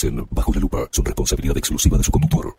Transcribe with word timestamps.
opiniones 0.00 0.04
vertidas 0.04 0.04
en 0.04 0.26
Bajo 0.30 0.52
la 0.54 0.60
lupa 0.60 0.88
son 0.90 1.04
responsabilidad 1.04 1.56
exclusiva 1.56 1.98
de 1.98 2.04
su 2.04 2.10
conductor. 2.10 2.56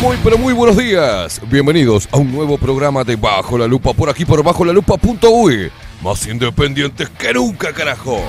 Muy 0.00 0.16
pero 0.24 0.36
muy 0.36 0.52
buenos 0.52 0.76
días. 0.76 1.40
Bienvenidos 1.48 2.08
a 2.10 2.16
un 2.16 2.32
nuevo 2.32 2.58
programa 2.58 3.04
de 3.04 3.16
Bajo 3.16 3.56
la 3.56 3.68
Lupa 3.68 3.92
por 3.92 4.10
aquí 4.10 4.24
por 4.24 4.42
bajo 4.42 4.64
la 4.64 4.72
lupa.uy. 4.72 5.70
Más 6.02 6.26
independientes 6.26 7.08
que 7.10 7.32
nunca, 7.32 7.72
carajo. 7.72 8.20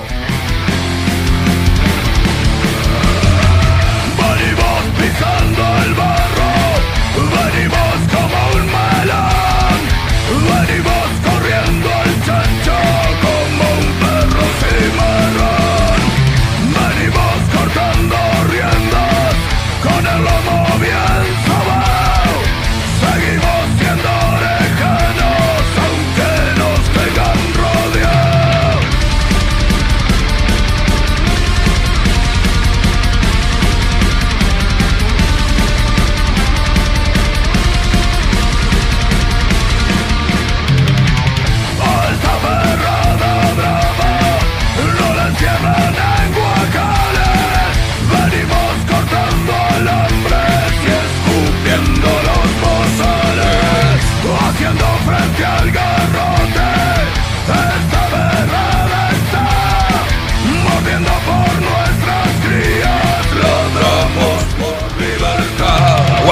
Venimos 7.30 7.83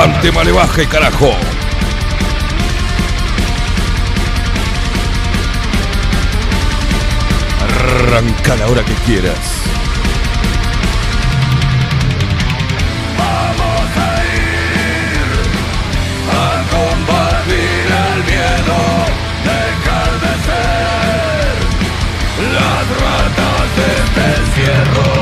Aguante, 0.02 0.32
malevaje, 0.32 0.88
carajo. 0.88 1.30
Arranca 7.60 8.56
la 8.56 8.66
hora 8.66 8.84
que 8.84 8.94
quieras. 9.06 9.38
Vamos 13.16 13.96
a 13.96 14.24
ir 14.24 15.30
a 16.32 16.64
combatir 16.74 17.86
el 18.02 18.18
miedo, 18.24 18.78
de 19.44 20.32
ser 20.48 21.54
las 22.54 22.84
ratas 23.02 23.66
de 23.76 23.86
este 24.02 24.24
encierro, 24.40 25.21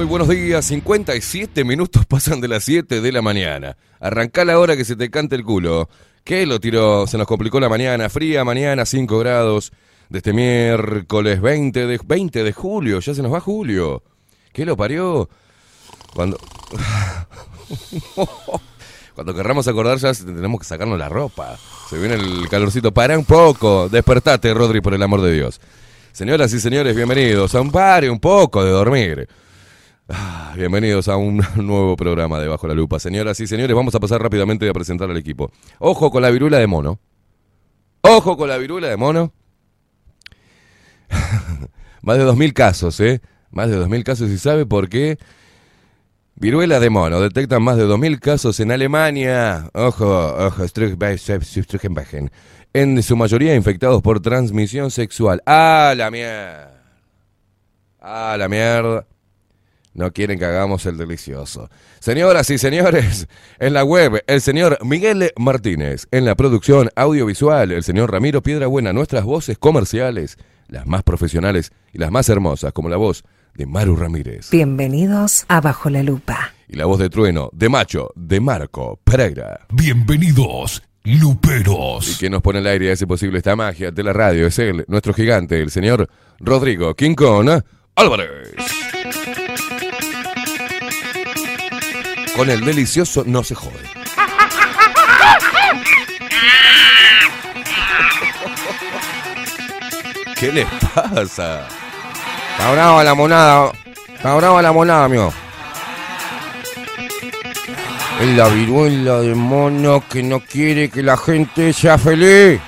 Muy, 0.00 0.06
buenos 0.06 0.28
días. 0.28 0.64
57 0.64 1.62
minutos 1.62 2.06
pasan 2.06 2.40
de 2.40 2.48
las 2.48 2.64
7 2.64 3.02
de 3.02 3.12
la 3.12 3.20
mañana. 3.20 3.76
Arrancá 4.00 4.46
la 4.46 4.58
hora 4.58 4.74
que 4.74 4.86
se 4.86 4.96
te 4.96 5.10
cante 5.10 5.36
el 5.36 5.44
culo. 5.44 5.90
¿Qué 6.24 6.46
lo 6.46 6.58
tiró? 6.58 7.06
Se 7.06 7.18
nos 7.18 7.26
complicó 7.26 7.60
la 7.60 7.68
mañana. 7.68 8.08
Fría 8.08 8.42
mañana, 8.42 8.86
5 8.86 9.18
grados. 9.18 9.72
De 10.08 10.16
este 10.16 10.32
miércoles 10.32 11.42
20 11.42 11.86
de, 11.86 12.00
20 12.02 12.44
de 12.44 12.52
julio. 12.54 13.00
Ya 13.00 13.12
se 13.12 13.20
nos 13.20 13.30
va 13.30 13.40
julio. 13.40 14.02
¿Qué 14.54 14.64
lo 14.64 14.74
parió? 14.74 15.28
Cuando. 16.14 16.38
Cuando 19.14 19.34
querramos 19.34 19.68
acordar 19.68 19.98
ya 19.98 20.14
tenemos 20.14 20.60
que 20.60 20.66
sacarnos 20.66 20.98
la 20.98 21.10
ropa. 21.10 21.58
Se 21.90 21.98
viene 21.98 22.14
el 22.14 22.48
calorcito. 22.48 22.94
Para 22.94 23.18
un 23.18 23.26
poco. 23.26 23.90
Despertate, 23.90 24.54
Rodri, 24.54 24.80
por 24.80 24.94
el 24.94 25.02
amor 25.02 25.20
de 25.20 25.34
Dios. 25.34 25.60
Señoras 26.12 26.54
y 26.54 26.60
señores, 26.60 26.96
bienvenidos 26.96 27.54
a 27.54 27.60
un 27.60 27.70
pare 27.70 28.08
un 28.08 28.18
poco 28.18 28.64
de 28.64 28.70
dormir. 28.70 29.28
Ah, 30.12 30.54
bienvenidos 30.56 31.06
a 31.06 31.16
un 31.16 31.36
nuevo 31.56 31.94
programa 31.94 32.40
de 32.40 32.48
Bajo 32.48 32.66
la 32.66 32.74
Lupa. 32.74 32.98
Señoras 32.98 33.38
y 33.38 33.46
señores, 33.46 33.76
vamos 33.76 33.94
a 33.94 34.00
pasar 34.00 34.20
rápidamente 34.20 34.68
a 34.68 34.72
presentar 34.72 35.08
al 35.08 35.16
equipo. 35.16 35.52
Ojo 35.78 36.10
con 36.10 36.22
la 36.22 36.30
viruela 36.30 36.58
de 36.58 36.66
mono. 36.66 36.98
Ojo 38.00 38.36
con 38.36 38.48
la 38.48 38.58
viruela 38.58 38.88
de 38.88 38.96
mono. 38.96 39.32
Más 42.02 42.18
de 42.18 42.24
2.000 42.24 42.52
casos, 42.52 42.98
¿eh? 42.98 43.20
Más 43.52 43.70
de 43.70 43.78
2.000 43.78 44.02
casos 44.02 44.30
y 44.30 44.38
sabe 44.38 44.66
por 44.66 44.88
qué. 44.88 45.16
Viruela 46.34 46.80
de 46.80 46.90
mono. 46.90 47.20
Detectan 47.20 47.62
más 47.62 47.76
de 47.76 47.86
2.000 47.86 48.18
casos 48.18 48.58
en 48.60 48.72
Alemania. 48.72 49.70
Ojo, 49.74 50.06
ojo. 50.06 50.64
En 52.72 53.02
su 53.02 53.16
mayoría 53.16 53.54
infectados 53.54 54.00
por 54.02 54.20
transmisión 54.20 54.90
sexual. 54.90 55.42
¡Ah, 55.44 55.92
la 55.96 56.10
mierda! 56.10 56.82
¡Ah, 58.00 58.36
la 58.38 58.48
mierda! 58.48 59.06
No 59.92 60.12
quieren 60.12 60.38
que 60.38 60.44
hagamos 60.44 60.86
el 60.86 60.96
delicioso. 60.96 61.68
Señoras 61.98 62.48
y 62.50 62.58
señores, 62.58 63.26
en 63.58 63.74
la 63.74 63.82
web, 63.82 64.22
el 64.26 64.40
señor 64.40 64.78
Miguel 64.84 65.32
Martínez. 65.36 66.06
En 66.12 66.24
la 66.24 66.36
producción 66.36 66.90
audiovisual, 66.94 67.72
el 67.72 67.82
señor 67.82 68.12
Ramiro 68.12 68.42
Piedrabuena. 68.42 68.92
Nuestras 68.92 69.24
voces 69.24 69.58
comerciales, 69.58 70.38
las 70.68 70.86
más 70.86 71.02
profesionales 71.02 71.72
y 71.92 71.98
las 71.98 72.12
más 72.12 72.28
hermosas, 72.28 72.72
como 72.72 72.88
la 72.88 72.96
voz 72.96 73.24
de 73.54 73.66
Maru 73.66 73.96
Ramírez. 73.96 74.50
Bienvenidos 74.50 75.44
a 75.48 75.60
Bajo 75.60 75.90
la 75.90 76.04
Lupa. 76.04 76.54
Y 76.68 76.76
la 76.76 76.86
voz 76.86 77.00
de 77.00 77.10
trueno, 77.10 77.50
de 77.52 77.68
macho, 77.68 78.10
de 78.14 78.38
Marco 78.38 79.00
Pereira. 79.02 79.66
Bienvenidos, 79.70 80.84
Luperos. 81.02 82.12
Y 82.12 82.14
quien 82.14 82.32
nos 82.32 82.42
pone 82.42 82.60
al 82.60 82.66
aire 82.68 82.86
y 82.86 82.90
hace 82.90 83.08
posible 83.08 83.38
esta 83.38 83.56
magia 83.56 83.90
de 83.90 84.02
la 84.04 84.12
radio 84.12 84.46
es 84.46 84.56
él, 84.60 84.84
nuestro 84.86 85.12
gigante, 85.12 85.60
el 85.60 85.72
señor 85.72 86.08
Rodrigo 86.38 86.94
Quincón 86.94 87.64
Álvarez. 87.96 88.54
Con 92.40 92.48
el 92.48 92.64
delicioso 92.64 93.22
no 93.26 93.44
se 93.44 93.54
jode. 93.54 93.84
¿Qué 100.36 100.50
les 100.50 100.64
pasa? 100.94 101.68
Está 102.52 102.72
brava 102.72 103.04
la 103.04 103.14
monada. 103.14 103.72
Está 104.16 104.34
brava 104.36 104.62
la 104.62 104.72
monada, 104.72 105.04
amigo. 105.04 105.30
Es 108.22 108.28
la 108.28 108.48
viruela 108.48 109.20
de 109.20 109.34
mono 109.34 110.02
que 110.08 110.22
no 110.22 110.40
quiere 110.40 110.88
que 110.88 111.02
la 111.02 111.18
gente 111.18 111.74
sea 111.74 111.98
feliz. 111.98 112.58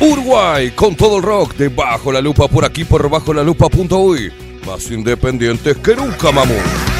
Uruguay 0.00 0.70
con 0.70 0.94
todo 0.94 1.18
el 1.18 1.22
rock 1.22 1.54
de 1.56 1.68
Bajo 1.68 2.10
la 2.10 2.20
Lupa 2.22 2.48
por 2.48 2.64
aquí 2.64 2.84
por 2.84 3.10
bajo 3.10 3.34
la 3.34 3.42
lupa.uy. 3.42 4.32
Más 4.66 4.90
independientes 4.90 5.76
que 5.76 5.94
nunca, 5.94 6.32
mamón. 6.32 6.97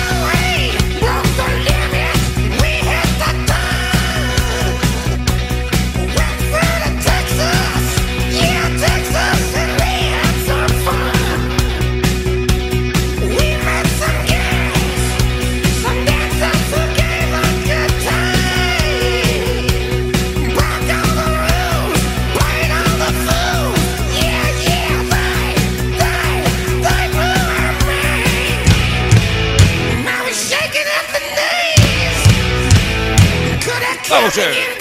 Vamos, 34.28 34.36
eh. 34.36 34.77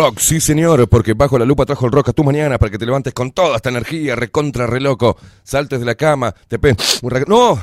Rock, 0.00 0.18
sí 0.18 0.40
señor, 0.40 0.88
porque 0.88 1.12
bajo 1.12 1.38
la 1.38 1.44
lupa 1.44 1.66
trajo 1.66 1.84
el 1.84 1.92
rock 1.92 2.08
a 2.08 2.12
tu 2.14 2.24
mañana 2.24 2.56
para 2.56 2.70
que 2.70 2.78
te 2.78 2.86
levantes 2.86 3.12
con 3.12 3.32
toda 3.32 3.56
esta 3.56 3.68
energía, 3.68 4.16
recontra, 4.16 4.66
re 4.66 4.80
loco, 4.80 5.18
saltes 5.42 5.78
de 5.78 5.84
la 5.84 5.94
cama, 5.94 6.34
te 6.48 6.58
pegues 6.58 7.00
un 7.02 7.12
No, 7.28 7.60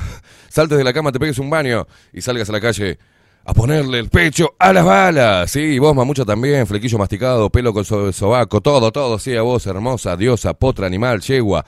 saltes 0.48 0.78
de 0.78 0.84
la 0.84 0.92
cama, 0.92 1.10
te 1.10 1.18
pegues 1.18 1.40
un 1.40 1.50
baño 1.50 1.84
y 2.12 2.20
salgas 2.20 2.48
a 2.48 2.52
la 2.52 2.60
calle 2.60 2.96
a 3.44 3.52
ponerle 3.52 3.98
el 3.98 4.08
pecho 4.08 4.54
a 4.56 4.72
las 4.72 4.84
balas. 4.84 5.50
Sí, 5.50 5.80
vos 5.80 5.96
mamucha 5.96 6.24
también, 6.24 6.64
flequillo 6.68 6.96
masticado, 6.96 7.50
pelo 7.50 7.74
con 7.74 7.84
so- 7.84 8.12
sobaco, 8.12 8.60
todo, 8.60 8.92
todo, 8.92 9.18
sí, 9.18 9.34
a 9.34 9.42
vos, 9.42 9.66
hermosa, 9.66 10.16
diosa, 10.16 10.54
potra, 10.54 10.86
animal, 10.86 11.20
yegua. 11.20 11.64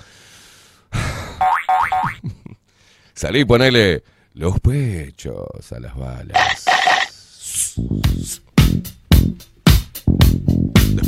Salí 3.12 3.40
y 3.40 3.44
ponele 3.44 4.04
los 4.34 4.60
pechos 4.60 5.72
a 5.72 5.80
las 5.80 5.96
balas. 5.96 6.64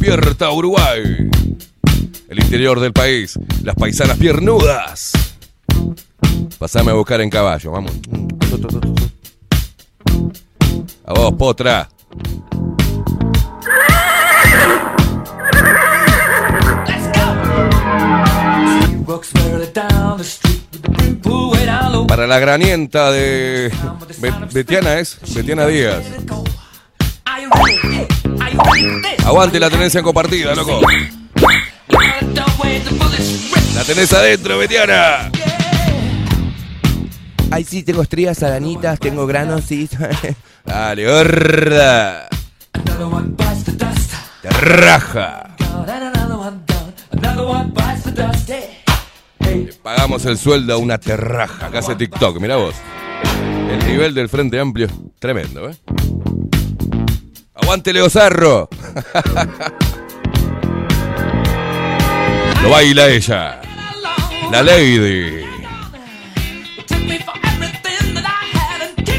Despierta 0.06 0.50
Uruguay. 0.50 1.30
El 2.28 2.38
interior 2.42 2.80
del 2.80 2.92
país. 2.92 3.38
Las 3.62 3.76
paisanas 3.76 4.18
piernudas. 4.18 5.12
Pasame 6.58 6.90
a 6.90 6.94
buscar 6.94 7.20
en 7.20 7.30
caballo, 7.30 7.70
vamos. 7.70 7.92
A 11.06 11.14
vos, 11.14 11.32
potra. 11.34 11.88
Para 22.08 22.26
la 22.26 22.38
granienta 22.38 23.10
de 23.10 23.72
Be- 24.18 24.32
Betiana 24.52 24.98
es, 24.98 25.18
Betiana 25.34 25.66
Díaz. 25.66 26.04
Aguante 29.24 29.60
la 29.60 29.70
tenencia 29.70 30.02
compartida, 30.02 30.54
loco. 30.54 30.80
La 33.74 33.84
tenés 33.84 34.12
adentro, 34.12 34.58
Betiana. 34.58 35.30
Ay, 37.50 37.64
sí, 37.64 37.82
tengo 37.82 38.02
estrías 38.02 38.42
aranitas, 38.42 38.98
tengo 38.98 39.26
granos, 39.26 39.64
sí. 39.64 39.88
Dale, 40.64 41.04
gorda. 41.06 42.28
Te 44.42 44.50
raja. 44.50 45.56
Le 49.40 49.72
pagamos 49.82 50.24
el 50.24 50.38
sueldo 50.38 50.74
a 50.74 50.76
una 50.78 50.98
terraja 50.98 51.70
que 51.70 51.78
hace 51.78 51.94
TikTok, 51.94 52.40
mira 52.40 52.56
vos. 52.56 52.74
El 53.70 53.86
nivel 53.86 54.14
del 54.14 54.28
Frente 54.28 54.58
Amplio 54.58 54.86
es 54.86 54.92
tremendo, 55.18 55.68
¿eh? 55.68 55.76
¡Aguante 57.54 57.92
Leo 57.92 58.08
Zarro! 58.08 58.68
Lo 62.62 62.70
baila 62.70 63.08
ella. 63.08 63.60
La 64.50 64.62
Lady. 64.62 65.44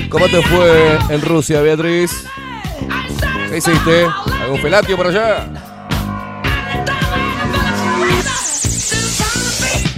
¿Cómo 0.09 0.27
te 0.27 0.41
fue 0.41 0.97
en 1.09 1.21
Rusia, 1.21 1.61
Beatriz? 1.61 2.25
¿Qué 3.49 3.57
hiciste? 3.57 4.07
¿Algún 4.41 4.59
felatio 4.59 4.97
por 4.97 5.07
allá? 5.07 5.47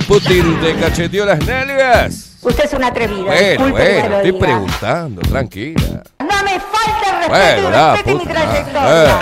Putin 0.08 0.60
te 0.62 0.76
cacheteó 0.76 1.26
las 1.26 1.40
nalgas. 1.46 2.38
Usted 2.42 2.66
es 2.66 2.74
una 2.74 2.88
atrevida. 2.88 3.24
Bueno, 3.24 3.70
bueno, 3.70 4.18
estoy 4.18 4.32
preguntando, 4.34 5.22
tranquila. 5.22 6.04
No 6.30 6.44
me 6.44 6.60
falte 6.60 7.10
el 7.10 7.16
respeto 7.18 7.30
Bueno, 7.30 7.68
y 7.68 7.72
la 7.72 7.92
respete 7.94 8.16
mi 8.16 8.26
trayectoria. 8.26 8.84
la- 8.84 9.20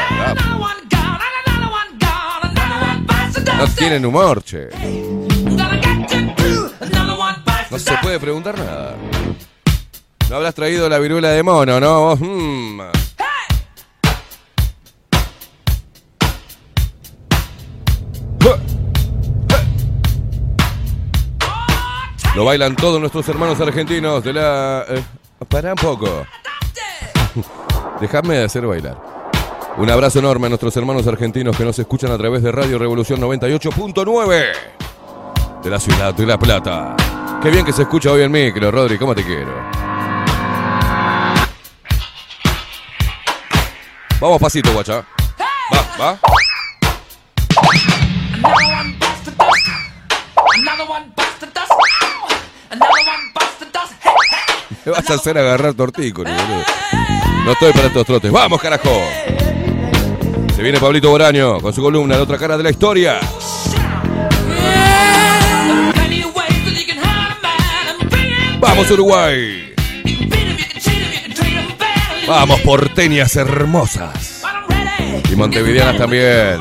No 3.57 3.67
tienen 3.75 4.05
humor, 4.05 4.43
che. 4.43 4.69
No 7.69 7.79
se 7.79 7.98
puede 8.01 8.19
preguntar 8.19 8.57
nada. 8.57 8.95
No 10.29 10.36
habrás 10.38 10.55
traído 10.55 10.89
la 10.89 10.98
viruela 11.00 11.29
de 11.29 11.43
mono, 11.43 11.79
¿no? 11.79 12.00
Vos, 12.01 12.19
mm. 12.19 12.81
Lo 22.36 22.45
bailan 22.45 22.75
todos 22.75 23.00
nuestros 23.00 23.27
hermanos 23.29 23.60
argentinos 23.62 24.24
de 24.24 24.33
la... 24.33 24.86
eh, 24.89 25.03
para 25.48 25.69
un 25.72 25.75
poco. 25.75 26.25
Dejadme 28.03 28.36
de 28.36 28.43
hacer 28.43 28.67
bailar. 28.67 28.98
Un 29.77 29.89
abrazo 29.89 30.19
enorme 30.19 30.48
a 30.48 30.50
nuestros 30.50 30.75
hermanos 30.75 31.07
argentinos 31.07 31.55
que 31.55 31.63
nos 31.63 31.79
escuchan 31.79 32.12
a 32.12 32.17
través 32.17 32.43
de 32.43 32.51
Radio 32.51 32.77
Revolución 32.77 33.22
98.9 33.22 34.51
de 35.63 35.69
la 35.69 35.79
ciudad 35.79 36.13
de 36.13 36.25
La 36.25 36.38
Plata. 36.38 36.98
Qué 37.41 37.50
bien 37.50 37.63
que 37.63 37.72
se 37.72 37.83
escucha 37.83 38.12
hoy 38.12 38.24
el 38.24 38.29
micro, 38.29 38.69
Rodri, 38.72 38.98
¿cómo 38.98 39.15
te 39.15 39.24
quiero? 39.24 39.53
Vamos 44.19 44.41
pasito, 44.41 44.74
guacha. 44.74 45.05
Va, 45.74 45.98
va. 45.98 46.19
Me 54.86 54.91
vas 54.91 55.10
a 55.10 55.13
hacer 55.13 55.38
agarrar 55.38 55.74
tortícolis, 55.74 56.36
boludo. 56.36 57.23
No 57.45 57.51
estoy 57.51 57.73
para 57.73 57.88
estos 57.88 58.05
trotes. 58.05 58.31
¡Vamos, 58.31 58.62
carajo! 58.62 58.89
Se 60.55 60.62
viene 60.62 60.79
Pablito 60.79 61.09
Boraño 61.09 61.59
con 61.59 61.73
su 61.73 61.81
columna 61.81 62.15
La 62.15 62.23
otra 62.23 62.38
cara 62.38 62.55
de 62.55 62.63
la 62.63 62.69
historia. 62.69 63.19
¡Vamos, 68.59 68.89
Uruguay! 68.91 69.73
¡Vamos, 72.25 72.62
porteñas 72.62 73.35
hermosas! 73.35 74.43
Y 75.29 75.35
montevideanas 75.35 75.97
también. 75.97 76.59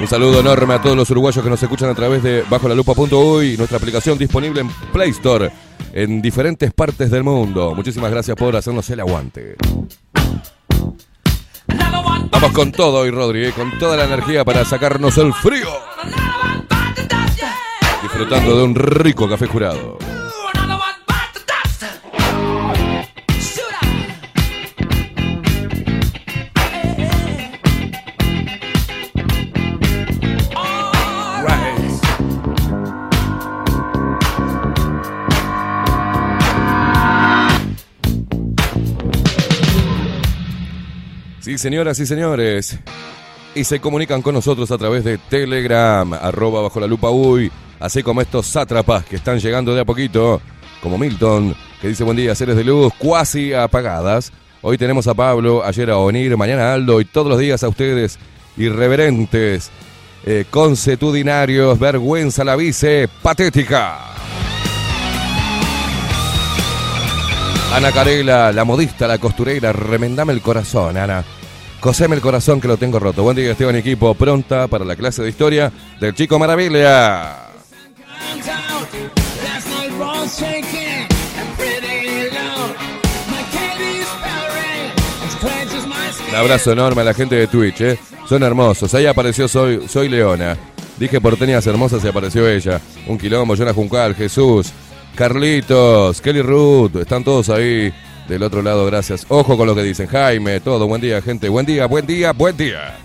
Un 0.00 0.06
saludo 0.06 0.40
enorme 0.40 0.74
a 0.74 0.82
todos 0.82 0.96
los 0.96 1.08
uruguayos 1.10 1.42
que 1.42 1.48
nos 1.48 1.62
escuchan 1.62 1.88
a 1.88 1.94
través 1.94 2.22
de 2.22 2.44
Bajo 2.50 2.68
la 2.68 2.74
Lupa.uy, 2.74 3.56
nuestra 3.56 3.78
aplicación 3.78 4.18
disponible 4.18 4.60
en 4.60 4.68
Play 4.92 5.10
Store 5.10 5.50
en 5.94 6.20
diferentes 6.20 6.74
partes 6.74 7.08
del 7.08 7.22
mundo. 7.22 7.72
Muchísimas 7.72 8.10
gracias 8.10 8.36
por 8.36 8.56
hacernos 8.56 8.90
el 8.90 8.98
aguante. 8.98 9.54
Vamos 12.30 12.52
con 12.52 12.72
todo 12.72 13.00
hoy, 13.00 13.10
Rodri, 13.12 13.46
eh, 13.46 13.52
con 13.52 13.78
toda 13.78 13.96
la 13.96 14.04
energía 14.04 14.44
para 14.44 14.64
sacarnos 14.64 15.16
el 15.18 15.32
frío. 15.32 15.68
Disfrutando 18.02 18.58
de 18.58 18.64
un 18.64 18.74
rico 18.74 19.28
café 19.28 19.46
jurado. 19.46 19.96
Señoras 41.58 41.98
y 42.00 42.06
señores. 42.06 42.78
Y 43.54 43.64
se 43.64 43.80
comunican 43.80 44.22
con 44.22 44.34
nosotros 44.34 44.70
a 44.70 44.78
través 44.78 45.04
de 45.04 45.18
Telegram, 45.18 46.12
arroba 46.12 46.62
bajo 46.62 46.80
la 46.80 46.86
lupa 46.86 47.10
uy, 47.10 47.50
así 47.78 48.02
como 48.02 48.20
estos 48.20 48.46
sátrapas 48.46 49.04
que 49.04 49.16
están 49.16 49.38
llegando 49.38 49.74
de 49.74 49.82
a 49.82 49.84
poquito, 49.84 50.40
como 50.82 50.98
Milton, 50.98 51.54
que 51.80 51.88
dice 51.88 52.02
buen 52.02 52.16
día, 52.16 52.34
seres 52.34 52.56
de 52.56 52.64
luz 52.64 52.92
cuasi 52.98 53.52
apagadas. 53.52 54.32
Hoy 54.62 54.76
tenemos 54.76 55.06
a 55.06 55.14
Pablo, 55.14 55.64
ayer 55.64 55.90
a 55.90 55.98
Onir, 55.98 56.36
mañana 56.36 56.72
Aldo 56.72 57.00
y 57.00 57.04
todos 57.04 57.28
los 57.28 57.38
días 57.38 57.62
a 57.62 57.68
ustedes, 57.68 58.18
irreverentes, 58.56 59.70
eh, 60.26 60.46
consuetudinarios, 60.50 61.78
vergüenza 61.78 62.42
la 62.42 62.56
vice, 62.56 63.08
patética. 63.22 63.98
Ana 67.72 67.92
Carela, 67.92 68.52
la 68.52 68.64
modista, 68.64 69.06
la 69.06 69.18
costurera, 69.18 69.72
remendame 69.72 70.32
el 70.32 70.40
corazón, 70.40 70.96
Ana. 70.96 71.24
Coseme 71.84 72.14
el 72.16 72.22
corazón 72.22 72.62
que 72.62 72.66
lo 72.66 72.78
tengo 72.78 72.98
roto. 72.98 73.22
Buen 73.22 73.36
día, 73.36 73.50
Esteban 73.50 73.76
equipo. 73.76 74.14
Pronta 74.14 74.68
para 74.68 74.86
la 74.86 74.96
clase 74.96 75.22
de 75.22 75.28
historia 75.28 75.70
del 76.00 76.14
Chico 76.14 76.38
Maravilla. 76.38 77.50
Un 86.30 86.34
abrazo 86.34 86.72
enorme 86.72 87.02
a 87.02 87.04
la 87.04 87.12
gente 87.12 87.34
de 87.34 87.48
Twitch, 87.48 87.82
¿eh? 87.82 87.98
Son 88.26 88.42
hermosos. 88.42 88.94
Ahí 88.94 89.04
apareció 89.04 89.46
Soy, 89.46 89.86
soy 89.86 90.08
Leona. 90.08 90.56
Dije 90.96 91.20
porteñas 91.20 91.66
hermosas 91.66 92.02
y 92.02 92.08
apareció 92.08 92.48
ella. 92.48 92.80
Un 93.06 93.18
quilombo, 93.18 93.54
Jonah 93.54 93.74
Juncal, 93.74 94.14
Jesús, 94.14 94.72
Carlitos, 95.14 96.22
Kelly 96.22 96.40
Ruth. 96.40 96.96
Están 96.96 97.22
todos 97.22 97.50
ahí 97.50 97.92
del 98.28 98.42
otro 98.42 98.62
lado, 98.62 98.86
gracias. 98.86 99.26
Ojo 99.28 99.56
con 99.56 99.66
lo 99.66 99.74
que 99.74 99.82
dicen. 99.82 100.06
Jaime, 100.06 100.60
todo. 100.60 100.86
Buen 100.86 101.00
día, 101.00 101.20
gente. 101.22 101.48
Buen 101.48 101.66
día, 101.66 101.86
buen 101.86 102.06
día, 102.06 102.32
buen 102.32 102.56
día. 102.56 102.96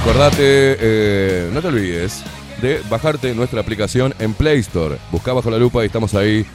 Acordate, 0.00 0.76
eh, 0.78 1.50
no 1.52 1.60
te 1.60 1.66
olvides 1.66 2.22
de 2.62 2.80
bajarte 2.88 3.34
nuestra 3.34 3.60
aplicación 3.60 4.14
en 4.18 4.34
Play 4.34 4.60
Store. 4.60 4.98
Busca 5.10 5.32
bajo 5.32 5.50
la 5.50 5.58
lupa 5.58 5.82
y 5.82 5.86
estamos 5.86 6.14
ahí. 6.14 6.46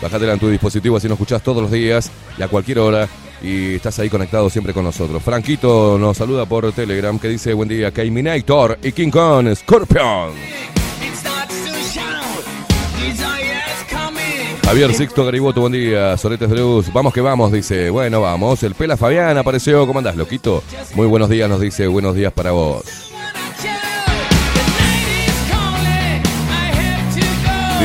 Bájatela 0.00 0.34
en 0.34 0.38
tu 0.38 0.48
dispositivo 0.48 0.96
así 0.96 1.08
nos 1.08 1.16
escuchás 1.16 1.42
todos 1.42 1.62
los 1.62 1.72
días 1.72 2.10
y 2.36 2.42
a 2.42 2.48
cualquier 2.48 2.78
hora. 2.78 3.08
Y 3.42 3.76
estás 3.76 3.98
ahí 3.98 4.08
conectado 4.08 4.50
siempre 4.50 4.72
con 4.72 4.84
nosotros. 4.84 5.22
Franquito 5.22 5.98
nos 5.98 6.16
saluda 6.16 6.46
por 6.46 6.72
Telegram 6.72 7.18
que 7.18 7.28
dice 7.28 7.52
buen 7.54 7.68
día, 7.68 7.92
Minator 8.10 8.78
y 8.82 8.92
King 8.92 9.10
Kong 9.10 9.54
Scorpion. 9.54 10.32
Javier 14.68 14.92
Sixto 14.92 15.24
Gariboto, 15.24 15.62
buen 15.62 15.72
día. 15.72 16.14
Soletes 16.18 16.50
de 16.50 16.56
Luz, 16.56 16.92
vamos 16.92 17.14
que 17.14 17.22
vamos, 17.22 17.50
dice. 17.50 17.88
Bueno, 17.88 18.20
vamos. 18.20 18.62
El 18.62 18.74
Pela 18.74 18.98
Fabián 18.98 19.38
apareció. 19.38 19.86
¿Cómo 19.86 20.00
andás, 20.00 20.14
loquito? 20.14 20.62
Muy 20.94 21.06
buenos 21.06 21.30
días, 21.30 21.48
nos 21.48 21.60
dice. 21.60 21.86
Buenos 21.86 22.14
días 22.14 22.34
para 22.34 22.50
vos. 22.50 23.07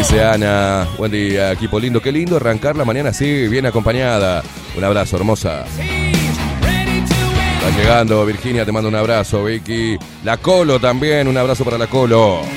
Dice 0.03 0.21
Ana, 0.21 0.85
buen 0.97 1.13
día, 1.13 1.53
equipo 1.53 1.79
lindo, 1.79 2.01
qué 2.01 2.11
lindo 2.11 2.35
arrancar 2.35 2.75
la 2.75 2.83
mañana 2.83 3.11
así, 3.11 3.47
bien 3.47 3.65
acompañada. 3.65 4.43
Un 4.75 4.83
abrazo, 4.83 5.15
hermosa. 5.15 5.63
Está 5.63 7.69
llegando, 7.77 8.25
Virginia, 8.25 8.65
te 8.65 8.73
mando 8.73 8.89
un 8.89 8.95
abrazo, 8.95 9.45
Vicky. 9.45 9.97
La 10.25 10.35
Colo 10.35 10.77
también, 10.77 11.29
un 11.29 11.37
abrazo 11.37 11.63
para 11.63 11.77
la 11.77 11.87
Colo. 11.87 12.41
Un 12.41 12.47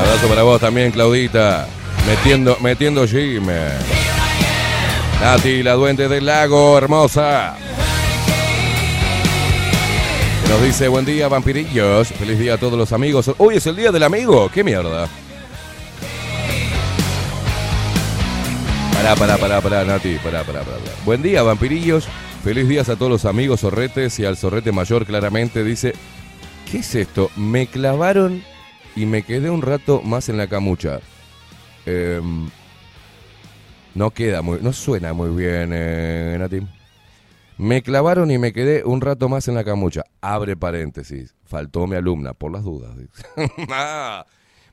abrazo 0.00 0.26
para 0.26 0.42
vos 0.42 0.58
también, 0.58 0.90
Claudita. 0.90 1.68
Metiendo, 2.06 2.56
metiendo 2.62 3.06
gym. 3.06 3.46
Nati, 5.20 5.62
la 5.62 5.74
duende 5.74 6.08
del 6.08 6.24
lago, 6.24 6.78
hermosa. 6.78 7.56
Nos 10.48 10.62
dice, 10.62 10.88
buen 10.88 11.04
día, 11.04 11.28
vampirillos. 11.28 12.08
Feliz 12.08 12.38
día 12.38 12.54
a 12.54 12.58
todos 12.58 12.78
los 12.78 12.92
amigos. 12.94 13.30
Hoy 13.36 13.56
es 13.56 13.66
el 13.66 13.76
día 13.76 13.92
del 13.92 14.02
amigo. 14.02 14.50
¿Qué 14.52 14.64
mierda? 14.64 15.06
Pará, 18.94 19.14
pará, 19.14 19.36
pará, 19.36 19.60
pará, 19.60 19.84
Nati. 19.84 20.16
Pará, 20.16 20.44
pará, 20.44 20.62
pará. 20.62 20.78
Buen 21.04 21.20
día, 21.22 21.42
vampirillos. 21.42 22.08
Feliz 22.42 22.66
días 22.66 22.88
a 22.88 22.96
todos 22.96 23.12
los 23.12 23.24
amigos 23.26 23.60
zorretes 23.60 24.18
y 24.20 24.24
al 24.24 24.38
zorrete 24.38 24.72
mayor 24.72 25.04
claramente 25.04 25.62
dice, 25.62 25.92
¿qué 26.70 26.78
es 26.78 26.94
esto? 26.94 27.30
Me 27.36 27.66
clavaron 27.66 28.42
y 28.96 29.04
me 29.04 29.24
quedé 29.24 29.50
un 29.50 29.60
rato 29.60 30.00
más 30.00 30.30
en 30.30 30.38
la 30.38 30.46
camucha. 30.46 31.00
Em, 31.84 32.48
no 33.94 34.10
queda 34.12 34.40
muy, 34.40 34.60
no 34.62 34.72
suena 34.72 35.12
muy 35.12 35.28
bien, 35.28 35.72
eh, 35.74 36.36
Nati. 36.38 36.77
Me 37.58 37.82
clavaron 37.82 38.30
y 38.30 38.38
me 38.38 38.52
quedé 38.52 38.84
un 38.84 39.00
rato 39.00 39.28
más 39.28 39.48
en 39.48 39.56
la 39.56 39.64
camucha. 39.64 40.04
Abre 40.20 40.56
paréntesis. 40.56 41.34
Faltó 41.44 41.88
mi 41.88 41.96
alumna, 41.96 42.32
por 42.32 42.52
las 42.52 42.62
dudas. 42.62 42.96
Ah, 43.68 44.24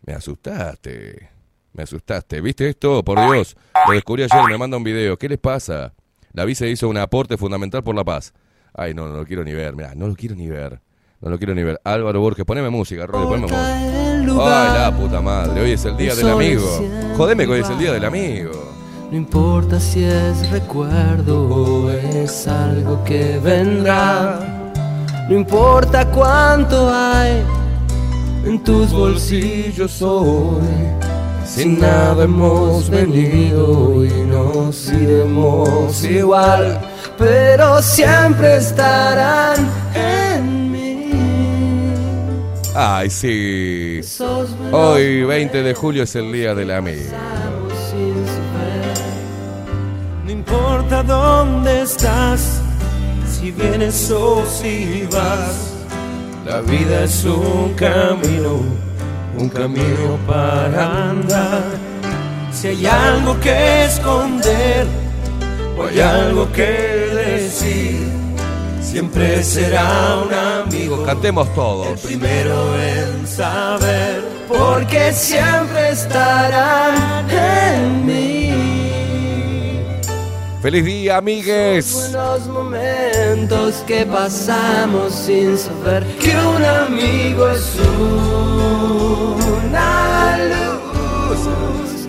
me 0.06 0.14
asustaste. 0.14 1.30
Me 1.74 1.84
asustaste. 1.84 2.42
¿Viste 2.42 2.70
esto? 2.70 3.04
Por 3.04 3.20
Dios. 3.20 3.58
Lo 3.88 3.94
descubrí 3.94 4.24
ayer, 4.24 4.44
me 4.48 4.58
manda 4.58 4.78
un 4.78 4.84
video. 4.84 5.18
¿Qué 5.18 5.28
les 5.28 5.40
pasa? 5.40 5.94
La 6.32 6.46
vice 6.46 6.70
hizo 6.70 6.88
un 6.88 6.98
aporte 6.98 7.38
fundamental 7.38 7.84
por 7.84 7.96
la 7.96 8.04
paz. 8.04 8.34
Ay, 8.74 8.94
no, 8.94 9.08
no 9.08 9.18
lo 9.18 9.26
quiero 9.26 9.44
ni 9.44 9.54
ver, 9.54 9.76
mirá, 9.76 9.96
no 9.96 10.08
lo 10.08 10.16
quiero 10.16 10.36
ni 10.36 10.48
ver. 10.48 10.80
No 11.22 11.30
lo 11.30 11.38
quiero 11.38 11.56
ni 11.56 11.64
ver. 11.64 11.82
Álvaro 11.84 12.20
Borges, 12.20 12.46
poneme 12.46 12.70
música, 12.70 13.08
Rodri, 13.08 13.26
poneme 13.26 13.48
música. 13.48 13.78
Ay, 13.78 14.80
la 14.80 14.96
puta 14.96 15.22
madre, 15.22 15.62
hoy 15.62 15.72
es 15.72 15.86
el 15.86 15.98
día 15.98 16.14
del 16.14 16.30
amigo. 16.30 16.68
Jodeme 17.18 17.46
que 17.46 17.52
hoy 17.52 17.62
es 17.62 17.70
el 17.70 17.80
día 17.80 17.94
del 17.94 18.06
amigo. 18.06 18.75
No 19.12 19.18
importa 19.18 19.80
si 19.80 20.04
es 20.04 20.50
recuerdo 20.50 21.48
o 21.48 21.92
es 21.92 22.48
algo 22.48 23.04
que 23.04 23.40
vendrá. 23.42 24.74
No 25.30 25.36
importa 25.36 26.10
cuánto 26.10 26.92
hay 26.92 27.44
en 28.46 28.64
tus 28.64 28.92
bolsillos 28.92 30.02
hoy. 30.02 30.64
Sin 31.46 31.80
nada 31.80 32.24
hemos 32.24 32.90
venido 32.90 34.04
y 34.04 34.10
nos 34.10 34.92
iremos 34.92 36.04
igual. 36.04 36.82
Pero 37.18 37.82
siempre 37.82 38.58
estarán 38.58 39.70
en 39.94 40.72
mí. 40.72 41.94
Ay, 42.74 43.10
sí. 43.10 44.02
Hoy, 44.72 45.24
20 45.24 45.64
de 45.64 45.74
julio, 45.76 46.04
es 46.04 46.16
el 46.16 46.32
día 46.34 46.56
del 46.56 46.72
amigo. 46.72 47.12
Importa 50.56 51.04
dónde 51.04 51.82
estás, 51.82 52.62
si 53.30 53.52
vienes 53.52 54.12
o 54.12 54.44
si 54.46 55.08
vas. 55.12 55.74
La 56.46 56.62
vida 56.62 57.04
es 57.04 57.26
un 57.26 57.74
camino, 57.74 58.62
un 59.38 59.50
camino 59.50 60.18
para 60.28 61.10
andar. 61.10 61.64
Si 62.52 62.68
hay 62.68 62.86
algo 62.86 63.38
que 63.40 63.86
esconder 63.86 64.88
o 65.78 65.84
hay 65.84 66.00
algo 66.00 66.50
que 66.52 66.72
decir, 67.14 68.08
siempre 68.82 69.44
será 69.44 70.20
un 70.26 70.34
amigo. 70.34 71.04
Cantemos 71.04 71.54
todos. 71.54 72.00
Primero 72.02 72.80
en 72.80 73.28
saber, 73.28 74.24
porque 74.48 75.12
siempre 75.12 75.90
estarán 75.90 77.30
en 77.30 78.06
mí. 78.06 78.35
¡Feliz 80.66 80.84
día, 80.84 81.18
amigues! 81.18 81.94
Buenos 81.94 82.48
momentos 82.48 83.84
que 83.86 84.04
pasamos 84.04 85.14
sin 85.14 85.56
saber 85.60 86.04
que 86.18 86.36
un 86.36 86.66
amigo 86.66 87.48
es 87.50 87.78
una 89.62 90.38
luz. 90.40 92.08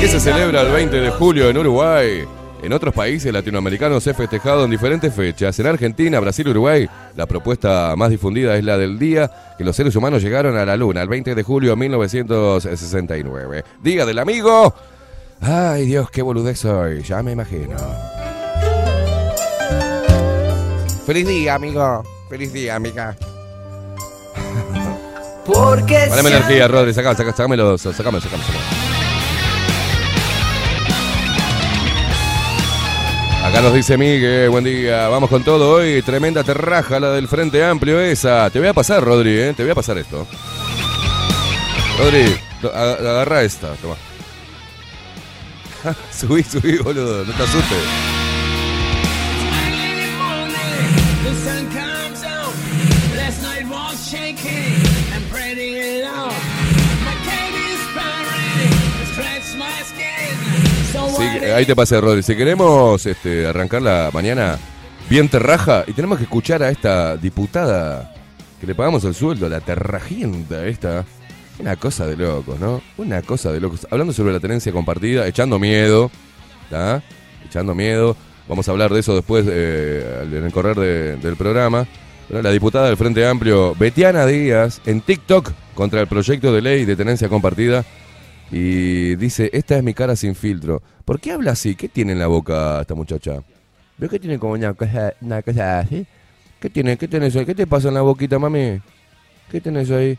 que 0.00 0.08
se 0.08 0.18
celebra 0.18 0.62
el 0.62 0.72
20 0.72 1.00
de 1.00 1.10
julio 1.10 1.48
en 1.48 1.58
Uruguay. 1.58 2.24
En 2.60 2.72
otros 2.72 2.92
países 2.92 3.32
latinoamericanos 3.32 4.04
es 4.04 4.16
festejado 4.16 4.64
en 4.64 4.72
diferentes 4.72 5.14
fechas. 5.14 5.56
En 5.60 5.68
Argentina, 5.68 6.18
Brasil, 6.18 6.48
Uruguay, 6.48 6.88
la 7.14 7.26
propuesta 7.26 7.94
más 7.96 8.10
difundida 8.10 8.56
es 8.56 8.64
la 8.64 8.76
del 8.78 8.98
día 8.98 9.30
que 9.56 9.62
los 9.62 9.76
seres 9.76 9.94
humanos 9.94 10.24
llegaron 10.24 10.56
a 10.56 10.66
la 10.66 10.76
Luna, 10.76 11.02
el 11.02 11.08
20 11.08 11.36
de 11.36 11.42
julio 11.44 11.70
de 11.70 11.76
1969. 11.76 13.64
Día 13.80 14.04
del 14.04 14.18
amigo. 14.18 14.74
Ay, 15.44 15.86
Dios, 15.86 16.08
qué 16.08 16.22
boludez 16.22 16.60
soy, 16.60 17.02
ya 17.02 17.20
me 17.20 17.32
imagino. 17.32 17.76
Feliz 21.04 21.26
día, 21.26 21.56
amigo. 21.56 22.04
Feliz 22.28 22.52
día, 22.52 22.76
amiga. 22.76 23.16
Porque 25.44 26.04
Poneme 26.08 26.28
energía, 26.28 26.68
Rodri, 26.68 26.94
sacame, 26.94 27.16
sacame, 27.16 27.36
sacámelo, 27.36 27.76
sacame, 27.76 28.20
sacame, 28.20 28.20
sacame. 28.20 28.44
Acá 33.44 33.60
nos 33.60 33.74
dice 33.74 33.98
Miguel, 33.98 34.50
buen 34.50 34.62
día, 34.62 35.08
vamos 35.08 35.28
con 35.28 35.42
todo 35.42 35.74
hoy, 35.74 36.00
tremenda 36.02 36.44
terraja 36.44 37.00
la 37.00 37.10
del 37.10 37.26
Frente 37.26 37.64
Amplio 37.64 38.00
esa. 38.00 38.48
Te 38.50 38.60
voy 38.60 38.68
a 38.68 38.72
pasar, 38.72 39.02
Rodri, 39.02 39.36
¿eh? 39.36 39.52
te 39.56 39.64
voy 39.64 39.72
a 39.72 39.74
pasar 39.74 39.98
esto. 39.98 40.28
Rodri, 41.98 42.36
agarra 42.62 43.42
esta, 43.42 43.74
toma. 43.74 43.96
subí, 46.12 46.42
subí, 46.42 46.78
boludo, 46.78 47.24
no 47.24 47.32
te 47.32 47.42
asustes. 47.42 47.78
Sí, 61.16 61.24
ahí 61.46 61.66
te 61.66 61.76
pasé, 61.76 62.00
Rodri. 62.00 62.22
Si 62.22 62.34
queremos 62.36 63.04
este, 63.06 63.46
arrancar 63.46 63.82
la 63.82 64.10
mañana 64.12 64.58
bien 65.08 65.28
terraja 65.28 65.84
y 65.86 65.92
tenemos 65.92 66.18
que 66.18 66.24
escuchar 66.24 66.62
a 66.62 66.70
esta 66.70 67.16
diputada 67.16 68.14
que 68.60 68.66
le 68.66 68.74
pagamos 68.74 69.04
el 69.04 69.14
sueldo, 69.14 69.48
la 69.48 69.60
terrajienta 69.60 70.66
esta. 70.66 71.04
Una 71.62 71.76
cosa 71.76 72.06
de 72.06 72.16
locos, 72.16 72.58
¿no? 72.58 72.82
Una 72.98 73.22
cosa 73.22 73.52
de 73.52 73.60
locos. 73.60 73.86
Hablando 73.88 74.12
sobre 74.12 74.32
la 74.32 74.40
tenencia 74.40 74.72
compartida, 74.72 75.28
echando 75.28 75.60
miedo, 75.60 76.10
¿está? 76.64 77.00
Echando 77.46 77.72
miedo. 77.72 78.16
Vamos 78.48 78.66
a 78.68 78.72
hablar 78.72 78.92
de 78.92 78.98
eso 78.98 79.14
después 79.14 79.46
eh, 79.48 80.24
en 80.24 80.44
el 80.44 80.50
correr 80.52 80.76
de- 80.76 81.16
del 81.18 81.36
programa. 81.36 81.86
La 82.28 82.50
diputada 82.50 82.86
del 82.88 82.96
Frente 82.96 83.24
Amplio, 83.24 83.76
Betiana 83.76 84.26
Díaz, 84.26 84.80
en 84.86 85.02
TikTok 85.02 85.52
contra 85.74 86.00
el 86.00 86.08
proyecto 86.08 86.52
de 86.52 86.62
ley 86.62 86.84
de 86.84 86.96
tenencia 86.96 87.28
compartida 87.28 87.84
y 88.50 89.14
dice, 89.16 89.48
esta 89.52 89.76
es 89.76 89.84
mi 89.84 89.94
cara 89.94 90.16
sin 90.16 90.34
filtro. 90.34 90.82
¿Por 91.04 91.20
qué 91.20 91.30
habla 91.32 91.52
así? 91.52 91.76
¿Qué 91.76 91.88
tiene 91.88 92.12
en 92.12 92.18
la 92.18 92.26
boca 92.26 92.80
esta 92.80 92.94
muchacha? 92.94 93.40
¿Veo 93.98 94.08
que 94.10 94.18
tiene 94.18 94.38
como 94.38 94.54
una 94.54 94.74
cosa, 94.74 95.12
una 95.20 95.42
así? 95.78 96.06
¿Qué 96.58 96.70
tiene? 96.70 96.96
¿Qué 96.96 97.06
tenés 97.06 97.36
ahí? 97.36 97.44
¿Qué 97.46 97.54
te 97.54 97.66
pasa 97.68 97.88
en 97.88 97.94
la 97.94 98.02
boquita, 98.02 98.38
mami? 98.38 98.80
¿Qué 99.50 99.60
tenés 99.60 99.90
ahí? 99.90 100.18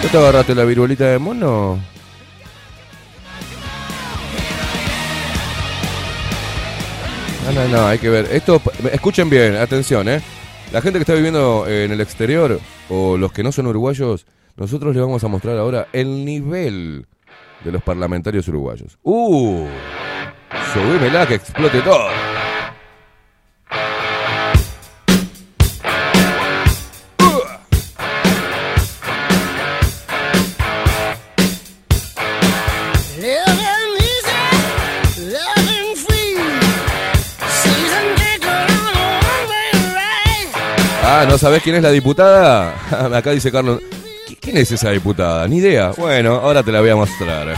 ¿Qué 0.00 0.06
te 0.08 0.16
agarraste 0.16 0.54
la 0.54 0.64
viruelita 0.64 1.06
de 1.06 1.18
mono? 1.18 1.78
No, 7.44 7.52
no, 7.52 7.68
no, 7.68 7.86
hay 7.86 7.98
que 7.98 8.08
ver. 8.08 8.28
Esto, 8.30 8.62
escuchen 8.92 9.28
bien, 9.28 9.56
atención, 9.56 10.08
¿eh? 10.08 10.20
La 10.72 10.80
gente 10.82 10.98
que 10.98 11.02
está 11.02 11.14
viviendo 11.14 11.66
en 11.66 11.90
el 11.90 12.00
exterior 12.00 12.60
o 12.88 13.16
los 13.16 13.32
que 13.32 13.42
no 13.42 13.50
son 13.50 13.66
uruguayos, 13.66 14.26
nosotros 14.56 14.94
les 14.94 15.02
vamos 15.02 15.24
a 15.24 15.28
mostrar 15.28 15.56
ahora 15.56 15.88
el 15.92 16.24
nivel 16.24 17.06
de 17.64 17.72
los 17.72 17.82
parlamentarios 17.82 18.46
uruguayos. 18.48 18.98
¡Uh! 19.02 19.66
Subímela 20.72 21.26
que 21.26 21.34
explote 21.34 21.80
todo. 21.80 22.27
Ah, 41.20 41.26
¿no 41.28 41.36
sabés 41.38 41.62
quién 41.62 41.74
es 41.76 41.82
la 41.82 41.90
diputada? 41.90 42.74
Acá 43.16 43.32
dice 43.32 43.50
Carlos. 43.50 43.80
"¿Qui- 44.28 44.36
¿Quién 44.40 44.56
es 44.58 44.70
esa 44.70 44.90
diputada? 44.90 45.46
Ni 45.48 45.56
idea. 45.56 45.90
Bueno, 45.96 46.34
ahora 46.36 46.62
te 46.62 46.70
la 46.70 46.80
voy 46.80 46.90
a 46.90 46.96
mostrar. 46.96 47.54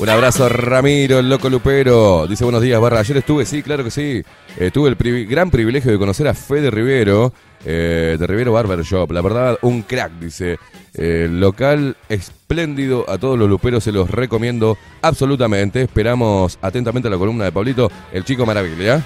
Un 0.00 0.08
abrazo 0.08 0.48
Ramiro, 0.48 1.18
el 1.18 1.28
loco 1.28 1.48
Lupero. 1.50 2.26
Dice 2.28 2.44
buenos 2.44 2.62
días, 2.62 2.80
Barra. 2.80 3.00
Ayer 3.00 3.16
estuve, 3.16 3.44
sí, 3.44 3.62
claro 3.62 3.82
que 3.82 3.90
sí. 3.90 4.22
Eh, 4.56 4.70
tuve 4.72 4.90
el 4.90 5.26
gran 5.26 5.50
privilegio 5.50 5.90
de 5.90 5.98
conocer 5.98 6.28
a 6.28 6.34
Fede 6.34 6.70
Rivero, 6.70 7.32
eh, 7.64 8.16
de 8.18 8.26
Rivero 8.26 8.52
Barber 8.52 8.82
Shop. 8.82 9.10
La 9.10 9.20
verdad, 9.22 9.58
un 9.62 9.82
crack, 9.82 10.12
dice. 10.20 10.58
Eh, 10.94 11.28
local 11.30 11.96
espléndido. 12.08 13.04
A 13.08 13.18
todos 13.18 13.36
los 13.38 13.48
luperos 13.48 13.82
se 13.84 13.90
los 13.92 14.08
recomiendo 14.10 14.78
absolutamente. 15.02 15.82
Esperamos 15.82 16.58
atentamente 16.62 17.10
la 17.10 17.18
columna 17.18 17.44
de 17.44 17.52
Pablito, 17.52 17.90
el 18.12 18.24
chico 18.24 18.46
maravilla. 18.46 19.02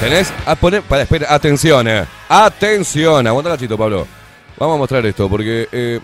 ¿Tenés? 0.00 0.32
A 0.44 0.54
poner, 0.54 0.82
para, 0.82 1.02
espera, 1.02 1.32
atención, 1.34 1.88
eh. 1.88 2.04
Atención, 2.28 3.26
aguanta 3.26 3.50
cachito, 3.50 3.78
Pablo. 3.78 4.06
Vamos 4.58 4.76
a 4.76 4.78
mostrar 4.78 5.04
esto, 5.06 5.28
porque 5.28 5.68
eh, 5.72 6.00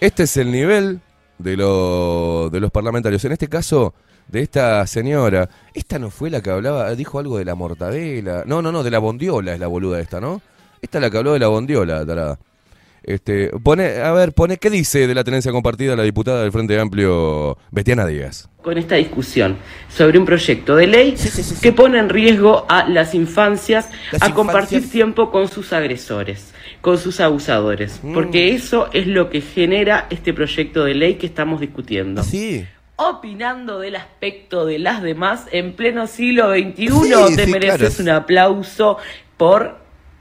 este 0.00 0.24
es 0.24 0.36
el 0.36 0.50
nivel 0.50 1.00
de, 1.38 1.56
lo- 1.56 2.50
de 2.50 2.60
los 2.60 2.70
parlamentarios. 2.70 3.24
En 3.24 3.32
este 3.32 3.48
caso, 3.48 3.94
de 4.26 4.42
esta 4.42 4.86
señora. 4.86 5.48
Esta 5.72 5.98
no 5.98 6.10
fue 6.10 6.28
la 6.28 6.40
que 6.42 6.50
hablaba, 6.50 6.94
dijo 6.94 7.18
algo 7.18 7.38
de 7.38 7.44
la 7.44 7.54
mortadela. 7.54 8.42
No, 8.46 8.60
no, 8.62 8.72
no, 8.72 8.82
de 8.82 8.90
la 8.90 8.98
bondiola 8.98 9.54
es 9.54 9.60
la 9.60 9.68
boluda 9.68 10.00
esta, 10.00 10.20
¿no? 10.20 10.42
Esta 10.82 10.98
es 10.98 11.02
la 11.02 11.10
que 11.10 11.18
habló 11.18 11.32
de 11.32 11.38
la 11.38 11.48
bondiola, 11.48 12.04
tarada. 12.04 12.38
Este, 13.08 13.48
pone, 13.62 14.02
a 14.02 14.12
ver, 14.12 14.32
pone, 14.34 14.58
¿qué 14.58 14.68
dice 14.68 15.06
de 15.06 15.14
la 15.14 15.24
tenencia 15.24 15.50
compartida 15.50 15.96
la 15.96 16.02
diputada 16.02 16.42
del 16.42 16.52
Frente 16.52 16.78
Amplio, 16.78 17.56
Betiana 17.70 18.04
Díaz? 18.06 18.50
con 18.62 18.76
esta 18.76 18.96
discusión 18.96 19.56
sobre 19.88 20.18
un 20.18 20.26
proyecto 20.26 20.76
de 20.76 20.86
ley 20.88 21.14
que 21.62 21.72
pone 21.72 21.98
en 21.98 22.10
riesgo 22.10 22.66
a 22.68 22.86
las 22.86 23.14
infancias 23.14 23.88
Las 24.12 24.22
a 24.24 24.34
compartir 24.34 24.78
infancias. 24.78 24.92
tiempo 24.92 25.30
con 25.30 25.48
sus 25.48 25.72
agresores. 25.72 26.52
con 26.82 26.98
sus 26.98 27.18
abusadores, 27.20 27.98
Mm. 28.02 28.12
porque 28.14 28.52
eso 28.54 28.88
es 28.92 29.06
lo 29.06 29.30
que 29.30 29.40
genera 29.40 30.06
este 30.10 30.32
proyecto 30.34 30.84
de 30.84 30.94
ley 30.94 31.14
que 31.14 31.26
estamos 31.26 31.60
discutiendo. 31.60 32.22
Sí. 32.22 32.64
Opinando 32.96 33.80
del 33.80 33.96
aspecto 33.96 34.64
de 34.66 34.78
las 34.78 35.02
demás 35.02 35.46
en 35.50 35.72
pleno 35.72 36.06
siglo 36.06 36.50
XXI, 36.52 36.88
Sí, 37.30 37.36
te 37.36 37.44
sí, 37.46 37.50
mereces 37.50 37.96
claro. 37.96 38.02
un 38.02 38.08
aplauso 38.10 38.98
por 39.38 39.78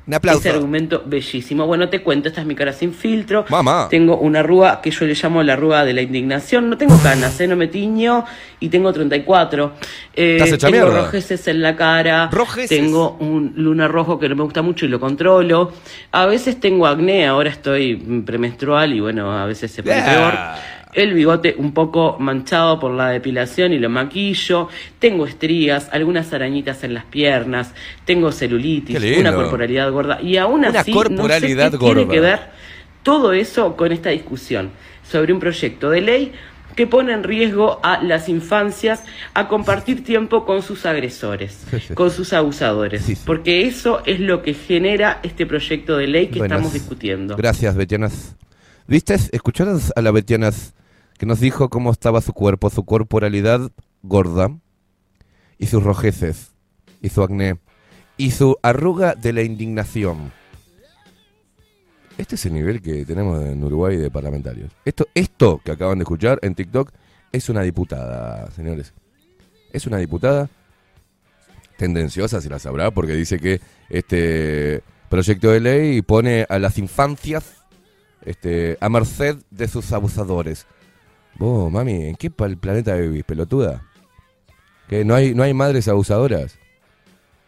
Un 0.07 0.13
aplauso. 0.13 0.39
ese 0.39 0.51
argumento 0.51 1.03
bellísimo. 1.05 1.67
Bueno, 1.67 1.89
te 1.89 2.01
cuento, 2.01 2.29
esta 2.29 2.39
es 2.41 2.47
mi 2.47 2.55
cara 2.55 2.71
sin 2.71 2.93
filtro. 2.93 3.43
Mamá. 3.49 3.87
Tengo 3.89 4.17
una 4.17 4.39
arruga 4.39 4.79
que 4.81 4.89
yo 4.89 5.05
le 5.05 5.13
llamo 5.13 5.43
la 5.43 5.53
arruga 5.53 5.83
de 5.83 5.93
la 5.93 6.01
indignación. 6.01 6.69
No 6.69 6.77
tengo 6.77 6.97
canas, 7.03 7.39
¿eh? 7.41 7.47
no 7.47 7.57
me 7.57 7.67
tiño 7.67 8.23
y 8.61 8.69
tengo 8.69 8.93
34. 8.93 9.73
Eh, 10.15 10.35
Estás 10.37 10.53
hecha 10.53 10.67
tengo 10.71 10.85
mierda. 10.85 11.01
rojeces 11.05 11.47
en 11.49 11.61
la 11.61 11.75
cara. 11.75 12.29
Rojeces. 12.31 12.69
Tengo 12.69 13.17
un 13.19 13.51
luna 13.57 13.87
rojo 13.89 14.17
que 14.17 14.29
no 14.29 14.35
me 14.35 14.43
gusta 14.43 14.61
mucho 14.61 14.85
y 14.85 14.89
lo 14.89 14.99
controlo. 14.99 15.73
A 16.13 16.25
veces 16.25 16.57
tengo 16.59 16.87
acné, 16.87 17.27
ahora 17.27 17.49
estoy 17.49 17.97
premenstrual 18.25 18.93
y 18.93 19.01
bueno, 19.01 19.31
a 19.37 19.45
veces 19.45 19.71
se 19.71 19.83
pone 19.83 19.95
Yeah. 19.97 20.05
peor. 20.05 20.33
El 20.97 21.13
bigote 21.13 21.55
un 21.57 21.73
poco 21.73 22.17
manchado 22.19 22.79
por 22.79 22.91
la 22.91 23.09
depilación 23.09 23.71
y 23.71 23.77
lo 23.77 23.89
maquillo. 23.89 24.67
Tengo 24.99 25.25
estrías, 25.27 25.89
algunas 25.91 26.33
arañitas 26.33 26.83
en 26.83 26.93
las 26.95 27.05
piernas. 27.05 27.73
Tengo 28.03 28.31
celulitis, 28.31 28.97
una 29.19 29.33
corporalidad 29.33 29.91
gorda. 29.91 30.19
Y 30.21 30.37
aún 30.37 30.65
Una 30.65 30.79
así, 30.79 30.91
corporalidad 30.91 31.71
no 31.73 31.77
sé 31.79 31.85
qué 31.85 31.93
tiene 31.93 32.07
que 32.11 32.19
ver 32.19 32.39
todo 33.03 33.31
eso 33.33 33.75
con 33.77 33.91
esta 33.91 34.09
discusión 34.09 34.71
sobre 35.09 35.31
un 35.33 35.39
proyecto 35.39 35.89
de 35.89 36.01
ley 36.01 36.31
que 36.75 36.85
pone 36.87 37.13
en 37.13 37.23
riesgo 37.23 37.79
a 37.83 38.03
las 38.03 38.27
infancias 38.29 39.03
a 39.33 39.47
compartir 39.47 40.03
tiempo 40.03 40.45
con 40.45 40.61
sus 40.61 40.85
agresores, 40.85 41.65
Sí, 41.71 41.79
sí. 41.79 41.93
con 41.93 42.11
sus 42.11 42.33
abusadores. 42.33 43.03
Sí. 43.03 43.17
Porque 43.25 43.65
eso 43.67 44.01
es 44.05 44.19
lo 44.19 44.41
que 44.43 44.53
genera 44.53 45.19
este 45.23 45.45
proyecto 45.45 45.95
de 45.97 46.07
ley 46.07 46.27
que 46.27 46.39
Buenas. 46.39 46.57
estamos 46.57 46.73
discutiendo. 46.73 47.35
Gracias, 47.35 47.75
Betianas. 47.75 48.35
¿Viste? 48.87 49.15
¿Escucharon 49.31 49.79
a 49.95 50.01
la 50.01 50.11
Betianas 50.11 50.73
que 51.17 51.25
nos 51.25 51.39
dijo 51.39 51.69
cómo 51.69 51.91
estaba 51.91 52.21
su 52.21 52.33
cuerpo, 52.33 52.69
su 52.69 52.85
corporalidad 52.85 53.71
gorda 54.03 54.55
y 55.57 55.67
sus 55.67 55.83
rojeces 55.83 56.51
y 57.01 57.09
su 57.09 57.23
acné 57.23 57.59
y 58.17 58.31
su 58.31 58.57
arruga 58.61 59.15
de 59.15 59.33
la 59.33 59.41
indignación? 59.41 60.31
Este 62.17 62.35
es 62.35 62.45
el 62.47 62.53
nivel 62.53 62.81
que 62.81 63.05
tenemos 63.05 63.43
en 63.43 63.63
Uruguay 63.63 63.95
de 63.95 64.09
parlamentarios. 64.09 64.71
Esto, 64.85 65.07
esto 65.13 65.61
que 65.63 65.71
acaban 65.71 65.99
de 65.99 66.03
escuchar 66.03 66.39
en 66.41 66.55
TikTok 66.55 66.91
es 67.31 67.49
una 67.49 67.61
diputada, 67.61 68.49
señores. 68.51 68.93
Es 69.71 69.85
una 69.85 69.97
diputada 69.97 70.49
tendenciosa, 71.77 72.41
si 72.41 72.49
la 72.49 72.57
sabrá, 72.57 72.89
porque 72.89 73.13
dice 73.13 73.39
que 73.39 73.61
este 73.89 74.81
proyecto 75.09 75.51
de 75.51 75.59
ley 75.59 76.01
pone 76.01 76.47
a 76.49 76.57
las 76.57 76.79
infancias 76.79 77.57
este, 78.25 78.77
a 78.81 78.89
merced 78.89 79.37
de 79.51 79.67
sus 79.67 79.91
abusadores. 79.91 80.65
Vos, 81.39 81.71
mami, 81.71 82.05
¿en 82.05 82.15
qué 82.15 82.31
planeta 82.31 82.95
vivís, 82.95 83.23
pelotuda? 83.23 83.83
¿Que 84.87 85.05
no 85.05 85.13
hay, 85.13 85.35
no 85.35 85.43
hay 85.43 85.53
madres 85.53 85.87
abusadoras? 85.87 86.57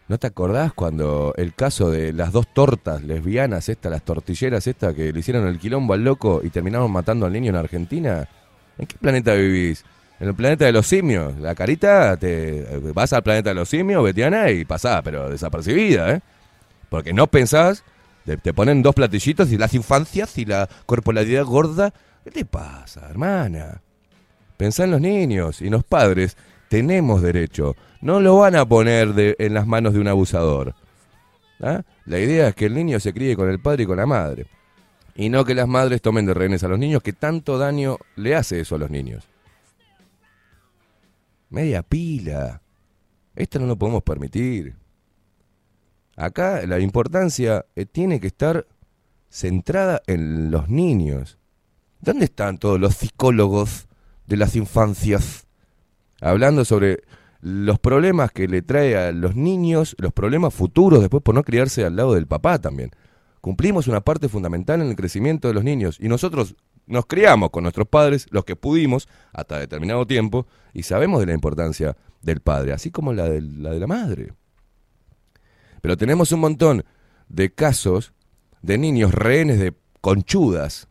¿No 0.06 0.18
te 0.18 0.26
acordás 0.26 0.72
cuando 0.72 1.34
el 1.36 1.54
caso 1.54 1.90
de 1.90 2.12
las 2.12 2.32
dos 2.32 2.52
tortas 2.52 3.02
lesbianas, 3.02 3.68
estas, 3.68 3.90
las 3.90 4.02
tortilleras 4.02 4.66
estas, 4.66 4.94
que 4.94 5.12
le 5.12 5.20
hicieron 5.20 5.46
el 5.46 5.58
quilombo 5.58 5.94
al 5.94 6.04
loco 6.04 6.40
y 6.42 6.50
terminaron 6.50 6.90
matando 6.90 7.26
al 7.26 7.32
niño 7.32 7.50
en 7.50 7.56
Argentina? 7.56 8.28
¿En 8.78 8.86
qué 8.86 8.96
planeta 8.98 9.34
vivís? 9.34 9.84
En 10.20 10.28
el 10.28 10.34
planeta 10.34 10.64
de 10.66 10.72
los 10.72 10.86
simios. 10.86 11.38
La 11.38 11.54
carita, 11.54 12.16
te 12.16 12.64
vas 12.94 13.12
al 13.12 13.22
planeta 13.22 13.50
de 13.50 13.54
los 13.54 13.68
simios, 13.68 14.04
Betiana, 14.04 14.50
y 14.50 14.64
pasás, 14.64 15.00
pero 15.02 15.30
desapercibida, 15.30 16.12
¿eh? 16.12 16.20
Porque 16.88 17.12
no 17.12 17.26
pensás, 17.28 17.84
te, 18.24 18.36
te 18.36 18.52
ponen 18.52 18.82
dos 18.82 18.94
platillitos 18.94 19.50
y 19.52 19.58
las 19.58 19.74
infancias 19.74 20.36
y 20.38 20.44
la 20.44 20.68
corporalidad 20.86 21.44
gorda. 21.44 21.92
¿Qué 22.30 22.44
te 22.44 22.44
pasa, 22.44 23.08
hermana? 23.10 23.82
Pensá 24.56 24.84
en 24.84 24.92
los 24.92 25.00
niños 25.00 25.60
y 25.60 25.68
los 25.68 25.82
padres. 25.82 26.36
Tenemos 26.68 27.22
derecho. 27.22 27.74
No 28.02 28.20
lo 28.20 28.36
van 28.36 28.54
a 28.54 28.64
poner 28.64 29.36
en 29.36 29.52
las 29.52 29.66
manos 29.66 29.94
de 29.94 29.98
un 29.98 30.06
abusador. 30.06 30.76
¿Ah? 31.60 31.82
La 32.06 32.20
idea 32.20 32.48
es 32.48 32.54
que 32.54 32.66
el 32.66 32.74
niño 32.74 33.00
se 33.00 33.12
críe 33.12 33.34
con 33.34 33.50
el 33.50 33.58
padre 33.58 33.82
y 33.82 33.86
con 33.86 33.96
la 33.96 34.06
madre. 34.06 34.46
Y 35.16 35.28
no 35.28 35.44
que 35.44 35.56
las 35.56 35.66
madres 35.66 36.02
tomen 36.02 36.24
de 36.24 36.34
rehenes 36.34 36.62
a 36.62 36.68
los 36.68 36.78
niños, 36.78 37.02
que 37.02 37.12
tanto 37.12 37.58
daño 37.58 37.98
le 38.14 38.36
hace 38.36 38.60
eso 38.60 38.76
a 38.76 38.78
los 38.78 38.90
niños. 38.90 39.26
Media 41.48 41.82
pila. 41.82 42.62
Esto 43.34 43.58
no 43.58 43.66
lo 43.66 43.76
podemos 43.76 44.04
permitir. 44.04 44.76
Acá 46.14 46.64
la 46.64 46.78
importancia 46.78 47.66
eh, 47.74 47.86
tiene 47.86 48.20
que 48.20 48.28
estar 48.28 48.68
centrada 49.28 50.00
en 50.06 50.52
los 50.52 50.68
niños. 50.68 51.39
¿Dónde 52.00 52.24
están 52.24 52.58
todos 52.58 52.80
los 52.80 52.94
psicólogos 52.94 53.86
de 54.26 54.36
las 54.38 54.56
infancias? 54.56 55.46
Hablando 56.20 56.64
sobre 56.64 57.02
los 57.42 57.78
problemas 57.78 58.32
que 58.32 58.48
le 58.48 58.62
trae 58.62 58.96
a 58.96 59.12
los 59.12 59.36
niños, 59.36 59.96
los 59.98 60.12
problemas 60.12 60.54
futuros 60.54 61.00
después 61.00 61.22
por 61.22 61.34
no 61.34 61.42
criarse 61.42 61.84
al 61.84 61.96
lado 61.96 62.14
del 62.14 62.26
papá 62.26 62.58
también. 62.58 62.90
Cumplimos 63.40 63.86
una 63.86 64.00
parte 64.00 64.28
fundamental 64.28 64.80
en 64.80 64.88
el 64.88 64.96
crecimiento 64.96 65.48
de 65.48 65.54
los 65.54 65.64
niños 65.64 65.98
y 66.00 66.08
nosotros 66.08 66.56
nos 66.86 67.06
criamos 67.06 67.50
con 67.50 67.62
nuestros 67.62 67.86
padres, 67.86 68.26
los 68.30 68.44
que 68.44 68.56
pudimos, 68.56 69.08
hasta 69.32 69.58
determinado 69.58 70.06
tiempo, 70.06 70.46
y 70.72 70.82
sabemos 70.82 71.20
de 71.20 71.26
la 71.26 71.34
importancia 71.34 71.96
del 72.20 72.40
padre, 72.40 72.72
así 72.72 72.90
como 72.90 73.12
la 73.12 73.28
de 73.28 73.40
la, 73.40 73.70
de 73.70 73.80
la 73.80 73.86
madre. 73.86 74.32
Pero 75.80 75.96
tenemos 75.96 76.32
un 76.32 76.40
montón 76.40 76.84
de 77.28 77.54
casos 77.54 78.12
de 78.60 78.76
niños 78.76 79.14
rehenes 79.14 79.58
de 79.60 79.72
conchudas, 80.00 80.89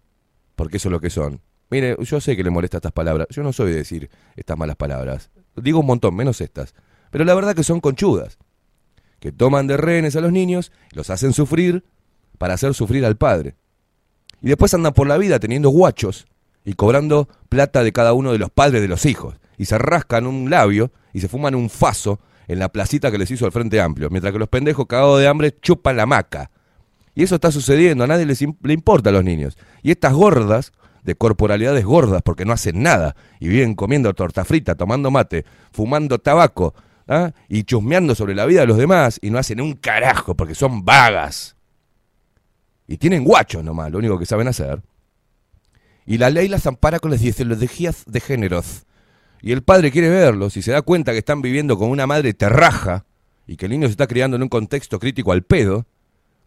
porque 0.59 0.75
eso 0.75 0.89
es 0.89 0.91
lo 0.91 0.99
que 0.99 1.09
son. 1.09 1.39
Mire, 1.69 1.95
yo 2.01 2.19
sé 2.19 2.35
que 2.35 2.43
le 2.43 2.49
molesta 2.49 2.79
estas 2.79 2.91
palabras, 2.91 3.27
yo 3.29 3.43
no 3.43 3.53
soy 3.53 3.71
de 3.71 3.77
decir 3.77 4.09
estas 4.35 4.57
malas 4.57 4.75
palabras, 4.75 5.29
digo 5.55 5.79
un 5.79 5.85
montón, 5.85 6.13
menos 6.13 6.41
estas, 6.41 6.75
pero 7.11 7.23
la 7.23 7.33
verdad 7.33 7.55
que 7.55 7.63
son 7.63 7.79
conchudas, 7.79 8.37
que 9.21 9.31
toman 9.31 9.67
de 9.67 9.77
rehenes 9.77 10.17
a 10.17 10.19
los 10.19 10.33
niños, 10.33 10.73
los 10.91 11.09
hacen 11.11 11.31
sufrir 11.31 11.85
para 12.37 12.55
hacer 12.55 12.73
sufrir 12.73 13.05
al 13.05 13.15
padre. 13.15 13.55
Y 14.41 14.49
después 14.49 14.73
andan 14.73 14.91
por 14.91 15.07
la 15.07 15.17
vida 15.17 15.39
teniendo 15.39 15.69
guachos 15.69 16.27
y 16.65 16.73
cobrando 16.73 17.29
plata 17.47 17.81
de 17.81 17.93
cada 17.93 18.11
uno 18.11 18.33
de 18.33 18.39
los 18.39 18.51
padres 18.51 18.81
de 18.81 18.89
los 18.89 19.05
hijos. 19.05 19.35
Y 19.57 19.63
se 19.63 19.77
rascan 19.77 20.27
un 20.27 20.49
labio 20.49 20.91
y 21.13 21.21
se 21.21 21.29
fuman 21.29 21.55
un 21.55 21.69
faso 21.69 22.19
en 22.49 22.59
la 22.59 22.67
placita 22.67 23.11
que 23.11 23.17
les 23.17 23.31
hizo 23.31 23.45
el 23.45 23.53
Frente 23.53 23.79
Amplio, 23.79 24.09
mientras 24.09 24.33
que 24.33 24.39
los 24.39 24.49
pendejos 24.49 24.87
cagados 24.87 25.21
de 25.21 25.27
hambre 25.29 25.57
chupan 25.61 25.95
la 25.95 26.05
maca. 26.05 26.51
Y 27.15 27.23
eso 27.23 27.35
está 27.35 27.51
sucediendo, 27.51 28.03
a 28.03 28.07
nadie 28.07 28.25
les 28.25 28.41
le 28.41 28.73
importa 28.73 29.09
a 29.09 29.13
los 29.13 29.23
niños. 29.23 29.57
Y 29.83 29.91
estas 29.91 30.13
gordas, 30.13 30.71
de 31.03 31.15
corporalidades 31.15 31.85
gordas, 31.85 32.21
porque 32.23 32.45
no 32.45 32.53
hacen 32.53 32.81
nada, 32.81 33.15
y 33.39 33.47
viven 33.47 33.75
comiendo 33.75 34.13
torta 34.13 34.45
frita, 34.45 34.75
tomando 34.75 35.11
mate, 35.11 35.45
fumando 35.71 36.19
tabaco, 36.19 36.73
¿ah? 37.07 37.31
y 37.47 37.63
chusmeando 37.63 38.15
sobre 38.15 38.35
la 38.35 38.45
vida 38.45 38.61
de 38.61 38.67
los 38.67 38.77
demás, 38.77 39.19
y 39.21 39.29
no 39.29 39.37
hacen 39.37 39.61
un 39.61 39.73
carajo, 39.73 40.35
porque 40.35 40.55
son 40.55 40.85
vagas. 40.85 41.55
Y 42.87 42.97
tienen 42.97 43.23
guachos 43.23 43.63
nomás, 43.63 43.91
lo 43.91 43.99
único 43.99 44.17
que 44.17 44.25
saben 44.25 44.47
hacer. 44.47 44.81
Y 46.05 46.17
la 46.17 46.29
ley 46.29 46.47
las 46.47 46.65
ampara 46.65 46.99
con 46.99 47.11
las 47.11 47.21
ideologías 47.21 48.03
de 48.07 48.19
géneros. 48.19 48.87
Y 49.41 49.51
el 49.51 49.61
padre 49.61 49.91
quiere 49.91 50.09
verlos 50.09 50.57
y 50.57 50.61
se 50.61 50.71
da 50.71 50.81
cuenta 50.81 51.11
que 51.11 51.19
están 51.19 51.41
viviendo 51.41 51.77
con 51.77 51.89
una 51.89 52.07
madre 52.07 52.33
terraja 52.33 53.05
y 53.45 53.57
que 53.57 53.67
el 53.67 53.71
niño 53.71 53.87
se 53.87 53.91
está 53.91 54.07
criando 54.07 54.35
en 54.35 54.43
un 54.43 54.49
contexto 54.49 54.99
crítico 54.99 55.31
al 55.31 55.43
pedo, 55.43 55.85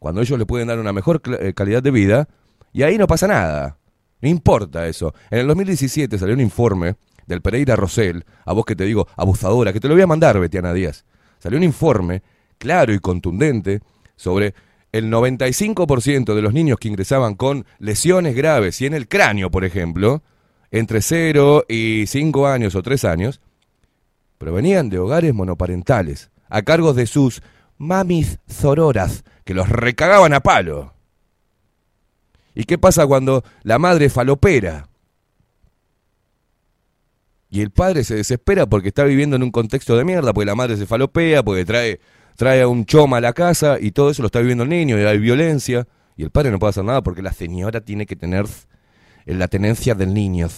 cuando 0.02 0.20
ellos 0.20 0.36
le 0.36 0.46
pueden 0.46 0.66
dar 0.66 0.80
una 0.80 0.92
mejor 0.92 1.22
eh, 1.38 1.52
calidad 1.54 1.80
de 1.80 1.92
vida, 1.92 2.28
y 2.72 2.82
ahí 2.82 2.98
no 2.98 3.06
pasa 3.06 3.28
nada. 3.28 3.78
No 4.20 4.28
importa 4.28 4.88
eso. 4.88 5.14
En 5.30 5.38
el 5.38 5.46
2017 5.46 6.18
salió 6.18 6.34
un 6.34 6.40
informe 6.40 6.96
del 7.24 7.40
Pereira 7.40 7.76
Rosell, 7.76 8.24
a 8.44 8.52
vos 8.52 8.64
que 8.64 8.74
te 8.74 8.84
digo 8.84 9.06
abusadora, 9.16 9.72
que 9.72 9.78
te 9.78 9.86
lo 9.86 9.94
voy 9.94 10.02
a 10.02 10.08
mandar, 10.08 10.40
Betiana 10.40 10.72
Díaz. 10.72 11.04
Salió 11.38 11.56
un 11.56 11.62
informe 11.62 12.24
claro 12.58 12.92
y 12.92 12.98
contundente 12.98 13.80
sobre 14.16 14.54
el 14.90 15.08
95% 15.08 16.34
de 16.34 16.42
los 16.42 16.52
niños 16.52 16.80
que 16.80 16.88
ingresaban 16.88 17.36
con 17.36 17.64
lesiones 17.78 18.34
graves 18.34 18.80
y 18.80 18.86
en 18.86 18.94
el 18.94 19.06
cráneo, 19.06 19.52
por 19.52 19.64
ejemplo, 19.64 20.24
entre 20.72 21.00
0 21.00 21.66
y 21.68 22.06
5 22.08 22.48
años 22.48 22.74
o 22.74 22.82
3 22.82 23.04
años, 23.04 23.40
provenían 24.36 24.90
de 24.90 24.98
hogares 24.98 25.32
monoparentales, 25.32 26.32
a 26.48 26.62
cargo 26.62 26.92
de 26.92 27.06
sus 27.06 27.40
mamis 27.78 28.40
zororas, 28.50 29.22
que 29.44 29.54
los 29.54 29.68
recagaban 29.68 30.32
a 30.32 30.40
palo. 30.40 30.94
¿Y 32.54 32.64
qué 32.64 32.78
pasa 32.78 33.06
cuando 33.06 33.44
la 33.62 33.78
madre 33.78 34.10
falopera? 34.10 34.88
Y 37.50 37.60
el 37.60 37.70
padre 37.70 38.04
se 38.04 38.14
desespera 38.14 38.66
porque 38.66 38.88
está 38.88 39.04
viviendo 39.04 39.36
en 39.36 39.42
un 39.42 39.50
contexto 39.50 39.96
de 39.96 40.04
mierda, 40.04 40.32
porque 40.32 40.46
la 40.46 40.54
madre 40.54 40.76
se 40.76 40.86
falopea, 40.86 41.42
porque 41.42 41.64
trae, 41.64 42.00
trae 42.36 42.62
a 42.62 42.68
un 42.68 42.86
choma 42.86 43.18
a 43.18 43.20
la 43.20 43.32
casa 43.32 43.76
y 43.78 43.92
todo 43.92 44.10
eso 44.10 44.22
lo 44.22 44.26
está 44.26 44.40
viviendo 44.40 44.64
el 44.64 44.70
niño 44.70 44.98
y 44.98 45.04
hay 45.04 45.18
violencia. 45.18 45.86
Y 46.16 46.22
el 46.22 46.30
padre 46.30 46.50
no 46.50 46.58
puede 46.58 46.70
hacer 46.70 46.84
nada 46.84 47.02
porque 47.02 47.22
la 47.22 47.32
señora 47.32 47.80
tiene 47.80 48.06
que 48.06 48.16
tener 48.16 48.46
la 49.26 49.48
tenencia 49.48 49.94
del 49.94 50.14
niño. 50.14 50.48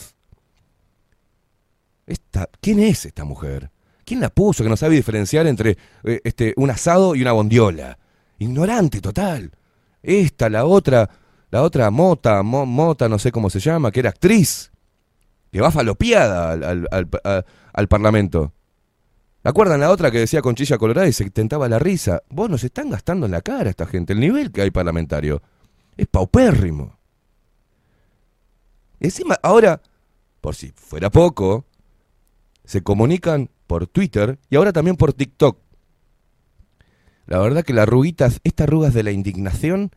Esta, 2.07 2.49
¿Quién 2.61 2.81
es 2.81 3.07
esta 3.07 3.25
mujer? 3.25 3.71
¿Quién 4.05 4.21
la 4.21 4.29
puso 4.29 4.63
que 4.63 4.71
no 4.71 4.77
sabe 4.77 4.97
diferenciar 4.97 5.47
entre 5.47 5.79
eh, 6.05 6.21
este, 6.25 6.53
un 6.57 6.71
asado 6.71 7.15
y 7.15 7.23
una 7.23 7.33
bondiola? 7.33 7.99
Ignorante 8.39 9.01
total. 9.01 9.53
Esta, 10.03 10.49
la 10.51 10.65
otra, 10.67 11.09
la 11.51 11.63
otra 11.63 11.91
Mota, 11.91 12.43
Mo- 12.43 12.67
Mota, 12.67 13.09
no 13.09 13.19
sé 13.19 13.33
cómo 13.33 13.49
se 13.51 13.61
llama, 13.61 13.91
que 13.91 14.01
era 14.01 14.11
actriz, 14.11 14.71
que 15.51 15.61
va 15.61 15.71
falopeada 15.71 16.53
al, 16.53 16.63
al- 16.91 17.09
al- 17.73 17.89
Parlamento. 17.89 18.53
¿La 19.43 19.51
acuerdan 19.51 19.81
la 19.81 19.91
otra 19.91 20.11
que 20.11 20.19
decía 20.19 20.41
Conchilla 20.43 20.79
Colorada 20.79 21.07
y 21.07 21.13
se 21.13 21.29
tentaba 21.31 21.69
la 21.69 21.79
risa? 21.79 22.23
Vos 22.31 22.49
nos 22.51 22.65
están 22.65 22.91
gastando 22.91 23.27
en 23.27 23.33
la 23.33 23.43
cara 23.43 23.71
esta 23.71 23.87
gente. 23.87 24.13
El 24.15 24.21
nivel 24.21 24.51
que 24.51 24.63
hay 24.63 24.71
parlamentario 24.71 25.43
es 25.97 26.07
paupérrimo. 26.07 26.99
Encima, 29.01 29.39
ahora, 29.43 29.81
por 30.41 30.55
si 30.55 30.73
fuera 30.75 31.11
poco, 31.11 31.67
se 32.65 32.83
comunican 32.83 33.51
por 33.67 33.87
Twitter 33.87 34.39
y 34.49 34.57
ahora 34.57 34.73
también 34.73 34.97
por 34.97 35.13
TikTok. 35.13 35.59
La 37.27 37.39
verdad 37.39 37.65
que 37.65 37.73
las 37.73 37.85
arruguitas, 37.85 38.41
estas 38.45 38.67
arrugas 38.67 38.95
de 38.95 39.03
la 39.03 39.11
indignación, 39.11 39.91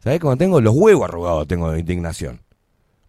¿sabés 0.00 0.20
cómo 0.20 0.36
tengo? 0.36 0.60
Los 0.60 0.74
huevos 0.74 1.08
arrugados 1.08 1.46
tengo 1.46 1.70
de 1.70 1.80
indignación. 1.80 2.42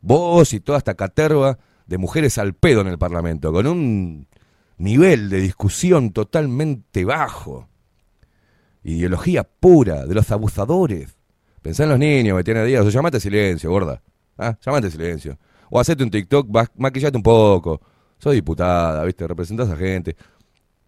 Vos 0.01 0.53
y 0.53 0.59
toda 0.59 0.77
esta 0.77 0.93
caterva 0.93 1.57
de 1.87 1.97
mujeres 1.97 2.37
al 2.37 2.53
pedo 2.53 2.81
en 2.81 2.87
el 2.87 2.97
Parlamento, 2.97 3.51
con 3.51 3.67
un 3.67 4.27
nivel 4.77 5.29
de 5.29 5.39
discusión 5.39 6.11
totalmente 6.11 7.05
bajo. 7.05 7.67
Ideología 8.83 9.43
pura 9.43 10.05
de 10.05 10.13
los 10.15 10.31
abusadores. 10.31 11.15
Pensá 11.61 11.83
en 11.83 11.89
los 11.89 11.99
niños 11.99 12.37
que 12.37 12.43
tienen 12.43 12.67
días, 12.67 12.85
o 12.85 12.89
llamate 12.89 13.19
silencio, 13.19 13.71
gorda. 13.71 14.01
¿Ah? 14.37 14.57
Llamate 14.63 14.91
silencio. 14.91 15.37
O 15.69 15.79
hacete 15.79 16.03
un 16.03 16.11
TikTok, 16.11 16.47
maquillate 16.77 17.17
un 17.17 17.23
poco. 17.23 17.81
Soy 18.19 18.35
diputada, 18.35 19.03
¿viste? 19.03 19.27
Representás 19.27 19.69
a 19.69 19.75
gente. 19.75 20.15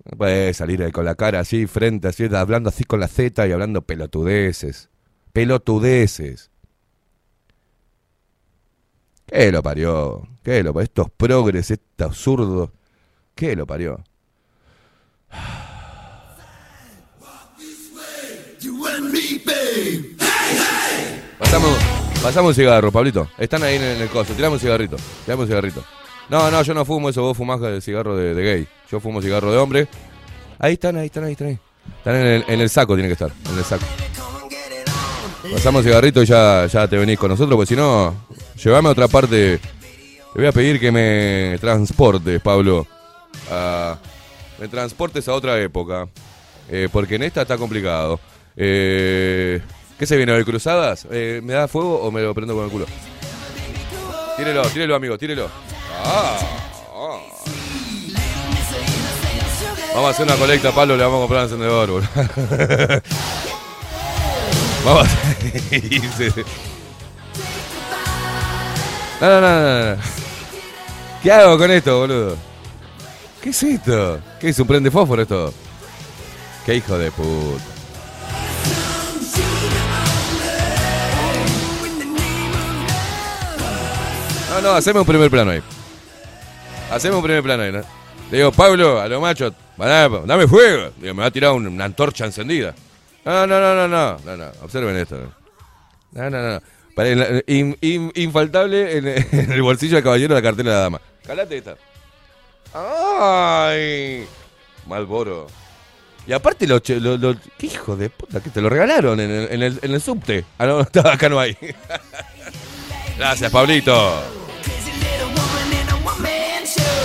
No 0.10 0.18
puedes 0.18 0.56
salir 0.56 0.82
ahí 0.84 0.92
con 0.92 1.04
la 1.04 1.16
cara 1.16 1.42
así, 1.42 1.68
frente 1.68 2.08
así, 2.08 2.34
hablando 2.34 2.70
así 2.70 2.86
con 2.86 3.00
la 3.00 3.10
Z 3.10 3.46
y 3.46 3.52
hablando 3.52 3.82
pelotudeces. 3.82 4.90
Pelotudeces. 5.34 6.50
¿Qué 9.26 9.52
lo 9.52 9.62
parió? 9.62 10.26
¿Qué 10.44 10.64
lo 10.64 10.74
parió? 10.74 10.86
Estos 10.86 11.12
progres, 11.12 11.72
este 11.72 12.04
absurdo. 12.04 12.72
¿Qué 13.36 13.56
lo 13.56 13.68
parió? 13.68 14.02
Pasamos, 21.38 21.78
pasamos 22.24 22.50
un 22.50 22.56
cigarro, 22.56 22.92
Pablito. 22.94 23.30
Están 23.38 23.62
ahí 23.64 23.76
en 23.76 23.84
el 23.84 24.10
coso. 24.10 24.34
Tiramos 24.34 24.56
un 24.56 24.62
cigarrito. 24.62 24.96
Tiramos 25.26 25.44
un 25.44 25.50
cigarrito. 25.50 25.84
No, 26.30 26.52
no, 26.52 26.62
yo 26.62 26.74
no 26.74 26.84
fumo 26.86 27.10
eso. 27.10 27.22
Vos 27.22 27.38
fumás 27.38 27.62
el 27.62 27.82
cigarro 27.82 28.16
de, 28.16 28.34
gay. 28.42 28.68
Yo 28.92 29.00
fumo 29.00 29.22
cigarro 29.22 29.52
de 29.52 29.58
hombre. 29.58 29.88
Ahí 30.60 30.74
están, 30.74 30.98
ahí 30.98 31.06
están, 31.08 31.24
ahí 31.26 31.32
están. 31.34 31.48
Ahí. 31.48 31.60
Están 32.00 32.16
en 32.16 32.26
el, 32.28 32.46
en 32.48 32.62
el 32.62 32.70
saco, 32.70 32.96
tiene 32.96 33.08
que 33.10 33.14
estar. 33.14 33.32
En 33.52 33.58
el 33.58 33.64
saco. 33.64 33.86
Pasamos 35.54 35.84
cigarrito 35.84 36.22
y 36.22 36.26
ya, 36.26 36.66
ya 36.66 36.88
te 36.88 36.98
venís 36.98 37.18
con 37.18 37.30
nosotros, 37.30 37.56
porque 37.56 37.70
si 37.74 37.76
no, 37.76 38.14
llévame 38.62 38.90
a 38.90 38.92
otra 38.92 39.08
parte. 39.08 39.60
Te 39.60 40.40
voy 40.42 40.46
a 40.46 40.52
pedir 40.52 40.80
que 40.80 40.92
me 40.92 41.58
transportes, 41.60 42.42
Pablo. 42.42 42.86
a- 43.50 43.98
me 44.60 44.68
transportes 44.68 45.28
a 45.28 45.34
otra 45.34 45.58
época. 45.62 46.08
Eh, 46.70 46.90
porque 46.92 47.16
en 47.16 47.24
esta 47.24 47.44
está 47.44 47.58
complicado. 47.58 48.20
Eh, 48.58 49.62
¿Qué 49.98 50.06
se 50.06 50.18
viene? 50.18 50.34
¿De 50.34 50.44
cruzadas? 50.44 51.08
Eh, 51.10 51.40
¿Me 51.44 51.54
da 51.54 51.68
fuego 51.68 52.02
o 52.02 52.12
me 52.12 52.22
lo 52.22 52.34
prendo 52.34 52.54
con 52.56 52.66
el 52.66 52.72
culo? 52.72 52.86
Tírelo, 54.36 54.64
tírelo, 54.64 54.96
amigo, 54.96 55.18
tírelo. 55.18 55.50
Ah. 56.04 56.38
Vamos 59.94 60.10
a 60.10 60.12
hacer 60.12 60.26
una 60.26 60.36
colecta, 60.36 60.72
Pablo, 60.72 60.96
le 60.96 61.04
vamos 61.04 61.18
a 61.18 61.22
comprar 61.22 61.40
un 61.40 61.46
encendedor, 61.46 61.90
boludo. 61.90 62.08
Vamos 64.86 65.08
a. 65.08 65.10
No, 69.20 69.28
no, 69.28 69.42
no, 69.42 69.50
no, 69.50 69.96
no. 69.96 70.02
¿Qué 71.24 71.32
hago 71.32 71.58
con 71.58 71.72
esto, 71.72 72.00
boludo? 72.02 72.38
¿Qué 73.42 73.50
es 73.50 73.64
esto? 73.64 74.20
¿Qué 74.40 74.50
es 74.50 74.60
un 74.60 74.68
prende 74.68 74.92
fósforo 74.92 75.24
esto? 75.24 75.52
Qué 76.64 76.76
hijo 76.76 76.98
de 77.00 77.10
puta. 77.10 77.64
No, 84.52 84.62
no, 84.62 84.72
haceme 84.74 85.00
un 85.00 85.06
primer 85.06 85.32
plano 85.32 85.52
ahí. 85.52 85.62
Haceme 86.92 87.16
un 87.16 87.24
primer 87.24 87.44
plano 87.44 87.64
ahí, 87.64 87.72
¿no? 87.72 87.82
Le 88.32 88.38
digo, 88.38 88.52
Pablo, 88.52 89.00
a 89.00 89.08
los 89.08 89.22
machos, 89.22 89.54
dame, 89.78 90.48
fuego. 90.48 90.92
Digo, 90.98 91.14
me 91.14 91.22
va 91.22 91.28
a 91.28 91.32
tirar 91.32 91.52
un- 91.52 91.68
una 91.68 91.86
antorcha 91.86 92.26
encendida. 92.26 92.74
No, 93.26 93.46
no, 93.48 93.60
no, 93.60 93.76
no, 93.76 93.88
no, 93.88 94.18
no, 94.26 94.38
no. 94.38 94.46
Observen 94.62 94.96
esto. 94.98 95.18
No, 96.12 96.30
no, 96.30 96.42
no. 96.42 96.62
In- 97.48 98.12
infaltable 98.16 98.98
en, 98.98 99.52
el 99.52 99.62
bolsillo 99.62 99.96
del 99.96 100.04
caballero 100.04 100.34
la 100.34 100.42
cartera 100.42 100.70
de 100.72 100.76
la 100.76 100.82
dama. 100.82 101.02
Calate 101.26 101.58
esta. 101.58 101.76
¡Ay! 102.74 104.26
Malboro. 104.88 105.48
Y 106.26 106.34
aparte, 106.34 106.68
lo, 106.68 106.80
che- 106.80 107.00
lo- 107.00 107.18
lo- 107.18 107.36
¿qué 107.58 107.68
hijo 107.68 107.96
de 107.96 108.10
puta? 108.10 108.42
Que 108.42 108.50
te 108.50 108.62
lo 108.62 108.70
regalaron 108.70 109.20
en 109.20 109.32
el, 109.32 109.80
en 109.82 109.92
el, 109.94 110.02
subte. 110.02 110.44
Ah, 110.58 110.66
no, 110.66 110.80
acá 111.10 111.30
no 111.30 111.40
hay. 111.40 111.56
Gracias, 113.18 113.52
Pablito. 113.52 114.22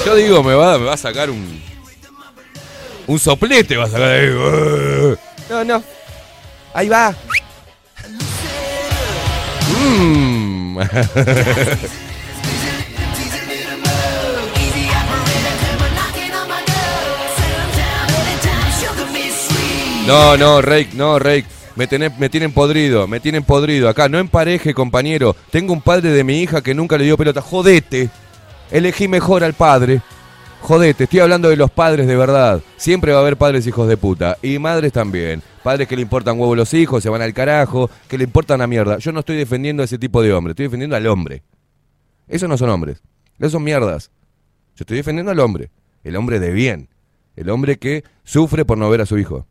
Yo 0.04 0.14
digo, 0.16 0.42
me 0.42 0.54
va, 0.54 0.78
me 0.78 0.86
va 0.86 0.94
a 0.94 0.96
sacar 0.96 1.30
un. 1.30 1.62
Un 3.06 3.18
soplete, 3.18 3.76
va 3.76 3.84
a 3.84 3.88
sacar 3.88 4.08
ahí. 4.10 4.28
No, 5.50 5.64
no. 5.64 5.82
Ahí 6.74 6.88
va. 6.88 7.14
Mm. 9.78 10.78
No, 20.06 20.36
no, 20.36 20.60
Rake, 20.60 20.90
no, 20.94 21.18
Rake. 21.18 21.46
Me, 21.76 21.88
tenés- 21.88 22.16
me 22.18 22.28
tienen 22.28 22.52
podrido, 22.52 23.06
me 23.08 23.18
tienen 23.20 23.44
podrido. 23.44 23.88
Acá, 23.88 24.08
no 24.08 24.18
empareje, 24.18 24.74
compañero. 24.74 25.34
Tengo 25.50 25.72
un 25.72 25.80
padre 25.80 26.10
de 26.10 26.22
mi 26.24 26.40
hija 26.42 26.60
que 26.60 26.74
nunca 26.74 26.98
le 26.98 27.04
dio 27.04 27.16
pelota. 27.16 27.40
Jodete. 27.40 28.10
Elegí 28.72 29.06
mejor 29.06 29.44
al 29.44 29.52
padre. 29.52 30.00
Jodete, 30.62 31.04
estoy 31.04 31.20
hablando 31.20 31.50
de 31.50 31.56
los 31.56 31.70
padres 31.70 32.06
de 32.06 32.16
verdad. 32.16 32.62
Siempre 32.78 33.12
va 33.12 33.18
a 33.18 33.20
haber 33.20 33.36
padres 33.36 33.66
hijos 33.66 33.86
de 33.86 33.98
puta. 33.98 34.38
Y 34.40 34.58
madres 34.58 34.92
también. 34.92 35.42
Padres 35.62 35.86
que 35.86 35.94
le 35.94 36.00
importan 36.00 36.40
huevos 36.40 36.56
los 36.56 36.72
hijos, 36.72 37.02
se 37.02 37.10
van 37.10 37.20
al 37.20 37.34
carajo, 37.34 37.90
que 38.08 38.16
le 38.16 38.24
importan 38.24 38.62
a 38.62 38.66
mierda. 38.66 38.96
Yo 38.96 39.12
no 39.12 39.20
estoy 39.20 39.36
defendiendo 39.36 39.82
a 39.82 39.84
ese 39.84 39.98
tipo 39.98 40.22
de 40.22 40.32
hombre, 40.32 40.52
estoy 40.52 40.66
defendiendo 40.66 40.96
al 40.96 41.06
hombre. 41.06 41.42
Esos 42.28 42.48
no 42.48 42.56
son 42.56 42.70
hombres. 42.70 43.02
Esos 43.38 43.52
son 43.52 43.62
mierdas. 43.62 44.10
Yo 44.74 44.84
estoy 44.84 44.96
defendiendo 44.96 45.32
al 45.32 45.40
hombre. 45.40 45.70
El 46.02 46.16
hombre 46.16 46.40
de 46.40 46.50
bien. 46.50 46.88
El 47.36 47.50
hombre 47.50 47.76
que 47.76 48.04
sufre 48.24 48.64
por 48.64 48.78
no 48.78 48.88
ver 48.88 49.02
a 49.02 49.06
su 49.06 49.18
hijo. 49.18 49.46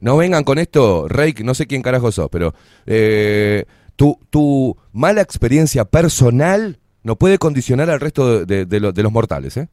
No 0.00 0.16
vengan 0.16 0.44
con 0.44 0.58
esto, 0.58 1.06
Rake, 1.06 1.44
no 1.44 1.52
sé 1.52 1.66
quién 1.66 1.82
carajo 1.82 2.10
sos, 2.12 2.28
pero 2.30 2.54
eh, 2.86 3.66
tu, 3.94 4.18
tu 4.30 4.74
mala 4.92 5.20
experiencia 5.20 5.84
personal 5.84 6.78
no 7.06 7.14
puede 7.16 7.38
condicionar 7.38 7.88
al 7.88 8.00
resto 8.00 8.40
de, 8.40 8.46
de- 8.46 8.66
de 8.66 8.80
lo- 8.80 8.92
de 8.92 9.02
los 9.04 9.12
mortales, 9.12 9.56
¿eh? 9.56 9.68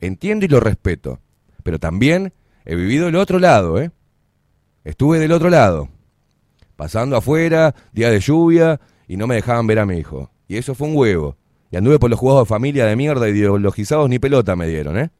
Entiendo 0.00 0.44
y 0.44 0.48
lo 0.48 0.60
respeto, 0.60 1.18
pero 1.64 1.80
también 1.80 2.32
he 2.64 2.76
vivido 2.76 3.08
el 3.08 3.16
otro 3.16 3.40
lado, 3.40 3.80
¿eh? 3.80 3.90
Estuve 4.84 5.18
del 5.18 5.32
otro 5.32 5.50
lado, 5.50 5.88
pasando 6.76 7.16
afuera, 7.16 7.74
día 7.92 8.10
de 8.10 8.20
lluvia, 8.20 8.80
y 9.08 9.16
no 9.16 9.26
me 9.26 9.34
dejaban 9.34 9.66
ver 9.66 9.80
a 9.80 9.86
mi 9.86 9.96
hijo. 9.98 10.30
Y 10.46 10.56
eso 10.56 10.76
fue 10.76 10.86
un 10.86 10.96
huevo. 10.96 11.36
Y 11.72 11.76
anduve 11.76 11.98
por 11.98 12.10
los 12.10 12.20
juegos 12.20 12.42
de 12.44 12.48
familia 12.48 12.86
de 12.86 12.94
mierda, 12.94 13.28
ideologizados, 13.28 14.08
ni 14.08 14.20
pelota 14.20 14.54
me 14.54 14.68
dieron, 14.68 14.96
¿eh? 14.98 15.10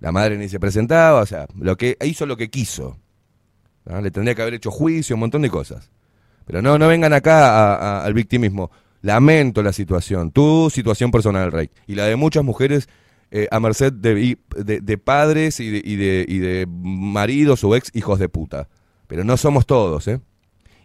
La 0.00 0.10
madre 0.10 0.36
ni 0.36 0.48
se 0.48 0.58
presentaba, 0.58 1.20
o 1.20 1.26
sea, 1.26 1.46
lo 1.56 1.76
que 1.76 1.96
hizo 2.04 2.26
lo 2.26 2.36
que 2.36 2.50
quiso. 2.50 2.98
Le 3.84 4.10
tendría 4.10 4.34
que 4.34 4.42
haber 4.42 4.54
hecho 4.54 4.72
juicio, 4.72 5.14
un 5.14 5.20
montón 5.20 5.42
de 5.42 5.50
cosas. 5.50 5.90
Pero 6.44 6.60
no, 6.60 6.76
no 6.76 6.88
vengan 6.88 7.12
acá 7.12 7.36
a- 7.76 8.04
al 8.04 8.14
victimismo. 8.14 8.72
Lamento 9.06 9.62
la 9.62 9.72
situación, 9.72 10.32
tu 10.32 10.68
situación 10.68 11.12
personal, 11.12 11.52
Rey, 11.52 11.70
y 11.86 11.94
la 11.94 12.06
de 12.06 12.16
muchas 12.16 12.42
mujeres 12.42 12.88
eh, 13.30 13.46
a 13.52 13.60
merced 13.60 13.92
de, 13.92 14.98
padres 14.98 15.60
y 15.60 15.70
de, 15.70 15.80
y, 15.84 15.94
de, 15.94 16.24
y 16.26 16.38
de 16.38 16.66
maridos 16.68 17.62
o 17.62 17.76
ex 17.76 17.92
hijos 17.94 18.18
de 18.18 18.28
puta. 18.28 18.68
Pero 19.06 19.22
no 19.22 19.36
somos 19.36 19.64
todos, 19.64 20.08
¿eh? 20.08 20.20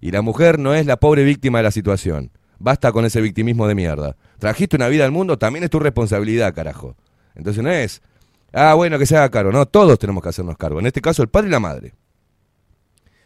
Y 0.02 0.12
la 0.12 0.22
mujer 0.22 0.60
no 0.60 0.76
es 0.76 0.86
la 0.86 0.98
pobre 0.98 1.24
víctima 1.24 1.58
de 1.58 1.64
la 1.64 1.72
situación. 1.72 2.30
Basta 2.60 2.92
con 2.92 3.06
ese 3.06 3.22
victimismo 3.22 3.68
de 3.68 3.74
mierda. 3.74 4.16
Trajiste 4.38 4.76
una 4.76 4.88
vida 4.88 5.04
al 5.04 5.12
mundo, 5.12 5.40
también 5.40 5.64
es 5.64 5.72
tu 5.72 5.80
responsabilidad, 5.80 6.54
carajo. 6.54 6.96
Entonces 7.34 7.64
no 7.64 7.72
es, 7.72 8.04
ah, 8.54 8.76
bueno, 8.76 9.00
que 9.00 9.08
se 9.08 9.18
haga 9.18 9.32
cargo. 9.32 9.52
No, 9.52 9.66
todos 9.66 9.98
tenemos 9.98 10.22
que 10.22 10.30
hacernos 10.30 10.58
cargo. 10.58 10.80
En 10.80 10.86
este 10.86 11.02
caso, 11.02 11.24
el 11.24 11.30
padre 11.30 11.48
y 11.48 11.52
la 11.54 11.60
madre. 11.60 11.96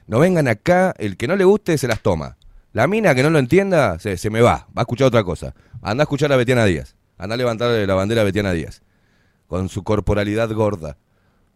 No 0.07 0.19
vengan 0.19 0.47
acá, 0.47 0.93
el 0.97 1.17
que 1.17 1.27
no 1.27 1.35
le 1.35 1.43
guste 1.43 1.77
se 1.77 1.89
las 1.89 1.99
toma. 1.99 2.37
La 2.75 2.87
mina 2.87 3.15
que 3.15 3.23
no 3.23 3.29
lo 3.29 3.39
entienda, 3.39 3.97
se, 3.99 4.17
se 4.17 4.29
me 4.29 4.41
va, 4.41 4.67
va 4.77 4.81
a 4.81 4.81
escuchar 4.81 5.07
otra 5.07 5.23
cosa. 5.23 5.55
Anda 5.81 6.01
a 6.01 6.03
escuchar 6.03 6.33
a 6.33 6.35
Betiana 6.35 6.65
Díaz. 6.65 6.97
Anda 7.17 7.35
a 7.35 7.37
levantar 7.37 7.69
la 7.69 7.93
bandera 7.95 8.19
a 8.19 8.23
Betiana 8.25 8.51
Díaz. 8.51 8.81
Con 9.47 9.69
su 9.69 9.85
corporalidad 9.85 10.51
gorda. 10.51 10.97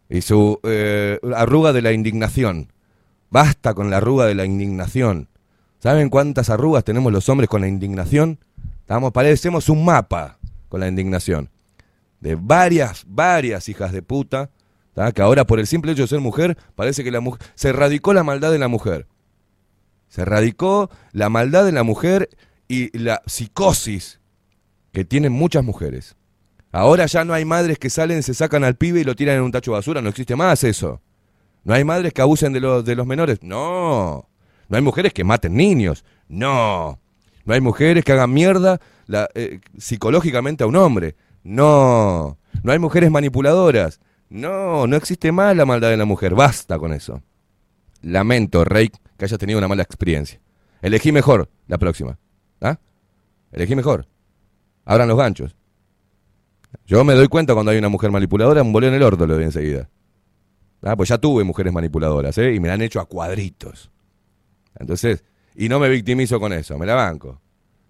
Y 0.08 0.22
su 0.22 0.62
eh, 0.64 1.20
arruga 1.36 1.74
de 1.74 1.82
la 1.82 1.92
indignación. 1.92 2.72
Basta 3.30 3.74
con 3.74 3.90
la 3.90 3.98
arruga 3.98 4.28
de 4.28 4.36
la 4.36 4.46
indignación. 4.46 5.28
¿Saben 5.80 6.10
cuántas 6.10 6.50
arrugas 6.50 6.86
tenemos 6.86 7.12
los 7.12 7.28
hombres 7.28 7.50
con 7.50 7.60
la 7.60 7.68
indignación? 7.68 8.40
Estamos, 8.80 9.12
parecemos 9.12 9.68
un 9.68 9.84
mapa 9.84 10.40
con 10.70 10.80
la 10.80 10.88
indignación. 10.88 11.50
De 12.22 12.36
varias, 12.36 13.04
varias 13.06 13.68
hijas 13.68 13.92
de 13.92 14.02
puta, 14.02 14.52
que 15.14 15.22
ahora 15.22 15.46
por 15.46 15.60
el 15.60 15.68
simple 15.68 15.92
hecho 15.92 16.04
de 16.04 16.08
ser 16.08 16.22
mujer, 16.22 16.58
parece 16.76 17.04
que 17.04 17.12
la 17.12 17.20
mujer 17.20 17.46
se 17.56 17.68
erradicó 17.68 18.14
la 18.14 18.24
maldad 18.24 18.54
de 18.54 18.60
la 18.60 18.70
mujer. 18.70 19.06
Se 20.10 20.24
erradicó 20.24 20.90
la 21.14 21.30
maldad 21.30 21.64
de 21.64 21.72
la 21.72 21.84
mujer 21.84 22.30
y 22.68 22.96
la 22.98 23.22
psicosis 23.26 24.20
que 24.92 25.06
tienen 25.06 25.32
muchas 25.32 25.64
mujeres. 25.64 26.18
Ahora 26.72 27.06
ya 27.06 27.26
no 27.26 27.34
hay 27.34 27.46
madres 27.46 27.80
que 27.80 27.90
salen, 27.90 28.22
se 28.22 28.34
sacan 28.34 28.64
al 28.64 28.76
pibe 28.76 29.00
y 29.00 29.04
lo 29.04 29.16
tiran 29.16 29.38
en 29.38 29.44
un 29.44 29.52
tacho 29.52 29.72
de 29.72 29.78
basura, 29.78 30.02
no 30.02 30.10
existe 30.10 30.36
más 30.36 30.64
eso. 30.64 31.02
No 31.64 31.74
hay 31.74 31.84
madres 31.84 32.14
que 32.14 32.22
abusen 32.22 32.54
de 32.54 32.60
los, 32.60 32.86
de 32.86 32.96
los 32.96 33.08
menores, 33.08 33.40
no. 33.42 34.30
No 34.68 34.78
hay 34.78 34.82
mujeres 34.84 35.14
que 35.14 35.24
maten 35.24 35.56
niños, 35.56 36.06
no. 36.28 37.00
No 37.46 37.54
hay 37.54 37.62
mujeres 37.62 38.04
que 38.04 38.12
hagan 38.12 38.32
mierda 38.32 38.80
eh, 39.34 39.60
psicológicamente 39.78 40.64
a 40.64 40.68
un 40.68 40.76
hombre, 40.76 41.16
no. 41.44 42.38
No 42.64 42.72
hay 42.72 42.80
mujeres 42.80 43.10
manipuladoras, 43.10 44.00
no. 44.30 44.86
No 44.86 44.96
existe 44.96 45.32
más 45.32 45.56
la 45.56 45.66
maldad 45.66 45.90
de 45.90 45.98
la 45.98 46.06
mujer, 46.06 46.36
basta 46.36 46.78
con 46.78 46.94
eso. 46.94 47.24
Lamento, 48.02 48.64
Rey, 48.64 48.92
que 49.20 49.26
hayas 49.26 49.38
tenido 49.38 49.60
una 49.60 49.68
mala 49.68 49.84
experiencia. 49.84 50.40
Elegí 50.82 51.12
mejor 51.12 51.50
la 51.68 51.78
próxima. 51.78 52.18
¿Ah? 52.62 52.80
Elegí 53.52 53.76
mejor. 53.76 54.08
Abran 54.86 55.10
los 55.10 55.18
ganchos. 55.18 55.56
Yo 56.86 57.04
me 57.04 57.14
doy 57.14 57.28
cuenta 57.28 57.54
cuando 57.54 57.72
hay 57.72 57.78
una 57.78 57.90
mujer 57.90 58.12
manipuladora, 58.12 58.64
un 58.64 58.72
boleo 58.72 58.90
en 58.90 58.96
el 58.96 59.04
orto 59.04 59.28
lo 59.28 59.36
doy 59.36 59.44
enseguida. 59.44 59.90
Ah, 60.82 60.96
pues 60.96 61.10
ya 61.10 61.18
tuve 61.18 61.44
mujeres 61.44 61.74
manipuladoras, 61.74 62.38
¿eh? 62.38 62.54
Y 62.54 62.60
me 62.60 62.70
la 62.70 62.76
han 62.76 62.82
hecho 62.82 63.02
a 63.02 63.06
cuadritos. 63.06 63.92
Entonces, 64.80 65.26
y 65.56 65.68
no 65.68 65.80
me 65.80 65.90
victimizo 65.90 66.40
con 66.40 66.54
eso, 66.54 66.78
me 66.78 66.86
la 66.86 66.96
banco. 66.96 67.42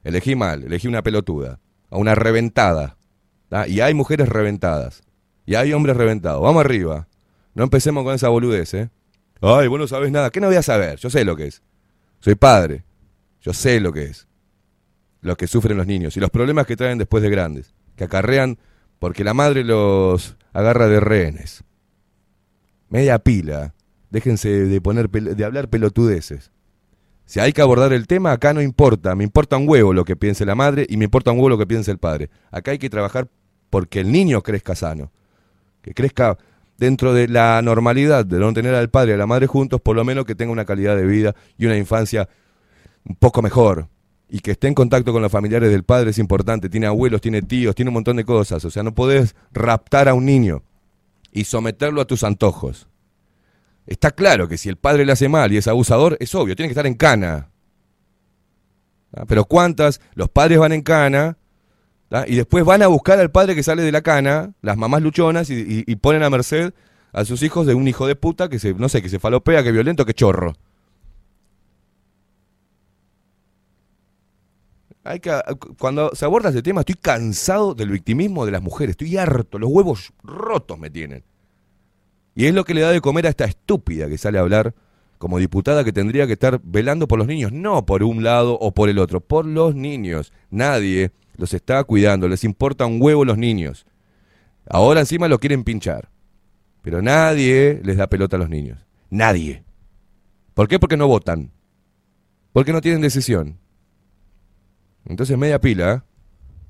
Elegí 0.03 0.35
mal, 0.35 0.63
elegí 0.63 0.87
una 0.87 1.03
pelotuda, 1.03 1.59
a 1.91 1.97
una 1.97 2.15
reventada. 2.15 2.97
¿tá? 3.49 3.67
Y 3.67 3.81
hay 3.81 3.93
mujeres 3.93 4.27
reventadas. 4.27 5.03
Y 5.45 5.55
hay 5.55 5.73
hombres 5.73 5.95
reventados. 5.95 6.41
Vamos 6.41 6.65
arriba. 6.65 7.07
No 7.53 7.63
empecemos 7.63 8.03
con 8.03 8.15
esa 8.15 8.29
boludez, 8.29 8.73
¿eh? 8.73 8.89
Ay, 9.41 9.67
vos 9.67 9.79
no 9.79 9.87
sabés 9.87 10.11
nada. 10.11 10.29
¿Qué 10.29 10.41
no 10.41 10.47
voy 10.47 10.55
a 10.57 10.63
saber? 10.63 10.97
Yo 10.99 11.09
sé 11.09 11.23
lo 11.23 11.35
que 11.35 11.47
es. 11.47 11.61
Soy 12.19 12.35
padre. 12.35 12.83
Yo 13.41 13.53
sé 13.53 13.79
lo 13.79 13.93
que 13.93 14.03
es. 14.03 14.27
Lo 15.21 15.35
que 15.37 15.47
sufren 15.47 15.77
los 15.77 15.87
niños 15.87 16.15
y 16.17 16.19
los 16.19 16.29
problemas 16.29 16.65
que 16.65 16.75
traen 16.75 16.97
después 16.97 17.23
de 17.23 17.29
grandes. 17.29 17.73
Que 17.95 18.05
acarrean 18.05 18.57
porque 18.99 19.23
la 19.23 19.33
madre 19.33 19.63
los 19.63 20.37
agarra 20.53 20.87
de 20.87 20.99
rehenes. 20.99 21.63
Media 22.89 23.19
pila. 23.19 23.73
Déjense 24.09 24.49
de, 24.49 24.81
poner, 24.81 25.09
de 25.09 25.45
hablar 25.45 25.69
pelotudeces. 25.69 26.51
Si 27.25 27.39
hay 27.39 27.53
que 27.53 27.61
abordar 27.61 27.93
el 27.93 28.07
tema, 28.07 28.31
acá 28.31 28.53
no 28.53 28.61
importa. 28.61 29.13
Me 29.15 29.23
importa 29.23 29.55
un 29.55 29.69
huevo 29.69 29.93
lo 29.93 30.03
que 30.03 30.15
piense 30.15 30.45
la 30.45 30.55
madre 30.55 30.87
y 30.89 30.97
me 30.97 31.05
importa 31.05 31.31
un 31.31 31.37
huevo 31.37 31.49
lo 31.49 31.57
que 31.59 31.67
piense 31.67 31.91
el 31.91 31.99
padre. 31.99 32.31
Acá 32.49 32.71
hay 32.71 32.79
que 32.79 32.89
trabajar 32.89 33.29
porque 33.69 33.99
el 33.99 34.11
niño 34.11 34.41
crezca 34.41 34.75
sano. 34.75 35.11
Que 35.83 35.93
crezca 35.93 36.37
dentro 36.79 37.13
de 37.13 37.27
la 37.27 37.61
normalidad 37.61 38.25
de 38.25 38.39
no 38.39 38.53
tener 38.53 38.73
al 38.73 38.89
padre 38.89 39.11
y 39.11 39.13
a 39.15 39.17
la 39.17 39.27
madre 39.27 39.47
juntos, 39.47 39.81
por 39.81 39.95
lo 39.95 40.05
menos 40.05 40.25
que 40.25 40.33
tenga 40.33 40.51
una 40.51 40.65
calidad 40.65 40.95
de 40.95 41.05
vida 41.05 41.35
y 41.57 41.65
una 41.65 41.77
infancia 41.77 42.29
un 43.03 43.15
poco 43.15 43.41
mejor. 43.41 43.87
Y 44.29 44.39
que 44.39 44.51
esté 44.51 44.67
en 44.67 44.75
contacto 44.75 45.11
con 45.11 45.21
los 45.21 45.31
familiares 45.31 45.71
del 45.71 45.83
padre 45.83 46.11
es 46.11 46.19
importante. 46.19 46.69
Tiene 46.69 46.85
abuelos, 46.85 47.19
tiene 47.19 47.41
tíos, 47.41 47.75
tiene 47.75 47.89
un 47.89 47.95
montón 47.95 48.15
de 48.15 48.25
cosas. 48.25 48.63
O 48.63 48.69
sea, 48.69 48.83
no 48.83 48.93
podés 48.93 49.35
raptar 49.51 50.07
a 50.07 50.13
un 50.13 50.25
niño 50.25 50.61
y 51.31 51.43
someterlo 51.43 51.99
a 51.99 52.05
tus 52.05 52.23
antojos. 52.23 52.87
Está 53.87 54.11
claro 54.11 54.47
que 54.47 54.57
si 54.57 54.69
el 54.69 54.77
padre 54.77 55.05
le 55.05 55.11
hace 55.11 55.27
mal 55.27 55.51
y 55.51 55.57
es 55.57 55.67
abusador, 55.67 56.15
es 56.19 56.33
obvio, 56.35 56.55
tiene 56.55 56.67
que 56.69 56.73
estar 56.73 56.85
en 56.85 56.93
cana. 56.93 57.49
¿Ah? 59.13 59.25
Pero 59.27 59.45
¿cuántas? 59.45 59.99
Los 60.13 60.29
padres 60.29 60.59
van 60.59 60.73
en 60.73 60.83
cana 60.83 61.37
y 62.27 62.35
después 62.35 62.65
van 62.65 62.81
a 62.81 62.87
buscar 62.87 63.19
al 63.19 63.31
padre 63.31 63.55
que 63.55 63.63
sale 63.63 63.83
de 63.83 63.91
la 63.91 64.01
cana, 64.01 64.53
las 64.61 64.77
mamás 64.77 65.01
luchonas, 65.01 65.49
y 65.49 65.95
ponen 65.97 66.23
a 66.23 66.29
merced 66.29 66.73
a 67.11 67.25
sus 67.25 67.41
hijos 67.43 67.65
de 67.65 67.73
un 67.73 67.87
hijo 67.87 68.07
de 68.07 68.15
puta 68.15 68.49
que 68.49 68.59
se, 68.59 68.73
no 68.73 68.89
sé, 68.89 69.01
que 69.01 69.09
se 69.09 69.19
falopea, 69.19 69.63
que 69.63 69.71
violento, 69.71 70.05
que 70.05 70.13
chorro. 70.13 70.53
Hay 75.03 75.19
que, 75.19 75.31
cuando 75.79 76.11
se 76.13 76.25
aborda 76.25 76.49
ese 76.49 76.61
tema, 76.61 76.81
estoy 76.81 76.95
cansado 76.95 77.73
del 77.73 77.89
victimismo 77.89 78.45
de 78.45 78.51
las 78.51 78.61
mujeres, 78.61 78.91
estoy 78.91 79.17
harto, 79.17 79.57
los 79.57 79.69
huevos 79.71 80.13
rotos 80.23 80.77
me 80.77 80.89
tienen. 80.89 81.23
Y 82.35 82.45
es 82.45 82.53
lo 82.53 82.63
que 82.63 82.73
le 82.73 82.81
da 82.81 82.91
de 82.91 83.01
comer 83.01 83.25
a 83.25 83.29
esta 83.29 83.45
estúpida 83.45 84.07
que 84.07 84.17
sale 84.17 84.37
a 84.37 84.41
hablar 84.41 84.73
como 85.17 85.39
diputada 85.39 85.83
que 85.83 85.91
tendría 85.91 86.27
que 86.27 86.33
estar 86.33 86.61
velando 86.63 87.07
por 87.07 87.17
los 87.17 87.27
niños, 87.27 87.51
no 87.51 87.85
por 87.85 88.03
un 88.03 88.23
lado 88.23 88.53
o 88.53 88.71
por 88.71 88.87
el 88.87 88.99
otro, 88.99 89.19
por 89.19 89.45
los 89.45 89.75
niños. 89.75 90.31
Nadie 90.49 91.11
los 91.39 91.53
está 91.53 91.83
cuidando, 91.85 92.27
les 92.27 92.43
importa 92.43 92.85
un 92.85 93.01
huevo 93.01 93.25
los 93.25 93.37
niños. 93.37 93.85
Ahora 94.69 94.99
encima 94.99 95.27
lo 95.27 95.39
quieren 95.39 95.63
pinchar. 95.63 96.09
Pero 96.81 97.01
nadie 97.01 97.81
les 97.83 97.97
da 97.97 98.07
pelota 98.07 98.35
a 98.35 98.39
los 98.39 98.49
niños. 98.49 98.85
Nadie. 99.09 99.63
¿Por 100.53 100.67
qué? 100.67 100.79
Porque 100.79 100.97
no 100.97 101.07
votan. 101.07 101.51
Porque 102.51 102.73
no 102.73 102.81
tienen 102.81 103.01
decisión. 103.01 103.57
Entonces 105.05 105.37
media 105.37 105.59
pila. 105.59 106.05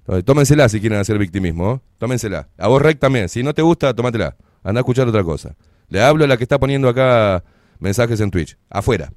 ¿eh? 0.07 0.23
Tómensela 0.23 0.69
si 0.69 0.79
quieren 0.79 0.99
hacer 0.99 1.17
victimismo. 1.17 1.73
¿eh? 1.73 1.89
Tómensela. 1.97 2.47
A 2.57 2.67
vos, 2.67 2.81
Rec, 2.81 2.99
también. 2.99 3.27
Si 3.27 3.43
no 3.43 3.53
te 3.53 3.61
gusta, 3.61 3.93
tómatela. 3.93 4.37
Anda 4.63 4.79
a 4.79 4.81
escuchar 4.81 5.07
otra 5.07 5.23
cosa. 5.23 5.55
Le 5.89 6.01
hablo 6.01 6.25
a 6.25 6.27
la 6.27 6.37
que 6.37 6.43
está 6.43 6.59
poniendo 6.59 6.87
acá 6.89 7.43
mensajes 7.79 8.19
en 8.19 8.29
Twitch. 8.31 8.57
Afuera. 8.69 9.11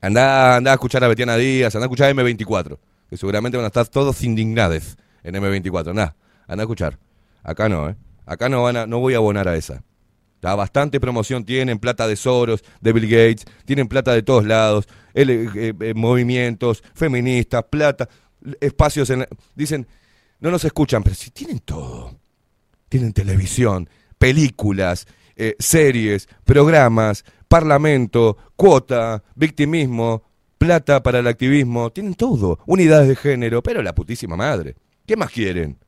Anda, 0.00 0.56
anda 0.56 0.70
a 0.70 0.74
escuchar 0.74 1.04
a 1.04 1.08
Betiana 1.08 1.36
Díaz, 1.36 1.74
anda 1.74 1.84
a 1.84 1.88
escuchar 1.88 2.08
a 2.08 2.14
M24. 2.14 2.78
Que 3.10 3.16
seguramente 3.16 3.58
van 3.58 3.64
a 3.64 3.68
estar 3.68 3.86
todos 3.88 4.22
indignados 4.22 4.96
en 5.22 5.34
M24. 5.34 5.92
Nada, 5.92 6.16
anda 6.46 6.62
a 6.62 6.64
escuchar. 6.64 6.98
Acá 7.42 7.68
no, 7.68 7.90
¿eh? 7.90 7.96
Acá 8.24 8.48
no, 8.48 8.62
van 8.62 8.76
a, 8.76 8.86
no 8.86 9.00
voy 9.00 9.14
a 9.14 9.16
abonar 9.18 9.48
a 9.48 9.56
esa. 9.56 9.82
Está 10.36 10.54
bastante 10.54 11.00
promoción 11.00 11.44
tienen, 11.44 11.78
plata 11.78 12.06
de 12.06 12.16
Soros, 12.16 12.62
de 12.80 12.92
Bill 12.94 13.06
Gates, 13.10 13.44
tienen 13.66 13.88
plata 13.88 14.12
de 14.14 14.22
todos 14.22 14.46
lados, 14.46 14.86
L- 15.12 15.50
eh, 15.54 15.74
eh, 15.78 15.94
movimientos, 15.94 16.82
feministas, 16.94 17.64
plata, 17.68 18.08
espacios 18.60 19.10
en... 19.10 19.18
la- 19.20 19.28
Dicen, 19.54 19.86
no 20.38 20.50
nos 20.50 20.64
escuchan, 20.64 21.02
pero 21.02 21.14
si 21.16 21.30
tienen 21.30 21.58
todo. 21.58 22.16
Tienen 22.88 23.12
televisión, 23.12 23.90
películas, 24.18 25.06
eh, 25.36 25.56
series, 25.58 26.28
programas, 26.44 27.24
parlamento, 27.48 28.36
cuota, 28.56 29.22
victimismo, 29.34 30.22
plata 30.60 31.02
para 31.02 31.20
el 31.20 31.26
activismo, 31.26 31.90
tienen 31.90 32.14
todo, 32.14 32.58
unidades 32.66 33.08
de 33.08 33.16
género, 33.16 33.62
pero 33.62 33.82
la 33.82 33.94
putísima 33.94 34.36
madre. 34.36 34.76
¿Qué 35.06 35.16
más 35.16 35.30
quieren? 35.30 35.78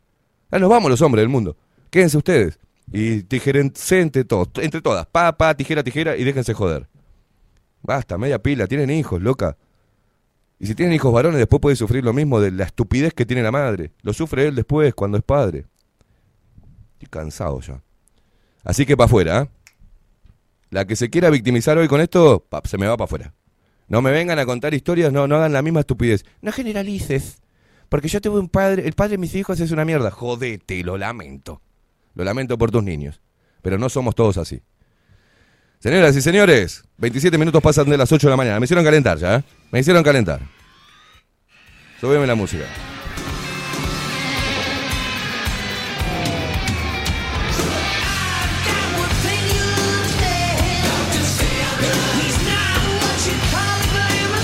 Ya 0.51 0.59
nos 0.59 0.71
vamos 0.71 0.91
los 0.91 1.03
hombres 1.03 1.21
del 1.21 1.29
mundo. 1.29 1.59
Quédense 1.91 2.17
ustedes. 2.17 2.59
Y 2.91 3.23
tijerense 3.25 4.01
entre 4.01 4.25
todos, 4.25 4.49
entre 4.57 4.81
todas. 4.81 5.07
Pa, 5.07 5.55
tijera, 5.55 5.85
tijera 5.85 6.17
y 6.17 6.25
déjense 6.25 6.55
joder. 6.55 6.89
Basta, 7.83 8.17
media 8.17 8.43
pila, 8.43 8.67
tienen 8.67 8.89
hijos, 8.89 9.21
loca. 9.21 9.59
Y 10.59 10.67
si 10.67 10.75
tienen 10.75 10.95
hijos 10.95 11.13
varones, 11.13 11.39
después 11.39 11.61
puede 11.61 11.77
sufrir 11.77 12.03
lo 12.03 12.15
mismo 12.15 12.41
de 12.41 12.51
la 12.51 12.65
estupidez 12.65 13.13
que 13.13 13.27
tiene 13.27 13.43
la 13.43 13.53
madre. 13.53 13.93
Lo 14.01 14.15
sufre 14.15 14.47
él 14.47 14.55
después, 14.55 14.95
cuando 14.95 15.19
es 15.19 15.23
padre. 15.23 15.67
Estoy 16.95 17.09
cansado 17.11 17.61
ya. 17.61 17.83
Así 18.65 18.87
que 18.87 18.97
para 18.97 19.05
afuera, 19.05 19.43
¿eh? 19.43 19.49
La 20.71 20.87
que 20.87 20.97
se 20.97 21.11
quiera 21.11 21.29
victimizar 21.29 21.77
hoy 21.77 21.89
con 21.89 22.01
esto, 22.01 22.47
pa, 22.49 22.63
se 22.65 22.79
me 22.79 22.87
va 22.87 22.97
para 22.97 23.05
afuera. 23.05 23.35
No 23.93 24.01
me 24.01 24.11
vengan 24.11 24.39
a 24.39 24.47
contar 24.47 24.73
historias, 24.73 25.13
no, 25.13 25.29
no 25.29 25.37
hagan 25.37 25.53
la 25.53 25.61
misma 25.61 25.81
estupidez. 25.81 26.25
No 26.41 26.51
generalices. 26.51 27.43
Porque 27.91 28.09
yo 28.09 28.23
tuve 28.23 28.41
un 28.41 28.49
padre, 28.49 28.89
el 28.89 28.95
padre 28.95 29.13
de 29.13 29.19
mis 29.19 29.35
hijos 29.35 29.61
es 29.61 29.71
una 29.71 29.85
mierda. 29.85 30.11
Jodete, 30.11 30.83
lo 30.83 30.97
lamento. 30.97 31.61
Lo 32.15 32.25
lamento 32.25 32.57
por 32.57 32.71
tus 32.71 32.83
niños. 32.83 33.21
Pero 33.61 33.77
no 33.77 33.91
somos 33.91 34.15
todos 34.15 34.39
así. 34.39 34.63
Señoras 35.79 36.17
y 36.17 36.23
señores, 36.23 36.85
27 36.97 37.37
minutos 37.37 37.63
pasan 37.63 37.91
de 37.91 37.99
las 37.99 38.11
8 38.11 38.29
de 38.29 38.31
la 38.31 38.37
mañana. 38.39 38.59
Me 38.59 38.65
hicieron 38.65 38.83
calentar 38.83 39.19
ya, 39.19 39.37
¿eh? 39.37 39.45
Me 39.71 39.81
hicieron 39.81 40.03
calentar. 40.03 40.41
Súbeme 42.01 42.27
la 42.27 42.35
música. 42.35 42.65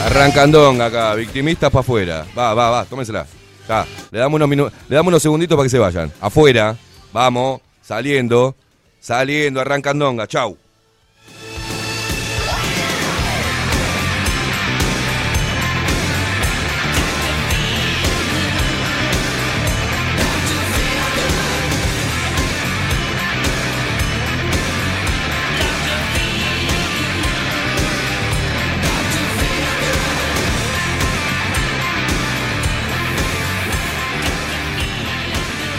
Arrancandón 0.08 0.80
acá, 0.80 1.14
victimistas 1.14 1.70
para 1.70 1.80
afuera. 1.80 2.24
Va, 2.36 2.54
va, 2.54 2.70
va, 2.70 2.84
tómensela. 2.86 3.26
Ya, 3.68 3.86
le 4.10 4.18
damos 4.18 4.36
unos 4.40 4.48
minu- 4.48 4.72
le 4.88 4.96
damos 4.96 5.08
unos 5.10 5.22
segunditos 5.22 5.54
para 5.54 5.64
que 5.66 5.70
se 5.70 5.78
vayan. 5.78 6.10
Afuera, 6.18 6.74
vamos, 7.12 7.60
saliendo, 7.82 8.56
saliendo, 9.00 9.60
arrancandonga, 9.60 10.26
chau. 10.26 10.56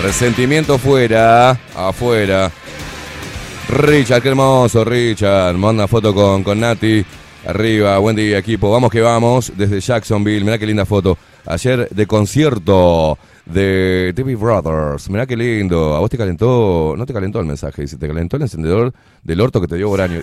Resentimiento 0.01 0.77
fuera, 0.77 1.51
afuera. 1.75 2.49
Richard, 3.67 4.21
qué 4.21 4.29
hermoso, 4.29 4.85
Richard. 4.85 5.55
Manda 5.55 5.87
foto 5.87 6.13
con, 6.13 6.41
con 6.41 6.59
Nati. 6.59 7.05
Arriba, 7.45 7.97
buen 7.97 8.15
día, 8.15 8.37
equipo. 8.37 8.71
Vamos 8.71 8.91
que 8.91 9.01
vamos. 9.01 9.51
Desde 9.57 9.81
Jacksonville. 9.81 10.45
Mirá 10.45 10.57
qué 10.57 10.65
linda 10.65 10.85
foto. 10.85 11.17
Ayer 11.45 11.89
de 11.89 12.07
concierto 12.07 13.17
de 13.45 14.13
TV 14.15 14.35
Brothers. 14.35 15.09
Mirá 15.09 15.25
qué 15.25 15.35
lindo. 15.35 15.95
A 15.95 15.99
vos 15.99 16.09
te 16.09 16.17
calentó. 16.17 16.95
No 16.97 17.05
te 17.05 17.13
calentó 17.13 17.41
el 17.41 17.45
mensaje. 17.45 17.81
Dice, 17.81 17.97
te 17.97 18.07
calentó 18.07 18.37
el 18.37 18.43
encendedor 18.43 18.93
del 19.21 19.41
orto 19.41 19.59
que 19.59 19.67
te 19.67 19.75
dio 19.75 19.89
Boraño. 19.89 20.21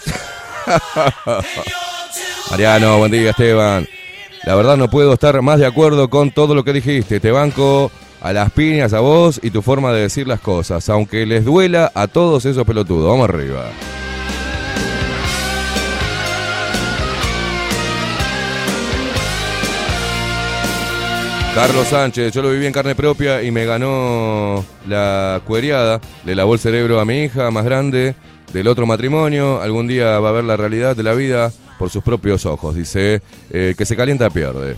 Mariano, 2.51 2.99
buen 2.99 3.13
día, 3.13 3.31
Esteban. 3.31 3.87
La 4.45 4.55
verdad 4.55 4.79
no 4.79 4.89
puedo 4.89 5.13
estar 5.13 5.43
más 5.43 5.59
de 5.59 5.67
acuerdo 5.67 6.09
con 6.09 6.31
todo 6.31 6.55
lo 6.55 6.65
que 6.65 6.73
dijiste. 6.73 7.21
Te 7.21 7.31
banco 7.31 7.91
a 8.27 8.33
las 8.33 8.51
piñas 8.51 8.93
a 8.93 8.99
vos 8.99 9.39
y 9.41 9.53
tu 9.53 9.63
forma 9.63 9.93
de 9.93 10.01
decir 10.01 10.27
las 10.27 10.41
cosas, 10.41 10.89
aunque 10.89 11.25
les 11.27 11.45
duela 11.45 11.93
a 11.95 12.09
todos 12.09 12.45
esos 12.45 12.67
pelotudos. 12.67 13.09
Vamos 13.09 13.29
arriba. 13.29 13.71
Carlos 21.55 21.87
Sánchez, 21.87 22.33
yo 22.33 22.43
lo 22.43 22.51
viví 22.51 22.67
en 22.67 22.73
carne 22.73 22.97
propia 22.97 23.45
y 23.45 23.53
me 23.53 23.65
ganó 23.65 24.65
la 24.89 25.41
cueriada. 25.47 26.01
Le 26.25 26.35
lavó 26.35 26.55
el 26.55 26.61
cerebro 26.61 26.99
a 26.99 27.05
mi 27.05 27.23
hija 27.23 27.53
más 27.53 27.65
grande 27.65 28.17
del 28.53 28.67
otro 28.67 28.87
matrimonio. 28.87 29.63
Algún 29.63 29.87
día 29.87 30.19
va 30.19 30.31
a 30.31 30.33
ver 30.33 30.45
la 30.45 30.57
realidad 30.57 30.97
de 30.97 31.05
la 31.05 31.15
vida 31.15 31.53
por 31.79 31.91
sus 31.91 32.03
propios 32.03 32.45
ojos. 32.45 32.75
Dice 32.75 33.23
eh, 33.51 33.77
que 33.79 33.87
se 33.87 33.95
calienta 33.95 34.31
pierde. 34.31 34.77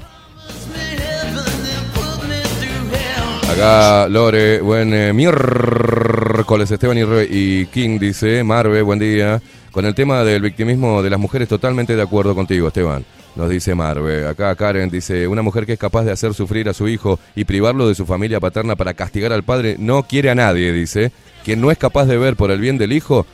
Acá 3.59 4.07
Lore, 4.07 4.61
buen 4.61 4.95
eh, 4.95 5.13
miércoles 5.13 6.71
Esteban 6.71 6.97
y, 6.97 7.03
y 7.29 7.67
King 7.67 7.99
dice, 7.99 8.45
Marve, 8.45 8.83
buen 8.83 9.01
día. 9.01 9.43
Con 9.73 9.85
el 9.85 9.97
tema 9.97 10.23
del 10.23 10.43
victimismo 10.43 11.03
de 11.03 11.11
las 11.11 11.19
mujeres, 11.19 11.49
totalmente 11.49 11.97
de 11.97 12.03
acuerdo 12.03 12.37
contigo, 12.37 12.69
Esteban. 12.69 13.05
Nos 13.35 13.51
dice 13.51 13.75
Marve. 13.75 14.29
Acá 14.29 14.55
Karen 14.55 14.91
dice, 14.91 15.27
una 15.27 15.43
mujer 15.43 15.67
que 15.67 15.73
es 15.73 15.79
capaz 15.79 16.05
de 16.05 16.13
hacer 16.13 16.35
sufrir 16.35 16.69
a 16.69 16.73
su 16.73 16.87
hijo 16.87 17.19
y 17.35 17.47
privarlo 17.47 17.89
de 17.89 17.97
su 17.97 18.07
familia 18.07 18.39
paterna 18.39 18.77
para 18.77 18.95
castigar 18.95 19.33
al 19.33 19.43
padre, 19.43 19.75
no 19.77 20.05
quiere 20.05 20.31
a 20.31 20.37
nadie, 20.37 20.73
dice. 20.73 21.11
Quien 21.45 21.61
no 21.61 21.73
es 21.73 21.79
capaz 21.79 22.07
de 22.07 22.17
ver 22.17 22.37
por 22.37 22.53
el 22.53 22.61
bien 22.61 22.79
del 22.79 22.93
hijo, 22.93 23.27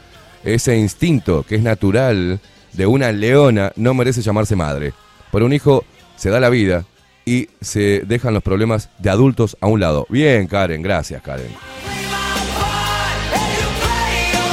ese 0.42 0.74
instinto 0.78 1.44
que 1.46 1.56
es 1.56 1.62
natural 1.62 2.40
de 2.72 2.86
una 2.86 3.12
leona 3.12 3.72
no 3.76 3.92
merece 3.92 4.22
llamarse 4.22 4.56
madre. 4.56 4.94
Por 5.30 5.42
un 5.42 5.52
hijo 5.52 5.84
se 6.16 6.30
da 6.30 6.40
la 6.40 6.48
vida 6.48 6.86
y 7.24 7.48
se 7.60 8.02
dejan 8.06 8.34
los 8.34 8.42
problemas 8.42 8.90
de 8.98 9.10
adultos 9.10 9.56
a 9.60 9.66
un 9.66 9.80
lado. 9.80 10.06
Bien, 10.08 10.46
Karen, 10.46 10.82
gracias, 10.82 11.22
Karen. 11.22 11.48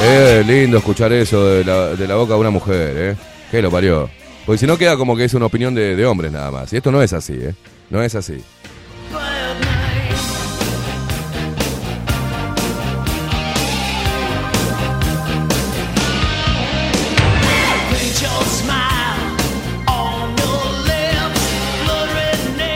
Eh, 0.04 0.44
lindo 0.48 0.78
escuchar 0.78 1.14
eso 1.14 1.46
de 1.46 1.64
la, 1.64 2.16
boca 2.16 2.34
de 2.34 2.40
una 2.40 2.50
mujer, 2.50 2.94
¿eh? 2.98 3.16
Que 3.52 3.62
lo 3.62 3.70
parió. 3.70 4.10
Porque 4.46 4.58
si 4.58 4.66
no 4.66 4.78
queda 4.78 4.98
como 4.98 5.16
que 5.16 5.26
es 5.26 5.34
una 5.34 5.46
opinión 5.46 5.76
de 5.76 6.06
hombres 6.06 6.32
nada 6.32 6.50
más. 6.50 6.74
Y 6.74 6.78
esto 6.78 6.92
no 6.92 7.02
es 7.04 7.14
así, 7.14 7.34
¿eh? 7.34 7.54
No 7.90 8.02
es 8.02 8.16
así. 8.16 8.42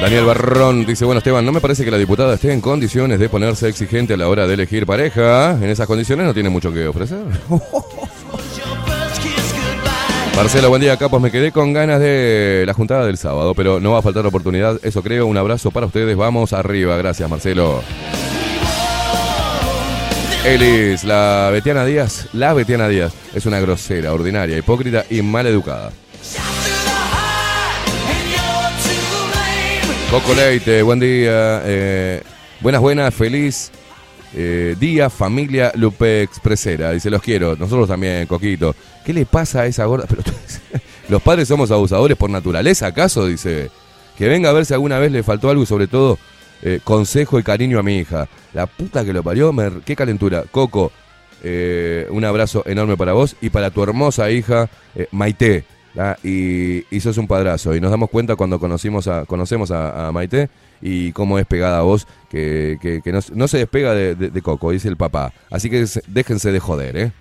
Daniel 0.05 0.25
Barrón 0.25 0.85
dice, 0.85 1.03
bueno 1.03 1.17
Esteban, 1.17 1.43
no 1.43 1.51
me 1.51 1.59
parece 1.59 1.83
que 1.83 1.89
la 1.89 1.97
diputada 1.97 2.35
esté 2.35 2.53
en 2.53 2.61
condiciones 2.61 3.17
de 3.17 3.27
ponerse 3.27 3.67
exigente 3.67 4.13
a 4.13 4.17
la 4.17 4.29
hora 4.29 4.45
de 4.45 4.53
elegir 4.53 4.85
pareja. 4.85 5.53
En 5.53 5.63
esas 5.63 5.87
condiciones 5.87 6.27
no 6.27 6.33
tiene 6.35 6.49
mucho 6.49 6.71
que 6.71 6.87
ofrecer. 6.87 7.25
Marcelo, 10.35 10.69
buen 10.69 10.83
día, 10.83 10.95
capos. 10.97 11.19
Me 11.19 11.31
quedé 11.31 11.51
con 11.51 11.73
ganas 11.73 11.99
de 11.99 12.65
la 12.67 12.75
juntada 12.75 13.07
del 13.07 13.17
sábado, 13.17 13.55
pero 13.55 13.79
no 13.79 13.93
va 13.93 13.97
a 13.97 14.03
faltar 14.03 14.23
oportunidad. 14.27 14.79
Eso 14.83 15.01
creo. 15.01 15.25
Un 15.25 15.37
abrazo 15.37 15.71
para 15.71 15.87
ustedes. 15.87 16.15
Vamos 16.15 16.53
arriba. 16.53 16.95
Gracias, 16.97 17.27
Marcelo. 17.27 17.81
Elis, 20.45 21.03
la 21.03 21.49
Betiana 21.51 21.83
Díaz, 21.83 22.27
la 22.33 22.53
Betiana 22.53 22.87
Díaz 22.87 23.11
es 23.33 23.47
una 23.47 23.59
grosera, 23.59 24.13
ordinaria, 24.13 24.55
hipócrita 24.55 25.03
y 25.09 25.23
mal 25.23 25.47
educada. 25.47 25.91
Coco 30.15 30.33
Leite, 30.33 30.81
buen 30.81 30.97
día. 30.97 31.61
eh, 31.65 32.23
buenas, 32.61 32.79
buenas, 32.79 33.13
feliz 33.13 33.69
eh, 34.33 34.73
día, 34.79 35.09
familia 35.09 35.73
Lupe 35.75 36.21
Expresera. 36.21 36.91
Dice, 36.91 37.09
los 37.09 37.21
quiero. 37.21 37.57
Nosotros 37.57 37.89
también, 37.89 38.25
Coquito. 38.25 38.73
¿Qué 39.03 39.11
le 39.13 39.25
pasa 39.25 39.63
a 39.63 39.65
esa 39.65 39.83
gorda? 39.83 40.05
Pero, 40.09 40.23
¿Los 41.09 41.21
padres 41.21 41.49
somos 41.49 41.69
abusadores 41.69 42.15
por 42.15 42.29
naturaleza, 42.29 42.87
acaso? 42.87 43.27
Dice. 43.27 43.69
Que 44.17 44.29
venga 44.29 44.51
a 44.51 44.53
ver 44.53 44.65
si 44.65 44.73
alguna 44.73 44.99
vez 44.99 45.11
le 45.11 45.21
faltó 45.21 45.49
algo 45.49 45.63
y 45.63 45.65
sobre 45.65 45.87
todo 45.87 46.17
eh, 46.61 46.79
consejo 46.81 47.37
y 47.37 47.43
cariño 47.43 47.77
a 47.77 47.83
mi 47.83 47.97
hija. 47.97 48.29
La 48.53 48.67
puta 48.67 49.03
que 49.03 49.11
lo 49.11 49.21
parió, 49.21 49.53
qué 49.83 49.97
calentura. 49.97 50.45
Coco, 50.49 50.93
un 51.43 52.23
abrazo 52.23 52.63
enorme 52.65 52.95
para 52.95 53.11
vos 53.11 53.35
y 53.41 53.49
para 53.49 53.69
tu 53.69 53.83
hermosa 53.83 54.31
hija 54.31 54.69
Maite. 55.11 55.65
Y, 56.23 56.85
y 56.91 56.99
sos 56.99 57.17
un 57.17 57.27
padrazo. 57.27 57.75
Y 57.75 57.79
nos 57.81 57.91
damos 57.91 58.09
cuenta 58.09 58.35
cuando 58.35 58.59
conocimos 58.59 59.07
a, 59.07 59.25
conocemos 59.25 59.71
a, 59.71 60.11
Maite 60.11 60.49
y 60.81 61.11
cómo 61.13 61.39
es 61.39 61.45
pegada 61.45 61.79
a 61.79 61.81
vos, 61.81 62.05
que, 62.29 62.77
que- 62.81 63.01
no, 63.33 63.47
se 63.47 63.57
despega 63.57 63.93
de, 63.93 64.41
Coco, 64.41 64.71
dice 64.71 64.87
el 64.89 64.97
papá. 64.97 65.31
Así 65.49 65.69
que 65.69 65.87
se- 65.87 66.03
déjense 66.07 66.51
de 66.51 66.59
joder, 66.59 66.97
¿eh? 66.97 67.11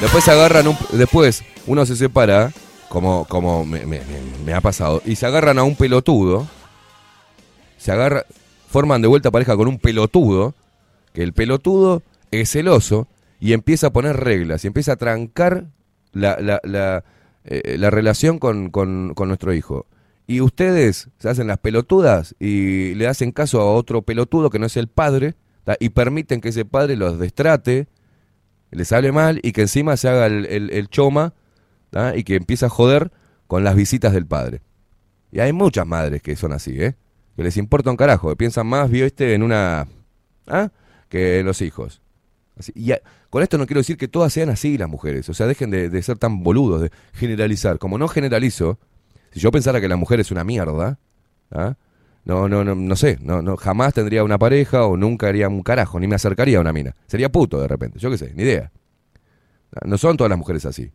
Después 0.00 0.22
se 0.24 0.30
agarran 0.30 0.68
un, 0.68 0.76
después 0.92 1.42
uno 1.66 1.84
se 1.84 1.96
separa, 1.96 2.52
como, 2.88 3.24
como 3.24 3.64
me- 3.64 3.84
me 3.84 4.54
ha 4.54 4.60
pasado, 4.60 5.02
y 5.04 5.16
se 5.16 5.26
agarran 5.26 5.58
a 5.58 5.64
un 5.64 5.74
pelotudo, 5.74 6.46
se 7.78 7.90
agarra, 7.90 8.24
forman 8.70 9.02
de 9.02 9.08
vuelta 9.08 9.30
pareja 9.32 9.56
con 9.56 9.66
un 9.66 9.78
pelotudo, 9.78 10.54
que 11.12 11.22
el 11.24 11.32
pelotudo 11.32 12.02
es 12.30 12.50
celoso 12.50 13.08
y 13.40 13.52
empieza 13.52 13.88
a 13.88 13.92
poner 13.92 14.16
reglas 14.16 14.64
y 14.64 14.66
empieza 14.66 14.92
a 14.92 14.96
trancar 14.96 15.66
la, 16.12 16.38
la, 16.40 16.60
la, 16.64 17.04
eh, 17.44 17.76
la 17.78 17.90
relación 17.90 18.38
con, 18.38 18.70
con- 18.70 19.14
nuestro 19.26 19.52
hijo. 19.54 19.86
Y 20.26 20.40
ustedes 20.40 21.08
se 21.18 21.28
hacen 21.28 21.46
las 21.46 21.58
pelotudas 21.58 22.34
y 22.38 22.94
le 22.94 23.06
hacen 23.06 23.32
caso 23.32 23.60
a 23.60 23.72
otro 23.72 24.02
pelotudo 24.02 24.50
que 24.50 24.58
no 24.58 24.66
es 24.66 24.76
el 24.76 24.88
padre 24.88 25.34
y 25.80 25.90
permiten 25.90 26.40
que 26.40 26.48
ese 26.50 26.64
padre 26.64 26.96
los 26.96 27.18
destrate, 27.18 27.88
les 28.70 28.92
hable 28.92 29.12
mal 29.12 29.40
y 29.42 29.52
que 29.52 29.62
encima 29.62 29.96
se 29.96 30.08
haga 30.08 30.26
el, 30.26 30.46
el- 30.46 30.88
choma 30.88 31.34
y 32.14 32.24
que 32.24 32.36
empieza 32.36 32.66
a 32.66 32.70
joder 32.70 33.10
con 33.46 33.64
las 33.64 33.74
visitas 33.74 34.12
del 34.12 34.26
padre. 34.26 34.60
Y 35.32 35.40
hay 35.40 35.52
muchas 35.52 35.86
madres 35.86 36.22
que 36.22 36.36
son 36.36 36.52
así, 36.52 36.72
¿eh? 36.82 36.96
Que 37.36 37.42
les 37.44 37.56
importa 37.56 37.90
un 37.90 37.96
carajo, 37.96 38.28
que 38.30 38.36
piensan 38.36 38.66
más, 38.66 38.90
vio 38.90 39.06
este, 39.06 39.34
en 39.34 39.42
una... 39.42 39.86
¿ah? 40.46 40.70
que 41.08 41.38
en 41.40 41.46
los 41.46 41.62
hijos. 41.62 42.02
Y 42.74 42.92
a- 42.92 43.00
con 43.30 43.42
esto 43.42 43.58
no 43.58 43.66
quiero 43.66 43.80
decir 43.80 43.96
que 43.96 44.08
todas 44.08 44.32
sean 44.32 44.48
así 44.48 44.78
las 44.78 44.88
mujeres, 44.88 45.28
o 45.28 45.34
sea, 45.34 45.46
dejen 45.46 45.70
de, 45.70 45.88
de 45.90 46.02
ser 46.02 46.18
tan 46.18 46.42
boludos, 46.42 46.82
de 46.82 46.90
generalizar. 47.12 47.78
Como 47.78 47.98
no 47.98 48.08
generalizo, 48.08 48.78
si 49.32 49.40
yo 49.40 49.50
pensara 49.50 49.80
que 49.80 49.88
la 49.88 49.96
mujer 49.96 50.20
es 50.20 50.30
una 50.30 50.44
mierda, 50.44 50.98
¿ah? 51.52 51.74
no, 52.24 52.48
no, 52.48 52.64
no, 52.64 52.74
no 52.74 52.96
sé, 52.96 53.18
no, 53.20 53.42
no, 53.42 53.56
jamás 53.56 53.94
tendría 53.94 54.24
una 54.24 54.38
pareja 54.38 54.84
o 54.86 54.96
nunca 54.96 55.28
haría 55.28 55.48
un 55.48 55.62
carajo, 55.62 55.98
ni 56.00 56.06
me 56.06 56.14
acercaría 56.16 56.58
a 56.58 56.60
una 56.60 56.72
mina. 56.72 56.94
Sería 57.06 57.30
puto 57.30 57.60
de 57.60 57.68
repente, 57.68 57.98
yo 57.98 58.10
qué 58.10 58.18
sé, 58.18 58.32
ni 58.34 58.42
idea. 58.42 58.70
¿Ah? 59.74 59.86
No 59.86 59.98
son 59.98 60.16
todas 60.16 60.30
las 60.30 60.38
mujeres 60.38 60.64
así. 60.66 60.90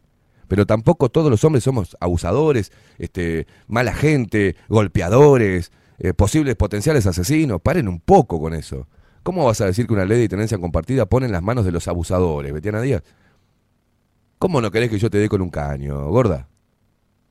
Pero 0.48 0.66
tampoco 0.66 1.10
todos 1.10 1.32
los 1.32 1.44
hombres 1.46 1.64
somos 1.64 1.96
abusadores, 2.00 2.72
este, 3.00 3.48
mala 3.68 3.94
gente, 3.94 4.56
golpeadores, 4.68 5.72
eh, 6.00 6.14
posibles 6.14 6.56
potenciales 6.56 7.08
asesinos. 7.08 7.62
Paren 7.62 7.88
un 7.88 8.00
poco 8.00 8.40
con 8.40 8.54
eso. 8.54 8.88
¿Cómo 9.24 9.46
vas 9.46 9.62
a 9.62 9.66
decir 9.66 9.88
que 9.88 9.94
una 9.94 10.06
ley 10.06 10.20
de 10.20 10.30
tenencia 10.30 10.58
compartida 10.58 11.06
pone 11.06 11.26
en 11.28 11.32
las 11.32 11.42
manos 11.44 11.66
de 11.66 11.72
los 11.72 11.88
abusadores, 11.88 12.54
Betiana 12.54 12.82
Díaz? 12.82 13.04
¿Cómo 14.40 14.62
no 14.62 14.72
querés 14.72 14.90
que 14.90 15.00
yo 15.00 15.10
te 15.10 15.18
dé 15.18 15.30
con 15.30 15.42
un 15.42 15.50
caño, 15.50 16.10
gorda? 16.10 16.48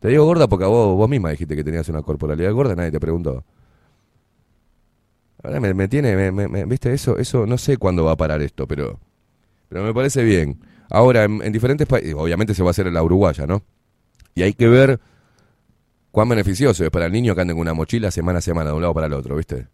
Te 0.01 0.09
digo 0.09 0.25
gorda 0.27 0.49
porque 0.49 0.67
vos, 0.67 0.97
vos 0.97 1.09
misma 1.11 1.31
dijiste 1.31 1.57
que 1.57 1.65
tenías 1.65 1.89
una 1.91 2.03
corporalidad 2.03 2.53
gorda, 2.53 2.77
nadie 2.77 2.93
te 2.93 3.01
preguntó. 3.01 3.45
Ahora 5.43 5.61
me, 5.61 5.89
tiene, 5.89 6.31
me- 6.31 6.49
me- 6.49 6.65
viste, 6.67 6.93
eso, 6.93 7.19
eso, 7.19 7.47
no 7.47 7.59
sé 7.59 7.77
cuándo 7.77 8.05
va 8.05 8.13
a 8.13 8.17
parar 8.17 8.41
esto, 8.43 8.67
pero, 8.69 9.01
pero 9.69 9.85
me 9.85 9.95
parece 9.95 10.25
bien. 10.25 10.61
Ahora, 10.91 11.25
en, 11.25 11.43
en 11.43 11.53
diferentes 11.53 11.87
países, 11.89 12.15
obviamente 12.17 12.55
se 12.55 12.63
va 12.63 12.71
a 12.71 12.73
hacer 12.73 12.87
en 12.89 12.95
la 12.95 13.03
uruguaya, 13.05 13.47
¿no? 13.47 13.63
Y 14.35 14.43
hay 14.43 14.55
que 14.55 14.69
ver 14.69 15.01
cuán 16.11 16.29
beneficioso 16.29 16.85
es 16.85 16.91
para 16.91 17.07
el 17.07 17.13
niño 17.13 17.35
que 17.35 17.41
ande 17.41 17.55
con 17.55 17.61
una 17.63 17.75
mochila 17.75 18.11
semana 18.11 18.39
a 18.39 18.43
semana 18.43 18.71
de 18.71 18.77
un 18.77 18.83
lado 18.83 18.95
para 18.95 19.07
el 19.07 19.13
otro, 19.15 19.37
¿viste? 19.37 19.67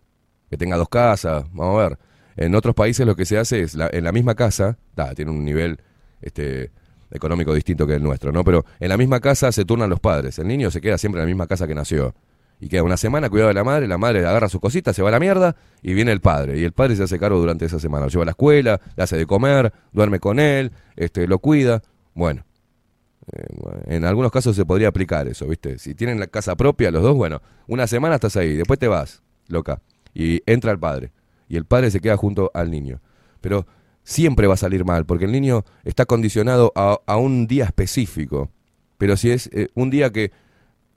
Que 0.51 0.57
tenga 0.57 0.77
dos 0.77 0.89
casas, 0.89 1.45
vamos 1.53 1.81
a 1.85 1.89
ver. 1.91 1.99
En 2.39 2.55
otros 2.55 2.75
países 2.75 3.05
lo 3.05 3.17
que 3.17 3.27
se 3.27 3.37
hace 3.37 3.61
es, 3.61 3.75
la- 3.75 3.91
en 3.93 4.05
la 4.05 4.13
misma 4.13 4.35
casa, 4.35 4.79
da, 4.95 5.13
tiene 5.15 5.31
un 5.33 5.45
nivel 5.45 5.79
este, 6.23 6.71
económico 7.11 7.53
distinto 7.53 7.87
que 7.87 7.95
el 7.95 8.03
nuestro, 8.03 8.31
¿no? 8.33 8.45
Pero 8.45 8.65
en 8.79 8.89
la 8.89 8.97
misma 8.97 9.19
casa 9.21 9.51
se 9.53 9.65
turnan 9.65 9.91
los 9.91 9.99
padres. 10.01 10.39
El 10.39 10.47
niño 10.49 10.71
se 10.71 10.81
queda 10.81 10.99
siempre 10.99 11.21
en 11.21 11.25
la 11.27 11.29
misma 11.29 11.47
casa 11.49 11.67
que 11.67 11.75
nació. 11.75 12.15
Y 12.61 12.69
queda 12.69 12.83
una 12.83 12.97
semana 12.97 13.29
cuidado 13.29 13.49
de 13.49 13.55
la 13.55 13.65
madre, 13.65 13.87
la 13.87 13.99
madre 13.99 14.27
agarra 14.27 14.49
sus 14.49 14.61
cositas, 14.61 14.95
se 14.97 15.03
va 15.03 15.09
a 15.09 15.13
la 15.13 15.21
mierda 15.21 15.55
y 15.83 15.95
viene 15.95 16.11
el 16.13 16.21
padre. 16.21 16.59
Y 16.59 16.65
el 16.65 16.73
padre 16.73 16.97
se 16.97 17.05
hace 17.05 17.19
cargo 17.19 17.39
durante 17.39 17.65
esa 17.65 17.79
semana. 17.79 18.07
Lo 18.07 18.11
lleva 18.11 18.23
a 18.23 18.27
la 18.27 18.31
escuela, 18.33 18.81
le 18.97 19.03
hace 19.03 19.17
de 19.17 19.27
comer, 19.27 19.73
duerme 19.93 20.19
con 20.21 20.39
él, 20.41 20.73
este, 20.97 21.27
lo 21.29 21.39
cuida. 21.39 21.83
Bueno, 22.15 22.45
eh, 23.33 23.47
en 23.87 24.05
algunos 24.05 24.33
casos 24.33 24.57
se 24.57 24.65
podría 24.65 24.89
aplicar 24.89 25.29
eso, 25.29 25.47
¿viste? 25.47 25.79
Si 25.79 25.95
tienen 25.95 26.19
la 26.19 26.27
casa 26.27 26.57
propia 26.57 26.91
los 26.91 27.03
dos, 27.03 27.17
bueno, 27.17 27.43
una 27.69 27.87
semana 27.87 28.17
estás 28.17 28.37
ahí, 28.37 28.57
después 28.57 28.79
te 28.79 28.89
vas, 28.89 29.23
loca. 29.47 29.81
Y 30.15 30.43
entra 30.47 30.73
el 30.73 30.79
padre. 30.81 31.13
Y 31.49 31.57
el 31.57 31.65
padre 31.65 31.91
se 31.91 32.01
queda 32.01 32.17
junto 32.17 32.51
al 32.55 32.71
niño. 32.71 33.01
Pero 33.41 33.67
siempre 34.03 34.47
va 34.47 34.55
a 34.55 34.59
salir 34.59 34.85
mal, 34.85 35.05
porque 35.05 35.27
el 35.27 35.33
niño 35.33 35.65
está 35.85 36.07
condicionado 36.07 36.73
a, 36.75 37.17
un 37.17 37.47
día 37.47 37.65
específico. 37.65 38.51
Pero 38.97 39.17
si 39.17 39.31
es 39.31 39.49
eh, 39.53 39.69
un 39.75 39.91
día 39.91 40.11
que, 40.11 40.33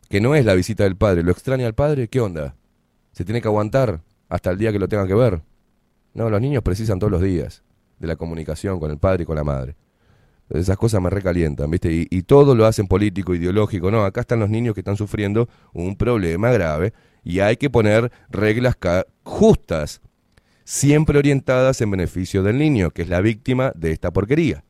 que 0.09 0.21
no 0.21 0.33
es 0.35 0.45
la 0.45 0.53
visita 0.53 0.83
del 0.83 0.95
padre, 0.95 1.23
lo 1.23 1.31
extraña 1.31 1.67
al 1.67 1.75
padre, 1.75 2.07
¿qué 2.07 2.19
onda? 2.19 2.55
¿Se 3.11 3.25
tiene 3.25 3.41
que 3.41 3.47
aguantar 3.47 4.01
hasta 4.29 4.51
el 4.51 4.57
día 4.57 4.71
que 4.71 4.79
lo 4.79 4.87
tenga 4.87 5.05
que 5.07 5.13
ver? 5.13 5.41
No, 6.13 6.29
los 6.29 6.41
niños 6.41 6.63
precisan 6.63 6.99
todos 6.99 7.11
los 7.11 7.21
días 7.21 7.63
de 7.99 8.07
la 8.07 8.15
comunicación 8.15 8.79
con 8.79 8.91
el 8.91 8.97
padre 8.97 9.23
y 9.23 9.25
con 9.25 9.35
la 9.35 9.43
madre. 9.43 9.75
Esas 10.49 10.77
cosas 10.77 11.01
me 11.01 11.09
recalientan, 11.09 11.69
¿viste? 11.69 11.91
Y, 11.91 12.07
y 12.09 12.23
todo 12.23 12.55
lo 12.55 12.65
hacen 12.65 12.87
político, 12.87 13.33
ideológico. 13.33 13.91
No, 13.91 14.03
acá 14.03 14.21
están 14.21 14.39
los 14.39 14.49
niños 14.49 14.73
que 14.73 14.81
están 14.81 14.97
sufriendo 14.97 15.47
un 15.73 15.95
problema 15.95 16.51
grave 16.51 16.93
y 17.23 17.39
hay 17.39 17.57
que 17.57 17.69
poner 17.69 18.11
reglas 18.29 18.77
justas, 19.23 20.01
siempre 20.63 21.17
orientadas 21.17 21.81
en 21.81 21.91
beneficio 21.91 22.43
del 22.43 22.57
niño, 22.57 22.91
que 22.91 23.01
es 23.01 23.09
la 23.09 23.21
víctima 23.21 23.71
de 23.75 23.91
esta 23.91 24.11
porquería. 24.11 24.63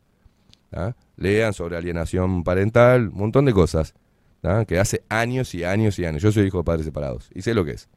¿ah? 0.71 0.93
Lean 1.17 1.53
sobre 1.53 1.77
alienación 1.77 2.43
parental, 2.43 3.09
un 3.09 3.17
montón 3.17 3.45
de 3.45 3.53
cosas, 3.53 3.93
¿ah? 4.43 4.65
que 4.67 4.79
hace 4.79 5.03
años 5.09 5.53
y 5.55 5.63
años 5.63 5.99
y 5.99 6.05
años. 6.05 6.21
Yo 6.21 6.31
soy 6.31 6.47
hijo 6.47 6.59
de 6.59 6.63
padres 6.63 6.85
separados 6.85 7.29
y 7.33 7.41
sé 7.41 7.53
lo 7.53 7.65
que 7.65 7.71
es. 7.71 7.89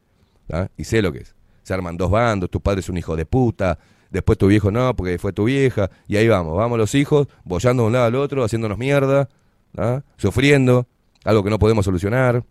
¿ah? 0.51 0.67
Y 0.77 0.83
sé 0.83 1.01
lo 1.01 1.11
que 1.11 1.19
es. 1.19 1.35
Se 1.63 1.73
arman 1.73 1.97
dos 1.97 2.11
bandos, 2.11 2.49
tu 2.49 2.61
padre 2.61 2.81
es 2.81 2.89
un 2.89 2.97
hijo 2.97 3.15
de 3.15 3.25
puta, 3.25 3.79
después 4.11 4.37
tu 4.37 4.47
viejo 4.47 4.69
no, 4.71 4.95
porque 4.95 5.17
fue 5.17 5.33
tu 5.33 5.45
vieja, 5.45 5.89
y 6.07 6.17
ahí 6.17 6.27
vamos, 6.27 6.55
vamos 6.55 6.77
los 6.77 6.93
hijos, 6.93 7.27
bollando 7.43 7.83
de 7.83 7.87
un 7.87 7.93
lado 7.93 8.05
al 8.05 8.15
otro, 8.15 8.43
haciéndonos 8.43 8.77
mierda, 8.77 9.29
¿ah? 9.77 10.03
sufriendo, 10.17 10.87
algo 11.23 11.43
que 11.43 11.49
no 11.49 11.57
podemos 11.57 11.85
solucionar. 11.85 12.43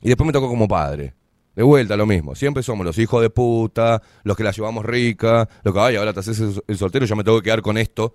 Y 0.00 0.08
después 0.08 0.26
me 0.26 0.32
tocó 0.32 0.48
como 0.48 0.68
padre. 0.68 1.14
De 1.54 1.62
vuelta 1.62 1.96
lo 1.96 2.06
mismo. 2.06 2.34
Siempre 2.34 2.62
somos 2.62 2.84
los 2.84 2.98
hijos 2.98 3.22
de 3.22 3.30
puta, 3.30 4.02
los 4.24 4.36
que 4.36 4.42
la 4.42 4.50
llevamos 4.50 4.84
rica, 4.84 5.48
los 5.62 5.72
que, 5.74 5.80
ay, 5.80 5.96
ahora 5.96 6.12
te 6.12 6.20
haces 6.20 6.40
el- 6.66 6.76
soltero, 6.76 7.06
yo 7.06 7.14
me 7.16 7.22
tengo 7.24 7.38
que 7.38 7.44
quedar 7.44 7.62
con 7.62 7.78
esto. 7.78 8.14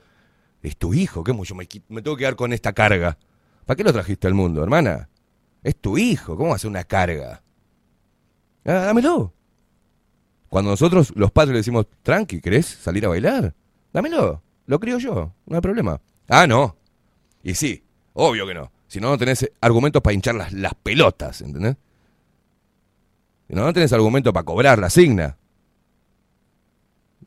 Es 0.62 0.76
tu 0.78 0.94
hijo, 0.94 1.24
¿qué 1.24 1.32
mucho? 1.32 1.56
Me, 1.56 1.68
me 1.88 2.02
tengo 2.02 2.18
que 2.18 2.22
quedar 2.22 2.36
con 2.36 2.52
esta 2.52 2.74
carga. 2.74 3.18
¿Para 3.66 3.78
qué 3.78 3.84
lo 3.84 3.94
trajiste 3.94 4.28
al 4.28 4.34
mundo, 4.34 4.62
hermana? 4.62 5.10
Es 5.64 5.76
tu 5.78 5.98
hijo, 5.98 6.36
¿cómo 6.36 6.58
ser 6.58 6.70
una 6.70 6.84
carga? 6.84 7.42
Ah, 8.66 8.74
dámelo. 8.74 9.34
Cuando 10.50 10.72
nosotros, 10.72 11.14
los 11.16 11.32
padres, 11.32 11.54
le 11.54 11.60
decimos, 11.60 11.86
tranqui, 12.04 12.42
¿querés 12.42 12.66
salir 12.66 13.06
a 13.06 13.10
bailar? 13.10 13.54
Dámelo, 13.94 14.42
lo 14.66 14.80
crío 14.80 14.98
yo, 14.98 15.34
no 15.46 15.56
hay 15.56 15.62
problema. 15.62 16.02
Ah, 16.28 16.46
no. 16.48 16.76
Y 17.44 17.54
sí, 17.56 17.84
obvio 18.14 18.46
que 18.48 18.54
no. 18.54 18.72
Si 18.88 19.00
no, 19.00 19.10
no 19.10 19.18
tenés 19.18 19.50
argumentos 19.62 20.02
para 20.02 20.14
hinchar 20.14 20.36
las, 20.36 20.52
las 20.52 20.74
pelotas, 20.74 21.42
¿entendés? 21.42 21.76
No, 23.50 23.64
no 23.66 23.74
tenés 23.74 23.92
argumentos 23.94 24.32
para 24.32 24.46
cobrar 24.46 24.80
la 24.80 24.90
signa. 24.90 25.38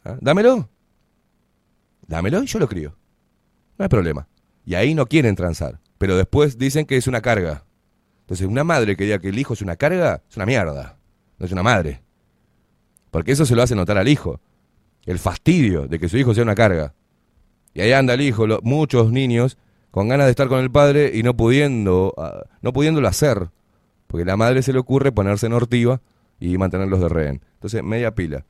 ¿Ah? 0.04 0.16
Dámelo. 0.20 0.68
Dámelo 2.06 2.42
y 2.42 2.46
yo 2.46 2.58
lo 2.58 2.68
crío. 2.68 2.96
No 3.78 3.84
hay 3.84 3.88
problema. 3.88 4.28
Y 4.64 4.74
ahí 4.74 4.94
no 4.94 5.06
quieren 5.06 5.34
transar. 5.34 5.80
Pero 5.98 6.16
después 6.16 6.58
dicen 6.58 6.86
que 6.86 6.96
es 6.96 7.06
una 7.06 7.20
carga. 7.20 7.64
Entonces, 8.20 8.46
una 8.46 8.64
madre 8.64 8.96
que 8.96 9.04
diga 9.04 9.18
que 9.18 9.28
el 9.28 9.38
hijo 9.38 9.54
es 9.54 9.62
una 9.62 9.76
carga, 9.76 10.22
es 10.28 10.36
una 10.36 10.46
mierda. 10.46 10.98
No 11.38 11.46
es 11.46 11.52
una 11.52 11.62
madre. 11.62 12.02
Porque 13.10 13.32
eso 13.32 13.44
se 13.44 13.56
lo 13.56 13.62
hace 13.62 13.74
notar 13.74 13.98
al 13.98 14.08
hijo. 14.08 14.40
El 15.04 15.18
fastidio 15.18 15.88
de 15.88 15.98
que 15.98 16.08
su 16.08 16.16
hijo 16.16 16.34
sea 16.34 16.44
una 16.44 16.54
carga. 16.54 16.94
Y 17.74 17.80
ahí 17.80 17.92
anda 17.92 18.14
el 18.14 18.20
hijo, 18.20 18.46
muchos 18.62 19.10
niños 19.10 19.58
con 19.90 20.08
ganas 20.08 20.26
de 20.26 20.30
estar 20.30 20.48
con 20.48 20.60
el 20.60 20.70
padre 20.70 21.10
y 21.14 21.22
no 21.22 21.36
pudiendo, 21.36 22.14
ah, 22.16 22.44
no 22.62 22.72
pudiéndolo 22.72 23.08
hacer. 23.08 23.50
Porque 24.06 24.24
la 24.24 24.36
madre 24.36 24.62
se 24.62 24.72
le 24.72 24.78
ocurre 24.78 25.12
ponerse 25.12 25.46
en 25.46 25.52
ortiva 25.52 26.00
y 26.42 26.58
mantenerlos 26.58 27.00
de 27.00 27.08
rehén. 27.08 27.40
Entonces, 27.54 27.82
media 27.84 28.12
pila. 28.12 28.44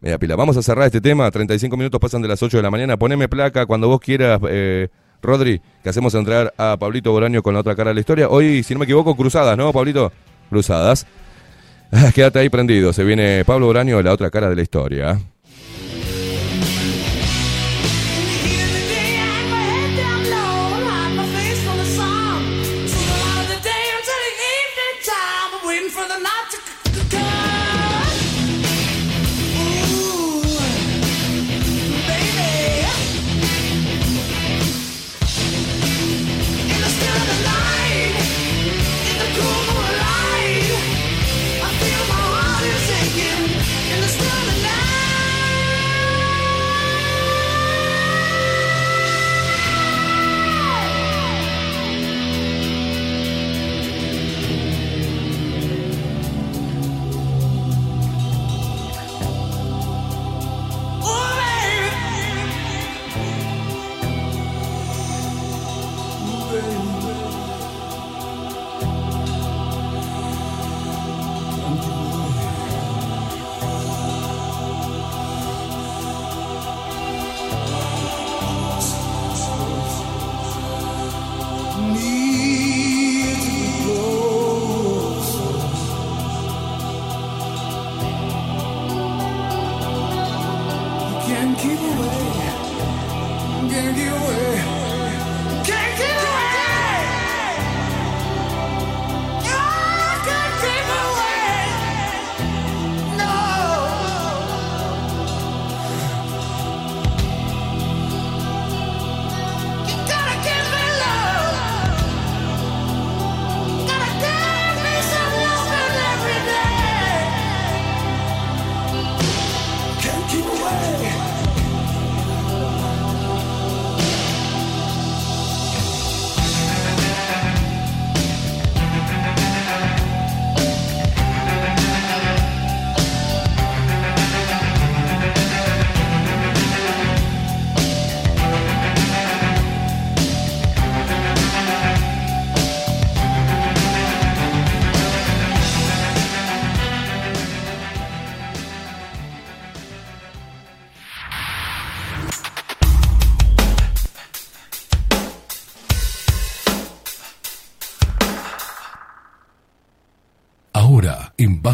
Media 0.00 0.18
pila. 0.18 0.36
Vamos 0.36 0.56
a 0.56 0.62
cerrar 0.62 0.86
este 0.86 1.02
tema. 1.02 1.30
35 1.30 1.76
minutos 1.76 2.00
pasan 2.00 2.22
de 2.22 2.28
las 2.28 2.42
8 2.42 2.56
de 2.56 2.62
la 2.62 2.70
mañana. 2.70 2.96
Poneme 2.96 3.28
placa 3.28 3.66
cuando 3.66 3.88
vos 3.88 4.00
quieras, 4.00 4.40
eh, 4.48 4.88
Rodri, 5.20 5.60
que 5.82 5.90
hacemos 5.90 6.14
entrar 6.14 6.54
a 6.56 6.78
Pablito 6.78 7.12
Boraño 7.12 7.42
con 7.42 7.52
la 7.52 7.60
otra 7.60 7.76
cara 7.76 7.90
de 7.90 7.94
la 7.94 8.00
historia. 8.00 8.28
Hoy, 8.30 8.62
si 8.62 8.72
no 8.72 8.80
me 8.80 8.84
equivoco, 8.84 9.14
cruzadas, 9.14 9.58
¿no, 9.58 9.70
Pablito? 9.70 10.10
Cruzadas. 10.48 11.06
Ah, 11.92 12.10
Quédate 12.14 12.38
ahí 12.38 12.48
prendido. 12.48 12.94
Se 12.94 13.04
viene 13.04 13.44
Pablo 13.44 13.66
Boraño, 13.66 14.00
la 14.00 14.12
otra 14.12 14.30
cara 14.30 14.48
de 14.48 14.56
la 14.56 14.62
historia. 14.62 15.18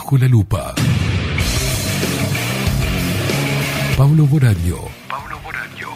Bajo 0.06 0.18
la 0.18 0.28
Lupa. 0.28 0.72
Pablo 3.98 4.24
Boraño. 4.26 4.76
Pablo 5.08 5.36
Boraño. 5.42 5.88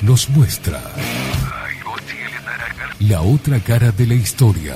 Nos 0.00 0.30
muestra. 0.30 0.80
La 3.00 3.20
otra 3.20 3.60
cara 3.60 3.92
de 3.92 4.06
la 4.06 4.14
historia. 4.14 4.74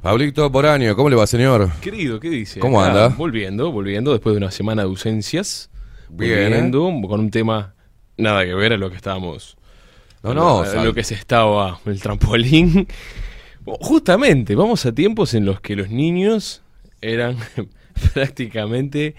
Pablito 0.00 0.48
Boraño, 0.48 0.94
¿cómo 0.94 1.10
le 1.10 1.16
va, 1.16 1.26
señor? 1.26 1.72
Querido, 1.80 2.20
¿qué 2.20 2.30
dice? 2.30 2.60
¿Cómo 2.60 2.80
Acá, 2.80 3.06
anda? 3.06 3.16
Volviendo, 3.16 3.72
volviendo 3.72 4.12
después 4.12 4.32
de 4.34 4.38
una 4.38 4.52
semana 4.52 4.82
de 4.82 4.88
ausencias. 4.90 5.70
Bien, 6.08 6.30
¿eh? 6.30 6.44
Volviendo 6.44 7.08
con 7.08 7.18
un 7.18 7.30
tema 7.32 7.74
nada 8.16 8.44
que 8.44 8.54
ver 8.54 8.74
a 8.74 8.76
lo 8.76 8.90
que 8.90 8.96
estábamos. 8.96 9.56
No, 10.34 10.64
no, 10.64 10.64
lo, 10.64 10.84
lo 10.84 10.94
que 10.94 11.04
se 11.04 11.14
estaba 11.14 11.80
el 11.86 12.00
trampolín. 12.00 12.86
Justamente, 13.64 14.54
vamos 14.54 14.86
a 14.86 14.92
tiempos 14.92 15.34
en 15.34 15.44
los 15.44 15.60
que 15.60 15.74
los 15.76 15.90
niños 15.90 16.62
eran 17.00 17.36
prácticamente. 18.14 19.14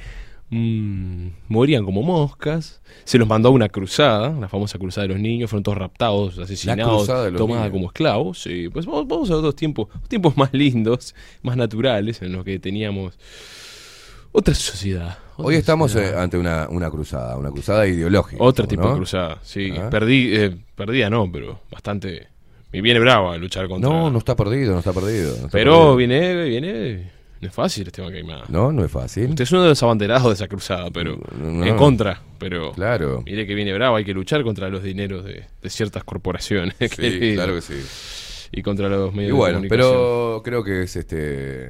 mm, 0.50 1.28
morían 1.50 1.84
como 1.84 2.02
moscas. 2.02 2.82
Se 3.04 3.18
los 3.18 3.28
mandó 3.28 3.50
a 3.50 3.52
una 3.52 3.70
cruzada, 3.70 4.30
la 4.40 4.48
famosa 4.48 4.78
cruzada 4.80 5.08
de 5.08 5.14
los 5.14 5.22
niños. 5.22 5.50
Fueron 5.50 5.64
todos 5.64 5.78
raptados, 5.78 6.40
asesinados, 6.40 7.08
tomados 7.36 7.72
como 7.72 7.88
esclavos. 7.88 8.42
Sí, 8.42 8.70
pues 8.70 8.86
vamos, 8.86 9.08
vamos 9.08 9.30
a 9.32 9.36
otros 9.36 9.56
tiempos, 9.56 9.88
tiempos 10.08 10.38
más 10.38 10.54
lindos, 10.54 11.14
más 11.42 11.58
naturales, 11.58 12.22
en 12.22 12.32
los 12.32 12.46
que 12.46 12.60
teníamos 12.60 13.18
otra 14.32 14.54
sociedad. 14.56 15.18
Hoy 15.38 15.56
estamos 15.56 15.96
eh, 15.96 16.14
ante 16.18 16.38
una, 16.38 16.68
una 16.70 16.90
cruzada, 16.90 17.38
una 17.38 17.52
cruzada 17.52 17.86
ideológica. 17.88 18.44
Otro 18.44 18.68
tipo 18.68 18.84
¿no? 18.84 18.90
de 18.90 18.96
cruzada, 18.96 19.40
sí. 19.44 19.72
Ah. 19.78 19.90
Perdí, 19.90 20.36
eh, 20.36 20.58
perdida 20.76 21.10
no, 21.10 21.32
pero 21.32 21.62
bastante. 21.72 22.28
Me 22.74 22.82
viene 22.82 23.00
brava 23.00 23.34
a 23.34 23.38
luchar 23.38 23.68
contra. 23.68 23.90
No, 23.90 24.10
no 24.10 24.18
está 24.18 24.36
perdido, 24.36 24.74
no 24.74 24.80
está 24.80 24.94
perdido. 24.94 25.30
no 25.30 25.36
está 25.36 25.50
Pero 25.50 25.72
perdido. 25.72 25.96
viene, 25.96 26.44
viene. 26.46 27.12
No 27.40 27.48
es 27.48 27.54
fácil 27.54 27.86
este 27.88 28.02
tema 28.02 28.12
que 28.12 28.18
hay 28.18 28.24
más. 28.24 28.50
No, 28.50 28.72
no 28.72 28.84
es 28.84 28.92
fácil. 28.92 29.30
Usted 29.30 29.44
es 29.44 29.52
uno 29.52 29.62
de 29.62 29.70
los 29.70 29.84
abanderados 29.84 30.28
de 30.28 30.34
esa 30.34 30.48
cruzada, 30.48 30.90
pero. 30.92 31.20
No. 31.40 31.64
En 31.64 31.78
contra, 31.78 32.20
pero. 32.40 32.72
Claro. 32.72 33.22
Mire 33.26 33.46
que 33.46 33.54
viene 33.54 33.74
bravo, 33.74 33.96
hay 33.96 34.06
que 34.06 34.14
luchar 34.14 34.44
contra 34.44 34.70
los 34.70 34.82
dineros 34.82 35.24
de, 35.24 35.46
de 35.62 35.70
ciertas 35.70 36.04
corporaciones. 36.04 36.76
Sí, 36.80 37.34
claro 37.36 37.54
que 37.56 37.62
sí. 37.62 37.76
Y 38.52 38.62
contra 38.62 38.88
los 38.90 39.12
medios 39.14 39.30
Y 39.30 39.34
de 39.34 39.38
bueno, 39.38 39.56
comunicación. 39.56 39.92
pero 39.92 40.42
creo 40.44 40.64
que 40.64 40.84
es 40.84 40.96
este. 40.96 41.66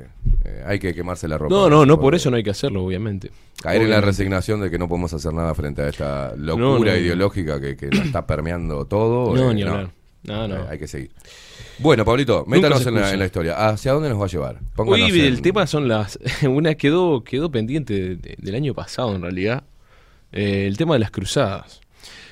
eh, 0.45 0.63
hay 0.65 0.77
que 0.79 0.93
quemarse 0.93 1.27
la 1.27 1.37
ropa. 1.37 1.53
No, 1.53 1.69
no, 1.69 1.85
no, 1.85 1.99
por 1.99 2.13
eso 2.15 2.29
no 2.29 2.37
hay 2.37 2.43
que 2.43 2.51
hacerlo, 2.51 2.83
obviamente. 2.85 3.31
Caer 3.61 3.81
en 3.81 3.89
la 3.89 4.01
resignación 4.01 4.61
de 4.61 4.69
que 4.69 4.77
no 4.77 4.87
podemos 4.87 5.11
hacer 5.13 5.33
nada 5.33 5.53
frente 5.55 5.81
a 5.81 5.87
esta 5.89 6.35
locura 6.35 6.65
No, 6.67 6.79
no. 6.79 6.95
ideológica 6.95 7.59
que, 7.59 7.75
que 7.75 7.87
nos 7.87 8.05
está 8.05 8.27
permeando 8.27 8.85
todo. 8.85 9.35
No, 9.35 9.51
eh, 9.51 9.53
ni 9.55 9.63
hablar. 9.63 9.89
No, 10.23 10.47
no. 10.47 10.55
Eh, 10.55 10.65
Hay 10.69 10.77
que 10.79 10.87
seguir. 10.87 11.11
Bueno, 11.79 12.03
Pablito, 12.05 12.43
métanos 12.47 12.85
en 12.85 12.93
la, 12.95 12.99
excusa. 13.01 13.13
en 13.13 13.19
la 13.19 13.25
historia. 13.25 13.67
¿Hacia 13.69 13.93
dónde 13.93 14.09
nos 14.09 14.19
va 14.19 14.25
a 14.25 14.29
llevar? 14.29 14.59
Pónganos 14.75 15.09
en- 15.11 15.19
el 15.25 15.41
tema 15.41 15.65
son 15.67 15.87
las. 15.87 16.19
Una 16.47 16.75
quedó, 16.75 17.23
quedó 17.23 17.49
pendiente 17.51 17.93
de- 17.93 18.15
de- 18.17 18.35
del 18.37 18.55
año 18.55 18.73
pasado, 18.73 19.15
en 19.15 19.21
realidad. 19.21 19.63
eh, 20.31 20.65
el 20.67 20.75
tema 20.77 20.93
de 20.93 20.99
las 20.99 21.09
cruzadas. 21.11 21.81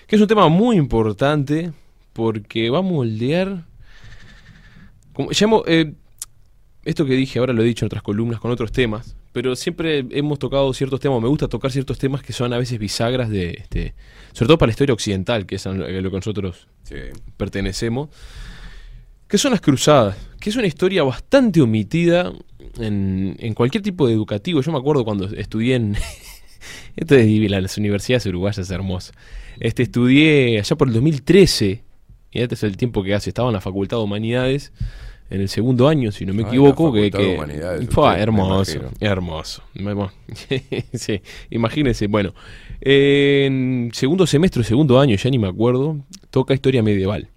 Que 0.08 0.16
es 0.18 0.22
un 0.22 0.28
tema 0.28 0.48
muy 0.50 0.76
importante 0.78 1.72
porque 2.14 2.70
va 2.70 2.80
a 2.80 2.82
moldear. 2.84 3.64
Como, 5.16 5.32
eh, 5.66 5.93
esto 6.84 7.05
que 7.05 7.13
dije 7.13 7.39
ahora 7.39 7.53
lo 7.53 7.63
he 7.63 7.66
dicho 7.66 7.86
en 7.86 7.88
otras 7.88 8.03
columnas 8.03 8.39
con 8.39 8.51
otros 8.51 8.72
temas. 8.72 9.16
Pero 9.32 9.55
siempre 9.55 10.05
hemos 10.11 10.39
tocado 10.39 10.72
ciertos 10.74 10.99
temas. 10.99 11.22
Me 11.22 11.28
gusta 11.28 11.47
tocar 11.47 11.72
ciertos 11.72 11.97
temas 11.97 12.22
que 12.22 12.32
son 12.32 12.53
a 12.53 12.57
veces 12.57 12.78
bisagras 12.80 13.30
de. 13.30 13.51
Este, 13.51 13.95
sobre 14.34 14.47
todo 14.47 14.57
para 14.57 14.68
la 14.68 14.72
historia 14.72 14.93
occidental, 14.93 15.45
que 15.45 15.55
es 15.55 15.66
a 15.66 15.74
lo 15.74 15.86
que 16.11 16.16
nosotros 16.16 16.68
Sí. 16.84 16.95
pertenecemos, 17.36 18.09
que 19.28 19.38
son 19.38 19.51
las 19.51 19.61
cruzadas, 19.61 20.16
que 20.39 20.51
es 20.51 20.55
una 20.55 20.68
historia 20.68 21.03
bastante 21.03 21.61
omitida 21.61 22.32
en, 22.80 23.36
en 23.39 23.53
cualquier 23.55 23.82
tipo 23.82 24.07
de 24.07 24.13
educativo. 24.13 24.61
Yo 24.61 24.72
me 24.72 24.78
acuerdo 24.78 25.03
cuando 25.03 25.26
estudié 25.26 25.76
en... 25.76 25.97
Esto 26.95 27.16
es 27.16 27.51
las 27.51 27.78
universidades 27.78 28.26
uruguayas 28.28 28.59
es 28.59 28.72
hermoso. 28.72 29.11
Este, 29.59 29.84
estudié 29.84 30.59
allá 30.59 30.76
por 30.76 30.88
el 30.88 30.93
2013, 30.93 31.84
y 32.36 32.42
este 32.42 32.54
es 32.56 32.64
el 32.64 32.76
tiempo 32.78 33.02
que 33.02 33.16
hace, 33.16 33.30
estaba 33.30 33.50
en 33.50 33.54
la 33.54 33.62
Facultad 33.62 33.98
de 33.98 34.04
Humanidades, 34.04 34.72
en 35.30 35.42
el 35.42 35.50
segundo 35.50 35.88
año, 35.88 36.12
si 36.12 36.26
no 36.26 36.34
me 36.34 36.44
Ah, 36.44 36.48
equivoco. 36.48 36.92
que, 36.94 37.10
que- 37.10 37.38
usted, 37.80 38.14
me 38.16 38.22
hermoso, 38.22 38.80
hermoso. 39.00 39.64
Sí, 40.94 41.22
imagínense, 41.50 42.08
bueno, 42.08 42.34
en 42.82 43.90
segundo 43.94 44.28
semestre, 44.28 44.64
segundo 44.64 45.00
año, 45.00 45.16
ya 45.16 45.30
ni 45.30 45.40
me 45.40 45.48
acuerdo, 45.48 45.98
toca 46.30 46.54
historia 46.54 46.84
medieval. 46.84 47.30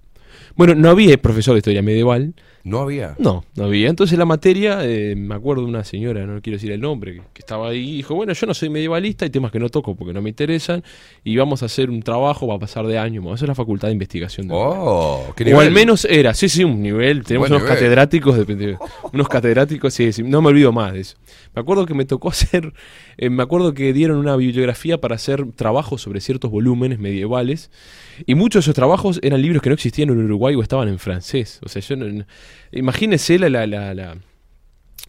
Bueno, 0.57 0.75
no 0.75 0.91
había 0.91 1.17
profesor 1.17 1.55
de 1.55 1.59
historia 1.59 1.83
medieval, 1.83 2.35
No 2.69 2.81
había. 2.81 3.15
no, 3.19 3.45
no 3.57 3.65
había. 3.65 3.89
Entonces 3.89 4.19
la 4.19 4.25
materia, 4.25 4.79
eh, 4.83 5.15
me 5.17 5.35
acuerdo 5.35 5.63
de 5.63 5.69
una 5.69 5.85
señora, 5.85 6.27
no 6.27 6.41
quiero 6.43 6.57
decir 6.57 6.71
el 6.73 6.81
nombre, 6.81 7.15
que, 7.15 7.21
que 7.33 7.41
estaba 7.41 7.69
ahí 7.69 7.89
y 7.91 7.97
dijo, 7.99 8.15
bueno, 8.15 8.33
yo 8.33 8.47
no 8.47 8.55
soy 8.55 8.69
medievalista, 8.69 9.25
hay 9.25 9.31
temas 9.31 9.51
que 9.53 9.59
no 9.59 9.69
toco 9.69 9.95
porque 9.97 10.13
no 10.13 10.21
me 10.23 10.29
interesan, 10.31 10.83
y 11.25 11.37
vamos 11.37 11.63
a 11.63 11.67
hacer 11.67 11.91
un 11.91 12.03
trabajo, 12.03 12.47
va 12.47 12.57
a 12.57 12.59
pasar 12.59 12.87
de 12.87 12.99
año, 12.99 13.23
eso 13.35 13.45
es 13.45 13.49
la 13.49 13.55
facultad 13.55 13.89
de 13.89 13.93
investigación. 13.93 14.49
de 14.49 14.55
Oh, 14.57 15.33
qué 15.37 15.53
o 15.55 15.61
al 15.61 15.71
menos 15.71 16.05
era, 16.05 16.35
sí, 16.35 16.49
sí, 16.49 16.65
un 16.65 16.83
nivel. 16.83 17.25
Tenemos 17.25 17.49
Buen 17.49 17.61
unos 17.61 17.63
nivel. 17.69 17.79
catedráticos, 17.79 18.47
de- 18.47 18.55
de- 18.55 18.79
unos 19.13 19.29
catedráticos, 19.29 19.95
sí, 19.95 20.13
sí, 20.13 20.23
no 20.23 20.43
me 20.43 20.49
olvido 20.49 20.73
más 20.73 20.93
de 20.93 21.01
eso. 21.01 21.17
Me 21.55 21.61
acuerdo 21.63 21.87
que 21.87 21.95
me 21.95 22.05
tocó 22.05 22.29
hacer, 22.31 22.73
eh, 23.17 23.31
me 23.31 23.43
acuerdo 23.43 23.75
que 23.75 23.93
dieron 23.93 24.19
una 24.19 24.37
bibliografía 24.37 24.99
para 24.99 25.15
hacer 25.15 25.47
trabajos 25.57 26.03
sobre 26.03 26.21
ciertos 26.21 26.51
volúmenes 26.51 26.99
medievales, 26.99 27.71
y 28.27 28.35
muchos 28.35 28.61
de 28.61 28.65
esos 28.67 28.75
trabajos 28.75 29.19
eran 29.23 29.41
libros 29.43 29.63
que 29.63 29.69
no 29.71 29.75
existían 29.75 30.11
en 30.11 30.19
Uruguay 30.25 30.55
o 30.55 30.63
estaban 30.63 30.89
en 30.89 30.99
francés. 30.99 31.61
O 31.65 31.69
sea, 31.69 31.81
yo 31.83 31.97
no, 31.97 32.07
no- 32.07 32.25
imagínese 32.73 33.39
la, 33.39 33.49
la, 33.49 33.67
la, 33.67 33.95
la, 33.95 34.17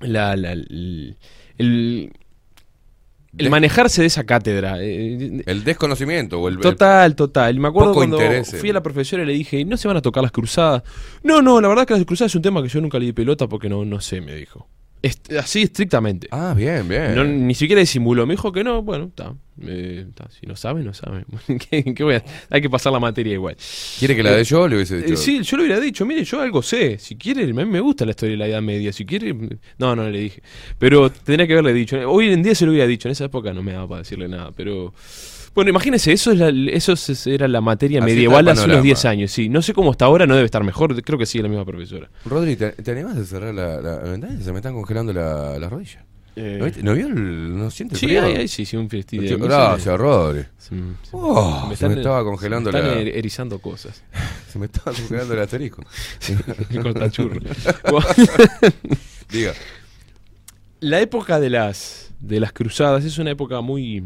la- 0.02 0.36
la- 0.36 0.52
el, 0.54 1.18
el- 1.58 3.50
manejarse 3.50 4.02
de 4.02 4.08
esa 4.08 4.24
cátedra. 4.26 4.78
eh, 4.80 5.44
El 5.46 5.64
desconocimiento 5.64 6.40
o 6.40 6.48
el. 6.50 6.58
Total, 6.58 7.16
total. 7.16 7.60
Me 7.60 7.68
acuerdo 7.68 7.92
cuando 7.94 8.18
interés 8.18 8.48
fui 8.60 8.70
a 8.70 8.74
la 8.74 8.82
profesora 8.84 9.24
y 9.24 9.26
le 9.26 9.34
dije, 9.34 9.64
¿no 9.66 9.78
se 9.78 9.88
van 9.88 9.98
a 9.98 10.02
tocar 10.02 10.24
las 10.24 10.32
cruzadas? 10.32 10.84
No, 11.24 11.42
no, 11.42 11.62
la 11.62 11.68
verdad 11.68 11.86
que 11.86 11.94
las 11.94 12.06
cruzadas 12.06 12.32
es 12.32 12.36
un 12.36 12.42
tema 12.42 12.62
que 12.64 12.70
yo 12.70 12.82
nunca 12.82 12.98
le 13.00 13.06
di 13.06 13.14
pelota 13.14 13.48
porque 13.48 13.70
no, 13.70 13.86
no 13.86 14.02
sé, 14.02 14.22
me 14.22 14.34
dijo. 14.36 14.68
Est- 15.02 15.32
así 15.34 15.62
estrictamente. 15.62 16.28
Ah, 16.32 16.54
bien, 16.56 16.88
bien. 16.88 17.16
No, 17.16 17.24
ni 17.24 17.56
siquiera 17.56 17.80
disimuló. 17.80 18.26
Me 18.28 18.34
dijo 18.34 18.52
que 18.52 18.64
no, 18.66 18.82
bueno, 18.84 19.06
está. 19.06 19.34
eh. 19.62 20.06
Si 20.38 20.46
no 20.46 20.56
sabe, 20.58 20.84
no 20.84 20.94
sabe. 20.94 21.24
¿Qué, 21.70 21.94
qué 21.94 22.04
voy 22.04 22.16
a- 22.16 22.24
Hay 22.50 22.62
que 22.62 22.70
pasar 22.70 22.92
la 22.92 23.00
materia 23.00 23.34
igual. 23.34 23.56
¿Quiere 23.98 24.16
que 24.16 24.24
la 24.24 24.32
dé 24.32 24.44
yo? 24.44 24.68
Le 24.68 24.76
hubiese 24.76 24.98
dicho. 24.98 25.14
Eh, 25.14 25.18
sí, 25.18 25.42
yo 25.42 25.56
le 25.58 25.64
hubiera 25.64 25.80
dicho, 25.80 26.06
mire, 26.06 26.24
yo 26.26 26.42
algo 26.42 26.62
sé. 26.62 26.98
Si 26.98 27.16
quiere, 27.16 27.44
a 27.44 27.48
mí 27.48 27.66
me 27.66 27.80
gusta 27.80 28.04
la 28.04 28.12
historia 28.12 28.32
de 28.34 28.38
la 28.38 28.48
Edad 28.48 28.62
Media. 28.62 28.92
Si 28.92 29.06
quiere. 29.06 29.34
No, 29.78 29.96
no 29.96 30.10
le 30.10 30.20
dije. 30.20 30.42
Pero 30.78 31.10
tendría 31.10 31.48
que 31.48 31.54
haberle 31.54 31.74
dicho. 31.74 31.98
Hoy 32.12 32.34
en 32.34 32.44
día 32.44 32.54
se 32.54 32.66
lo 32.66 32.72
hubiera 32.72 32.88
dicho. 32.88 33.08
En 33.08 33.14
esa 33.14 33.26
época 33.26 33.54
no 33.54 33.64
me 33.64 33.72
daba 33.72 33.88
para 33.88 34.00
decirle 34.00 34.28
nada. 34.28 34.52
Pero. 34.56 34.94
Bueno, 35.60 35.70
imagínese, 35.72 36.14
eso, 36.14 36.32
es 36.32 36.38
la, 36.40 36.50
eso 36.72 36.94
es- 36.94 37.28
era 37.28 37.48
la 37.48 37.60
materia 37.62 38.00
Así 38.00 38.06
medieval 38.12 38.46
el 38.46 38.50
hace 38.50 38.60
unos 38.62 38.66
panorama. 38.68 38.84
10 38.84 39.06
años. 39.06 39.32
Sí, 39.32 39.50
no 39.50 39.62
sé 39.62 39.74
cómo 39.74 39.92
está 39.92 40.06
ahora, 40.06 40.26
no 40.26 40.36
debe 40.36 40.46
estar 40.46 40.64
mejor. 40.64 41.02
Creo 41.04 41.20
que 41.20 41.26
sigue 41.26 41.44
la 41.44 41.50
misma 41.50 41.66
profesora. 41.66 42.10
Rodri, 42.26 42.56
¿te, 42.56 42.72
te 42.72 42.92
animás 42.92 43.18
a 43.18 43.26
cerrar 43.26 43.54
la, 43.54 43.82
la 43.82 43.98
ventana? 44.00 44.40
Se 44.42 44.52
me 44.52 44.60
están 44.60 44.74
congelando 44.74 45.12
la- 45.14 45.60
las 45.60 45.70
rodillas. 45.70 46.04
Eh, 46.36 46.56
¿No, 46.60 46.66
viste? 46.66 46.84
¿No 46.84 46.94
vio 46.94 47.08
el.? 47.08 47.58
¿No 47.58 47.70
siente 47.72 47.96
el 47.96 48.00
sí, 48.00 48.06
frío? 48.06 48.24
ahí, 48.24 48.36
ahí 48.36 48.48
sí, 48.48 48.64
sí, 48.64 48.78
un 48.78 48.90
festín 48.90 49.22
Gracias, 49.40 49.98
Rodri. 49.98 50.46
Se, 50.58 50.74
Oh, 51.12 51.66
me 51.68 51.76
se 51.76 51.86
me 51.88 51.94
están- 51.94 51.98
estaba 51.98 52.24
congelando 52.24 52.72
me 52.72 52.80
están 52.80 52.96
la- 52.96 53.02
er- 53.02 53.12
erizando 53.18 53.60
cosas. 53.60 54.02
Se 54.54 54.58
me 54.58 54.68
estaba 54.68 54.96
congelando 54.96 55.34
el 55.34 55.40
asterisco. 55.42 55.84
Qué 56.72 56.80
cortachurro. 56.82 57.42
Diga. 59.32 59.54
La 60.80 61.02
época 61.02 61.40
de 61.40 61.50
las 61.50 62.12
de 62.20 62.40
las 62.40 62.52
cruzadas 62.54 63.04
es 63.06 63.18
una 63.18 63.32
época 63.32 63.62
muy 63.62 64.04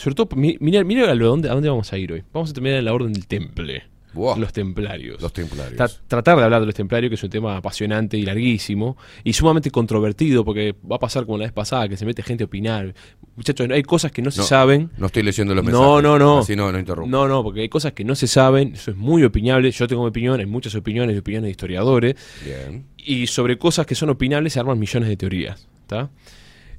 sobre 0.00 0.14
todo 0.14 0.28
mi- 0.36 0.56
mira 0.60 0.82
mira 0.84 1.10
a 1.10 1.14
dónde 1.14 1.48
a 1.48 1.52
dónde 1.54 1.68
vamos 1.68 1.92
a 1.92 1.98
ir 1.98 2.12
hoy. 2.12 2.22
Vamos 2.32 2.50
a 2.50 2.52
terminar 2.52 2.78
en 2.78 2.84
la 2.84 2.92
orden 2.94 3.12
del 3.12 3.26
temple. 3.26 3.84
Los 4.12 4.52
templarios. 4.52 5.22
los 5.22 5.32
templarios. 5.32 5.78
Tra- 5.80 6.00
tratar 6.08 6.36
de 6.36 6.42
hablar 6.42 6.58
de 6.60 6.66
los 6.66 6.74
templarios, 6.74 7.10
que 7.10 7.14
es 7.14 7.22
un 7.22 7.30
tema 7.30 7.56
apasionante 7.56 8.16
y 8.18 8.22
larguísimo, 8.22 8.96
y 9.22 9.34
sumamente 9.34 9.70
controvertido, 9.70 10.44
porque 10.44 10.74
va 10.90 10.96
a 10.96 10.98
pasar 10.98 11.26
como 11.26 11.38
la 11.38 11.44
vez 11.44 11.52
pasada, 11.52 11.88
que 11.88 11.96
se 11.96 12.04
mete 12.04 12.24
gente 12.24 12.42
a 12.42 12.46
opinar. 12.46 12.92
Muchachos, 13.36 13.68
hay 13.70 13.84
cosas 13.84 14.10
que 14.10 14.20
no 14.20 14.32
se 14.32 14.42
saben. 14.42 14.90
No 14.98 15.06
estoy 15.06 15.22
leyendo 15.22 15.54
los 15.54 15.64
mensajes. 15.64 15.86
No, 15.88 16.02
no, 16.02 16.18
no. 16.18 16.38
Así 16.40 16.56
no, 16.56 16.72
no 16.72 16.78
interrumpo. 16.80 17.08
No, 17.08 17.28
no, 17.28 17.44
porque 17.44 17.60
hay 17.60 17.68
cosas 17.68 17.92
que 17.92 18.02
no 18.02 18.16
se 18.16 18.26
saben, 18.26 18.72
eso 18.74 18.90
es 18.90 18.96
muy 18.96 19.22
opinable. 19.22 19.70
Yo 19.70 19.86
tengo 19.86 20.02
mi 20.02 20.08
opinión, 20.08 20.40
hay 20.40 20.46
muchas 20.46 20.74
opiniones, 20.74 21.16
opiniones 21.16 21.44
de 21.46 21.50
historiadores, 21.52 22.16
Bien. 22.44 22.86
y 22.96 23.28
sobre 23.28 23.58
cosas 23.58 23.86
que 23.86 23.94
son 23.94 24.10
opinables 24.10 24.54
se 24.54 24.58
arman 24.58 24.76
millones 24.76 25.08
de 25.08 25.16
teorías. 25.16 25.68
¿Está? 25.82 26.10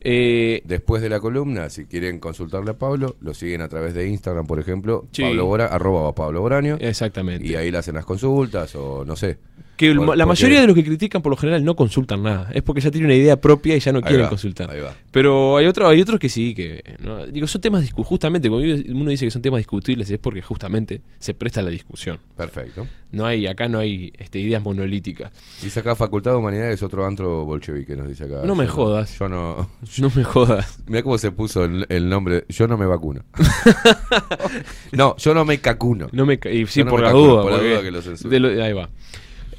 Eh, 0.03 0.61
Después 0.65 1.01
de 1.01 1.09
la 1.09 1.19
columna, 1.19 1.69
si 1.69 1.85
quieren 1.85 2.19
consultarle 2.19 2.71
a 2.71 2.77
Pablo, 2.77 3.15
lo 3.21 3.33
siguen 3.33 3.61
a 3.61 3.67
través 3.69 3.93
de 3.93 4.07
Instagram, 4.07 4.47
por 4.47 4.59
ejemplo, 4.59 5.05
Sí. 5.11 5.21
Pablo 5.21 5.45
Bora, 5.45 5.67
arroba 5.67 6.13
Pablo 6.15 6.41
Boraño, 6.41 6.77
exactamente. 6.79 7.45
y 7.47 7.55
ahí 7.55 7.69
le 7.71 7.77
hacen 7.77 7.95
las 7.95 8.05
consultas 8.05 8.75
o 8.75 9.05
no 9.05 9.15
sé. 9.15 9.37
Que 9.81 9.95
Por- 9.95 10.15
la 10.17 10.25
mayoría 10.25 10.61
de 10.61 10.67
los 10.67 10.75
que 10.75 10.83
critican 10.83 11.21
por 11.21 11.31
lo 11.31 11.35
general 11.37 11.63
no 11.65 11.75
consultan 11.75 12.23
nada. 12.23 12.49
Es 12.53 12.61
porque 12.63 12.79
ya 12.81 12.91
tienen 12.91 13.07
una 13.07 13.15
idea 13.15 13.35
propia 13.39 13.75
y 13.75 13.79
ya 13.79 13.91
no 13.91 13.97
Ahí 13.99 14.03
quieren 14.05 14.25
va, 14.25 14.29
consultar. 14.29 14.69
Pero 15.11 15.57
hay 15.57 15.65
otros, 15.65 15.89
hay 15.89 15.99
otros 16.01 16.19
que 16.19 16.29
sí, 16.29 16.53
que 16.55 16.83
¿no? 16.99 17.25
digo, 17.25 17.47
son 17.47 17.59
temas 17.61 17.91
justamente 17.91 18.49
cuando 18.49 18.67
uno 18.93 19.09
dice 19.09 19.25
que 19.25 19.31
son 19.31 19.41
temas 19.41 19.57
discutibles 19.57 20.09
es 20.09 20.19
porque 20.19 20.41
justamente 20.41 21.01
se 21.19 21.33
presta 21.33 21.59
a 21.59 21.63
la 21.63 21.69
discusión. 21.69 22.19
Perfecto. 22.37 22.87
No 23.11 23.25
hay, 23.25 23.45
acá 23.45 23.67
no 23.67 23.79
hay 23.79 24.13
este, 24.17 24.39
ideas 24.39 24.63
monolíticas. 24.63 25.31
Dice 25.61 25.81
acá 25.81 25.95
Facultad 25.95 26.31
de 26.31 26.37
Humanidades, 26.37 26.81
otro 26.81 27.05
antro 27.05 27.43
bolchevique, 27.43 27.93
nos 27.95 28.07
dice 28.07 28.23
acá. 28.23 28.41
No 28.45 28.55
me 28.55 28.65
Yo 28.65 28.71
jodas. 28.71 29.19
Yo 29.19 29.27
no. 29.27 29.69
No 29.97 30.11
me 30.15 30.23
jodas. 30.23 30.79
Mira 30.87 31.03
cómo 31.03 31.17
se 31.17 31.31
puso 31.31 31.65
el, 31.65 31.85
el 31.89 32.07
nombre. 32.07 32.45
Yo 32.47 32.67
no 32.67 32.77
me 32.77 32.85
vacuno. 32.85 33.23
no, 34.91 35.15
yo 35.17 35.33
no 35.33 35.45
me 35.45 35.59
cacuno. 35.59 36.07
No 36.11 36.25
me, 36.25 36.39
y 36.51 36.65
sí, 36.67 36.83
no 36.83 36.89
por 36.89 37.01
me 37.01 37.07
la 37.07 37.11
duda. 37.13 37.41
por 37.41 37.51
la 37.51 37.57
porque 37.57 37.69
duda 37.69 37.81
que 37.81 37.91
lo 37.91 38.01
de 38.01 38.39
lo- 38.39 38.63
ahí 38.63 38.73
va. 38.73 38.89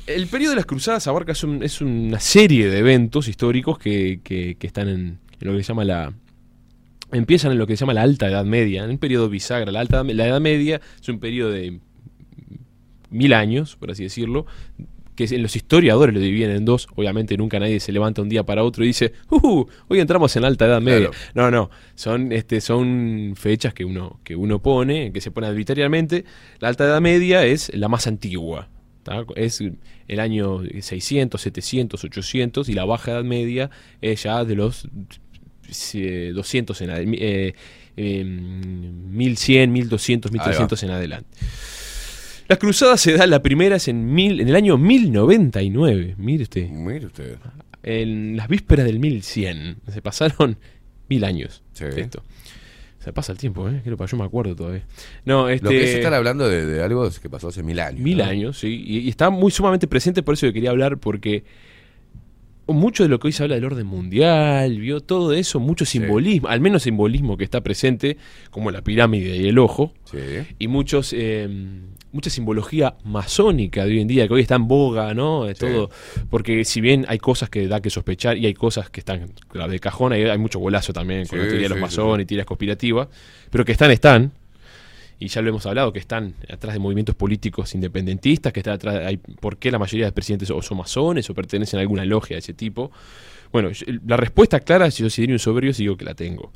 El 0.07 0.27
periodo 0.27 0.51
de 0.51 0.57
las 0.57 0.67
cruzadas 0.67 1.07
abarca 1.07 1.33
es, 1.33 1.45
un- 1.45 1.63
es 1.63 1.81
una 1.81 2.19
serie 2.21 2.69
de 2.69 2.79
eventos 2.79 3.29
históricos 3.29 3.79
que, 3.79 4.21
que- 4.23 4.57
que 4.59 4.67
están 4.67 4.89
en, 4.89 5.19
en 5.41 5.49
lo 5.49 5.53
que 5.57 5.63
se 5.63 5.69
llama 5.69 5.85
la. 5.85 6.13
Empiezan 7.13 7.53
en 7.53 7.59
lo 7.59 7.67
que 7.67 7.77
se 7.77 7.81
llama 7.81 7.95
la 7.95 8.03
Alta 8.03 8.27
Edad 8.29 8.45
Media, 8.45 8.85
en 8.85 8.91
un 8.91 8.99
periodo 8.99 9.29
bisagra. 9.29 9.71
La, 9.71 9.81
alta, 9.81 10.01
Edad- 10.01 10.11
la 10.15 10.27
Edad 10.27 10.41
Media 10.41 10.81
es 11.01 11.09
un 11.09 11.19
periodo 11.21 11.51
de 11.51 11.79
mil 13.11 13.33
años, 13.35 13.77
por 13.77 13.91
así 13.91 14.03
decirlo, 14.05 14.47
que 15.15 15.25
en 15.27 15.43
los 15.43 15.55
historiadores 15.55 16.15
lo 16.15 16.21
dividen 16.21 16.51
en 16.51 16.65
dos. 16.65 16.89
Obviamente 16.97 17.37
nunca 17.37 17.61
nadie 17.61 17.79
se 17.81 17.93
levanta 17.93 18.23
un 18.23 18.31
día 18.31 18.45
para 18.45 18.65
otro 18.65 18.83
y 18.83 18.89
dice, 18.89 19.13
"Uh, 19.31 19.67
hoy 19.89 20.01
entramos 20.01 20.35
en 20.37 20.43
la 20.43 20.49
alta 20.49 20.65
edad 20.67 20.81
media. 20.81 21.11
Claro. 21.11 21.25
No, 21.35 21.51
no, 21.51 21.71
son, 21.95 22.33
este, 22.33 22.61
son 22.63 23.35
fechas 23.37 23.75
que 23.75 23.85
uno, 23.85 24.19
que 24.25 24.35
uno 24.35 24.61
pone, 24.61 25.13
que 25.13 25.21
se 25.21 25.31
pone 25.31 25.47
arbitrariamente. 25.47 26.25
La 26.61 26.69
alta 26.69 26.85
edad 26.85 27.01
media 27.03 27.45
es 27.45 27.71
la 27.75 27.89
más 27.89 28.07
antigua. 28.07 28.69
¿Tá? 29.03 29.25
Es 29.37 29.61
el 29.61 30.21
año 30.21 30.63
600, 30.81 31.41
700, 31.41 32.05
800 32.05 32.69
y 32.69 32.73
la 32.75 32.85
baja 32.85 33.13
edad 33.13 33.25
media 33.25 33.71
es 34.01 34.23
ya 34.25 34.45
de 34.45 34.55
los 34.55 34.89
eh, 35.95 36.33
200 36.35 36.81
en 36.81 36.91
adelante. 36.91 37.49
Eh, 37.49 37.55
eh, 37.97 38.25
1100, 38.25 39.73
1200, 39.73 40.33
1300 40.33 40.83
en 40.83 40.91
adelante. 40.91 41.29
Las 42.49 42.59
cruzadas 42.59 43.01
se 43.01 43.13
da, 43.13 43.27
la 43.27 43.43
primera 43.43 43.77
es 43.77 43.89
en, 43.89 44.13
mil, 44.13 44.41
en 44.41 44.49
el 44.49 44.57
año 44.57 44.77
1099, 44.77 46.17
mire 46.19 46.43
usted, 46.43 46.69
Mire 46.69 47.07
usted. 47.07 47.37
en 47.83 48.37
las 48.37 48.49
vísperas 48.49 48.85
del 48.85 48.99
1100. 48.99 49.77
Se 49.93 50.03
pasaron 50.03 50.59
mil 51.09 51.25
años. 51.25 51.63
Sí. 51.73 51.85
de 51.85 52.01
esto. 52.01 52.23
Se 53.03 53.13
pasa 53.13 53.33
el 53.33 53.39
tiempo, 53.39 53.69
¿eh? 53.69 53.81
Creo 53.83 53.97
yo 54.07 54.17
me 54.17 54.25
acuerdo 54.25 54.55
todavía. 54.55 54.85
No, 55.25 55.49
este, 55.49 55.65
Lo 55.65 55.71
que 55.71 55.85
es 55.85 55.91
estar 55.97 56.15
hablando 56.15 56.49
de, 56.49 56.65
de 56.67 56.83
algo 56.83 57.09
que 57.21 57.29
pasó 57.29 57.49
hace 57.49 57.63
mil 57.63 57.81
años. 57.81 58.01
Mil 58.01 58.19
¿no? 58.19 58.25
años, 58.25 58.59
sí. 58.59 58.85
Y, 58.87 58.99
y 59.01 59.09
está 59.09 59.31
muy 59.31 59.51
sumamente 59.51 59.87
presente, 59.89 60.23
por 60.23 60.35
eso 60.35 60.47
que 60.47 60.53
quería 60.53 60.71
hablar, 60.71 60.99
porque 60.99 61.43
mucho 62.69 63.03
de 63.03 63.09
lo 63.09 63.19
que 63.19 63.29
hoy 63.29 63.33
se 63.33 63.43
habla 63.43 63.57
del 63.57 63.65
orden 63.65 63.87
mundial, 63.87 64.79
vio 64.79 65.01
todo 65.01 65.33
eso, 65.33 65.61
mucho 65.61 65.85
simbolismo, 65.85 66.49
al 66.49 66.61
menos 66.61 66.85
simbolismo 66.85 67.37
que 67.37 67.45
está 67.45 67.61
presente, 67.61 68.17
como 68.51 68.71
la 68.71 68.83
pirámide 68.83 69.37
y 69.37 69.49
el 69.49 69.59
ojo, 69.59 69.93
Sí. 70.05 70.19
y 70.59 70.69
muchos 70.69 71.13
eh, 71.13 71.49
mucha 72.13 72.31
simbología 72.31 72.95
masónica 73.05 73.85
de 73.85 73.93
hoy 73.93 74.01
en 74.01 74.09
día 74.09 74.29
que 74.29 74.35
hoy 74.35 74.43
está 74.43 74.55
en 74.57 74.69
boga 74.69 75.15
no 75.15 75.45
De 75.45 75.55
Sí. 75.55 75.61
todo 75.61 75.91
porque 76.31 76.65
si 76.65 76.81
bien 76.81 77.05
hay 77.09 77.19
cosas 77.19 77.49
que 77.51 77.67
da 77.69 77.81
que 77.81 77.91
sospechar 77.91 78.37
y 78.37 78.47
hay 78.47 78.55
cosas 78.55 78.91
que 78.91 79.01
están 79.01 79.33
de 79.53 79.81
cajón 79.81 80.13
hay, 80.13 80.25
hay 80.25 80.39
mucho 80.39 80.59
golazo 80.59 80.93
también 80.93 81.27
con 81.27 81.39
la 81.39 81.45
Sí, 81.45 81.51
teoría 81.51 81.69
de 81.69 81.75
los 81.75 81.81
masones 81.81 82.25
y 82.25 82.27
teorías 82.27 82.47
conspirativas 82.47 83.09
pero 83.51 83.65
que 83.65 83.73
están 83.73 83.91
están 83.91 84.33
y 85.19 85.29
ya 85.29 85.41
lo 85.41 85.49
hemos 85.51 85.65
hablado 85.67 85.93
que 85.93 86.01
están 86.01 86.35
atrás 86.51 86.75
de 86.75 86.81
movimientos 86.81 87.15
políticos 87.15 87.75
independentistas 87.75 88.53
que 88.53 88.61
están 88.61 88.75
atrás 88.75 88.97
hay 89.07 89.17
por 89.17 89.57
qué 89.57 89.71
la 89.71 89.79
mayoría 89.79 90.07
de 90.07 90.13
presidentes 90.13 90.51
o 90.51 90.61
son 90.63 90.79
masones 90.79 91.31
o 91.31 91.35
pertenecen 91.35 91.79
a 91.79 91.81
alguna 91.83 92.05
logia 92.05 92.35
de 92.37 92.41
ese 92.41 92.53
tipo 92.55 92.91
bueno 93.53 93.71
la 94.07 94.17
respuesta 94.17 94.61
clara 94.61 94.91
si 94.91 95.03
yo 95.03 95.11
si 95.11 95.23
diría 95.23 95.35
un 95.35 95.39
soberbio 95.39 95.73
sí 95.73 95.85
digo 95.85 95.97
que 95.97 96.05
la 96.05 96.15
tengo 96.15 96.53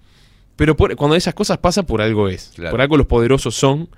pero 0.57 0.75
por- 0.77 0.97
cuando 0.97 1.17
esas 1.17 1.35
cosas 1.35 1.59
pasan, 1.59 1.85
por 1.85 2.01
algo 2.01 2.31
es. 2.31 2.53
Claro. 2.57 2.71
Por 2.71 2.81
algo 2.81 2.97
los 2.97 3.07
poderosos 3.07 3.55
son 3.55 3.91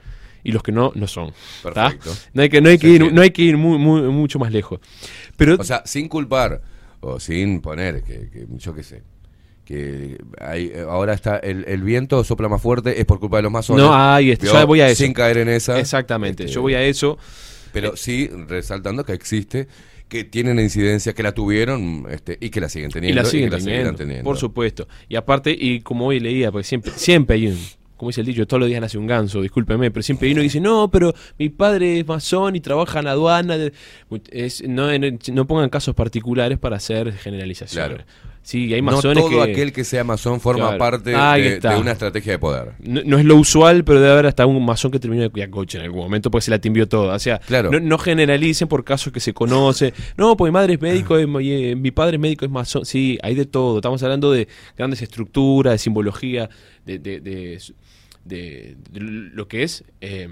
y 0.45 0.53
los 0.53 0.63
que 0.63 0.73
no, 0.73 0.93
no 0.95 1.07
son. 1.07 1.33
Perfecto. 1.63 2.15
No 2.33 2.43
hay 2.43 2.49
que, 2.49 2.61
no 2.61 2.69
hay 2.69 2.79
que 2.79 2.89
ir, 2.89 3.13
no 3.13 3.21
hay 3.23 3.31
que 3.31 3.43
ir 3.43 3.57
muy, 3.57 3.79
muy- 3.79 4.03
mucho 4.03 4.39
más 4.39 4.53
lejos. 4.53 4.81
Pero 5.37 5.57
O 5.59 5.65
sea, 5.65 5.83
sin 5.85 6.09
culpar 6.09 6.61
o 7.01 7.21
sin 7.21 7.61
poner 7.61 8.03
que, 8.03 8.29
que 8.31 8.47
yo 8.57 8.75
qué 8.75 8.83
sé. 8.83 9.03
Que 9.65 10.17
hay, 10.41 10.73
ahora 10.89 11.13
está 11.13 11.37
el, 11.37 11.65
el 11.69 11.83
viento 11.83 12.25
sopla 12.25 12.49
más 12.49 12.63
fuerte 12.63 12.99
es 12.99 13.05
por 13.05 13.21
culpa 13.21 13.37
de 13.37 13.43
los 13.43 13.53
masones. 13.53 13.85
no, 13.85 13.95
ahí 13.95 14.31
está, 14.31 14.47
ya 14.47 14.65
voy 14.65 14.81
a 14.81 14.89
eso. 14.89 15.05
Sin 15.05 15.13
caer 15.13 15.39
en 15.39 15.49
esa. 15.51 15.79
Exactamente, 15.79 16.45
Este, 16.45 16.55
yo 16.55 16.63
voy 16.63 16.73
a 16.75 16.83
eso. 16.83 17.19
Pero 17.73 17.95
sí 17.97 18.31
resaltando 18.49 19.05
que 19.05 19.13
existe, 19.13 19.69
que 20.09 20.25
tienen 20.25 20.59
incidencia, 20.59 21.13
que 21.13 21.23
la 21.23 21.33
tuvieron 21.33 22.07
este, 22.11 22.39
y 22.41 22.49
que 22.49 22.63
la 22.63 22.71
siguen 22.71 22.89
Y 22.89 22.93
teniendo. 22.95 23.23
la 23.23 23.29
siguen 23.29 23.51
que 23.51 23.57
teniendo, 23.59 23.75
seguirán 23.77 23.97
teniendo. 23.97 24.25
Por 24.25 24.39
supuesto. 24.39 24.89
Y 25.07 25.17
aparte, 25.17 25.51
y 25.57 25.81
como 25.81 26.07
hoy 26.07 26.19
leía, 26.19 26.51
porque 26.51 26.65
siempre, 26.65 26.93
siempre 26.97 27.37
hay 27.37 27.49
un, 27.49 27.59
como 27.99 28.11
dice 28.11 28.21
el 28.23 28.27
dicho, 28.29 28.47
todos 28.47 28.61
los 28.61 28.69
días 28.69 28.81
nace 28.81 28.97
un 28.97 29.07
ganso, 29.07 29.43
discúlpeme, 29.43 29.91
pero 29.91 30.03
siempre 30.03 30.31
uno 30.33 30.41
dice, 30.41 30.61
no, 30.61 30.89
pero 30.89 31.13
mi 31.37 31.49
padre 31.49 31.99
es 31.99 32.07
masón 32.07 32.57
y 32.57 32.61
trabaja 32.61 33.01
en 33.01 33.09
aduana. 33.09 33.59
de-". 33.59 33.73
Es, 34.31 34.67
no, 34.67 34.87
no 35.33 35.47
pongan 35.47 35.69
casos 35.69 35.95
particulares 35.95 36.59
para 36.59 36.77
hacer 36.77 37.13
generalizaciones. 37.13 38.05
Claro. 38.05 38.28
Sí, 38.49 38.73
hay 38.73 38.81
No 38.81 38.99
todo 39.03 39.29
que... 39.29 39.43
aquel 39.43 39.75
que 39.75 39.85
sea 39.85 40.05
masón 40.05 40.41
forma 40.41 40.69
Claro. 40.69 40.79
parte 40.79 41.11
de, 41.11 41.77
una 41.79 41.93
estrategia 41.93 42.33
de 42.33 42.39
poder. 42.39 42.73
No, 42.79 43.03
no 43.05 43.19
es 43.19 43.27
lo 43.27 43.37
usual, 43.37 43.85
pero 43.85 44.01
debe 44.01 44.11
haber 44.13 44.25
hasta 44.25 44.47
un 44.47 44.65
masón 44.65 44.91
que 44.91 44.99
terminó 44.99 45.23
de 45.23 45.29
cuidacoche 45.29 45.77
en 45.77 45.85
algún 45.85 46.01
momento 46.01 46.31
porque 46.31 46.47
se 46.47 46.51
la 46.51 46.59
timbió 46.59 46.89
toda. 46.89 47.15
O 47.15 47.19
sea, 47.19 47.41
Claro. 47.41 47.71
no, 47.71 47.79
no 47.79 47.99
generalicen 47.99 48.67
por 48.67 48.85
casos 48.85 49.13
que 49.13 49.21
se 49.21 49.35
conoce. 49.35 49.93
No, 50.17 50.35
porque 50.35 50.51
mi 50.51 50.55
madre 50.55 50.73
es 50.75 50.81
médico, 50.81 51.17
mi, 51.17 51.53
eh, 51.53 51.77
mi 51.77 51.91
padre 51.91 52.17
es 52.17 52.21
médico, 52.23 52.47
es 52.47 52.51
masón. 52.51 52.87
Sí, 52.87 53.19
hay 53.23 53.35
de 53.35 53.45
todo. 53.45 53.77
Estamos 53.81 54.03
hablando 54.03 54.33
de 54.33 54.49
grandes 54.79 55.03
estructuras, 55.03 55.75
de 55.75 55.79
simbología, 55.79 56.49
de, 56.87 56.99
de, 56.99 57.21
de- 57.21 57.61
de- 58.25 58.77
de 58.91 59.01
lo 59.01 59.47
que 59.47 59.63
es. 59.63 59.85
eh, 60.01 60.29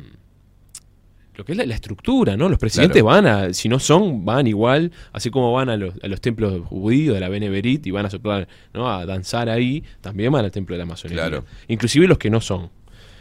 lo 1.37 1.45
que 1.45 1.53
es 1.53 1.59
la, 1.59 1.67
la 1.67 1.75
estructura, 1.75 2.37
¿no? 2.37 2.49
Los 2.49 2.59
presidentes 2.59 3.03
Claro. 3.03 3.23
van 3.23 3.27
a, 3.27 3.53
si 3.53 3.69
no 3.69 3.79
son, 3.79 4.25
van 4.25 4.47
igual, 4.47 4.91
así 5.13 5.31
como 5.31 5.53
van 5.53 5.69
a 5.69 5.77
los, 5.77 5.95
a 6.03 6.09
los 6.09 6.21
templos 6.21 6.63
judíos 6.67 7.15
de 7.15 7.21
la 7.21 7.29
Beneverit 7.29 7.87
y 7.87 7.91
van 7.91 8.07
a 8.07 8.11
soplar, 8.11 8.49
¿no? 8.75 8.91
A 8.91 9.05
danzar 9.07 9.49
ahí, 9.49 9.85
también 10.01 10.33
van 10.33 10.45
al 10.45 10.51
templo 10.51 10.75
de 10.75 10.79
la 10.79 10.87
masonería. 10.87 11.25
Claro. 11.29 11.45
Inclusive 11.69 12.07
los 12.07 12.19
que 12.19 12.31
no 12.31 12.41
son. 12.41 12.71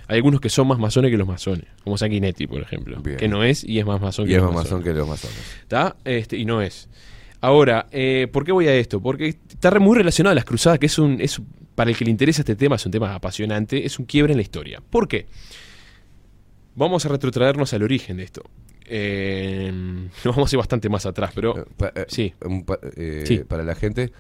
Hay 0.08 0.18
algunos 0.18 0.40
que 0.40 0.50
son 0.50 0.68
más 0.68 0.78
masones 0.78 1.10
que 1.12 1.18
los 1.18 1.28
masones, 1.28 1.66
como 1.84 1.98
Sanguinetti, 1.98 2.46
por 2.48 2.62
ejemplo, 2.62 3.02
Bien. 3.02 3.18
que 3.18 3.28
no 3.28 3.44
es 3.44 3.64
y 3.64 3.80
es 3.80 3.86
más 3.88 4.00
masón 4.00 4.26
Y 4.26 4.30
que 4.30 4.36
es 4.36 4.42
los 4.42 4.54
más 4.54 4.64
masón 4.66 4.80
masones. 4.80 4.94
que 4.94 5.00
los 5.00 5.08
masones. 5.10 5.38
¿Está? 5.64 5.96
Este, 6.06 6.38
y 6.38 6.46
no 6.46 6.62
es. 6.62 6.88
Ahora, 7.42 7.88
eh, 7.92 8.28
¿por 8.32 8.46
qué 8.46 8.52
voy 8.52 8.68
a 8.68 8.76
esto? 8.76 9.02
Porque 9.02 9.30
está 9.50 9.78
muy 9.80 9.98
relacionado 9.98 10.32
a 10.32 10.36
las 10.36 10.46
cruzadas, 10.46 10.80
que 10.80 10.86
es 10.86 10.98
un, 11.00 11.20
es, 11.20 11.42
para 11.76 11.90
el 11.90 11.98
que 11.98 12.06
le 12.06 12.12
interesa 12.12 12.42
este 12.44 12.56
tema, 12.56 12.76
es 12.76 12.86
un 12.86 12.92
tema 12.92 13.14
apasionante, 13.16 13.86
es 13.86 13.98
un 14.00 14.06
quiebre 14.06 14.34
en 14.34 14.38
la 14.38 14.44
historia. 14.44 14.80
¿Por 14.90 15.08
qué? 15.08 15.26
Vamos 16.76 17.06
a 17.06 17.10
retrotraernos 17.10 17.74
al 17.74 17.84
origen 17.84 18.18
de 18.18 18.24
esto. 18.24 18.42
Eh, 18.88 19.72
nos 20.26 20.36
vamos 20.36 20.52
a 20.52 20.56
ir 20.56 20.58
bastante 20.58 20.90
más 20.90 21.06
atrás, 21.06 21.32
pero... 21.34 21.58
Eh, 21.58 21.66
pa- 21.78 21.92
eh, 21.96 22.06
Sí. 22.08 22.34
pa- 22.66 22.80
eh, 22.96 23.24
Sí. 23.26 23.40
Para 23.40 23.64
la 23.64 23.76
gente, 23.76 24.12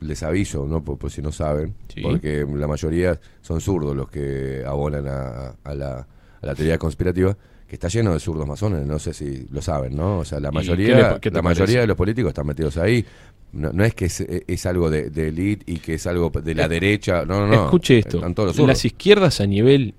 les 0.00 0.22
aviso, 0.22 0.66
¿no? 0.66 0.82
Por, 0.82 0.98
por 0.98 1.10
si 1.10 1.22
no 1.22 1.32
saben, 1.32 1.74
Sí. 1.94 2.00
porque 2.02 2.46
la 2.54 2.66
mayoría 2.66 3.18
son 3.40 3.60
zurdos 3.60 3.96
los 3.96 4.08
que 4.10 4.62
abonan 4.66 5.06
a, 5.08 5.54
a 5.64 5.74
la, 5.74 6.06
a 6.42 6.46
la 6.46 6.54
teoría 6.54 6.78
conspirativa, 6.78 7.36
que 7.66 7.76
está 7.76 7.88
lleno 7.88 8.12
de 8.12 8.20
zurdos 8.20 8.46
masones, 8.46 8.84
no 8.86 8.98
sé 8.98 9.14
si 9.14 9.46
lo 9.50 9.62
saben, 9.62 9.96
¿no? 9.96 10.18
O 10.18 10.24
sea, 10.24 10.40
la 10.40 10.48
¿Y 10.50 10.52
mayoría, 10.52 11.18
le- 11.22 11.30
la 11.30 11.42
mayoría 11.42 11.80
de 11.80 11.86
los 11.86 11.96
políticos 11.96 12.28
están 12.30 12.46
metidos 12.46 12.76
ahí. 12.76 13.04
No, 13.52 13.72
no 13.72 13.84
es 13.84 13.94
que 13.94 14.06
es, 14.06 14.20
es 14.20 14.66
algo 14.66 14.90
de, 14.90 15.10
de 15.10 15.28
elite 15.28 15.64
y 15.72 15.78
que 15.78 15.94
es 15.94 16.06
algo 16.08 16.28
de 16.30 16.54
la 16.56 16.64
Es- 16.64 16.68
derecha, 16.68 17.24
no, 17.24 17.40
no, 17.42 17.46
no. 17.46 17.64
Escuche 17.66 17.98
esto. 18.00 18.20
Las 18.66 18.84
izquierdas 18.84 19.40
a 19.40 19.46
nivel... 19.46 19.94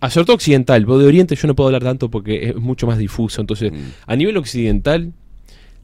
A 0.00 0.10
sobre 0.10 0.26
todo 0.26 0.36
occidental, 0.36 0.84
vos 0.84 1.00
de 1.00 1.06
Oriente 1.06 1.36
yo 1.36 1.48
no 1.48 1.54
puedo 1.54 1.68
hablar 1.68 1.82
tanto 1.82 2.10
porque 2.10 2.50
es 2.50 2.56
mucho 2.56 2.86
más 2.86 2.98
difuso. 2.98 3.40
Entonces, 3.40 3.72
Mm. 3.72 3.76
a 4.06 4.16
nivel 4.16 4.36
occidental, 4.36 5.12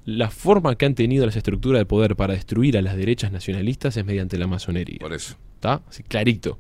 la 0.04 0.30
forma 0.30 0.74
que 0.76 0.84
han 0.84 0.94
tenido 0.94 1.24
las 1.26 1.36
estructuras 1.36 1.80
de 1.80 1.86
poder 1.86 2.16
para 2.16 2.34
destruir 2.34 2.76
a 2.76 2.82
las 2.82 2.96
derechas 2.96 3.32
nacionalistas 3.32 3.96
es 3.96 4.04
mediante 4.04 4.36
la 4.36 4.46
masonería. 4.46 4.98
Por 5.00 5.12
eso. 5.12 5.36
¿Está? 5.54 5.80
Así, 5.88 6.02
clarito. 6.02 6.58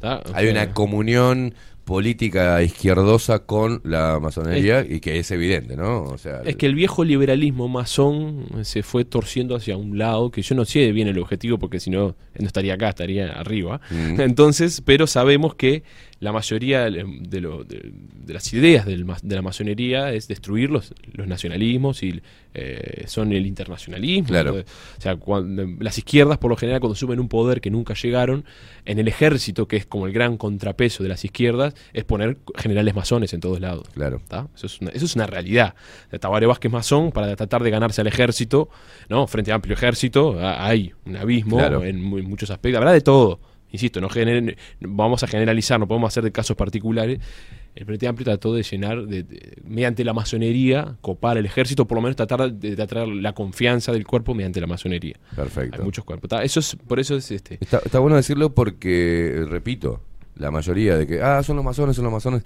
¿Tá? 0.00 0.22
O 0.24 0.34
Hay 0.34 0.44
sea, 0.46 0.52
una 0.52 0.72
comunión 0.72 1.52
política 1.84 2.62
izquierdosa 2.62 3.40
con 3.40 3.80
la 3.84 4.18
masonería 4.20 4.86
y 4.88 5.00
que 5.00 5.18
es 5.18 5.30
evidente, 5.32 5.76
¿no? 5.76 6.04
O 6.04 6.18
sea, 6.18 6.40
Es 6.44 6.54
que 6.56 6.66
el 6.66 6.74
viejo 6.74 7.02
liberalismo 7.04 7.66
masón 7.68 8.46
se 8.62 8.82
fue 8.84 9.04
torciendo 9.04 9.56
hacia 9.56 9.76
un 9.76 9.98
lado, 9.98 10.30
que 10.30 10.40
yo 10.40 10.54
no 10.54 10.64
sé 10.64 10.92
bien 10.92 11.08
el 11.08 11.18
objetivo, 11.18 11.58
porque 11.58 11.80
si 11.80 11.90
no, 11.90 12.14
no 12.38 12.46
estaría 12.46 12.74
acá, 12.74 12.90
estaría 12.90 13.32
arriba. 13.32 13.80
Mm. 13.90 14.20
Entonces, 14.20 14.80
pero 14.84 15.06
sabemos 15.08 15.54
que 15.56 15.82
la 16.20 16.32
mayoría 16.32 16.84
de, 16.90 17.40
lo- 17.40 17.64
de- 17.64 17.92
de 17.92 18.34
las 18.34 18.52
ideas 18.52 18.84
del 18.86 19.06
de 19.22 19.34
la 19.34 19.42
masonería 19.42 20.12
es 20.12 20.28
destruir 20.28 20.70
los, 20.70 20.92
los 21.12 21.26
nacionalismos 21.26 22.02
y 22.02 22.20
eh, 22.54 23.04
son 23.06 23.32
el 23.32 23.46
internacionalismo. 23.46 24.28
Claro. 24.28 24.54
O 24.56 25.00
sea, 25.00 25.16
cuando, 25.16 25.66
las 25.80 25.96
izquierdas 25.98 26.36
por 26.38 26.50
lo 26.50 26.56
general 26.56 26.80
cuando 26.80 26.94
suben 26.94 27.18
un 27.20 27.28
poder 27.28 27.60
que 27.62 27.70
nunca 27.70 27.94
llegaron, 27.94 28.44
en 28.84 28.98
el 28.98 29.08
ejército, 29.08 29.66
que 29.66 29.76
es 29.76 29.86
como 29.86 30.06
el 30.06 30.12
gran 30.12 30.36
contrapeso 30.36 31.02
de 31.02 31.08
las 31.08 31.24
izquierdas, 31.24 31.74
es 31.92 32.04
poner 32.04 32.36
generales 32.56 32.94
masones 32.94 33.32
en 33.32 33.40
todos 33.40 33.58
lados. 33.60 33.88
Claro. 33.94 34.20
Eso, 34.54 34.66
es 34.66 34.80
una, 34.80 34.90
eso 34.90 35.06
es 35.06 35.14
una 35.16 35.26
realidad. 35.26 35.74
Tabaré 36.20 36.46
Vázquez 36.46 36.70
masón 36.70 37.12
para 37.12 37.34
tratar 37.34 37.62
de 37.62 37.70
ganarse 37.70 38.00
al 38.02 38.06
ejército, 38.08 38.68
¿no? 39.08 39.26
Frente 39.26 39.52
a 39.52 39.54
amplio 39.54 39.74
ejército, 39.74 40.36
hay 40.40 40.92
un 41.06 41.16
abismo 41.16 41.56
Claro. 41.56 41.82
en, 41.84 41.96
en 41.96 42.28
muchos 42.28 42.50
aspectos. 42.50 42.78
Habrá 42.78 42.92
de 42.92 43.00
todo. 43.00 43.40
Insisto, 43.72 44.00
no 44.00 44.08
generen- 44.08 44.56
vamos 44.80 45.22
a 45.22 45.26
generalizar, 45.26 45.78
no 45.78 45.86
podemos 45.86 46.08
hacer 46.08 46.24
de 46.24 46.32
casos 46.32 46.56
particulares. 46.56 47.20
El 47.74 47.84
Frente 47.86 48.08
Amplio 48.08 48.24
trató 48.24 48.52
de 48.52 48.62
llenar, 48.64 49.06
de- 49.06 49.22
de- 49.22 49.56
mediante 49.64 50.02
la 50.04 50.12
masonería, 50.12 50.96
copar 51.00 51.38
el 51.38 51.46
ejército, 51.46 51.86
por 51.86 51.96
lo 51.96 52.02
menos 52.02 52.16
tratar 52.16 52.52
de, 52.52 52.74
de 52.74 52.82
atraer 52.82 53.06
la 53.08 53.32
confianza 53.32 53.92
del 53.92 54.04
cuerpo 54.06 54.34
mediante 54.34 54.60
la 54.60 54.66
masonería. 54.66 55.14
Perfecto. 55.36 55.78
Hay 55.78 55.84
muchos 55.84 56.04
cuerpos. 56.04 56.30
Eso 56.42 56.60
es, 56.60 56.76
por 56.86 56.98
eso 56.98 57.14
es 57.16 57.30
este. 57.30 57.58
Está, 57.60 57.78
está 57.84 58.00
bueno 58.00 58.16
decirlo 58.16 58.54
porque, 58.54 59.44
repito, 59.48 60.00
la 60.36 60.50
mayoría 60.50 60.96
de 60.96 61.06
que, 61.06 61.22
ah, 61.22 61.42
son 61.44 61.56
los 61.56 61.64
masones, 61.64 61.94
son 61.94 62.04
los 62.04 62.12
masones, 62.12 62.42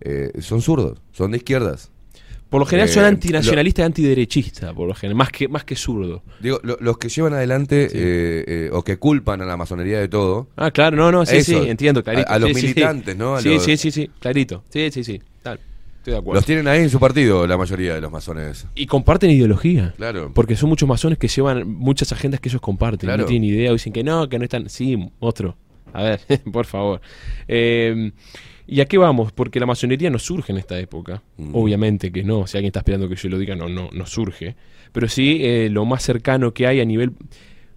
eh, 0.00 0.30
son 0.40 0.60
zurdos, 0.60 1.00
son 1.12 1.30
de 1.30 1.38
izquierdas. 1.38 1.90
Por 2.48 2.60
lo 2.60 2.66
general 2.66 2.88
Eh, 2.88 2.92
son 2.92 3.04
antinacionalistas 3.04 3.82
y 3.82 3.86
antiderechistas, 3.86 4.72
por 4.72 4.86
lo 4.86 4.94
general, 4.94 5.16
más 5.16 5.30
que, 5.30 5.48
más 5.48 5.64
que 5.64 5.74
zurdo. 5.74 6.22
Digo, 6.40 6.60
lo- 6.62 6.76
los 6.80 6.96
que 6.96 7.08
llevan 7.08 7.32
adelante 7.34 7.88
Sí. 7.90 7.96
eh, 7.98 8.44
eh, 8.46 8.70
o 8.72 8.82
que 8.84 8.98
culpan 8.98 9.42
a 9.42 9.44
la 9.44 9.56
masonería 9.56 9.98
de 9.98 10.08
todo, 10.08 10.48
Ah, 10.56 10.70
claro, 10.70 10.96
no, 10.96 11.10
no, 11.10 11.26
sí, 11.26 11.36
Eso, 11.38 11.62
sí, 11.64 11.68
entiendo, 11.68 12.04
clarito. 12.04 12.28
a- 12.30 12.34
a 12.34 12.38
los 12.38 12.48
Sí, 12.50 12.54
sí, 12.54 12.60
sí. 12.60 12.66
militantes, 12.68 13.16
¿no? 13.16 13.34
A 13.34 13.40
sí, 13.42 13.48
los- 13.54 13.64
sí, 13.64 13.76
sí, 13.76 13.90
sí, 13.90 14.10
clarito. 14.20 14.62
Sí, 14.70 14.90
sí, 14.92 15.02
sí, 15.02 15.20
tal. 15.42 15.58
Estoy 15.98 16.12
de 16.12 16.18
acuerdo. 16.20 16.38
los 16.38 16.46
tienen 16.46 16.68
ahí 16.68 16.82
en 16.82 16.90
su 16.90 17.00
partido, 17.00 17.44
la 17.48 17.56
mayoría 17.56 17.94
de 17.96 18.00
los 18.00 18.12
masones. 18.12 18.64
Y 18.76 18.86
comparten 18.86 19.28
ideología. 19.32 19.92
Claro. 19.96 20.30
Porque 20.32 20.54
son 20.54 20.68
muchos 20.68 20.88
masones 20.88 21.18
que 21.18 21.26
llevan 21.26 21.68
muchas 21.68 22.12
agendas 22.12 22.38
que 22.38 22.48
ellos 22.48 22.60
comparten. 22.60 23.08
Claro. 23.08 23.22
No 23.24 23.28
tienen 23.28 23.50
idea 23.50 23.70
o 23.70 23.72
dicen 23.72 23.92
que 23.92 24.04
no, 24.04 24.28
que 24.28 24.38
no 24.38 24.44
están. 24.44 24.68
Sí, 24.68 24.96
otro. 25.18 25.56
A 25.92 26.04
ver, 26.04 26.20
por 26.52 26.64
favor. 26.64 27.00
Eh, 27.48 28.12
¿Y 28.66 28.80
a 28.80 28.86
qué 28.86 28.98
vamos? 28.98 29.32
Porque 29.32 29.60
la 29.60 29.66
masonería 29.66 30.10
no 30.10 30.18
surge 30.18 30.52
en 30.52 30.58
esta 30.58 30.78
época. 30.78 31.22
Mm. 31.36 31.54
Obviamente 31.54 32.10
que 32.10 32.24
no. 32.24 32.46
Si 32.46 32.56
alguien 32.56 32.68
está 32.68 32.80
esperando 32.80 33.08
que 33.08 33.16
yo 33.16 33.28
lo 33.28 33.38
diga, 33.38 33.54
no, 33.54 33.68
no, 33.68 33.88
no 33.92 34.06
surge. 34.06 34.56
Pero 34.92 35.08
sí, 35.08 35.38
eh, 35.42 35.68
lo 35.70 35.84
más 35.84 36.02
cercano 36.02 36.52
que 36.52 36.66
hay 36.66 36.80
a 36.80 36.84
nivel 36.84 37.12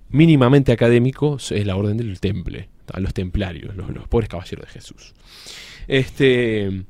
mínimamente 0.10 0.72
académico 0.72 1.38
es 1.38 1.66
la 1.66 1.76
orden 1.76 1.98
del 1.98 2.20
temple. 2.20 2.70
¿tá? 2.86 3.00
Los 3.00 3.14
templarios, 3.14 3.76
los, 3.76 3.90
los 3.90 4.08
pobres 4.08 4.30
caballeros 4.30 4.66
de 4.66 4.72
Jesús. 4.72 5.14
Este, 5.88 6.84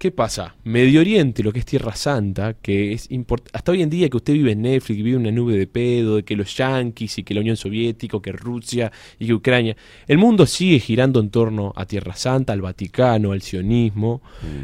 ¿Qué 0.00 0.10
pasa? 0.10 0.54
Medio 0.64 1.00
Oriente, 1.02 1.42
lo 1.42 1.52
que 1.52 1.58
es 1.58 1.66
Tierra 1.66 1.94
Santa, 1.94 2.54
que 2.54 2.94
es 2.94 3.10
import- 3.10 3.50
hasta 3.52 3.70
hoy 3.72 3.82
en 3.82 3.90
día 3.90 4.08
que 4.08 4.16
usted 4.16 4.32
vive 4.32 4.52
en 4.52 4.62
Netflix, 4.62 4.96
que 4.96 5.02
vive 5.02 5.16
en 5.16 5.20
una 5.24 5.30
nube 5.30 5.58
de 5.58 5.66
pedo, 5.66 6.16
de 6.16 6.22
que 6.22 6.36
los 6.36 6.56
yanquis 6.56 7.18
y 7.18 7.22
que 7.22 7.34
la 7.34 7.40
Unión 7.42 7.58
Soviética, 7.58 8.18
que 8.22 8.32
Rusia 8.32 8.90
y 9.18 9.26
que 9.26 9.34
Ucrania, 9.34 9.76
el 10.08 10.16
mundo 10.16 10.46
sigue 10.46 10.80
girando 10.80 11.20
en 11.20 11.28
torno 11.28 11.74
a 11.76 11.84
Tierra 11.84 12.16
Santa, 12.16 12.54
al 12.54 12.62
Vaticano, 12.62 13.32
al 13.32 13.42
sionismo. 13.42 14.22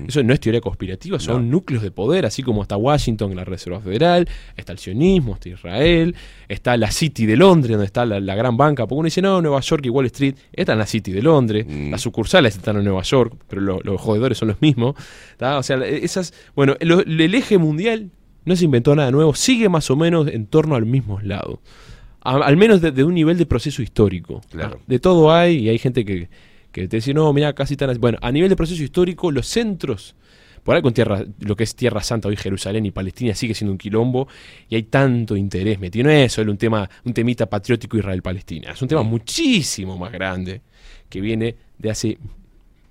Eso 0.08 0.22
no 0.22 0.32
es 0.32 0.40
teoría 0.40 0.62
conspirativa, 0.62 1.20
son 1.20 1.44
No. 1.50 1.56
núcleos 1.56 1.82
de 1.82 1.90
poder, 1.90 2.24
así 2.24 2.42
como 2.42 2.62
está 2.62 2.78
Washington 2.78 3.36
la 3.36 3.44
Reserva 3.44 3.78
Federal, 3.80 4.26
está 4.56 4.72
el 4.72 4.78
sionismo, 4.78 5.34
está 5.34 5.50
Israel, 5.50 6.14
está 6.48 6.78
la 6.78 6.90
City 6.90 7.26
de 7.26 7.36
Londres, 7.36 7.72
donde 7.72 7.84
está 7.84 8.06
la, 8.06 8.20
la 8.20 8.34
gran 8.36 8.56
banca. 8.56 8.86
Porque 8.86 9.00
uno 9.00 9.04
dice, 9.08 9.20
no, 9.20 9.42
Nueva 9.42 9.60
York 9.60 9.84
y 9.84 9.90
Wall 9.90 10.06
Street, 10.06 10.34
está 10.50 10.72
en 10.72 10.78
la 10.78 10.86
City 10.86 11.12
de 11.12 11.20
Londres, 11.20 11.66
Mm. 11.68 11.90
las 11.90 12.00
sucursales 12.00 12.56
están 12.56 12.78
en 12.78 12.84
Nueva 12.84 13.02
York, 13.02 13.34
pero 13.46 13.60
lo- 13.60 13.80
los 13.82 14.00
jodedores 14.00 14.38
son 14.38 14.48
los 14.48 14.62
mismos. 14.62 14.94
¿Tá? 15.36 15.58
O 15.58 15.62
sea, 15.62 15.76
esas. 15.86 16.32
Bueno, 16.54 16.76
lo- 16.80 17.00
el 17.00 17.34
eje 17.34 17.58
mundial 17.58 18.10
no 18.44 18.56
se 18.56 18.64
inventó 18.64 18.94
nada 18.94 19.10
nuevo, 19.10 19.34
sigue 19.34 19.68
más 19.68 19.90
o 19.90 19.96
menos 19.96 20.28
en 20.28 20.46
torno 20.46 20.74
al 20.76 20.86
mismo 20.86 21.20
lado. 21.20 21.60
A- 22.22 22.36
al 22.44 22.56
menos 22.56 22.80
de, 22.80 22.90
de 22.92 23.04
un 23.04 23.14
nivel 23.14 23.38
de 23.38 23.46
proceso 23.46 23.82
histórico. 23.82 24.40
Claro. 24.50 24.80
De 24.86 24.98
todo 24.98 25.32
hay, 25.32 25.56
y 25.58 25.68
hay 25.68 25.78
gente 25.78 26.04
que, 26.04 26.28
que 26.72 26.88
te 26.88 26.96
dice, 26.96 27.14
no, 27.14 27.32
mira, 27.32 27.52
casi 27.54 27.76
tan 27.76 27.90
así. 27.90 27.98
Bueno, 27.98 28.18
a 28.20 28.30
nivel 28.32 28.48
de 28.50 28.56
proceso 28.56 28.82
histórico, 28.82 29.30
los 29.30 29.46
centros. 29.46 30.14
Por 30.64 30.74
ahí 30.74 30.82
con 30.82 30.92
tierra, 30.92 31.24
lo 31.38 31.54
que 31.54 31.62
es 31.62 31.76
Tierra 31.76 32.02
Santa, 32.02 32.26
hoy 32.26 32.34
Jerusalén 32.34 32.84
y 32.86 32.90
Palestina 32.90 33.36
sigue 33.36 33.54
siendo 33.54 33.70
un 33.70 33.78
quilombo 33.78 34.26
y 34.68 34.74
hay 34.74 34.82
tanto 34.82 35.36
interés 35.36 35.78
metido. 35.78 36.06
No 36.06 36.10
es 36.10 36.32
solo 36.32 36.50
un 36.50 36.58
tema, 36.58 36.90
un 37.04 37.14
temita 37.14 37.46
patriótico 37.46 37.96
Israel-Palestina, 37.96 38.72
es 38.72 38.82
un 38.82 38.88
tema 38.88 39.04
muchísimo 39.04 39.96
más 39.96 40.10
grande 40.10 40.62
que 41.08 41.20
viene 41.20 41.54
de 41.78 41.90
hace 41.90 42.18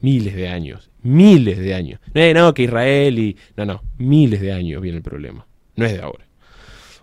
miles 0.05 0.35
de 0.35 0.47
años, 0.47 0.91
miles 1.01 1.57
de 1.57 1.73
años. 1.73 1.99
No 2.13 2.33
no, 2.33 2.53
que 2.53 2.63
Israel 2.63 3.17
y... 3.17 3.35
No, 3.57 3.65
no, 3.65 3.81
miles 3.97 4.39
de 4.39 4.51
años 4.51 4.79
viene 4.79 4.97
el 4.97 5.03
problema, 5.03 5.47
no 5.75 5.85
es 5.85 5.93
de 5.93 6.01
ahora. 6.01 6.24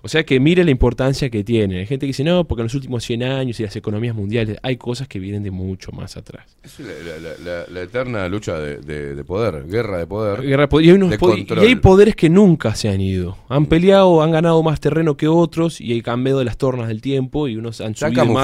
O 0.05 0.09
sea 0.09 0.24
que 0.24 0.40
mire 0.40 0.64
la 0.64 0.70
importancia 0.72 1.30
que 1.30 1.44
tiene. 1.44 1.78
Hay 1.78 1.86
gente 1.86 2.07
que 2.07 2.09
dice, 2.09 2.24
no, 2.24 2.44
porque 2.44 2.62
en 2.62 2.64
los 2.66 2.74
últimos 2.74 3.05
100 3.05 3.22
años 3.22 3.61
y 3.61 3.62
las 3.62 3.76
economías 3.76 4.16
mundiales 4.16 4.59
hay 4.62 4.76
cosas 4.76 5.07
que 5.07 5.18
vienen 5.20 5.42
de 5.44 5.50
mucho 5.53 5.92
más 5.92 6.16
atrás. 6.16 6.57
Es 6.64 6.80
la, 6.80 6.86
la- 6.88 7.18
la- 7.18 7.38
la- 7.44 7.66
la 7.72 7.82
eterna 7.82 8.28
lucha 8.28 8.59
de, 8.59 8.78
de- 8.78 9.14
de 9.14 9.24
poder, 9.24 9.64
guerra 9.68 9.98
de 9.98 10.07
poder. 10.09 10.42
Guerra 10.42 10.62
de 10.62 10.68
poder. 10.68 10.84
y, 10.86 10.90
hay 10.90 10.96
unos 10.96 11.11
de 11.11 11.18
po- 11.18 11.28
y 11.34 11.38
control. 11.46 11.59
hay 11.61 11.76
poderes 11.76 12.16
que 12.16 12.28
nunca 12.28 12.74
se 12.74 12.88
han 12.88 13.00
ido. 13.00 13.36
Han 13.48 13.66
peleado, 13.66 14.22
han 14.22 14.32
ganado 14.32 14.61
más 14.64 14.80
terreno 14.80 15.16
que 15.16 15.28
otros 15.28 15.80
y 15.80 15.92
hay 15.92 16.03
cambiado 16.03 16.40
de 16.40 16.46
las 16.46 16.57
tornas 16.57 16.88
del 16.88 17.00
tiempo 17.00 17.46
y 17.46 17.57
unos 17.57 17.80
han 17.80 17.94
subido 17.94 18.24
más. 18.34 18.42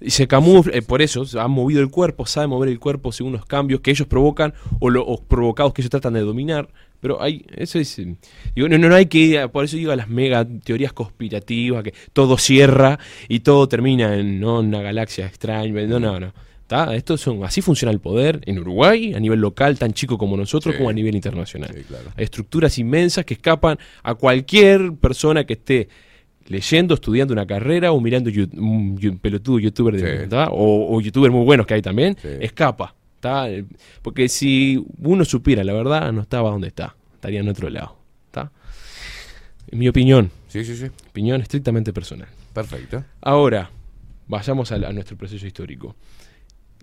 Y 0.00 0.10
se 0.10 0.28
camufla, 0.28 0.72
eh, 0.76 0.82
por 0.82 1.02
eso, 1.02 1.24
han 1.40 1.50
movido 1.50 1.80
el 1.80 1.90
cuerpo, 1.90 2.26
saben 2.26 2.50
mover 2.50 2.68
el 2.68 2.78
cuerpo 2.78 3.10
según 3.10 3.32
los 3.32 3.44
cambios 3.44 3.80
que 3.80 3.90
ellos 3.90 4.06
provocan 4.06 4.54
o, 4.78 4.88
lo- 4.88 5.04
o 5.04 5.20
provocados 5.20 5.72
que 5.74 5.82
ellos 5.82 5.90
tratan 5.90 6.12
de 6.14 6.20
dominar. 6.20 6.68
Pero 7.02 7.20
hay, 7.20 7.44
eso 7.56 7.80
es, 7.80 7.98
eh, 7.98 8.14
digo, 8.54 8.68
no, 8.68 8.78
no, 8.78 8.88
no 8.88 8.94
hay 8.94 9.06
que 9.06 9.48
por 9.52 9.64
eso 9.64 9.76
digo 9.76 9.90
a 9.90 9.96
las 9.96 10.08
mega 10.08 10.46
teorías 10.64 10.92
conspirativas, 10.92 11.82
que 11.82 11.92
todo 12.12 12.38
cierra 12.38 12.98
y 13.28 13.40
todo 13.40 13.66
termina 13.68 14.14
en 14.16 14.38
¿no? 14.38 14.60
una 14.60 14.80
galaxia 14.80 15.26
extraña. 15.26 15.82
No, 15.86 15.98
no, 15.98 16.20
no. 16.20 16.32
¿Tá? 16.68 16.94
Esto 16.94 17.18
son, 17.18 17.42
así 17.44 17.60
funciona 17.60 17.90
el 17.92 17.98
poder 17.98 18.40
en 18.46 18.58
Uruguay, 18.60 19.12
a 19.14 19.20
nivel 19.20 19.40
local, 19.40 19.78
tan 19.78 19.92
chico 19.92 20.16
como 20.16 20.36
nosotros, 20.36 20.74
Sí. 20.74 20.78
como 20.78 20.90
a 20.90 20.92
nivel 20.92 21.14
internacional. 21.16 21.74
Sí, 21.76 21.82
claro. 21.82 22.10
Hay 22.16 22.22
estructuras 22.24 22.78
inmensas 22.78 23.24
que 23.26 23.34
escapan 23.34 23.76
a 24.04 24.14
cualquier 24.14 24.92
persona 24.94 25.44
que 25.44 25.54
esté 25.54 25.88
leyendo, 26.46 26.94
estudiando 26.94 27.34
una 27.34 27.46
carrera 27.46 27.90
o 27.92 28.00
mirando 28.00 28.30
un 28.56 29.18
pelotudo 29.20 29.58
youtuber 29.58 29.96
de, 30.00 30.28
Sí. 30.28 30.36
o, 30.50 30.96
o 30.96 31.00
youtubers 31.00 31.32
muy 31.34 31.44
buenos 31.44 31.66
que 31.66 31.74
hay 31.74 31.82
también, 31.82 32.16
escapa. 32.40 32.94
¿Tá? 33.22 33.48
Eh, 33.48 33.64
Porque 34.02 34.28
si 34.28 34.84
uno 34.98 35.24
supiera 35.24 35.62
la 35.64 35.72
verdad, 35.72 36.12
no 36.12 36.20
estaba 36.20 36.50
donde 36.50 36.66
está, 36.68 36.94
estaría 37.14 37.40
en 37.40 37.48
otro 37.48 37.70
lado. 37.70 37.96
¿tá? 38.32 38.50
En 39.70 39.78
mi 39.78 39.88
opinión, 39.88 40.30
Sí, 40.48 40.64
sí, 40.64 40.76
sí. 40.76 40.86
opinión 41.08 41.40
estrictamente 41.40 41.92
personal. 41.94 42.28
Perfecto. 42.52 43.02
Ahora, 43.22 43.70
vayamos 44.26 44.70
a, 44.72 44.74
a 44.74 44.92
nuestro 44.92 45.16
proceso 45.16 45.46
histórico. 45.46 45.94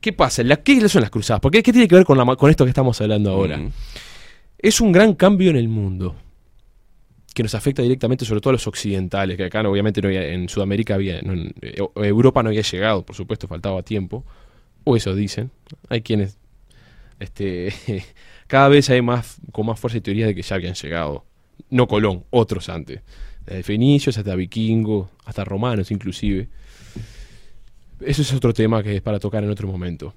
¿Qué 0.02 0.14
pasa? 0.14 0.42
La- 0.44 0.56
¿Qué 0.56 0.88
son 0.88 1.02
las 1.02 1.12
cruzadas? 1.12 1.42
¿Por 1.42 1.52
qué, 1.52 1.62
¿Qué 1.62 1.72
tiene 1.74 1.88
que 1.88 1.96
ver 1.96 2.06
con, 2.06 2.18
la 2.18 2.26
con 2.38 2.50
esto 2.50 2.64
que 2.64 2.70
estamos 2.70 3.00
hablando 3.02 3.32
ahora? 3.32 3.58
Mm. 3.58 3.72
Es 4.58 4.80
un 4.82 4.92
gran 4.94 5.14
cambio 5.14 5.50
en 5.52 5.58
el 5.58 5.68
mundo 5.68 6.16
que 7.34 7.44
nos 7.44 7.54
afecta 7.54 7.82
directamente, 7.82 8.26
sobre 8.26 8.42
todo 8.42 8.52
a 8.52 8.54
los 8.54 8.66
occidentales, 8.66 9.38
que 9.38 9.44
acá 9.46 9.62
obviamente 9.68 10.02
no 10.02 10.08
había- 10.08 10.26
en 10.30 10.48
Sudamérica 10.50 10.96
había, 10.96 11.22
no, 11.22 11.34
en 11.34 11.54
eh, 11.62 11.78
Europa 11.96 12.42
no 12.44 12.50
había 12.50 12.62
llegado, 12.62 13.06
por 13.06 13.16
supuesto, 13.16 13.48
faltaba 13.48 13.84
tiempo, 13.84 14.26
o 14.84 14.96
eso 14.96 15.16
dicen. 15.16 15.52
Hay 15.90 16.02
quienes, 16.02 16.38
este, 17.20 17.74
cada 18.48 18.68
vez 18.70 18.90
hay 18.90 19.02
más, 19.02 19.38
con 19.52 19.66
más 19.66 19.80
fuerza 19.80 19.98
y 19.98 20.02
teorías 20.02 20.28
de 20.28 20.36
que 20.36 20.42
ya 20.42 20.56
habían 20.56 20.74
llegado, 20.74 21.26
no 21.70 21.88
Colón, 21.88 22.24
otros 22.30 22.70
antes, 22.70 23.02
desde 23.46 23.64
fenicios 23.64 24.18
hasta 24.18 24.36
vikingos, 24.36 25.10
hasta 25.26 25.44
romanos 25.44 25.92
inclusive. 25.92 26.48
Eso 28.02 28.22
es 28.22 28.34
otro 28.34 28.54
tema 28.54 28.82
que 28.82 28.96
es 28.96 29.02
para 29.02 29.20
tocar 29.20 29.44
en 29.44 29.50
otro 29.50 29.68
momento. 29.68 30.14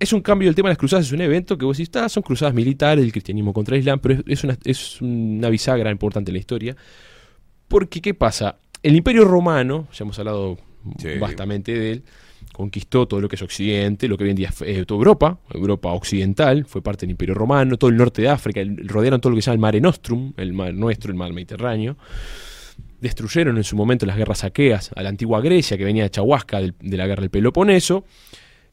Es 0.00 0.12
un 0.12 0.20
cambio, 0.22 0.48
el 0.48 0.54
tema 0.54 0.68
de 0.68 0.72
las 0.72 0.78
cruzadas 0.78 1.06
es 1.06 1.12
un 1.12 1.20
evento 1.20 1.58
que 1.58 1.64
vos 1.64 1.76
decís, 1.76 1.94
"Ah, 1.96 2.08
son 2.08 2.22
cruzadas 2.22 2.54
militares 2.54 3.02
del 3.04 3.10
cristianismo 3.12 3.52
contra 3.52 3.74
el 3.74 3.80
Islam, 3.80 3.98
pero 4.00 4.14
es, 4.14 4.20
es 4.26 4.44
una, 4.44 4.56
es 4.64 5.02
una 5.02 5.48
bisagra 5.50 5.90
importante 5.90 6.30
en 6.30 6.34
la 6.34 6.38
historia. 6.38 6.76
Porque, 7.66 8.00
¿qué 8.00 8.14
pasa? 8.14 8.56
El 8.82 8.94
Imperio 8.96 9.24
Romano, 9.24 9.88
ya 9.92 10.04
hemos 10.04 10.18
hablado 10.18 10.56
Sí. 10.98 11.18
bastante 11.18 11.72
de 11.76 11.92
él, 11.92 12.04
conquistó 12.58 13.06
todo 13.08 13.20
lo 13.20 13.28
que 13.28 13.36
es 13.36 13.42
Occidente, 13.42 14.08
lo 14.08 14.18
que 14.18 14.24
hoy 14.24 14.30
en 14.30 14.36
día 14.36 14.48
es 14.50 14.60
eh, 14.62 14.84
toda 14.84 14.98
Europa, 14.98 15.38
Europa 15.54 15.92
occidental, 15.92 16.64
fue 16.66 16.82
parte 16.82 17.06
del 17.06 17.12
Imperio 17.12 17.34
Romano, 17.34 17.76
todo 17.78 17.88
el 17.88 17.96
norte 17.96 18.20
de 18.20 18.28
África, 18.28 18.60
el- 18.60 18.86
rodearon 18.88 19.20
todo 19.20 19.30
lo 19.30 19.36
que 19.36 19.42
se 19.42 19.46
llama 19.46 19.54
el 19.54 19.60
Mare 19.60 19.80
Nostrum, 19.80 20.32
el 20.36 20.52
mar 20.52 20.74
nuestro, 20.74 21.10
el 21.12 21.16
mar 21.16 21.32
Mediterráneo. 21.32 21.96
Destruyeron 23.00 23.56
en 23.56 23.64
su 23.64 23.76
momento 23.76 24.06
las 24.06 24.16
guerras 24.16 24.38
saqueas 24.38 24.90
a 24.96 25.02
la 25.04 25.08
antigua 25.08 25.40
Grecia, 25.40 25.78
que 25.78 25.84
venía 25.84 26.02
de 26.02 26.10
Chahuasca 26.10 26.60
de 26.60 26.96
la 26.96 27.06
guerra 27.06 27.20
del 27.20 27.30
Peloponeso. 27.30 28.04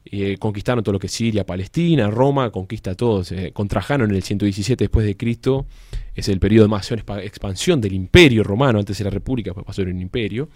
Eh, 0.04 0.36
conquistaron 0.38 0.82
todo 0.84 0.92
lo 0.94 0.98
que 0.98 1.06
es 1.06 1.12
Siria, 1.12 1.44
Palestina, 1.46 2.10
Roma, 2.10 2.50
conquista 2.50 2.94
todo. 2.96 3.22
Se 3.24 3.52
contrajaron 3.52 4.10
en 4.10 4.16
el 4.16 4.22
117 4.22 4.84
después 4.84 5.06
de 5.06 5.16
Cristo. 5.16 5.66
Es 6.14 6.28
el 6.28 6.40
periodo 6.40 6.64
de 6.66 6.70
mayor 6.70 7.04
expa- 7.04 7.22
expansión 7.24 7.80
del 7.80 7.92
imperio 7.92 8.42
romano. 8.42 8.78
Antes 8.80 9.00
era 9.00 9.10
república, 9.10 9.50
después 9.50 9.64
pasó 9.66 9.82
a 9.82 9.84
un 9.84 10.00
imperio. 10.00 10.48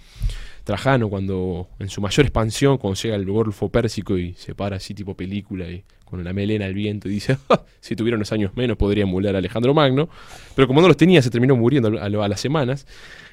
Trajano 0.70 1.08
cuando 1.08 1.66
en 1.80 1.88
su 1.88 2.00
mayor 2.00 2.26
expansión, 2.26 2.78
cuando 2.78 3.00
llega 3.00 3.16
el 3.16 3.26
Golfo 3.26 3.68
Pérsico 3.70 4.16
y 4.16 4.34
se 4.34 4.54
para 4.54 4.76
así 4.76 4.94
tipo 4.94 5.16
película 5.16 5.68
y 5.68 5.82
con 6.04 6.22
la 6.22 6.32
melena 6.32 6.66
al 6.66 6.74
viento 6.74 7.08
y 7.08 7.12
dice, 7.12 7.36
"Ah, 7.50 7.64
si 7.80 7.96
tuviera 7.96 8.16
unos 8.16 8.30
años 8.30 8.52
menos 8.54 8.76
podría 8.76 9.02
emular 9.02 9.34
a 9.34 9.38
Alejandro 9.38 9.74
Magno, 9.74 10.08
pero 10.54 10.68
como 10.68 10.80
no 10.80 10.86
los 10.86 10.96
tenía 10.96 11.22
se 11.22 11.30
terminó 11.30 11.56
muriendo 11.56 12.00
a, 12.00 12.28
las 12.28 12.40
semanas 12.40 12.86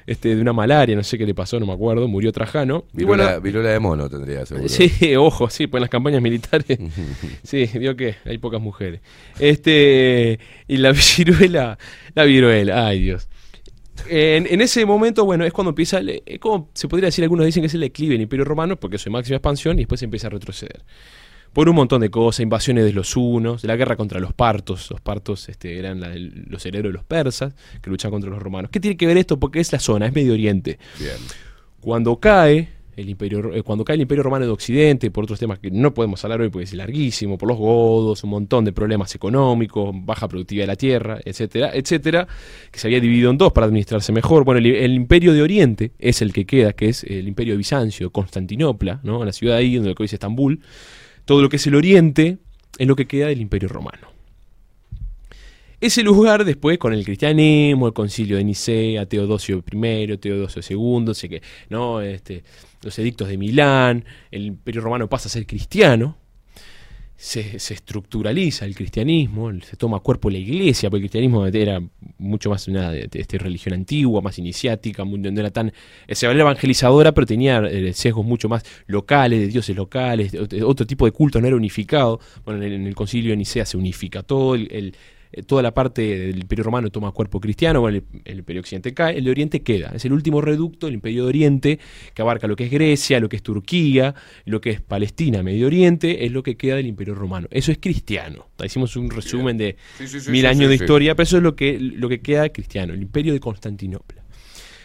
este, 0.04 0.34
de 0.34 0.42
una 0.42 0.52
malaria, 0.52 0.96
no 0.96 1.04
sé 1.04 1.16
qué 1.16 1.26
le 1.26 1.34
pasó, 1.34 1.60
no 1.60 1.66
me 1.66 1.74
acuerdo, 1.74 2.08
murió 2.08 2.32
Trajano. 2.32 2.86
Y 2.92 3.04
bueno, 3.04 3.22
Viruela, 3.22 3.38
viruela 3.38 3.70
de 3.70 3.78
mono 3.78 4.08
tendría 4.08 4.44
seguro. 4.44 4.68
Sí, 4.68 5.14
ojo, 5.14 5.48
sí, 5.48 5.68
pues 5.68 5.78
en 5.78 5.82
las 5.82 5.90
campañas 5.90 6.20
militares. 6.20 6.76
sí, 7.44 7.70
vio 7.78 7.94
que 7.94 8.16
hay 8.24 8.38
pocas 8.38 8.60
mujeres. 8.60 9.00
Este, 9.38 10.40
y 10.66 10.78
la 10.78 10.92
viruela, 10.92 11.78
la 12.16 12.24
viruela, 12.24 12.88
ay 12.88 13.00
Dios. 13.00 13.28
En, 14.08 14.46
en 14.46 14.60
ese 14.60 14.84
momento, 14.86 15.24
bueno, 15.24 15.44
es 15.44 15.52
cuando 15.52 15.70
empieza, 15.70 15.98
el- 15.98 16.22
es 16.24 16.38
como 16.38 16.70
se 16.74 16.88
podría 16.88 17.06
decir, 17.06 17.24
algunos 17.24 17.46
dicen 17.46 17.62
que 17.62 17.66
es 17.68 17.74
el 17.74 17.80
declive 17.80 18.12
del 18.14 18.22
Imperio 18.22 18.44
Romano, 18.44 18.76
porque 18.78 18.96
es 18.96 19.02
su 19.02 19.10
máxima 19.10 19.36
expansión, 19.36 19.76
y 19.78 19.82
después 19.82 20.02
empieza 20.02 20.26
a 20.28 20.30
retroceder. 20.30 20.82
Por 21.52 21.68
un 21.68 21.76
montón 21.76 22.02
de 22.02 22.10
cosas, 22.10 22.40
invasiones 22.40 22.84
de 22.84 22.92
los 22.92 23.16
hunos, 23.16 23.64
la 23.64 23.74
guerra 23.74 23.96
contra 23.96 24.20
los 24.20 24.32
partos. 24.34 24.90
Los 24.90 25.00
partos 25.00 25.48
este, 25.48 25.78
eran 25.78 26.00
la- 26.00 26.14
los 26.14 26.64
herederos 26.66 26.92
de 26.92 26.98
los 26.98 27.04
persas, 27.04 27.54
que 27.82 27.90
luchaban 27.90 28.12
contra 28.12 28.30
los 28.30 28.42
romanos. 28.42 28.70
¿Qué 28.70 28.80
tiene 28.80 28.96
que 28.96 29.06
ver 29.06 29.16
esto? 29.16 29.40
Porque 29.40 29.58
es 29.60 29.72
la 29.72 29.78
zona, 29.80 30.06
es 30.06 30.14
Medio 30.14 30.34
Oriente. 30.34 30.78
Bien. 30.98 31.12
Cuando 31.80 32.20
cae 32.20 32.68
el 32.98 33.08
imperio, 33.08 33.54
eh, 33.54 33.62
cuando 33.62 33.84
cae 33.84 33.94
el 33.94 34.02
Imperio 34.02 34.24
Romano 34.24 34.44
de 34.44 34.50
Occidente, 34.50 35.10
por 35.10 35.24
otros 35.24 35.38
temas 35.38 35.60
que 35.60 35.70
no 35.70 35.94
podemos 35.94 36.22
hablar 36.24 36.40
hoy 36.40 36.48
porque 36.48 36.64
es 36.64 36.74
larguísimo, 36.74 37.38
por 37.38 37.48
los 37.48 37.56
godos, 37.56 38.24
un 38.24 38.30
montón 38.30 38.64
de 38.64 38.72
problemas 38.72 39.14
económicos, 39.14 39.94
baja 39.94 40.26
productividad 40.26 40.64
de 40.64 40.66
la 40.66 40.76
tierra, 40.76 41.18
etcétera, 41.24 41.70
etcétera, 41.72 42.26
que 42.72 42.78
se 42.78 42.88
había 42.88 43.00
dividido 43.00 43.30
en 43.30 43.38
dos 43.38 43.52
para 43.52 43.66
administrarse 43.66 44.12
mejor. 44.12 44.44
Bueno, 44.44 44.58
el, 44.58 44.92
Imperio 44.92 45.32
de 45.32 45.42
Oriente 45.42 45.92
es 45.98 46.22
el 46.22 46.32
que 46.32 46.44
queda, 46.44 46.72
que 46.72 46.88
es 46.88 47.04
el 47.04 47.28
Imperio 47.28 47.54
de 47.54 47.58
Bizancio, 47.58 48.10
Constantinopla, 48.10 49.00
¿no? 49.04 49.24
la 49.24 49.32
ciudad 49.32 49.56
ahí 49.56 49.76
donde 49.76 49.94
hoy 49.96 50.06
es 50.06 50.12
Estambul. 50.12 50.60
Todo 51.24 51.40
lo 51.40 51.48
que 51.48 51.56
es 51.56 51.66
el 51.68 51.76
Oriente 51.76 52.38
es 52.78 52.88
lo 52.88 52.96
que 52.96 53.06
queda 53.06 53.28
del 53.28 53.40
Imperio 53.40 53.68
Romano. 53.68 54.17
Ese 55.80 56.02
lugar 56.02 56.44
después 56.44 56.76
con 56.78 56.92
el 56.92 57.04
cristianismo, 57.04 57.86
el 57.86 57.92
concilio 57.92 58.36
de 58.36 58.44
Nicea, 58.44 59.06
Teodosio 59.06 59.62
I, 59.72 60.16
Teodosio 60.18 60.60
II, 60.68 61.14
sé 61.14 61.28
que, 61.28 61.42
¿no? 61.70 62.00
este, 62.00 62.42
los 62.82 62.98
edictos 62.98 63.28
de 63.28 63.38
Milán, 63.38 64.04
el 64.32 64.46
imperio 64.46 64.80
romano 64.80 65.08
pasa 65.08 65.28
a 65.28 65.30
ser 65.30 65.46
cristiano, 65.46 66.16
se, 67.16 67.58
se 67.60 67.74
estructuraliza 67.74 68.64
el 68.64 68.74
cristianismo, 68.74 69.52
se 69.60 69.76
toma 69.76 70.00
cuerpo 70.00 70.30
la 70.30 70.38
iglesia, 70.38 70.88
porque 70.90 71.04
el 71.04 71.10
cristianismo 71.10 71.46
era 71.46 71.80
mucho 72.18 72.50
más 72.50 72.66
una 72.68 72.94
este, 72.96 73.38
religión 73.38 73.74
antigua, 73.74 74.20
más 74.20 74.38
iniciática, 74.38 75.04
no 75.04 75.40
era 75.40 75.50
tan... 75.50 75.72
Se 76.10 76.26
evangelizadora, 76.26 77.12
pero 77.14 77.26
tenía 77.26 77.58
eh, 77.68 77.92
sesgos 77.92 78.24
mucho 78.26 78.48
más 78.48 78.64
locales, 78.86 79.40
de 79.40 79.46
dioses 79.48 79.76
locales, 79.76 80.32
otro 80.64 80.86
tipo 80.86 81.06
de 81.06 81.12
culto, 81.12 81.40
no 81.40 81.46
era 81.46 81.56
unificado. 81.56 82.20
Bueno, 82.44 82.62
en 82.62 82.66
el, 82.68 82.72
en 82.80 82.86
el 82.88 82.94
concilio 82.96 83.30
de 83.30 83.36
Nicea 83.36 83.64
se 83.64 83.76
unifica 83.76 84.22
todo, 84.24 84.54
el- 84.56 84.68
el- 84.72 84.94
eh, 85.32 85.42
toda 85.42 85.62
la 85.62 85.72
parte 85.74 86.02
del 86.02 86.38
imperio 86.38 86.64
romano 86.64 86.90
toma 86.90 87.12
cuerpo 87.12 87.40
cristiano, 87.40 87.80
bueno, 87.80 87.98
el, 87.98 88.22
el 88.24 88.38
imperio 88.38 88.60
occidente 88.60 88.94
cae, 88.94 89.18
el 89.18 89.24
de 89.24 89.30
oriente 89.30 89.62
queda, 89.62 89.92
es 89.94 90.04
el 90.04 90.12
último 90.12 90.40
reducto, 90.40 90.88
el 90.88 90.94
imperio 90.94 91.24
de 91.24 91.28
oriente, 91.28 91.78
que 92.14 92.22
abarca 92.22 92.46
lo 92.46 92.56
que 92.56 92.64
es 92.64 92.70
Grecia, 92.70 93.20
lo 93.20 93.28
que 93.28 93.36
es 93.36 93.42
Turquía, 93.42 94.14
lo 94.44 94.60
que 94.60 94.70
es 94.70 94.80
Palestina, 94.80 95.42
Medio 95.42 95.66
Oriente, 95.66 96.24
es 96.24 96.32
lo 96.32 96.42
que 96.42 96.56
queda 96.56 96.76
del 96.76 96.86
imperio 96.86 97.14
romano. 97.14 97.48
Eso 97.50 97.72
es 97.72 97.78
cristiano. 97.78 98.48
Hicimos 98.64 98.96
un 98.96 99.10
resumen 99.10 99.56
de 99.56 99.76
Sí, 99.98 100.08
sí, 100.08 100.20
sí, 100.20 100.30
mil 100.30 100.46
años 100.46 100.68
de 100.68 100.74
historia, 100.74 101.14
pero 101.14 101.24
eso 101.24 101.36
es 101.38 101.42
lo 101.42 101.54
que, 101.54 101.78
lo 101.78 102.08
que 102.08 102.20
queda 102.20 102.48
cristiano, 102.50 102.94
el 102.94 103.02
imperio 103.02 103.32
de 103.32 103.40
Constantinopla. 103.40 104.24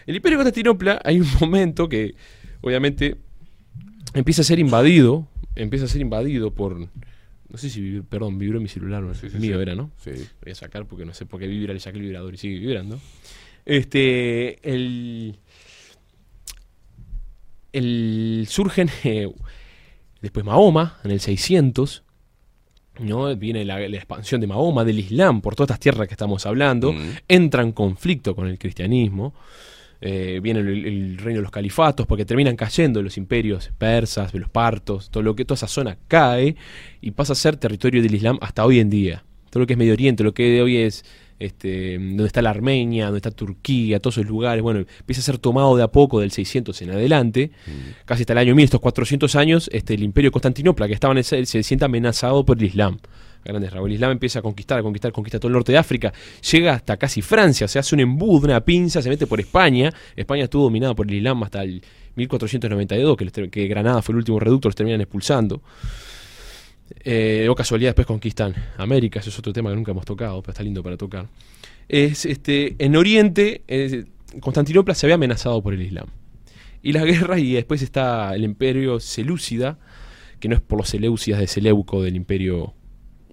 El 0.06 0.16
imperio 0.16 0.38
de 0.38 0.44
Constantinopla 0.44 1.02
hay 1.04 1.20
un 1.20 1.28
momento 1.40 1.88
que 1.88 2.16
obviamente 2.62 3.18
empieza 4.14 4.42
a 4.42 4.46
ser 4.46 4.60
invadido, 4.60 5.28
empieza 5.56 5.86
a 5.86 5.88
ser 5.88 6.02
invadido 6.02 6.54
por... 6.54 6.90
No 7.54 7.58
sé 7.60 7.70
si, 7.70 7.80
vibr- 7.82 8.04
perdón, 8.06 8.38
vibró 8.40 8.60
mi 8.60 8.68
celular, 8.68 9.04
Sí, 9.16 9.30
sí, 9.30 9.38
mío 9.38 9.56
sí. 9.58 9.62
era, 9.62 9.76
¿no? 9.76 9.92
Sí. 10.04 10.10
Lo 10.10 10.18
voy 10.44 10.52
a 10.52 10.56
sacar 10.56 10.86
porque 10.88 11.06
no 11.06 11.14
sé 11.14 11.26
por 11.26 11.40
qué 11.40 11.48
vibra, 11.48 11.74
le 11.74 11.80
saqué 11.80 11.98
el 12.00 12.04
vibrador 12.04 12.34
y 12.34 12.38
sigue 12.38 12.58
vibrando. 12.60 13.00
Este, 13.66 14.58
el, 14.70 15.38
el 17.72 18.46
surgen 18.50 18.90
eh, 19.04 19.32
después 20.22 20.46
Mahoma 20.46 20.98
en 21.04 21.12
el 21.12 21.20
600, 21.20 22.04
¿no? 23.00 23.36
Viene 23.36 23.66
la, 23.66 23.80
la 23.80 23.98
expansión 23.98 24.42
de 24.42 24.48
Mahoma, 24.48 24.84
del 24.84 25.00
Islam, 25.00 25.42
por 25.42 25.56
todas 25.56 25.68
estas 25.70 25.80
tierras 25.80 26.08
que 26.08 26.14
estamos 26.14 26.46
hablando, 26.46 26.94
Mm. 26.94 27.10
entra 27.28 27.64
en 27.64 27.72
conflicto 27.72 28.36
con 28.36 28.48
el 28.48 28.58
cristianismo. 28.60 29.34
Eh, 30.06 30.42
viene 30.44 30.60
el, 30.60 30.86
el 30.86 31.18
reino 31.18 31.38
de 31.40 31.44
los 31.44 31.52
califatos, 31.52 32.06
porque 32.06 32.26
terminan 32.26 32.58
cayendo 32.58 33.02
los 33.02 33.18
imperios 33.18 33.72
persas, 33.78 34.34
los 34.34 34.50
partos, 34.50 35.10
todo 35.10 35.24
lo 35.24 35.34
que 35.34 35.46
toda 35.46 35.56
esa 35.56 35.68
zona 35.68 35.98
cae 36.10 36.58
y 37.02 37.12
pasa 37.12 37.32
a 37.34 37.36
ser 37.38 37.56
territorio 37.56 38.02
del 38.02 38.14
Islam 38.14 38.38
hasta 38.42 38.66
hoy 38.66 38.80
en 38.80 38.90
día. 38.90 39.24
Todo 39.50 39.62
lo 39.62 39.68
que 39.68 39.74
es 39.74 39.80
Medio 39.80 39.94
Oriente, 39.94 40.24
lo 40.24 40.34
que 40.34 40.62
hoy 40.62 40.76
es 40.78 41.06
este, 41.40 41.98
donde 41.98 42.26
está 42.26 42.42
la 42.42 42.50
Armenia, 42.50 43.06
donde 43.06 43.20
está 43.20 43.32
Turquía, 43.32 44.00
todos 44.00 44.18
esos 44.18 44.30
lugares, 44.30 44.62
bueno, 44.62 44.80
empieza 45.00 45.22
a 45.22 45.24
ser 45.24 45.38
tomado 45.38 45.76
de 45.78 45.84
a 45.84 45.88
poco 45.88 46.20
del 46.20 46.32
600 46.32 46.82
en 46.82 46.92
adelante, 46.92 47.52
casi 48.06 48.24
hasta 48.24 48.34
el 48.34 48.40
año 48.40 48.56
1000, 48.56 48.66
estos 48.66 48.82
400 48.82 49.36
años, 49.36 49.70
este, 49.74 49.94
el 49.94 50.04
imperio 50.04 50.30
de 50.30 50.32
Constantinopla, 50.34 50.88
que 50.88 50.94
estaba 50.94 51.12
en 51.14 51.20
ese- 51.20 51.46
se 51.46 51.64
siente 51.64 51.86
amenazado 51.86 52.46
por 52.46 52.58
el 52.58 52.64
Islam. 52.66 52.98
Grandes. 53.44 53.72
El 53.74 53.92
Islam 53.92 54.12
empieza 54.12 54.40
a 54.40 54.42
conquistar, 54.42 54.80
a 54.80 54.84
conquistar, 54.84 55.12
conquista 55.12 55.40
todo 55.40 55.48
el 55.50 55.54
norte 55.54 55.72
de 55.72 55.78
África, 55.78 56.14
llega 56.52 56.74
hasta 56.74 56.98
casi 56.98 57.22
Francia, 57.22 57.68
se 57.68 57.80
hace 57.80 57.96
un 57.96 58.02
embudo, 58.02 58.46
una 58.46 58.62
pinza, 58.62 59.02
se 59.02 59.10
mete 59.10 59.28
por 59.28 59.40
España. 59.40 59.92
España 60.16 60.46
estuvo 60.46 60.64
dominada 60.64 60.94
por 60.94 61.08
el 61.08 61.16
Islam 61.16 61.44
hasta 61.44 61.64
el 61.64 61.84
1492, 62.16 63.18
que, 63.18 63.50
que 63.50 63.68
Granada 63.68 64.02
fue 64.02 64.14
el 64.14 64.18
último 64.18 64.40
reducto, 64.40 64.68
los 64.68 64.76
terminan 64.76 65.02
expulsando. 65.02 65.62
Eh, 67.04 67.48
o 67.50 67.56
casualidad 67.56 67.90
después 67.90 68.06
conquistan 68.06 68.54
América, 68.78 69.20
eso 69.20 69.30
es 69.30 69.40
otro 69.40 69.52
tema 69.52 69.70
que 69.70 69.76
nunca 69.76 69.92
hemos 69.92 70.06
tocado, 70.06 70.42
pero 70.42 70.52
está 70.52 70.64
lindo 70.64 70.84
para 70.84 70.98
tocar. 70.98 71.28
Es, 71.90 72.26
este, 72.26 72.76
en 72.78 72.96
Oriente, 72.96 73.64
Constantinopla 74.40 74.96
se 74.96 75.06
había 75.06 75.16
amenazado 75.16 75.62
por 75.62 75.74
el 75.74 75.82
Islam. 75.82 76.08
Y 76.82 76.92
las 76.92 77.04
guerras, 77.06 77.40
y 77.40 77.54
después 77.54 77.82
está 77.82 78.36
el 78.36 78.44
imperio 78.44 79.00
Selúcida, 79.00 79.80
que 80.40 80.50
no 80.50 80.56
es 80.56 80.62
por 80.62 80.78
los 80.78 80.90
Seleucidas 80.90 81.40
de 81.40 81.48
Seleuco 81.48 82.04
del 82.04 82.16
imperio 82.16 82.74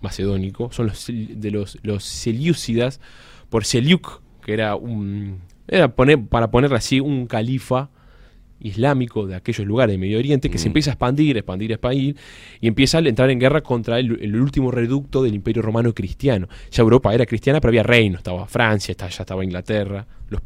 macedónico, 0.03 0.71
son 0.73 0.87
los, 0.89 1.07
de 1.09 1.51
los, 1.51 1.79
los 1.83 2.05
Seleucidas 2.05 3.01
por 3.49 3.65
Seliuk, 3.65 4.21
que 4.45 4.53
era 4.53 4.77
un. 4.77 5.39
Era 5.69 5.95
poner, 5.95 6.25
para 6.27 6.51
ponerle 6.51 6.77
así, 6.77 7.01
un 7.01 7.27
califa 7.27 7.91
islámico 8.63 9.27
de 9.27 9.35
aquellos 9.37 9.67
lugares 9.67 9.95
de 9.95 9.99
Medio 9.99 10.19
Oriente 10.19 10.51
que 10.51 10.59
se 10.59 10.67
empieza 10.67 10.91
a 10.91 10.93
expandir, 10.93 11.37
expandir, 11.37 11.73
expandir 11.73 12.17
y 12.61 12.67
empieza 12.69 12.99
a 12.99 13.01
entrar 13.01 13.31
en 13.31 13.39
guerra 13.39 13.63
contra 13.63 13.99
el, 13.99 14.19
el 14.21 14.37
último 14.41 14.71
reducto 14.71 15.23
del 15.23 15.35
Imperio 15.35 15.63
Romano 15.63 15.95
cristiano. 15.95 16.47
Ya 16.71 16.83
Europa 16.83 17.15
era 17.15 17.25
cristiana, 17.25 17.61
pero 17.61 17.71
había 17.71 17.83
reinos, 17.85 18.19
estaba 18.19 18.47
Francia, 18.47 18.93
estaba- 18.93 19.11
ya 19.11 19.23
estaba 19.23 19.45
Inglaterra, 19.45 20.07
los 20.29 20.43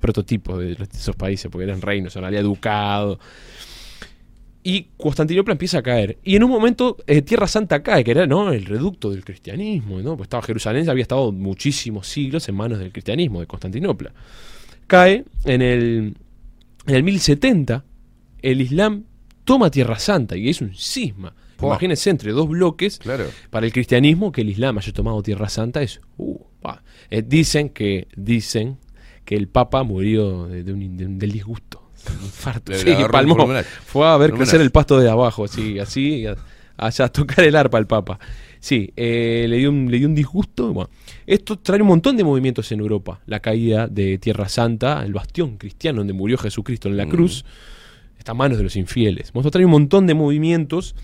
prototipos 0.00 0.58
de 0.58 0.76
esos 0.92 1.16
países, 1.16 1.50
porque 1.50 1.64
eran 1.64 1.80
reinos, 1.80 2.14
realidad 2.16 2.42
ducado. 2.42 3.18
Y 4.64 4.88
Constantinopla 4.96 5.52
empieza 5.52 5.78
a 5.78 5.82
caer. 5.82 6.18
Y 6.22 6.36
en 6.36 6.44
un 6.44 6.50
momento 6.50 6.96
eh, 7.06 7.22
Tierra 7.22 7.48
Santa 7.48 7.82
cae, 7.82 8.04
que 8.04 8.12
era 8.12 8.26
¿no? 8.26 8.52
el 8.52 8.64
reducto 8.64 9.10
del 9.10 9.24
cristianismo. 9.24 10.00
¿no? 10.00 10.16
Pues 10.16 10.26
estaba 10.26 10.42
Jerusalén, 10.44 10.88
había 10.88 11.02
estado 11.02 11.32
muchísimos 11.32 12.06
siglos 12.06 12.48
en 12.48 12.54
manos 12.54 12.78
del 12.78 12.92
cristianismo, 12.92 13.40
de 13.40 13.46
Constantinopla. 13.46 14.12
Cae 14.86 15.24
en 15.44 15.62
el, 15.62 16.16
en 16.86 16.94
el 16.94 17.02
1070, 17.02 17.84
el 18.42 18.60
Islam 18.60 19.04
toma 19.44 19.70
Tierra 19.70 19.98
Santa 19.98 20.36
y 20.36 20.48
es 20.48 20.60
un 20.60 20.74
cisma. 20.74 21.34
Imagínense 21.60 22.10
entre 22.10 22.32
dos 22.32 22.48
bloques 22.48 22.98
Claro. 22.98 23.24
para 23.50 23.66
el 23.66 23.72
cristianismo 23.72 24.32
que 24.32 24.40
el 24.40 24.48
Islam 24.50 24.78
haya 24.78 24.92
tomado 24.92 25.22
Tierra 25.22 25.48
Santa 25.48 25.80
es 25.82 26.00
uh. 26.18 26.36
Eh, 27.10 27.22
dicen 27.26 27.68
que 27.70 28.08
dicen 28.16 28.78
que 29.24 29.34
el 29.36 29.48
Papa 29.48 29.82
murió 29.84 30.46
de, 30.46 30.62
de 30.64 30.72
un, 30.72 30.96
de 30.96 31.06
un- 31.06 31.18
del 31.18 31.30
disgusto 31.32 31.81
Le- 32.66 32.78
sí, 32.78 32.90
palmó. 33.10 33.36
pulmonar. 33.36 33.64
fue 33.64 34.06
a 34.06 34.16
ver 34.16 34.30
Pulmonar. 34.30 34.46
crecer 34.48 34.60
el 34.60 34.70
pasto 34.70 34.98
de 34.98 35.08
abajo 35.10 35.44
así 35.44 35.78
así 35.78 36.26
a- 36.26 36.36
allá 36.76 37.04
a 37.06 37.08
tocar 37.08 37.44
el 37.44 37.54
arpa 37.56 37.78
al 37.78 37.86
Papa 37.86 38.18
sí 38.60 38.92
eh, 38.96 39.46
le 39.48 39.56
dio 39.58 39.70
un 39.70 39.90
le 39.90 39.98
dio 39.98 40.08
un 40.08 40.14
disgusto 40.14 40.72
bueno, 40.72 40.90
esto 41.26 41.58
trae 41.58 41.80
un 41.82 41.88
montón 41.88 42.16
de 42.16 42.24
movimientos 42.24 42.70
en 42.72 42.80
Europa 42.80 43.20
la 43.26 43.40
caída 43.40 43.86
de 43.88 44.18
Tierra 44.18 44.48
Santa 44.48 45.02
el 45.04 45.12
bastión 45.12 45.56
cristiano 45.58 45.98
donde 45.98 46.12
murió 46.12 46.38
Jesucristo 46.38 46.88
en 46.88 46.96
la 46.96 47.06
Mm. 47.06 47.10
cruz 47.10 47.44
está 48.18 48.32
a 48.32 48.34
manos 48.36 48.56
de 48.56 48.62
los 48.64 48.76
infieles. 48.76 49.32
Esto 49.34 49.50
trae 49.50 49.64
un 49.64 49.72
montón 49.72 50.06
de 50.06 50.14
movimientos. 50.14 50.94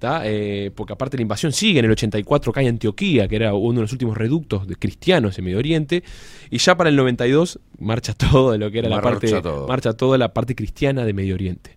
Eh, 0.00 0.70
porque 0.74 0.92
aparte 0.92 1.16
la 1.16 1.22
invasión 1.22 1.52
sigue, 1.52 1.78
en 1.78 1.86
el 1.86 1.90
84 1.90 2.52
cae 2.52 2.68
Antioquía, 2.68 3.28
que 3.28 3.36
era 3.36 3.54
uno 3.54 3.76
de 3.76 3.82
los 3.82 3.92
últimos 3.92 4.16
reductos 4.16 4.66
de 4.66 4.76
cristianos 4.76 5.38
en 5.38 5.44
Medio 5.44 5.58
Oriente, 5.58 6.02
y 6.50 6.58
ya 6.58 6.76
para 6.76 6.90
el 6.90 6.96
92 6.96 7.58
marcha 7.78 8.14
todo 8.18 8.52
de 8.52 8.58
lo 8.58 8.70
que 8.70 8.80
era 8.80 8.88
la 8.88 9.00
parte, 9.00 9.28
todo. 9.40 9.66
marcha 9.66 9.94
toda 9.94 10.18
la 10.18 10.32
parte 10.32 10.54
cristiana 10.54 11.04
de 11.04 11.12
Medio 11.12 11.34
Oriente. 11.34 11.76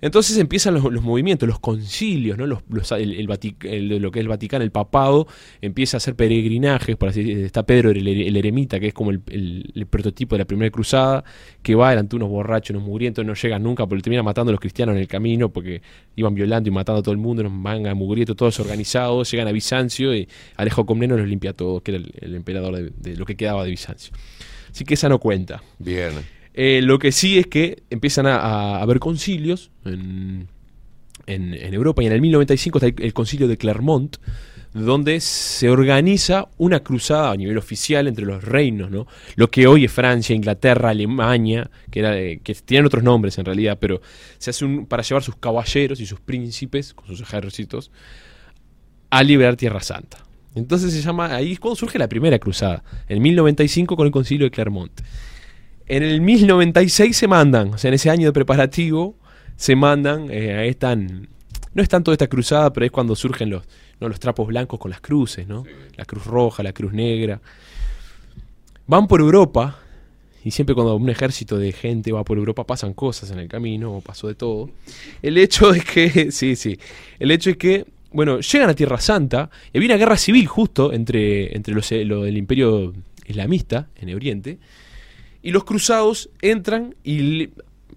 Entonces 0.00 0.38
empiezan 0.38 0.74
los, 0.74 1.02
movimientos, 1.02 1.48
los 1.48 1.58
concilios, 1.58 2.38
¿no? 2.38 2.46
Los, 2.46 2.60
los- 2.68 2.92
el, 2.92 3.14
el 3.14 3.98
lo 4.00 4.10
que 4.10 4.20
es 4.20 4.22
el 4.22 4.28
Vaticano, 4.28 4.62
el 4.64 4.70
papado, 4.70 5.26
empieza 5.60 5.96
a 5.96 5.98
hacer 5.98 6.14
peregrinajes, 6.14 6.96
por 6.96 7.08
así 7.08 7.22
decirlo. 7.24 7.46
Está 7.46 7.64
Pedro 7.66 7.90
el, 7.90 8.36
eremita, 8.36 8.78
que 8.78 8.88
es 8.88 8.94
como 8.94 9.10
el, 9.10 9.86
prototipo 9.90 10.36
de 10.36 10.40
la 10.40 10.44
primera 10.44 10.70
cruzada, 10.70 11.24
que 11.62 11.74
va 11.74 11.90
delante 11.90 12.14
unos 12.16 12.28
borrachos, 12.28 12.70
unos 12.76 12.86
mugrientos, 12.86 13.24
no 13.26 13.34
llegan 13.34 13.62
nunca, 13.62 13.86
porque 13.86 14.02
termina 14.02 14.22
matando 14.22 14.50
a 14.50 14.52
los 14.52 14.60
cristianos 14.60 14.94
en 14.94 15.00
el 15.00 15.08
camino, 15.08 15.48
porque 15.50 15.82
iban 16.14 16.34
violando 16.34 16.68
y 16.68 16.72
matando 16.72 17.00
a 17.00 17.02
todo 17.02 17.12
el 17.12 17.18
mundo, 17.18 17.40
unos 17.42 17.52
manga 17.52 17.92
mugrientos, 17.94 18.36
todos 18.36 18.60
organizados, 18.60 19.30
llegan 19.30 19.48
a 19.48 19.52
Bizancio 19.52 20.14
y 20.14 20.28
Alejo 20.56 20.86
Comneno 20.86 21.16
los 21.16 21.26
limpia 21.26 21.50
a 21.50 21.54
todos, 21.54 21.82
que 21.82 21.92
era 21.92 21.98
el, 21.98 22.12
el 22.20 22.34
emperador 22.36 22.76
de, 22.76 22.90
de 22.96 23.16
lo 23.16 23.24
que 23.26 23.36
quedaba 23.36 23.64
de 23.64 23.70
Bizancio. 23.70 24.12
Así 24.70 24.84
que 24.84 24.94
esa 24.94 25.08
no 25.08 25.18
cuenta. 25.18 25.62
Bien. 25.78 26.12
Eh, 26.60 26.82
lo 26.82 26.98
que 26.98 27.12
sí 27.12 27.38
es 27.38 27.46
que 27.46 27.84
empiezan 27.88 28.26
a, 28.26 28.80
haber 28.80 28.98
concilios 28.98 29.70
en, 29.84 30.48
en- 31.26 31.54
Europa 31.72 32.02
y 32.02 32.06
en 32.06 32.12
el 32.12 32.20
1095 32.20 32.78
está 32.78 33.04
el, 33.04 33.12
concilio 33.12 33.46
de 33.46 33.56
Clermont, 33.56 34.16
donde 34.74 35.20
se 35.20 35.70
organiza 35.70 36.48
una 36.56 36.80
cruzada 36.80 37.30
a 37.30 37.36
nivel 37.36 37.58
oficial 37.58 38.08
entre 38.08 38.26
los 38.26 38.42
reinos, 38.42 38.90
¿no? 38.90 39.06
Lo 39.36 39.48
que 39.52 39.68
hoy 39.68 39.84
es 39.84 39.92
Francia, 39.92 40.34
Inglaterra, 40.34 40.90
Alemania, 40.90 41.70
eh, 41.92 42.40
que 42.42 42.54
tienen 42.56 42.86
otros 42.86 43.04
nombres 43.04 43.38
en 43.38 43.44
realidad, 43.44 43.78
pero 43.80 44.00
se 44.38 44.50
hace 44.50 44.64
un, 44.64 44.86
para 44.86 45.04
llevar 45.04 45.22
sus 45.22 45.36
caballeros 45.36 46.00
y 46.00 46.06
sus 46.06 46.18
príncipes 46.18 46.92
con 46.92 47.06
sus 47.06 47.20
ejércitos 47.20 47.92
a 49.10 49.22
liberar 49.22 49.54
Tierra 49.54 49.80
Santa. 49.80 50.24
Entonces 50.56 50.92
se 50.92 51.02
llama, 51.02 51.32
ahí 51.36 51.52
es 51.52 51.60
cuando 51.60 51.76
surge 51.76 52.00
la 52.00 52.08
primera 52.08 52.40
cruzada, 52.40 52.82
en 53.06 53.22
1095 53.22 53.94
con 53.94 54.06
el 54.06 54.12
concilio 54.12 54.46
de 54.46 54.50
Clermont. 54.50 55.00
En 55.88 56.02
el 56.02 56.20
1096 56.20 57.16
se 57.16 57.26
mandan, 57.26 57.72
o 57.72 57.78
sea, 57.78 57.88
en 57.88 57.94
ese 57.94 58.10
año 58.10 58.26
de 58.26 58.32
preparativo, 58.32 59.16
se 59.56 59.74
mandan, 59.74 60.28
eh, 60.30 60.54
ahí 60.54 60.68
están, 60.68 61.28
no 61.72 61.82
es 61.82 61.88
tanto 61.88 62.12
esta 62.12 62.26
cruzada, 62.26 62.70
pero 62.74 62.84
es 62.84 62.92
cuando 62.92 63.16
surgen 63.16 63.48
los, 63.48 63.64
¿no? 63.98 64.08
los 64.08 64.20
trapos 64.20 64.46
blancos 64.48 64.78
con 64.78 64.90
las 64.90 65.00
cruces, 65.00 65.48
¿no? 65.48 65.64
La 65.96 66.04
cruz 66.04 66.26
roja, 66.26 66.62
la 66.62 66.74
cruz 66.74 66.92
negra. 66.92 67.40
Van 68.86 69.08
por 69.08 69.20
Europa, 69.20 69.78
y 70.44 70.50
siempre 70.50 70.74
cuando 70.74 70.94
un 70.94 71.08
ejército 71.08 71.56
de 71.56 71.72
gente 71.72 72.12
va 72.12 72.22
por 72.22 72.36
Europa 72.36 72.64
pasan 72.64 72.92
cosas 72.92 73.30
en 73.30 73.38
el 73.38 73.48
camino, 73.48 73.96
o 73.96 74.00
pasó 74.02 74.28
de 74.28 74.34
todo. 74.34 74.68
El 75.22 75.38
hecho 75.38 75.72
es 75.72 75.86
que, 75.86 76.30
sí, 76.32 76.54
sí, 76.54 76.78
el 77.18 77.30
hecho 77.30 77.48
es 77.48 77.56
que, 77.56 77.86
bueno, 78.12 78.40
llegan 78.40 78.68
a 78.68 78.74
Tierra 78.74 79.00
Santa, 79.00 79.48
y 79.72 79.78
había 79.78 79.88
una 79.88 79.98
guerra 79.98 80.18
civil 80.18 80.46
justo 80.46 80.92
entre, 80.92 81.56
entre 81.56 81.72
los, 81.72 81.90
eh, 81.92 82.04
lo 82.04 82.24
del 82.24 82.36
imperio 82.36 82.92
islamista 83.26 83.88
en 83.96 84.14
Oriente, 84.14 84.58
y 85.42 85.50
los 85.50 85.64
cruzados 85.64 86.30
entran 86.40 86.94
y 87.04 87.50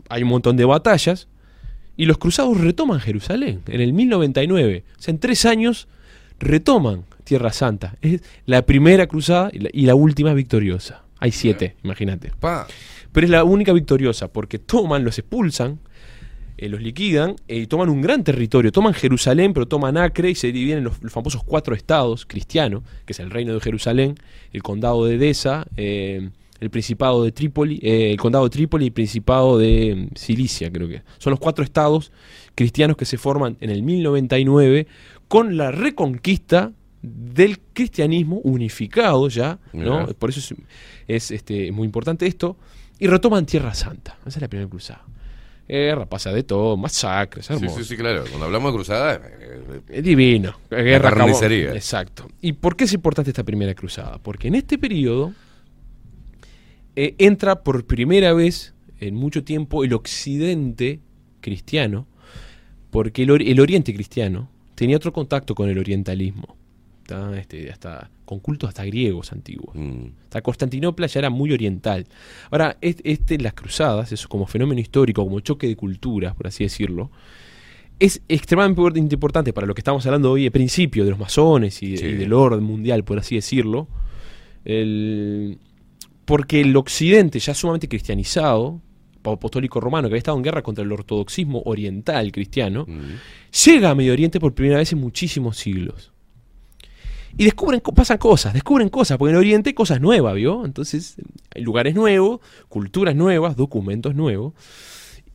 hay 0.09 0.23
un 0.23 0.29
montón 0.29 0.57
de 0.57 0.65
batallas. 0.65 1.27
Y 1.97 2.05
los 2.05 2.17
cruzados 2.17 2.59
retoman 2.59 2.99
Jerusalén 2.99 3.61
en 3.67 3.81
el 3.81 3.93
1099. 3.93 4.83
O 4.97 5.01
sea, 5.01 5.11
en 5.11 5.19
tres 5.19 5.45
años 5.45 5.87
retoman 6.39 7.05
Tierra 7.23 7.51
Santa. 7.53 7.95
Es 8.01 8.21
la 8.45 8.65
primera 8.65 9.07
cruzada 9.07 9.49
y 9.53 9.59
la, 9.59 9.69
y 9.71 9.85
la 9.85 9.95
última 9.95 10.33
victoriosa. 10.33 11.03
Hay 11.19 11.31
siete, 11.31 11.75
imagínate. 11.83 12.31
Pero 13.11 13.25
es 13.25 13.29
la 13.29 13.43
única 13.43 13.73
victoriosa 13.73 14.29
porque 14.29 14.57
toman, 14.57 15.03
los 15.03 15.19
expulsan, 15.19 15.79
eh, 16.57 16.67
los 16.67 16.81
liquidan 16.81 17.35
eh, 17.47 17.57
y 17.57 17.67
toman 17.67 17.89
un 17.89 18.01
gran 18.01 18.23
territorio. 18.23 18.71
Toman 18.71 18.93
Jerusalén, 18.93 19.53
pero 19.53 19.67
toman 19.67 19.97
Acre 19.97 20.31
y 20.31 20.35
se 20.35 20.51
dividen 20.51 20.79
en 20.79 20.83
los, 20.85 21.01
los 21.01 21.11
famosos 21.11 21.43
cuatro 21.43 21.75
estados 21.75 22.25
cristianos, 22.25 22.83
que 23.05 23.13
es 23.13 23.19
el 23.19 23.29
reino 23.29 23.53
de 23.53 23.59
Jerusalén, 23.59 24.15
el 24.51 24.63
condado 24.63 25.05
de 25.05 25.15
Edesa, 25.15 25.67
eh, 25.77 26.31
el 26.61 26.69
principado 26.69 27.23
de 27.23 27.31
Trípoli, 27.31 27.79
eh, 27.81 28.11
el 28.11 28.17
condado 28.17 28.45
de 28.45 28.51
Trípoli 28.51 28.85
y 28.85 28.87
el 28.87 28.93
principado 28.93 29.57
de 29.57 30.09
mm, 30.11 30.15
Cilicia, 30.15 30.71
creo 30.71 30.87
que. 30.87 31.01
Son 31.17 31.31
los 31.31 31.39
cuatro 31.39 31.63
estados 31.63 32.11
cristianos 32.55 32.95
que 32.95 33.05
se 33.05 33.17
forman 33.17 33.57
en 33.59 33.71
el 33.71 33.83
1099 33.83 34.87
con 35.27 35.57
la 35.57 35.71
reconquista 35.71 36.71
del 37.01 37.59
cristianismo 37.73 38.37
unificado 38.43 39.27
ya, 39.27 39.59
¿no? 39.73 40.05
Por 40.07 40.29
eso 40.29 40.39
es, 40.39 40.53
es, 41.07 41.31
este, 41.31 41.71
muy 41.71 41.85
importante 41.85 42.27
esto. 42.27 42.57
Y 42.99 43.07
retoman 43.07 43.47
Tierra 43.47 43.73
Santa. 43.73 44.17
Esa 44.21 44.37
es 44.37 44.41
la 44.41 44.47
primera 44.47 44.69
cruzada. 44.69 45.03
Guerra, 45.67 46.05
pasa 46.05 46.31
de 46.31 46.43
todo, 46.43 46.75
masacres, 46.77 47.45
Sí, 47.45 47.53
hermoso. 47.53 47.77
sí, 47.77 47.85
sí, 47.85 47.97
claro. 47.97 48.25
Cuando 48.29 48.45
hablamos 48.45 48.71
de 48.71 48.75
cruzada, 48.75 49.15
eh, 49.15 49.81
Es 49.89 50.03
divino. 50.03 50.53
Guerra 50.69 51.11
carnicería. 51.11 51.73
Exacto. 51.73 52.27
¿Y 52.41 52.53
por 52.53 52.75
qué 52.75 52.83
es 52.83 52.93
importante 52.93 53.31
esta 53.31 53.43
primera 53.43 53.73
cruzada? 53.73 54.19
Porque 54.19 54.49
en 54.49 54.55
este 54.55 54.77
periodo 54.77 55.33
eh, 56.95 57.15
entra 57.17 57.63
por 57.63 57.85
primera 57.85 58.33
vez 58.33 58.73
en 58.99 59.15
mucho 59.15 59.43
tiempo 59.43 59.83
el 59.83 59.93
occidente 59.93 60.99
cristiano, 61.41 62.07
porque 62.89 63.23
el, 63.23 63.29
ori- 63.29 63.49
el 63.49 63.59
oriente 63.59 63.93
cristiano 63.93 64.49
tenía 64.75 64.97
otro 64.97 65.13
contacto 65.13 65.55
con 65.55 65.69
el 65.69 65.77
orientalismo. 65.79 66.57
Este, 67.35 67.69
hasta, 67.69 68.09
con 68.23 68.39
cultos 68.39 68.69
hasta 68.69 68.85
griegos 68.85 69.33
antiguos. 69.33 69.75
mm, 69.75 70.05
Hasta 70.23 70.41
Constantinopla 70.41 71.07
ya 71.07 71.19
era 71.19 71.29
muy 71.29 71.51
oriental. 71.51 72.07
Ahora, 72.49 72.77
este, 72.79 73.11
este, 73.11 73.37
las 73.37 73.53
cruzadas, 73.53 74.13
eso 74.13 74.29
como 74.29 74.47
fenómeno 74.47 74.79
histórico, 74.79 75.21
como 75.25 75.41
choque 75.41 75.67
de 75.67 75.75
culturas, 75.75 76.33
por 76.35 76.47
así 76.47 76.63
decirlo, 76.63 77.11
es 77.99 78.21
extremadamente 78.29 79.13
importante 79.13 79.51
para 79.51 79.67
lo 79.67 79.73
que 79.73 79.81
estamos 79.81 80.05
hablando 80.05 80.31
hoy, 80.31 80.45
el 80.45 80.51
principio 80.51 81.03
de 81.03 81.09
los 81.09 81.19
masones 81.19 81.83
y, 81.83 81.97
Sí. 81.97 82.05
y 82.05 82.13
del 82.13 82.31
orden 82.31 82.63
mundial, 82.63 83.03
por 83.03 83.19
así 83.19 83.35
decirlo. 83.35 83.89
El- 84.63 85.57
porque 86.25 86.61
el 86.61 86.75
occidente, 86.75 87.39
ya 87.39 87.53
sumamente 87.53 87.87
cristianizado, 87.87 88.81
apostólico 89.23 89.79
romano, 89.79 90.07
que 90.07 90.13
había 90.13 90.19
estado 90.19 90.37
en 90.37 90.43
guerra 90.43 90.61
contra 90.61 90.83
el 90.83 90.91
ortodoxismo 90.91 91.61
oriental 91.65 92.31
cristiano, 92.31 92.85
mm. 92.87 93.65
llega 93.65 93.91
a 93.91 93.95
Medio 93.95 94.13
Oriente 94.13 94.39
por 94.39 94.53
primera 94.53 94.77
vez 94.77 94.91
en 94.93 94.99
muchísimos 94.99 95.57
siglos. 95.57 96.11
Y 97.37 97.45
descubren, 97.45 97.81
pasan 97.95 98.17
cosas, 98.17 98.53
descubren 98.53 98.89
cosas, 98.89 99.17
porque 99.17 99.31
en 99.31 99.37
Oriente 99.37 99.69
hay 99.69 99.73
cosas 99.73 100.01
nuevas, 100.01 100.35
¿vio? 100.35 100.65
Entonces, 100.65 101.15
hay 101.55 101.63
lugares 101.63 101.95
nuevos, 101.95 102.41
culturas 102.67 103.15
nuevas, 103.15 103.55
documentos 103.55 104.15
nuevos. 104.15 104.53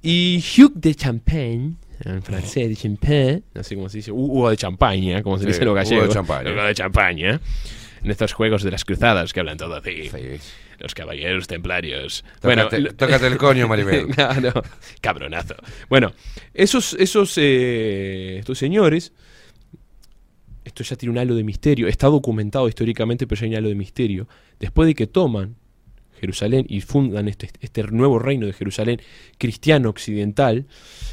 Y 0.03 0.43
Hugh 0.57 0.75
de 0.75 0.95
Champagne, 0.95 1.75
en 2.05 2.23
francés, 2.23 2.69
de 2.69 2.77
Champagne, 2.77 3.43
no 3.55 3.63
sé 3.63 3.75
cómo 3.75 3.89
se 3.89 3.99
dice, 3.99 4.13
Hugo 4.13 4.51
de 4.51 4.57
Champaña, 4.57 5.23
como 5.23 5.39
se 5.39 5.45
Sí, 5.45 5.49
dice 5.49 5.61
en 5.61 5.67
los 5.67 5.73
Hugo 5.73 5.79
de 5.81 5.85
gallegos. 5.85 6.15
Champaña. 6.15 6.53
Hugo 6.53 6.63
de 6.65 6.75
Champaña. 6.75 7.41
En 8.03 8.11
estos 8.11 8.33
juegos 8.33 8.63
de 8.63 8.71
las 8.71 8.85
cruzadas 8.85 9.33
que 9.33 9.41
hablan 9.41 9.57
todo 9.57 9.75
así. 9.77 10.09
Sí. 10.09 10.19
Los 10.79 10.95
caballeros 10.95 11.47
templarios. 11.47 12.25
Tócate, 12.41 12.79
lo- 12.81 12.95
tócate 12.95 13.27
el 13.27 13.37
coño, 13.39 13.67
Maribel. 13.67 14.09
Cabronazo. 15.01 15.55
Bueno, 15.89 16.13
esos, 16.55 16.95
esos 16.95 17.35
eh, 17.39 18.37
estos 18.39 18.59
señores, 18.59 19.13
esto 20.65 20.83
ya 20.83 20.97
tiene 20.97 21.13
un 21.13 21.19
halo 21.19 21.35
de 21.35 21.45
misterio, 21.45 21.89
está 21.89 22.09
documentado 22.09 22.69
históricamente, 22.69 23.27
pero 23.27 23.41
ya 23.41 23.45
hay 23.47 23.51
un 23.53 23.57
halo 23.57 23.69
de 23.69 23.75
misterio. 23.75 24.29
Después 24.59 24.87
de 24.87 24.95
que 24.95 25.07
toman 25.07 25.57
Jerusalén 26.21 26.67
y 26.69 26.81
fundan 26.81 27.29
este, 27.29 27.51
este 27.61 27.83
nuevo 27.85 28.19
reino 28.19 28.47
de 28.47 28.53
Jerusalén 28.53 29.01
cristiano 29.39 29.89
occidental, 29.91 30.67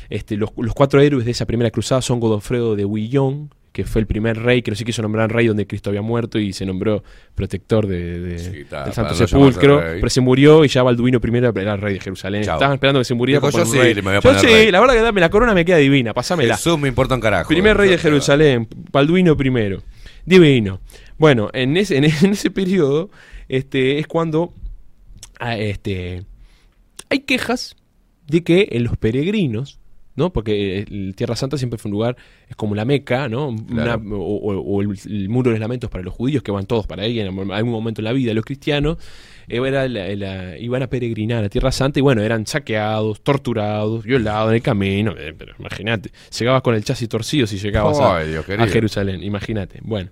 este, 0.09 0.37
los, 0.37 0.49
los 0.57 0.73
cuatro 0.73 1.01
héroes 1.01 1.25
de 1.25 1.31
esa 1.31 1.45
primera 1.45 1.71
cruzada 1.71 2.01
son 2.01 2.19
Godofredo 2.19 2.75
de 2.75 2.85
Bouillon, 2.85 3.53
que 3.73 3.83
fue 3.85 3.99
el 4.01 4.07
primer 4.07 4.37
rey 4.37 4.61
que 4.61 4.71
no 4.71 4.75
se 4.77 4.85
quiso 4.85 5.01
nombrar 5.01 5.33
rey 5.33 5.47
donde 5.47 5.67
Cristo 5.67 5.89
había 5.89 6.03
muerto 6.03 6.39
y 6.39 6.53
se 6.53 6.63
nombró 6.65 7.03
protector 7.35 7.87
de, 7.87 8.19
de- 8.19 8.39
Sí, 8.39 8.51
del 8.63 8.93
Santo 8.93 9.13
no 9.19 9.27
Sepulcro, 9.27 9.79
pero 9.79 10.09
se 10.09 10.21
murió 10.21 10.63
y 10.63 10.67
ya 10.67 10.83
Balduino 10.83 11.19
I 11.21 11.59
era 11.59 11.75
rey 11.75 11.95
de 11.95 11.99
Jerusalén. 11.99 12.41
Estaban 12.41 12.73
esperando 12.73 12.99
que 13.01 13.05
se 13.05 13.15
muriera. 13.15 13.41
Dijo, 13.41 13.51
para 13.51 13.63
yo 13.65 13.71
sí, 13.71 13.77
rey. 13.79 13.95
me 13.95 14.01
voy 14.01 14.11
a 14.11 14.15
Yo 14.17 14.21
poner 14.21 14.39
sí, 14.39 14.45
rey. 14.47 14.71
la 14.71 14.79
verdad 14.79 14.93
que 14.93 15.01
dame, 15.01 15.19
la 15.21 15.29
corona 15.29 15.53
me 15.55 15.65
queda 15.65 15.77
divina, 15.77 16.13
pásamela. 16.13 16.55
Jesús 16.55 16.77
me 16.79 16.87
importa 16.87 17.15
un 17.15 17.21
carajo. 17.21 17.49
Primer 17.49 17.75
rey 17.75 17.89
de 17.89 17.97
Jerusalén, 17.97 18.67
Balduino 18.91 19.35
I. 19.37 19.77
Divino. 20.25 20.79
Bueno, 21.17 21.49
en 21.53 21.75
ese, 21.75 21.97
en, 21.97 22.03
en 22.21 22.31
ese 22.31 22.51
periodo 22.51 23.09
este, 23.49 23.97
es 23.97 24.05
cuando 24.07 24.53
ah, 25.39 25.57
este, 25.57 26.23
hay 27.09 27.19
quejas 27.21 27.75
de 28.27 28.43
que 28.43 28.69
en 28.71 28.83
los 28.83 28.97
peregrinos, 28.97 29.79
¿no? 30.15 30.31
Porque 30.31 30.79
el 30.79 31.13
Tierra 31.15 31.35
Santa 31.35 31.57
siempre 31.57 31.77
fue 31.79 31.89
un 31.89 31.93
lugar, 31.93 32.15
es 32.47 32.55
como 32.55 32.75
la 32.75 32.85
Meca, 32.85 33.27
¿no? 33.29 33.49
Una- 33.49 33.95
o, 33.95 34.17
o- 34.17 34.59
o 34.61 34.81
el, 34.81 34.97
el 35.05 35.29
muro 35.29 35.49
de 35.49 35.55
los 35.55 35.59
lamentos 35.59 35.89
para 35.89 36.03
los 36.03 36.13
judíos 36.13 36.43
que 36.43 36.51
van 36.51 36.65
todos 36.65 36.85
para 36.87 37.03
ahí 37.03 37.19
en 37.19 37.27
algún 37.51 37.71
momento 37.71 38.01
en 38.01 38.05
la 38.05 38.13
vida. 38.13 38.33
Los 38.33 38.45
cristianos 38.45 38.97
eh, 39.47 39.59
era 39.65 39.87
la- 39.87 40.15
la- 40.15 40.57
iban 40.57 40.83
a 40.83 40.87
peregrinar 40.87 41.43
a 41.43 41.49
Tierra 41.49 41.71
Santa 41.71 41.99
y 41.99 42.01
bueno, 42.01 42.21
eran 42.21 42.45
saqueados, 42.45 43.21
torturados, 43.21 44.03
violados 44.03 44.49
en 44.49 44.55
el 44.55 44.61
camino. 44.61 45.15
eh, 45.17 45.33
pero 45.37 45.53
imagínate, 45.59 46.11
llegabas 46.39 46.61
con 46.61 46.75
el 46.75 46.83
chasis 46.83 47.09
torcido 47.09 47.47
si 47.47 47.57
llegabas 47.57 47.97
a. 47.99 48.03
Jerusalén, 48.73 49.23
imagínate. 49.23 49.79
Bueno. 49.83 50.09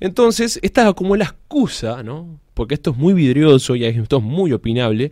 Entonces, 0.00 0.58
esta 0.62 0.88
es 0.88 0.94
como 0.94 1.14
la 1.16 1.24
excusa, 1.26 2.02
¿no? 2.02 2.40
Porque 2.54 2.74
esto 2.74 2.90
es 2.90 2.96
muy 2.96 3.12
vidrioso 3.12 3.76
y 3.76 3.84
esto 3.84 4.16
es 4.18 4.22
muy 4.22 4.52
opinable, 4.52 5.10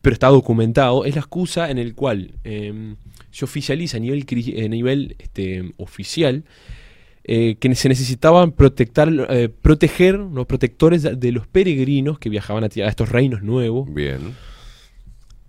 pero 0.00 0.14
está 0.14 0.28
documentado. 0.28 1.04
Es 1.04 1.14
la 1.14 1.20
excusa 1.20 1.70
en 1.70 1.78
el 1.78 1.94
cual 1.94 2.32
eh, 2.44 2.94
se 3.30 3.44
oficializa 3.44 3.96
a 3.96 4.00
nivel, 4.00 4.24
a 4.64 4.68
nivel 4.68 5.16
este, 5.18 5.72
oficial 5.76 6.44
eh, 7.24 7.56
que 7.60 7.74
se 7.74 7.88
necesitaban 7.88 8.52
protectar, 8.52 9.10
eh, 9.28 9.48
proteger 9.50 10.14
los 10.18 10.46
protectores 10.46 11.02
de, 11.02 11.32
los 11.32 11.46
peregrinos 11.46 12.18
que 12.18 12.30
viajaban 12.30 12.64
a, 12.64 12.66
a 12.68 12.88
estos 12.88 13.10
reinos 13.10 13.42
nuevos 13.42 13.92
Bien. 13.92 14.34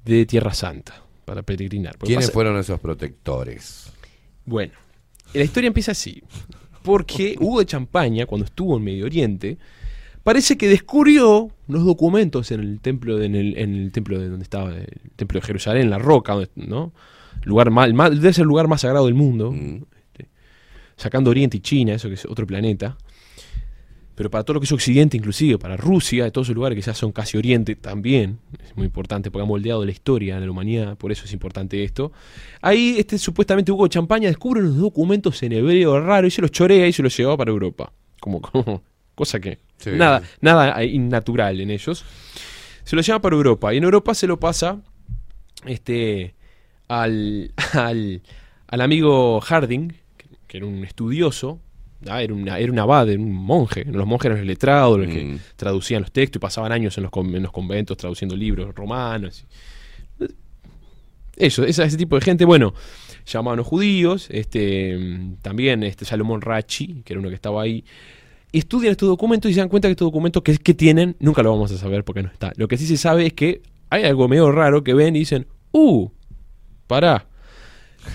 de 0.04 0.26
Tierra 0.26 0.54
Santa. 0.54 1.02
para 1.26 1.42
peregrinar. 1.44 1.94
Porque 1.94 2.08
¿Quiénes 2.08 2.26
pasa- 2.26 2.34
fueron 2.34 2.58
esos 2.58 2.80
protectores? 2.80 3.92
Bueno, 4.46 4.74
la 5.34 5.44
historia 5.44 5.68
empieza 5.68 5.92
así. 5.94 6.22
Porque 6.84 7.36
Hugo 7.40 7.60
de 7.60 7.66
Champaña, 7.66 8.26
cuando 8.26 8.46
estuvo 8.46 8.76
en 8.78 8.84
Medio 8.84 9.06
Oriente, 9.06 9.58
parece 10.24 10.58
que 10.58 10.68
descubrió 10.68 11.50
unos 11.68 11.86
documentos 11.86 12.52
en 12.52 12.60
el 12.60 12.82
templo 12.82 13.18
de, 13.18 13.28
en 13.28 13.36
el, 13.36 13.58
en 13.58 13.76
el 13.76 13.92
templo 13.92 14.20
de 14.20 14.28
donde 14.28 14.44
estaba 14.44 14.76
el 14.76 15.12
templo 15.16 15.40
de 15.40 15.46
Jerusalén, 15.46 15.84
en 15.84 15.90
la 15.92 16.00
roca, 16.00 16.36
¿no? 16.56 16.92
Lugar 17.44 17.70
más, 17.72 17.92
más- 17.94 18.12
debe 18.12 18.34
ser 18.34 18.44
el 18.44 18.48
lugar 18.48 18.68
más 18.68 18.82
sagrado 18.82 19.06
del 19.06 19.16
mundo, 19.16 19.52
Mm. 19.52 19.84
este, 20.02 20.30
sacando 20.98 21.30
Oriente 21.30 21.58
y 21.58 21.60
China, 21.62 21.94
eso 21.94 22.08
que 22.10 22.16
es 22.16 22.26
otro 22.26 22.46
planeta. 22.46 22.98
Pero 24.16 24.30
para 24.30 24.44
todo 24.44 24.56
lo 24.56 24.60
que 24.60 24.66
es 24.66 24.72
Occidente, 24.74 25.16
inclusive 25.16 25.58
para 25.58 25.78
Rusia, 25.78 26.26
de 26.26 26.32
todos 26.32 26.48
esos 26.48 26.56
lugares 26.56 26.76
que 26.76 26.82
ya 26.82 26.94
son 26.94 27.14
casi 27.14 27.38
Oriente 27.38 27.76
también, 27.78 28.40
es 28.66 28.76
muy 28.76 28.86
importante 28.86 29.32
porque 29.32 29.44
ha 29.44 29.48
moldeado 29.48 29.86
la 29.86 29.92
historia 29.92 30.38
de 30.42 30.46
la 30.46 30.52
humanidad, 30.52 30.98
por 30.98 31.14
eso 31.14 31.24
es 31.24 31.32
importante 31.32 31.82
esto. 31.86 32.12
Ahí, 32.62 32.96
este 32.98 33.18
supuestamente 33.18 33.72
Hugo 33.72 33.88
Champaña 33.88 34.28
descubre 34.28 34.60
unos 34.60 34.76
documentos 34.76 35.42
en 35.44 35.54
hebreo 35.54 36.02
raro 36.02 36.28
y 36.28 36.32
se 36.32 36.42
los 36.42 36.52
chorea 36.52 36.86
y 36.86 36.92
se 36.92 37.02
los 37.02 37.16
llevaba 37.16 37.38
para 37.38 37.52
Europa. 37.52 37.94
Como, 38.20 38.42
como 38.42 38.84
cosa 39.16 39.40
que 39.40 39.60
Sí. 39.78 39.92
nada, 39.94 40.22
nada 40.42 40.84
innatural 40.84 41.62
en 41.62 41.70
ellos. 41.72 42.04
Se 42.84 42.98
lo 42.98 43.02
lleva 43.02 43.22
para 43.22 43.38
Europa 43.38 43.74
y 43.74 43.78
en 43.78 43.86
Europa 43.86 44.14
se 44.14 44.28
lo 44.28 44.38
pasa 44.38 44.82
este 45.66 46.36
al, 46.90 47.52
al, 47.74 48.22
al 48.68 48.82
amigo 48.82 49.40
Harding, 49.40 49.94
que, 50.48 50.58
era 50.58 50.66
un 50.66 50.84
estudioso, 50.84 51.60
¿ah? 52.08 52.22
era, 52.22 52.34
una, 52.34 52.60
era 52.60 52.72
un 52.72 52.80
abad, 52.80 53.10
era 53.10 53.22
un 53.22 53.32
monje. 53.32 53.86
Los 53.86 54.06
monjes 54.06 54.26
eran 54.26 54.40
los 54.40 54.48
letrados, 54.48 55.00
los 55.00 55.08
que 55.08 55.24
Mm. 55.24 55.40
traducían 55.56 56.02
los 56.02 56.12
textos 56.12 56.40
y 56.40 56.42
pasaban 56.42 56.72
años 56.74 56.98
en 56.98 57.04
los, 57.04 57.12
con- 57.12 57.34
en 57.34 57.44
los 57.44 57.52
conventos 57.52 57.96
traduciendo 57.98 58.36
libros 58.36 58.76
romanos. 58.76 59.46
Eso, 61.38 61.64
esa- 61.64 61.86
ese 61.86 61.96
tipo 61.98 62.16
de 62.18 62.22
gente, 62.22 62.44
bueno, 62.44 62.74
llamaban 63.26 63.56
a 63.56 63.62
los 63.62 63.68
judíos, 63.68 64.28
este, 64.30 64.98
también 65.42 65.84
este 65.84 66.04
Salomón 66.04 66.42
Rachi, 66.42 67.02
que 67.06 67.14
era 67.14 67.20
uno 67.22 67.30
que 67.30 67.36
estaba 67.36 67.62
ahí, 67.62 67.86
estudian 68.52 68.92
estos 68.92 69.08
documentos 69.08 69.50
y 69.50 69.54
se 69.54 69.62
dan 69.62 69.70
cuenta 69.70 69.88
que 69.88 69.92
estos 69.94 70.08
documentos 70.08 70.44
que, 70.44 70.58
que 70.58 70.74
tienen, 70.74 71.16
nunca 71.20 71.42
lo 71.44 71.52
vamos 71.52 71.72
a 71.72 71.78
saber 71.78 72.04
porque 72.04 72.24
no 72.24 72.30
está. 72.30 72.52
Lo 72.58 72.68
que 72.68 72.78
sí 72.78 72.86
se 72.88 72.98
sabe 72.98 73.28
es 73.28 73.34
que 73.34 73.62
hay 73.90 74.04
algo 74.04 74.28
medio 74.28 74.52
raro 74.52 74.84
que 74.84 74.94
ven 74.94 75.16
y 75.16 75.20
dicen, 75.20 75.48
uh, 75.72 76.10
pará, 76.90 77.26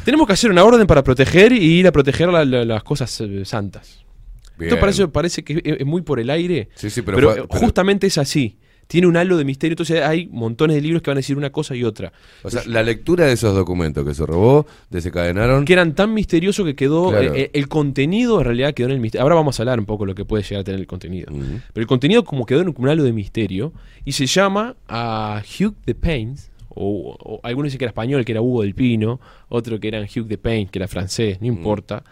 tenemos 0.04 0.26
que 0.26 0.32
hacer 0.32 0.50
una 0.50 0.64
orden 0.64 0.86
para 0.86 1.04
proteger 1.04 1.52
y 1.52 1.78
ir 1.78 1.86
a 1.86 1.92
proteger 1.92 2.28
la- 2.28 2.44
la- 2.44 2.64
las 2.64 2.82
cosas 2.82 3.20
eh, 3.20 3.44
santas. 3.44 4.04
Bien. 4.58 4.68
Esto 4.70 4.80
parece, 4.80 5.08
parece 5.08 5.44
que 5.44 5.54
es, 5.64 5.76
es 5.80 5.86
muy 5.86 6.02
por 6.02 6.18
el 6.20 6.28
aire, 6.30 6.68
Sí, 6.74 6.90
sí, 6.90 7.02
pero, 7.02 7.16
pero, 7.16 7.28
fue- 7.32 7.46
pero- 7.48 7.60
justamente 7.60 8.06
es 8.08 8.18
así. 8.18 8.58
Tiene 8.86 9.06
un 9.06 9.16
halo 9.16 9.38
de 9.38 9.46
misterio, 9.46 9.72
entonces 9.72 10.02
hay 10.02 10.26
montones 10.30 10.76
de 10.76 10.82
libros 10.82 11.00
que 11.00 11.08
van 11.10 11.16
a 11.16 11.20
decir 11.20 11.38
una 11.38 11.50
cosa 11.50 11.74
y 11.74 11.84
otra. 11.84 12.12
O 12.42 12.50
sea, 12.50 12.62
la 12.66 12.82
lectura 12.82 13.24
de 13.24 13.32
esos 13.32 13.54
documentos 13.54 14.04
que 14.06 14.12
se 14.12 14.26
robó 14.26 14.66
desencadenaron. 14.90 15.64
Que 15.64 15.72
eran 15.72 15.94
tan 15.94 16.12
misteriosos 16.12 16.66
que 16.66 16.74
quedó. 16.76 17.08
Claro. 17.08 17.34
eh, 17.34 17.40
eh, 17.44 17.50
el 17.54 17.68
contenido 17.68 18.40
en 18.40 18.44
realidad 18.44 18.74
quedó 18.74 18.88
en 18.88 18.92
el 18.92 19.00
misterio. 19.00 19.22
Ahora 19.22 19.36
vamos 19.36 19.58
a 19.58 19.62
hablar 19.62 19.78
un 19.80 19.86
poco 19.86 20.04
de 20.04 20.08
lo 20.08 20.14
que 20.14 20.26
puede 20.26 20.42
llegar 20.42 20.60
a 20.60 20.64
tener 20.64 20.80
el 20.80 20.86
contenido. 20.86 21.28
Pero 21.32 21.80
el 21.82 21.86
contenido, 21.86 22.24
como 22.24 22.44
quedó 22.44 22.60
en 22.60 22.74
un 22.76 22.88
halo 22.88 23.04
de 23.04 23.12
misterio, 23.14 23.72
y 24.04 24.12
se 24.12 24.26
llama 24.26 24.76
a 24.86 25.42
Hugh 25.58 25.74
de 25.86 25.94
Pains. 25.94 26.50
O, 26.74 27.16
o 27.18 27.40
algunos 27.42 27.68
dicen 27.68 27.78
que 27.78 27.84
era 27.84 27.90
español, 27.90 28.24
que 28.24 28.32
era 28.32 28.42
Hugo 28.42 28.62
del 28.62 28.74
Pino. 28.74 29.20
Otro 29.48 29.78
que 29.80 29.88
eran 29.88 30.04
Hugh 30.04 30.26
de 30.26 30.38
Pains, 30.38 30.70
que 30.70 30.78
era 30.78 30.88
francés, 30.88 31.40
no 31.40 31.46
importa. 31.46 32.04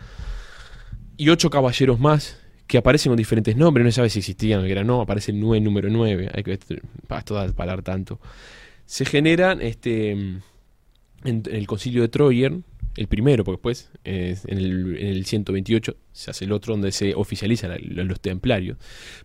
Y 1.16 1.28
ocho 1.28 1.51
caballeros 1.51 2.01
más 2.01 2.39
que 2.66 2.78
aparecen 2.78 3.10
con 3.10 3.16
diferentes 3.16 3.56
nombres. 3.56 3.84
No 3.84 3.90
se 3.90 3.97
sabe 3.97 4.10
si 4.10 4.20
existían 4.20 4.60
o 4.60 4.62
que 4.64 4.72
eran 4.72 4.86
no. 4.86 5.01
Aparece 5.01 5.30
el 5.32 5.40
9, 5.40 5.60
número 5.60 5.90
9. 5.90 6.30
Hay 6.34 6.43
que 6.43 6.52
esto 6.52 7.34
da 7.34 7.47
para 7.52 7.72
hablar 7.72 7.82
tanto. 7.84 8.20
Se 8.86 9.05
generan 9.05 9.60
este 9.60 10.10
en, 10.12 10.43
en 11.24 11.43
el 11.51 11.66
concilio 11.66 12.02
de 12.02 12.09
Troyer, 12.09 12.52
el 12.97 13.06
primero, 13.09 13.44
porque 13.44 13.56
después 13.56 13.90
eh, 14.05 14.36
en, 14.47 14.59
el, 14.59 14.97
en 14.98 15.06
el 15.09 15.24
128 15.26 15.97
se 16.12 16.30
hace 16.30 16.44
el 16.44 16.52
otro 16.52 16.74
donde 16.74 16.93
se 16.93 17.14
oficializa 17.14 17.68
la- 17.68 17.78
la- 17.80 18.05
los 18.05 18.20
templarios. 18.20 18.76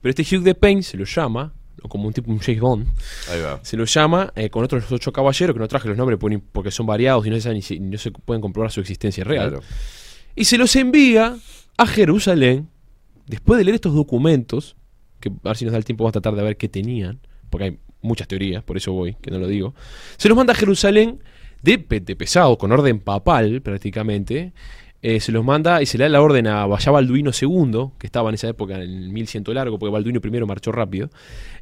Pero 0.01 0.13
este 0.15 0.23
Hugh 0.37 0.43
de 0.43 0.55
Pain 0.55 0.83
se 0.83 0.95
lo 0.97 1.05
llama, 1.05 1.53
o 1.83 1.89
como 1.89 2.07
un 2.07 2.13
tipo 2.13 2.31
un 2.31 2.39
James 2.39 2.59
Bond, 2.61 2.87
Ahí 3.31 3.39
va. 3.41 3.59
se 3.63 3.77
lo 3.77 3.85
llama 3.85 4.31
eh, 4.35 4.49
con 4.49 4.63
otros 4.63 4.91
ocho 4.91 5.11
caballeros, 5.11 5.53
que 5.53 5.59
no 5.59 5.67
traje 5.67 5.87
los 5.87 5.97
nombres 5.97 6.17
por- 6.19 6.41
porque 6.51 6.71
son 6.71 6.85
variados 6.85 7.25
y 7.27 7.29
no 7.29 7.39
se, 7.39 7.53
ni 7.53 7.61
no 7.89 7.97
se 7.97 8.11
pueden 8.11 8.41
comprobar 8.41 8.71
su 8.71 8.79
existencia 8.79 9.23
real. 9.23 9.49
Claro. 9.49 9.63
Y 10.35 10.45
se 10.45 10.57
los 10.57 10.75
envía 10.75 11.35
a 11.77 11.85
Jerusalén, 11.87 12.69
después 13.27 13.57
de 13.57 13.63
leer 13.65 13.75
estos 13.75 13.93
documentos, 13.93 14.75
que 15.19 15.29
a 15.29 15.49
ver 15.49 15.57
si 15.57 15.65
nos 15.65 15.71
da 15.71 15.77
el 15.77 15.85
tiempo, 15.85 16.03
vamos 16.03 16.11
a 16.15 16.21
tratar 16.21 16.35
de 16.37 16.43
ver 16.43 16.57
qué 16.57 16.69
tenían, 16.69 17.19
porque 17.49 17.63
hay 17.65 17.79
muchas 18.01 18.27
teorías, 18.27 18.63
por 18.63 18.77
eso 18.77 18.91
voy, 18.93 19.15
que 19.21 19.31
no 19.31 19.39
lo 19.39 19.47
digo. 19.47 19.73
Se 20.17 20.27
los 20.29 20.37
manda 20.37 20.53
a 20.53 20.55
Jerusalén 20.55 21.19
de, 21.61 21.77
de 21.77 22.15
pesado, 22.15 22.57
con 22.57 22.71
orden 22.71 22.99
papal 22.99 23.61
prácticamente. 23.61 24.53
Eh, 25.01 25.19
se 25.19 25.31
los 25.31 25.45
manda 25.45 25.81
y 25.81 25.85
se 25.85 25.97
le 25.97 26.05
da 26.05 26.09
la 26.09 26.21
orden 26.21 26.47
a 26.47 26.65
Vallá 26.65 26.91
Balduino 26.91 27.31
II, 27.39 27.91
que 27.99 28.07
estaba 28.07 28.29
en 28.29 28.35
esa 28.35 28.49
época 28.49 28.75
en 28.75 28.81
el 28.81 29.09
1100 29.09 29.43
largo, 29.53 29.77
porque 29.77 29.91
Balduino 29.91 30.19
I 30.23 30.45
marchó 30.45 30.71
rápido. 30.71 31.09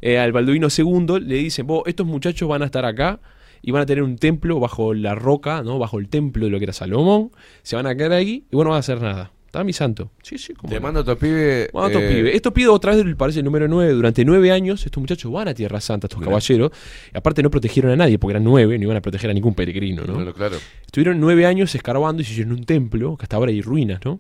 Eh, 0.02 0.18
al 0.18 0.32
Balduino 0.32 0.68
II 0.76 1.20
le 1.22 1.36
dicen, 1.36 1.68
vos, 1.68 1.84
estos 1.86 2.08
muchachos 2.08 2.48
van 2.48 2.62
a 2.62 2.66
estar 2.66 2.86
acá 2.86 3.20
y 3.62 3.72
van 3.72 3.82
a 3.82 3.86
tener 3.86 4.04
un 4.04 4.18
templo 4.18 4.60
bajo 4.60 4.94
la 4.94 5.16
roca, 5.16 5.64
¿no? 5.64 5.80
Bajo 5.80 6.00
el 6.00 6.08
templo 6.08 6.46
de 6.46 6.52
lo 6.52 6.60
que 6.60 6.66
era 6.66 6.74
Salomón. 6.74 7.32
Se 7.64 7.76
van 7.76 7.88
a 7.88 7.96
quedar 7.96 8.14
ahí 8.14 8.46
y 8.50 8.56
bueno, 8.56 8.66
no 8.66 8.72
van 8.72 8.78
a 8.78 8.80
hacer 8.80 9.02
nada. 9.02 9.32
¿Está 9.56 9.64
mi 9.64 9.72
santo? 9.72 10.12
Sí, 10.22 10.38
sí, 10.38 10.54
como 10.54 10.72
Te 10.74 10.82
mando 10.82 11.00
a 11.00 11.06
tu 11.06 11.18
pibe. 11.18 11.70
Bueno, 11.72 11.88
estos 11.88 12.02
eh, 12.04 12.10
pibes. 12.14 12.36
Esto 12.36 12.54
pido 12.54 12.74
otra 12.74 12.94
vez, 12.94 13.06
parece 13.16 13.40
el 13.40 13.46
número 13.46 13.70
9. 13.70 13.94
Durante 13.94 14.26
nueve 14.26 14.52
años, 14.52 14.86
estos 14.86 15.00
muchachos 15.00 15.32
van 15.32 15.48
a 15.48 15.54
Tierra 15.54 15.80
Santa, 15.80 16.08
estos 16.08 16.20
Mirá. 16.20 16.32
caballeros. 16.32 16.72
Y 17.14 17.18
aparte 17.18 17.42
no 17.42 17.50
protegieron 17.50 17.90
a 17.94 17.96
nadie, 17.96 18.20
porque 18.20 18.34
eran 18.34 18.44
nueve, 18.44 18.78
no 18.78 18.84
iban 18.84 18.98
a 18.98 19.02
proteger 19.02 19.30
a 19.30 19.34
ningún 19.34 19.54
peregrino, 19.56 20.04
¿no? 20.04 20.34
Claro. 20.34 20.58
Estuvieron 20.86 21.22
nueve 21.22 21.46
años 21.46 21.74
escarbando 21.74 22.22
y 22.22 22.26
se 22.26 22.34
hicieron 22.34 22.52
un 22.52 22.66
templo, 22.66 23.16
que 23.16 23.24
hasta 23.24 23.38
ahora 23.38 23.52
hay 23.52 23.62
ruinas, 23.62 24.02
¿no? 24.04 24.20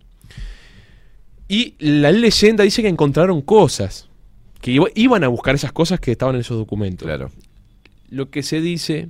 Y 1.48 1.76
la 1.80 2.12
leyenda 2.12 2.64
dice 2.64 2.82
que 2.82 2.88
encontraron 2.88 3.41
cosas. 3.41 4.07
Que 4.62 4.72
iba- 4.72 4.88
iban 4.95 5.24
a 5.24 5.28
buscar 5.28 5.53
esas 5.53 5.72
cosas 5.74 5.99
que 5.99 6.12
estaban 6.14 6.36
en 6.36 6.41
esos 6.41 6.57
documentos. 6.57 7.06
Claro. 7.06 7.30
Lo 8.10 8.30
que 8.30 8.41
se 8.41 8.62
dice 8.62 9.10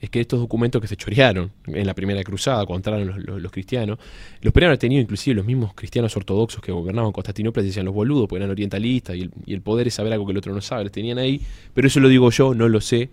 es 0.00 0.10
que 0.10 0.20
estos 0.20 0.38
documentos 0.38 0.80
que 0.80 0.86
se 0.88 0.96
chorearon 0.96 1.50
en 1.66 1.86
la 1.86 1.94
primera 1.94 2.22
cruzada, 2.22 2.64
cuando 2.66 2.78
entraron 2.90 3.06
los, 3.08 3.18
los- 3.24 3.42
los 3.42 3.52
cristianos, 3.52 3.98
los 4.42 4.52
podrían 4.52 4.68
haber 4.70 4.78
tenido 4.78 5.02
inclusive 5.02 5.34
los 5.34 5.44
mismos 5.46 5.74
cristianos 5.74 6.16
ortodoxos 6.16 6.60
que 6.62 6.70
gobernaban 6.72 7.10
Constantinopla, 7.12 7.62
decían 7.62 7.84
los 7.86 7.94
boludos, 7.94 8.28
porque 8.28 8.38
eran 8.42 8.50
orientalistas 8.50 9.16
y 9.16 9.22
el, 9.22 9.30
y 9.46 9.54
el 9.54 9.60
poder 9.60 9.88
es 9.88 9.94
saber 9.94 10.12
algo 10.12 10.26
que 10.26 10.32
el 10.32 10.38
otro 10.38 10.54
no 10.54 10.60
sabe, 10.60 10.84
los 10.84 10.92
tenían 10.92 11.18
ahí, 11.18 11.40
pero 11.74 11.88
eso 11.88 11.98
lo 12.00 12.08
digo 12.08 12.30
yo, 12.30 12.54
no 12.54 12.68
lo 12.68 12.80
sé. 12.80 13.10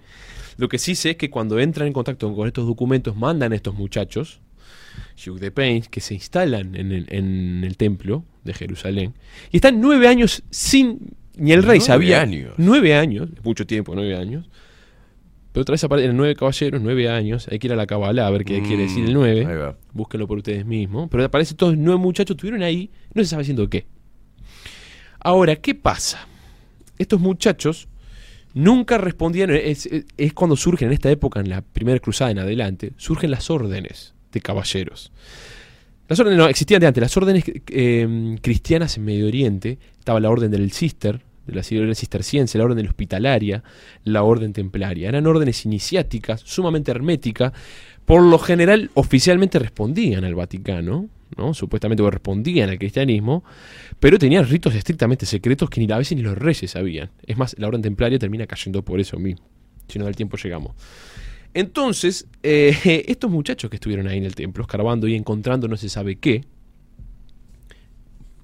Lo 0.57 0.69
que 0.69 0.77
sí 0.77 0.95
sé 0.95 1.11
es 1.11 1.15
que 1.17 1.29
cuando 1.29 1.59
entran 1.59 1.87
en 1.87 1.93
contacto 1.93 2.33
con 2.35 2.47
estos 2.47 2.65
documentos, 2.67 3.15
mandan 3.15 3.51
a 3.51 3.55
estos 3.55 3.73
muchachos, 3.75 4.39
Hugh 5.25 5.39
de 5.39 5.51
Pain, 5.51 5.83
que 5.89 5.99
se 6.01 6.13
instalan 6.13 6.75
en 6.75 6.91
el, 6.91 7.05
en 7.09 7.63
el 7.65 7.75
templo 7.77 8.23
de 8.43 8.53
Jerusalén, 8.53 9.13
y 9.51 9.57
están 9.57 9.81
nueve 9.81 10.07
años 10.07 10.43
sin... 10.49 10.99
Ni 11.37 11.51
el 11.51 11.63
rey 11.63 11.79
Nueve 11.79 11.85
sabía. 11.85 12.21
años. 12.21 12.53
Nueve 12.57 12.95
años, 12.95 13.27
mucho 13.43 13.67
tiempo, 13.67 13.93
nueve 13.93 14.15
años. 14.15 14.45
Pero 15.55 15.61
otra 15.61 15.71
vez 15.71 15.83
aparecen 15.85 16.17
nueve 16.17 16.35
caballeros, 16.35 16.81
nueve 16.81 17.07
años. 17.09 17.47
Hay 17.49 17.59
que 17.59 17.67
ir 17.67 17.71
a 17.73 17.77
la 17.77 17.87
Kabbalah 17.87 18.27
a 18.27 18.29
ver 18.29 18.43
qué 18.43 18.59
Mm, 18.59 18.65
quiere 18.65 18.83
decir 18.83 19.05
el 19.05 19.13
nueve. 19.13 19.45
Ahí 19.45 19.55
va. 19.55 19.77
Búsquenlo 19.93 20.27
por 20.27 20.39
ustedes 20.39 20.65
mismos. 20.65 21.07
Pero 21.09 21.23
aparecen 21.23 21.55
todos 21.55 21.77
nueve 21.77 21.97
muchachos, 21.97 22.35
estuvieron 22.35 22.61
ahí, 22.61 22.91
no 23.13 23.23
se 23.23 23.29
sabe 23.29 23.43
haciendo 23.43 23.69
qué. 23.69 23.85
Ahora, 25.21 25.55
¿qué 25.55 25.73
pasa? 25.73 26.27
Estos 26.97 27.19
muchachos 27.21 27.87
nunca 28.53 28.97
respondían, 28.97 29.49
es, 29.51 29.85
es- 29.85 30.05
es 30.17 30.33
cuando 30.33 30.55
surgen 30.55 30.89
en 30.89 30.93
esta 30.93 31.09
época, 31.09 31.39
en 31.39 31.49
la 31.49 31.61
primera 31.61 31.99
cruzada 31.99 32.31
en 32.31 32.39
adelante, 32.39 32.91
surgen 32.97 33.31
las 33.31 33.49
órdenes 33.49 34.13
de 34.31 34.41
caballeros. 34.41 35.11
Las 36.07 36.19
órdenes 36.19 36.37
no, 36.37 36.47
existían 36.47 36.81
de 36.81 36.87
antes, 36.87 37.01
las 37.01 37.15
órdenes 37.17 37.43
eh, 37.67 38.35
cristianas 38.41 38.97
en 38.97 39.05
Medio 39.05 39.25
Oriente, 39.27 39.79
estaba 39.97 40.19
la 40.19 40.29
orden 40.29 40.51
del 40.51 40.71
cister, 40.71 41.21
de 41.45 41.53
la 41.55 41.61
orden 41.61 41.95
cisterciense, 41.95 42.57
la 42.57 42.65
orden 42.65 42.87
hospitalaria, 42.87 43.63
la 44.03 44.23
orden 44.23 44.53
templaria. 44.53 45.09
Eran 45.09 45.27
órdenes 45.27 45.65
iniciáticas, 45.65 46.41
sumamente 46.41 46.91
herméticas, 46.91 47.53
por 48.05 48.21
lo 48.21 48.37
general 48.39 48.91
oficialmente 48.93 49.59
respondían 49.59 50.23
al 50.23 50.35
Vaticano, 50.35 51.09
¿no? 51.37 51.53
supuestamente 51.53 52.03
respondían 52.09 52.69
al 52.69 52.77
cristianismo, 52.77 53.43
pero 53.99 54.19
tenían 54.19 54.47
ritos 54.47 54.75
estrictamente 54.75 55.25
secretos 55.25 55.69
que 55.69 55.79
ni 55.79 55.91
a 55.91 55.97
veces 55.97 56.15
ni 56.17 56.23
los 56.23 56.37
reyes 56.37 56.71
sabían. 56.71 57.09
Es 57.25 57.37
más, 57.37 57.55
la 57.57 57.67
orden 57.67 57.81
templaria 57.81 58.19
termina 58.19 58.45
cayendo 58.47 58.83
por 58.83 58.99
eso 58.99 59.17
mismo. 59.17 59.45
Si 59.87 59.99
no 59.99 60.05
da 60.05 60.09
el 60.09 60.15
tiempo 60.15 60.37
llegamos. 60.37 60.75
Entonces, 61.53 62.27
eh, 62.43 63.05
estos 63.07 63.31
muchachos 63.31 63.69
que 63.69 63.77
estuvieron 63.77 64.07
ahí 64.07 64.17
en 64.17 64.25
el 64.25 64.35
templo, 64.35 64.63
escarbando 64.63 65.07
y 65.07 65.15
encontrando 65.15 65.67
no 65.67 65.77
se 65.77 65.89
sabe 65.89 66.17
qué, 66.17 66.43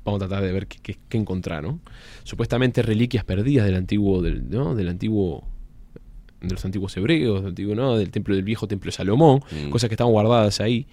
vamos 0.03 0.21
a 0.21 0.27
tratar 0.27 0.43
de 0.43 0.51
ver 0.51 0.67
qué, 0.67 0.77
qué- 0.81 0.97
qué 1.09 1.17
encontraron. 1.17 1.81
Supuestamente 2.23 2.81
reliquias 2.81 3.23
perdidas 3.23 3.65
del 3.65 3.75
antiguo, 3.75 4.21
del, 4.21 4.49
¿no? 4.49 4.73
del 4.75 4.89
antiguo, 4.89 5.47
de 6.41 6.49
los 6.53 6.65
antiguos 6.65 6.95
hebreos, 6.97 7.41
del 7.41 7.49
antiguo, 7.49 7.75
¿no? 7.75 7.97
del 7.97 8.09
templo 8.09 8.33
del 8.35 8.43
viejo 8.43 8.67
templo 8.67 8.87
de 8.89 8.93
Salomón, 8.93 9.41
Mm. 9.51 9.69
cosas 9.69 9.89
que 9.89 9.93
estaban 9.95 10.11
guardadas 10.13 10.59
ahí. 10.59 10.87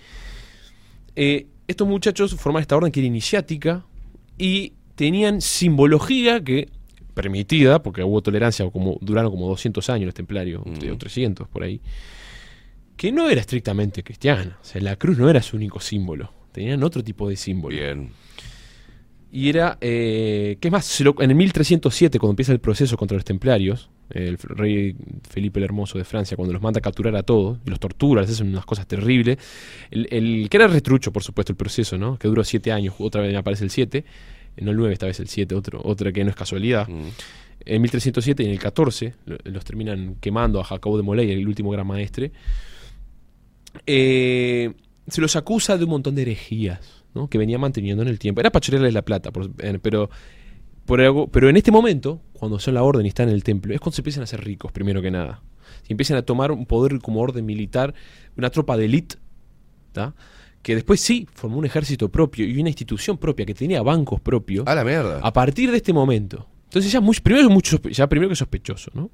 Eh, 1.16 1.46
estos 1.66 1.88
muchachos 1.88 2.34
formaban 2.34 2.62
esta 2.62 2.76
orden 2.76 2.92
que 2.92 3.00
era 3.00 3.06
iniciática 3.06 3.84
y 4.36 4.72
tenían 4.94 5.40
simbología 5.40 6.42
que 6.42 6.68
permitida, 7.14 7.82
porque 7.82 8.02
hubo 8.04 8.22
tolerancia, 8.22 8.70
como 8.70 8.96
duraron 9.00 9.30
como 9.30 9.48
200 9.48 9.90
años 9.90 10.06
los 10.06 10.14
templarios, 10.14 10.62
Mm. 10.64 10.92
o 10.92 10.98
300 10.98 11.48
por 11.48 11.62
ahí, 11.64 11.80
que 12.96 13.10
no 13.12 13.28
era 13.28 13.40
estrictamente 13.40 14.02
cristiana. 14.02 14.58
O 14.60 14.64
sea, 14.64 14.80
la 14.80 14.96
cruz 14.96 15.18
no 15.18 15.28
era 15.28 15.42
su 15.42 15.56
único 15.56 15.80
símbolo. 15.80 16.32
Tenían 16.52 16.82
otro 16.82 17.02
tipo 17.02 17.28
de 17.28 17.36
símbolo. 17.36 17.76
Bien. 17.76 18.10
Y 19.30 19.50
era, 19.50 19.76
eh, 19.82 20.56
¿qué 20.60 20.70
más? 20.70 21.00
En 21.00 21.30
el 21.30 21.34
1307, 21.36 22.18
cuando 22.18 22.32
empieza 22.32 22.52
el 22.52 22.60
proceso 22.60 22.96
contra 22.96 23.14
los 23.16 23.24
templarios, 23.26 23.90
el 24.10 24.38
rey 24.38 24.96
Felipe 25.28 25.60
el 25.60 25.64
Hermoso 25.64 25.98
de 25.98 26.04
Francia, 26.04 26.34
cuando 26.34 26.54
los 26.54 26.62
manda 26.62 26.78
a 26.78 26.80
capturar 26.80 27.14
a 27.14 27.22
todos, 27.22 27.58
y 27.66 27.68
los 27.68 27.78
tortura, 27.78 28.22
les 28.22 28.30
hacen 28.30 28.48
unas 28.48 28.64
cosas 28.64 28.86
terribles, 28.86 29.36
el, 29.90 30.08
el- 30.10 30.48
que 30.48 30.56
era 30.56 30.66
retrucho, 30.66 31.12
por 31.12 31.22
supuesto, 31.22 31.52
el 31.52 31.56
proceso, 31.56 31.98
¿no? 31.98 32.18
Que 32.18 32.26
duró 32.26 32.42
siete 32.42 32.72
años, 32.72 32.94
otra 32.98 33.20
vez 33.20 33.36
aparece 33.36 33.64
el 33.64 33.70
7, 33.70 33.98
eh, 34.56 34.64
no 34.64 34.70
el 34.70 34.78
9, 34.78 34.94
esta 34.94 35.04
vez 35.06 35.20
el 35.20 35.28
7, 35.28 35.54
otro, 35.54 35.80
otra 35.84 36.10
que 36.10 36.24
no 36.24 36.30
es 36.30 36.36
casualidad. 36.36 36.88
Mm. 36.88 37.08
En 37.66 37.82
1307 37.82 38.42
y 38.44 38.46
en 38.46 38.52
el 38.52 38.58
14 38.58 39.14
lo- 39.26 39.36
los 39.44 39.62
terminan 39.62 40.16
quemando 40.22 40.58
a 40.58 40.64
Jacobo 40.64 40.96
de 40.96 41.02
Molay, 41.02 41.30
el 41.32 41.46
último 41.46 41.68
gran 41.70 41.86
maestre. 41.86 42.32
Eh, 43.86 44.72
se 45.06 45.20
los 45.20 45.36
acusa 45.36 45.76
de 45.76 45.84
un 45.84 45.90
montón 45.90 46.14
de 46.14 46.22
herejías 46.22 46.97
¿no? 47.14 47.28
que 47.28 47.38
venía 47.38 47.58
manteniendo 47.58 48.02
en 48.02 48.08
el 48.08 48.18
tiempo. 48.18 48.40
Era 48.40 48.50
para 48.50 48.60
chorearles 48.60 48.94
la 48.94 49.02
plata, 49.02 49.30
por- 49.32 49.50
pero, 49.82 50.10
por 50.86 51.00
algo, 51.00 51.28
pero 51.28 51.48
en 51.48 51.56
este 51.56 51.70
momento, 51.70 52.20
cuando 52.32 52.58
son 52.58 52.74
la 52.74 52.82
orden 52.82 53.04
y 53.04 53.08
están 53.08 53.28
en 53.28 53.34
el 53.34 53.42
templo, 53.44 53.74
es 53.74 53.80
cuando 53.80 53.94
se 53.96 54.00
empiezan 54.02 54.22
a 54.22 54.24
hacer 54.24 54.42
ricos, 54.44 54.72
primero 54.72 55.02
que 55.02 55.10
nada. 55.10 55.42
Y 55.86 55.92
empiezan 55.92 56.16
a 56.16 56.22
tomar 56.22 56.50
un 56.52 56.64
poder 56.66 56.98
como 57.00 57.20
orden 57.20 57.44
militar, 57.44 57.94
una 58.36 58.50
tropa 58.50 58.76
de 58.76 58.84
élite, 58.86 59.16
que 60.62 60.74
después 60.74 61.00
sí 61.00 61.26
formó 61.32 61.58
un 61.58 61.64
ejército 61.64 62.08
propio 62.10 62.46
y 62.46 62.60
una 62.60 62.68
institución 62.68 63.16
propia 63.18 63.46
que 63.46 63.54
tenía 63.54 63.82
bancos 63.82 64.20
propios 64.20 64.66
A 64.66 64.74
la 64.74 64.84
mierda. 64.84 65.20
a 65.22 65.32
partir 65.32 65.70
de 65.70 65.76
este 65.78 65.92
momento. 65.92 66.46
Entonces 66.64 66.92
ya, 66.92 67.00
muy, 67.00 67.16
primero, 67.22 67.46
es 67.48 67.52
mucho, 67.52 67.80
ya 67.82 68.06
primero 68.08 68.28
que 68.28 68.36
sospechoso, 68.36 68.90
¿no? 68.94 69.10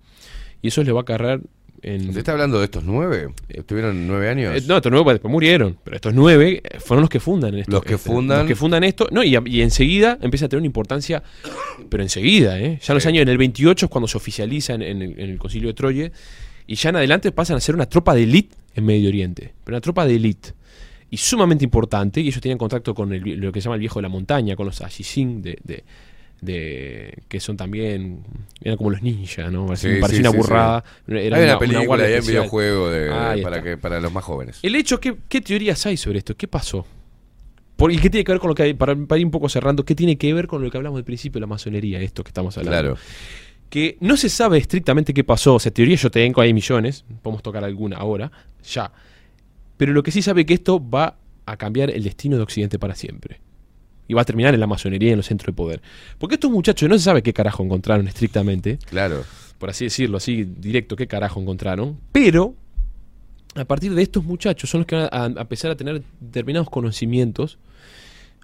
Y 0.60 0.68
eso 0.68 0.82
le 0.82 0.90
va 0.92 1.02
a 1.02 1.04
cargar 1.04 1.40
en... 1.82 2.02
¿Usted 2.08 2.18
está 2.18 2.32
hablando 2.32 2.58
de 2.58 2.64
estos 2.64 2.84
nueve? 2.84 3.28
¿Estuvieron 3.48 4.06
nueve 4.06 4.28
años? 4.28 4.56
Eh, 4.56 4.64
no, 4.66 4.76
estos 4.76 4.90
nueve 4.92 5.12
después 5.12 5.30
murieron, 5.30 5.76
pero 5.84 5.96
estos 5.96 6.14
nueve 6.14 6.62
eh, 6.64 6.78
fueron 6.80 7.02
los 7.02 7.10
que 7.10 7.20
fundan 7.20 7.54
esto. 7.56 7.70
Los 7.72 7.82
que 7.84 7.94
este, 7.94 8.10
fundan- 8.10 8.38
Los 8.40 8.46
que 8.48 8.56
fundan 8.56 8.84
esto, 8.84 9.08
no, 9.10 9.22
y, 9.22 9.36
y 9.46 9.60
enseguida 9.62 10.18
empieza 10.22 10.46
a 10.46 10.48
tener 10.48 10.60
una 10.60 10.66
importancia, 10.66 11.22
pero 11.88 12.02
enseguida, 12.02 12.58
¿eh? 12.58 12.78
Ya 12.82 12.92
en 12.92 12.94
los 12.94 13.06
años, 13.06 13.22
en 13.22 13.28
el 13.28 13.38
28 13.38 13.86
es 13.86 13.90
cuando 13.90 14.08
se 14.08 14.16
oficializan 14.16 14.82
en 14.82 15.02
el, 15.02 15.18
en 15.20 15.30
el 15.30 15.38
concilio 15.38 15.68
de 15.68 15.74
Troye, 15.74 16.12
y 16.66 16.74
ya 16.76 16.90
en 16.90 16.96
adelante 16.96 17.30
pasan 17.32 17.56
a 17.56 17.60
ser 17.60 17.74
una 17.74 17.86
tropa 17.86 18.14
de 18.14 18.22
élite 18.22 18.56
en 18.74 18.84
Medio 18.86 19.08
Oriente, 19.08 19.52
pero 19.64 19.74
una 19.76 19.80
tropa 19.82 20.06
de 20.06 20.16
élite. 20.16 20.50
Y 21.10 21.16
sumamente 21.18 21.64
importante, 21.64 22.20
y 22.20 22.28
ellos 22.28 22.40
tenían 22.40 22.58
contacto 22.58 22.94
con 22.94 23.12
el 23.12 23.22
lo 23.40 23.52
que 23.52 23.60
se 23.60 23.64
llama 23.66 23.74
el 23.76 23.80
viejo 23.80 23.98
de 23.98 24.02
la 24.02 24.08
montaña, 24.08 24.56
con 24.56 24.66
los 24.66 24.80
Ashisin 24.80 25.42
de, 25.42 25.58
de, 25.62 25.84
de- 26.44 27.22
que 27.28 27.40
son 27.40 27.56
también, 27.56 28.22
eran 28.60 28.76
como 28.76 28.90
los 28.90 29.02
ninjas, 29.02 29.50
¿no? 29.52 29.74
Sí, 29.76 29.88
parecía 30.00 30.16
sí, 30.16 30.20
una 30.20 30.30
sí, 30.30 30.36
burrada. 30.36 30.84
Era 31.08 31.18
hay 31.20 31.26
una- 31.28 31.36
una 31.38 31.44
una 31.46 31.58
película 31.58 32.08
y 32.08 32.12
hay 32.12 32.20
un 32.20 32.26
videojuego 32.26 32.90
de, 32.90 33.40
para, 33.42 33.62
que, 33.62 33.76
para 33.76 34.00
los 34.00 34.12
más 34.12 34.24
jóvenes. 34.24 34.58
El 34.62 34.74
hecho, 34.74 35.00
¿qué, 35.00 35.16
qué 35.28 35.40
teorías 35.40 35.84
hay 35.86 35.96
sobre 35.96 36.18
esto? 36.18 36.36
¿Qué 36.36 36.46
pasó? 36.48 36.86
Por- 37.76 37.90
¿Y 37.90 37.98
qué 37.98 38.08
tiene 38.10 38.24
que 38.24 38.32
ver 38.32 38.40
con 38.40 38.48
lo 38.48 38.54
que 38.54 38.62
hay, 38.62 38.74
para, 38.74 38.94
para 38.94 39.18
ir 39.18 39.24
un 39.24 39.32
poco 39.32 39.48
cerrando, 39.48 39.84
qué 39.84 39.94
tiene 39.94 40.16
que 40.16 40.32
ver 40.32 40.46
con 40.46 40.62
lo 40.62 40.70
que 40.70 40.76
hablamos 40.76 40.98
al 40.98 41.04
principio 41.04 41.38
de 41.38 41.40
la 41.42 41.46
masonería, 41.48 42.00
esto 42.00 42.22
que 42.22 42.28
estamos 42.28 42.56
hablando? 42.56 42.94
Claro. 42.94 42.98
Que 43.68 43.96
no 44.00 44.16
se 44.16 44.28
sabe 44.28 44.58
estrictamente 44.58 45.12
qué 45.12 45.24
pasó, 45.24 45.54
o 45.56 45.58
sea, 45.58 45.72
teorías 45.72 46.00
yo 46.00 46.10
tengo, 46.10 46.40
hay 46.40 46.52
millones, 46.54 47.04
podemos 47.22 47.42
tocar 47.42 47.64
alguna 47.64 47.96
ahora, 47.96 48.30
ya. 48.62 48.92
Pero 49.76 49.92
lo 49.92 50.04
que 50.04 50.12
sí 50.12 50.22
sabe 50.22 50.46
que 50.46 50.54
esto 50.54 50.80
va 50.88 51.16
a 51.46 51.56
cambiar 51.56 51.90
el 51.90 52.04
destino 52.04 52.36
de 52.36 52.42
Occidente 52.44 52.78
para 52.78 52.94
siempre. 52.94 53.40
Y 54.08 54.14
va 54.14 54.22
a 54.22 54.24
terminar 54.24 54.52
en 54.54 54.60
la 54.60 54.66
masonería 54.66 55.08
y 55.08 55.12
en 55.12 55.16
los 55.18 55.26
centros 55.26 55.46
de 55.46 55.52
poder. 55.56 55.82
Porque 56.18 56.34
estos 56.34 56.50
muchachos 56.50 56.88
no 56.88 56.96
se 56.98 57.04
sabe 57.04 57.22
qué 57.22 57.32
carajo 57.32 57.62
encontraron 57.62 58.06
estrictamente, 58.06 58.78
Claro. 58.90 59.24
por 59.58 59.70
así 59.70 59.84
decirlo, 59.86 60.18
así 60.18 60.44
directo, 60.44 60.94
qué 60.96 61.06
carajo 61.06 61.40
encontraron. 61.40 61.98
Pero 62.12 62.54
a 63.54 63.64
partir 63.64 63.94
de 63.94 64.02
estos 64.02 64.22
muchachos 64.24 64.68
son 64.68 64.80
los 64.80 64.86
que 64.86 64.96
van 64.96 65.08
a, 65.10 65.24
a 65.38 65.42
empezar 65.42 65.70
a 65.70 65.76
tener 65.76 66.02
determinados 66.20 66.68
conocimientos 66.68 67.58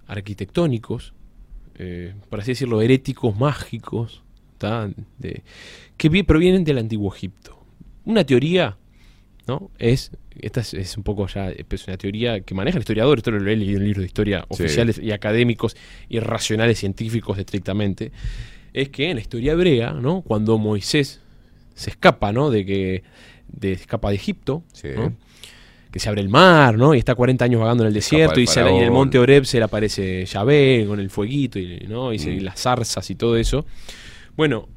arquitectónicos, 0.07 1.13
eh, 1.77 2.15
por 2.29 2.41
así 2.41 2.53
decirlo, 2.53 2.81
heréticos, 2.83 3.37
mágicos. 3.39 4.23
De- 5.19 5.43
que 5.97 6.11
vi- 6.11 6.23
provienen 6.23 6.65
del 6.65 6.77
antiguo 6.77 7.15
Egipto. 7.15 7.59
Una 8.05 8.25
teoría, 8.25 8.77
¿no? 9.47 9.71
Es, 9.79 10.13
esta 10.41 10.61
es, 10.61 10.75
es 10.75 10.97
un 10.97 11.03
poco 11.03 11.27
ya, 11.27 11.51
es 11.51 11.87
una 11.89 11.97
teoría 11.97 12.41
que 12.41 12.55
manejan 12.55 12.81
historiadores, 12.81 13.21
esto 13.21 13.31
lo 13.31 13.51
he 13.51 13.57
leído 13.57 13.79
en 13.79 13.85
libros 13.85 14.03
de 14.03 14.07
historia 14.07 14.41
Sí. 14.51 14.63
oficiales 14.63 14.99
y 15.03 15.13
académicos 15.13 15.77
y 16.09 16.21
racionales 16.21 16.79
científicos 16.79 17.39
estrictamente, 17.39 18.13
es 18.73 18.89
que 18.91 19.11
en 19.11 19.17
la 19.17 19.21
historia 19.21 19.53
hebrea, 19.53 19.93
¿no? 19.93 20.23
Cuando 20.23 20.57
Moisés 20.59 21.21
se 21.75 21.91
escapa, 21.91 22.33
¿no? 22.33 22.51
De 22.51 22.65
que 22.65 23.03
de, 23.49 23.73
escapa 23.73 24.11
de 24.11 24.17
Egipto, 24.17 24.63
Sí. 24.73 24.89
¿no? 24.95 25.13
que 25.91 25.99
se 25.99 26.09
abre 26.09 26.21
el 26.21 26.29
mar, 26.29 26.79
¿no? 26.79 26.95
Y 26.95 26.99
está 26.99 27.17
40 27.17 27.45
años 27.45 27.61
vagando 27.61 27.83
en 27.83 27.89
el 27.89 27.95
desierto 27.95 28.37
el 28.37 28.43
y, 28.45 28.47
se- 28.47 28.61
y 28.63 28.77
en 28.77 28.85
el 28.85 28.93
monte 28.93 29.19
Oreb 29.19 29.45
se 29.45 29.59
le 29.59 29.65
aparece 29.65 30.25
Yahvé 30.25 30.85
con 30.87 31.01
el 31.01 31.11
fueguito 31.11 31.59
y, 31.59 31.85
¿no? 31.89 32.13
y, 32.13 32.21
se- 32.21 32.31
Mm. 32.31 32.35
y 32.35 32.41
las 32.41 32.61
zarzas 32.63 33.11
y 33.11 33.17
todo 33.17 33.37
eso. 33.37 33.67
Bueno, 34.37 34.69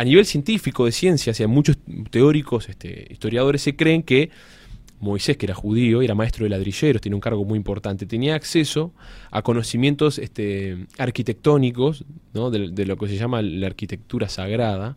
a 0.00 0.04
nivel 0.04 0.24
científico 0.24 0.86
de 0.86 0.92
ciencias, 0.92 1.38
y 1.38 1.42
hay 1.42 1.46
muchos 1.46 1.76
teóricos, 2.08 2.70
este, 2.70 3.06
historiadores, 3.10 3.60
se 3.60 3.76
creen 3.76 4.02
que 4.02 4.30
Moisés, 4.98 5.36
que 5.36 5.44
era 5.44 5.54
judío, 5.54 6.00
era 6.00 6.14
maestro 6.14 6.44
de 6.44 6.48
ladrilleros, 6.48 7.02
tiene 7.02 7.16
un 7.16 7.20
cargo 7.20 7.44
muy 7.44 7.58
importante, 7.58 8.06
tenía 8.06 8.34
acceso 8.34 8.94
a 9.30 9.42
conocimientos 9.42 10.18
este, 10.18 10.86
arquitectónicos, 10.96 12.06
¿no? 12.32 12.50
de, 12.50 12.70
de 12.70 12.86
lo 12.86 12.96
que 12.96 13.08
se 13.08 13.18
llama 13.18 13.42
la 13.42 13.66
arquitectura 13.66 14.30
sagrada, 14.30 14.96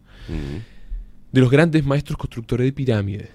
de 1.34 1.42
los 1.42 1.52
grandes 1.52 1.84
maestros 1.84 2.18
constructores 2.18 2.64
de 2.64 2.72
pirámides. 2.72 3.30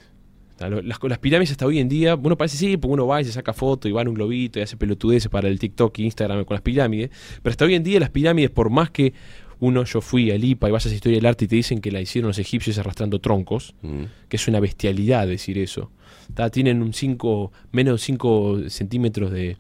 Las, 0.58 0.98
las 1.02 1.18
pirámides 1.18 1.50
hasta 1.50 1.66
hoy 1.66 1.80
en 1.80 1.90
día, 1.90 2.14
uno 2.14 2.38
parece 2.38 2.56
sí, 2.56 2.78
porque 2.78 2.94
uno 2.94 3.06
va 3.06 3.20
y 3.20 3.24
se 3.26 3.32
saca 3.32 3.52
foto 3.52 3.88
y 3.88 3.92
va 3.92 4.00
en 4.00 4.08
un 4.08 4.14
globito 4.14 4.58
y 4.58 4.62
hace 4.62 4.78
pelotudeces 4.78 5.28
para 5.28 5.48
el 5.48 5.58
TikTok 5.58 5.98
e 5.98 6.02
Instagram 6.04 6.46
con 6.46 6.54
las 6.54 6.62
pirámides, 6.62 7.10
pero 7.42 7.50
hasta 7.50 7.66
hoy 7.66 7.74
en 7.74 7.84
día 7.84 8.00
las 8.00 8.08
pirámides, 8.08 8.50
por 8.50 8.70
más 8.70 8.90
que 8.90 9.12
uno, 9.60 9.84
yo 9.84 10.00
fui 10.00 10.30
al 10.30 10.44
IPA 10.44 10.68
y 10.68 10.72
vayas 10.72 10.86
a 10.92 10.94
Historia 10.94 11.18
del 11.18 11.26
Arte 11.26 11.44
y 11.46 11.48
te 11.48 11.56
dicen 11.56 11.80
que 11.80 11.90
la 11.90 12.00
hicieron 12.00 12.28
los 12.28 12.38
egipcios 12.38 12.78
arrastrando 12.78 13.20
troncos, 13.20 13.74
Mm. 13.82 14.02
que 14.28 14.36
es 14.36 14.46
una 14.48 14.60
bestialidad 14.60 15.26
decir 15.26 15.58
eso. 15.58 15.90
¿tá? 16.34 16.50
Tienen 16.50 16.82
un 16.82 16.92
5, 16.92 17.52
menos 17.72 18.00
de 18.00 18.04
5 18.06 18.60
centímetros 18.68 19.30
de, 19.32 19.56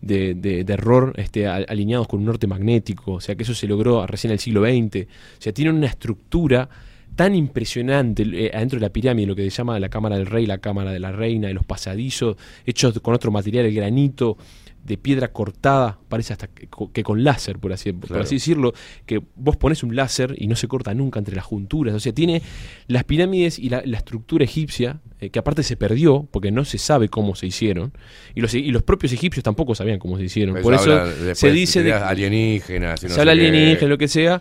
de, 0.00 0.34
de- 0.34 0.64
de 0.64 0.72
error 0.72 1.12
este, 1.16 1.46
a- 1.46 1.56
alineados 1.56 2.08
con 2.08 2.20
un 2.20 2.26
norte 2.26 2.46
magnético, 2.46 3.12
o 3.14 3.20
sea 3.20 3.34
que 3.36 3.42
eso 3.44 3.54
se 3.54 3.66
logró 3.66 4.06
recién 4.06 4.30
en 4.30 4.34
el 4.34 4.38
siglo 4.40 4.62
XX. 4.64 5.06
O 5.06 5.40
sea, 5.42 5.52
tienen 5.52 5.74
una 5.76 5.86
estructura 5.86 6.68
tan 7.16 7.34
impresionante 7.34 8.22
eh, 8.22 8.50
adentro 8.54 8.78
de 8.78 8.86
la 8.86 8.92
pirámide, 8.92 9.26
lo 9.26 9.34
que 9.34 9.42
se 9.50 9.50
llama 9.50 9.78
la 9.80 9.88
cámara 9.88 10.16
del 10.16 10.26
rey, 10.26 10.46
la 10.46 10.58
cámara 10.58 10.92
de 10.92 11.00
la 11.00 11.10
reina, 11.10 11.48
de 11.48 11.54
los 11.54 11.64
pasadizos, 11.64 12.36
hechos 12.66 12.98
con 13.00 13.14
otro 13.14 13.30
material, 13.32 13.66
el 13.66 13.74
granito, 13.74 14.36
de 14.84 14.96
piedra 14.96 15.32
cortada, 15.32 15.98
parece 16.08 16.32
hasta 16.32 16.46
que, 16.48 16.66
co- 16.68 16.90
que 16.92 17.02
con 17.02 17.22
láser, 17.22 17.58
por 17.58 17.72
así, 17.72 17.92
por 17.92 18.08
Claro. 18.08 18.22
así 18.22 18.36
decirlo, 18.36 18.72
que 19.04 19.20
vos 19.36 19.56
pones 19.56 19.82
un 19.82 19.94
láser 19.94 20.34
y 20.38 20.46
no 20.46 20.56
se 20.56 20.66
corta 20.66 20.94
nunca 20.94 21.18
entre 21.18 21.36
las 21.36 21.44
junturas. 21.44 21.94
O 21.94 22.00
sea, 22.00 22.12
tiene 22.12 22.40
las 22.86 23.04
pirámides 23.04 23.58
y 23.58 23.68
la, 23.68 23.82
la 23.84 23.98
estructura 23.98 24.44
egipcia, 24.44 25.00
eh, 25.20 25.28
que 25.30 25.38
aparte 25.38 25.62
se 25.62 25.76
perdió, 25.76 26.26
porque 26.30 26.50
no 26.50 26.64
se 26.64 26.78
sabe 26.78 27.08
cómo 27.10 27.34
se 27.34 27.46
hicieron, 27.46 27.92
y 28.34 28.40
los, 28.40 28.54
y 28.54 28.70
los 28.70 28.82
propios 28.82 29.12
egipcios 29.12 29.44
tampoco 29.44 29.74
sabían 29.74 29.98
cómo 29.98 30.16
se 30.16 30.24
hicieron. 30.24 30.54
Pues 30.54 30.62
por 30.62 30.72
eso 30.74 31.34
se 31.34 31.50
dice 31.52 31.82
de, 31.82 31.92
alienígenas. 31.92 33.02
no 33.02 33.08
se 33.10 33.20
habla 33.20 33.32
sé 33.34 33.38
qué. 33.40 33.46
alienígena, 33.48 33.88
lo 33.90 33.98
que 33.98 34.08
sea. 34.08 34.40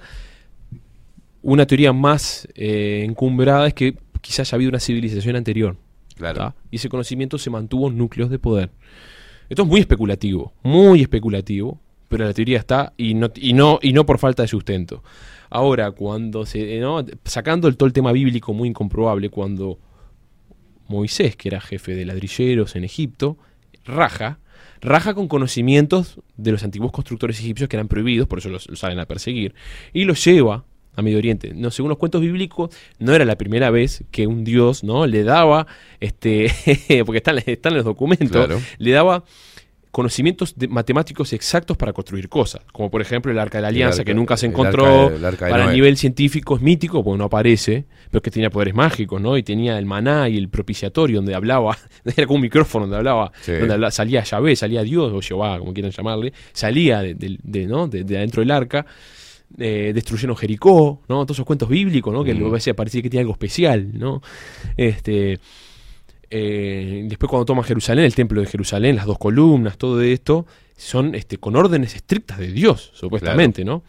Una 1.41 1.65
teoría 1.65 1.93
más 1.93 2.47
eh, 2.55 3.03
encumbrada 3.05 3.67
es 3.67 3.73
que 3.73 3.95
quizás 4.21 4.49
haya 4.49 4.55
habido 4.55 4.69
una 4.69 4.79
civilización 4.79 5.35
anterior. 5.35 5.77
Claro. 6.15 6.55
Y 6.71 6.77
ese 6.77 6.89
conocimiento 6.89 7.37
se 7.37 7.49
mantuvo 7.49 7.89
en 7.89 7.97
núcleos 7.97 8.29
de 8.29 8.39
poder. 8.39 8.71
Esto 9.49 9.63
es 9.63 9.67
muy 9.67 9.79
especulativo, 9.79 10.53
muy 10.63 11.01
especulativo, 11.01 11.79
pero 12.09 12.25
la 12.25 12.33
teoría 12.33 12.57
está 12.57 12.93
y 12.97 13.13
no, 13.13 13.29
y 13.35 13.53
no, 13.53 13.79
y 13.81 13.93
no 13.93 14.05
por 14.05 14.19
falta 14.19 14.43
de 14.43 14.47
sustento. 14.47 15.03
Ahora, 15.49 15.91
cuando 15.91 16.45
se. 16.45 16.79
¿no? 16.79 17.05
Sacando 17.23 17.67
el, 17.67 17.77
todo 17.77 17.87
el 17.87 17.93
tema 17.93 18.11
bíblico 18.11 18.53
muy 18.53 18.69
incomprobable, 18.69 19.29
cuando 19.29 19.79
Moisés, 20.87 21.35
que 21.35 21.49
era 21.49 21.61
jefe 21.61 21.95
de 21.95 22.05
ladrilleros 22.05 22.75
en 22.75 22.83
Egipto, 22.83 23.37
raja, 23.85 24.39
raja 24.81 25.13
con 25.13 25.27
conocimientos 25.27 26.19
de 26.35 26.51
los 26.51 26.63
antiguos 26.63 26.91
constructores 26.91 27.39
egipcios 27.39 27.69
que 27.69 27.77
eran 27.77 27.87
prohibidos, 27.87 28.27
por 28.27 28.39
eso 28.39 28.49
los 28.49 28.67
salen 28.73 28.99
a 28.99 29.05
perseguir, 29.05 29.55
y 29.93 30.03
los 30.05 30.23
lleva 30.23 30.65
a 30.97 31.01
Medio 31.01 31.17
Oriente. 31.19 31.53
No, 31.55 31.71
según 31.71 31.87
los 31.89 31.97
cuentos 31.97 32.19
bíblicos, 32.21 32.75
no 32.99 33.13
era 33.13 33.23
la 33.23 33.37
primera 33.37 33.69
vez 33.69 34.03
que 34.11 34.27
un 34.27 34.43
dios 34.43 34.83
¿no? 34.83 35.05
le 35.07 35.23
daba, 35.23 35.65
este, 36.01 36.51
porque 37.05 37.17
están, 37.19 37.37
están 37.45 37.71
en 37.73 37.77
los 37.77 37.85
documentos, 37.85 38.45
Claro. 38.45 38.59
le 38.77 38.91
daba 38.91 39.23
conocimientos 39.91 40.53
de- 40.57 40.67
matemáticos 40.67 41.33
exactos 41.33 41.75
para 41.77 41.91
construir 41.93 42.29
cosas, 42.29 42.61
como 42.71 42.91
por 42.91 43.01
ejemplo 43.01 43.31
el 43.31 43.39
Arca 43.39 43.57
de 43.57 43.61
la 43.63 43.67
Alianza, 43.69 44.01
arca- 44.01 44.05
que 44.05 44.13
nunca 44.13 44.37
se 44.37 44.45
el 44.45 44.51
encontró, 44.51 45.05
arca- 45.07 45.15
el 45.15 45.25
arca 45.25 45.49
para 45.49 45.65
el 45.69 45.73
nivel 45.73 45.97
científico 45.97 46.55
es 46.57 46.61
mítico, 46.61 47.03
porque 47.03 47.17
no 47.17 47.23
aparece, 47.25 47.85
pero 48.11 48.21
que 48.21 48.29
tenía 48.29 48.49
poderes 48.51 48.75
mágicos, 48.75 49.19
¿no? 49.21 49.37
Y 49.37 49.43
tenía 49.43 49.77
el 49.79 49.85
maná 49.85 50.29
y 50.29 50.37
el 50.37 50.49
propiciatorio, 50.49 51.17
donde 51.17 51.33
hablaba, 51.33 51.77
era 52.05 52.27
como 52.27 52.35
un 52.35 52.41
micrófono 52.41 52.85
donde 52.85 52.97
hablaba, 52.97 53.31
Sí. 53.41 53.53
donde 53.53 53.89
salía 53.91 54.23
Yahvé, 54.23 54.55
salía 54.55 54.83
Dios, 54.83 55.11
o 55.13 55.21
Jehová, 55.21 55.57
como 55.57 55.73
quieran 55.73 55.91
llamarle, 55.91 56.31
salía 56.53 57.01
de, 57.01 57.15
de- 57.15 57.37
de, 57.41 57.65
¿no? 57.65 57.87
de, 57.87 58.03
de 58.03 58.17
adentro 58.17 58.41
del 58.41 58.51
arca, 58.51 58.85
eh, 59.57 59.91
destruyeron 59.93 60.35
Jericó, 60.35 61.01
¿no? 61.07 61.25
Todos 61.25 61.37
esos 61.37 61.45
cuentos 61.45 61.69
bíblicos, 61.69 62.13
¿no? 62.13 62.23
Que 62.23 62.33
Mm. 62.33 62.45
a 62.45 62.49
veces 62.49 62.73
parecía 62.73 63.01
que 63.01 63.09
tenía 63.09 63.21
algo 63.21 63.33
especial, 63.33 63.97
¿no? 63.97 64.21
Este, 64.75 65.39
eh, 66.29 67.05
después 67.07 67.29
cuando 67.29 67.45
toman 67.45 67.63
Jerusalén, 67.63 68.05
el 68.05 68.13
templo 68.15 68.41
de 68.41 68.47
Jerusalén, 68.47 68.95
las 68.95 69.05
dos 69.05 69.17
columnas, 69.17 69.77
todo 69.77 70.01
esto, 70.01 70.45
son 70.75 71.15
este, 71.15 71.37
con 71.37 71.55
órdenes 71.55 71.95
estrictas 71.95 72.37
de 72.37 72.51
Dios, 72.51 72.91
supuestamente, 72.93 73.63
¿no? 73.63 73.83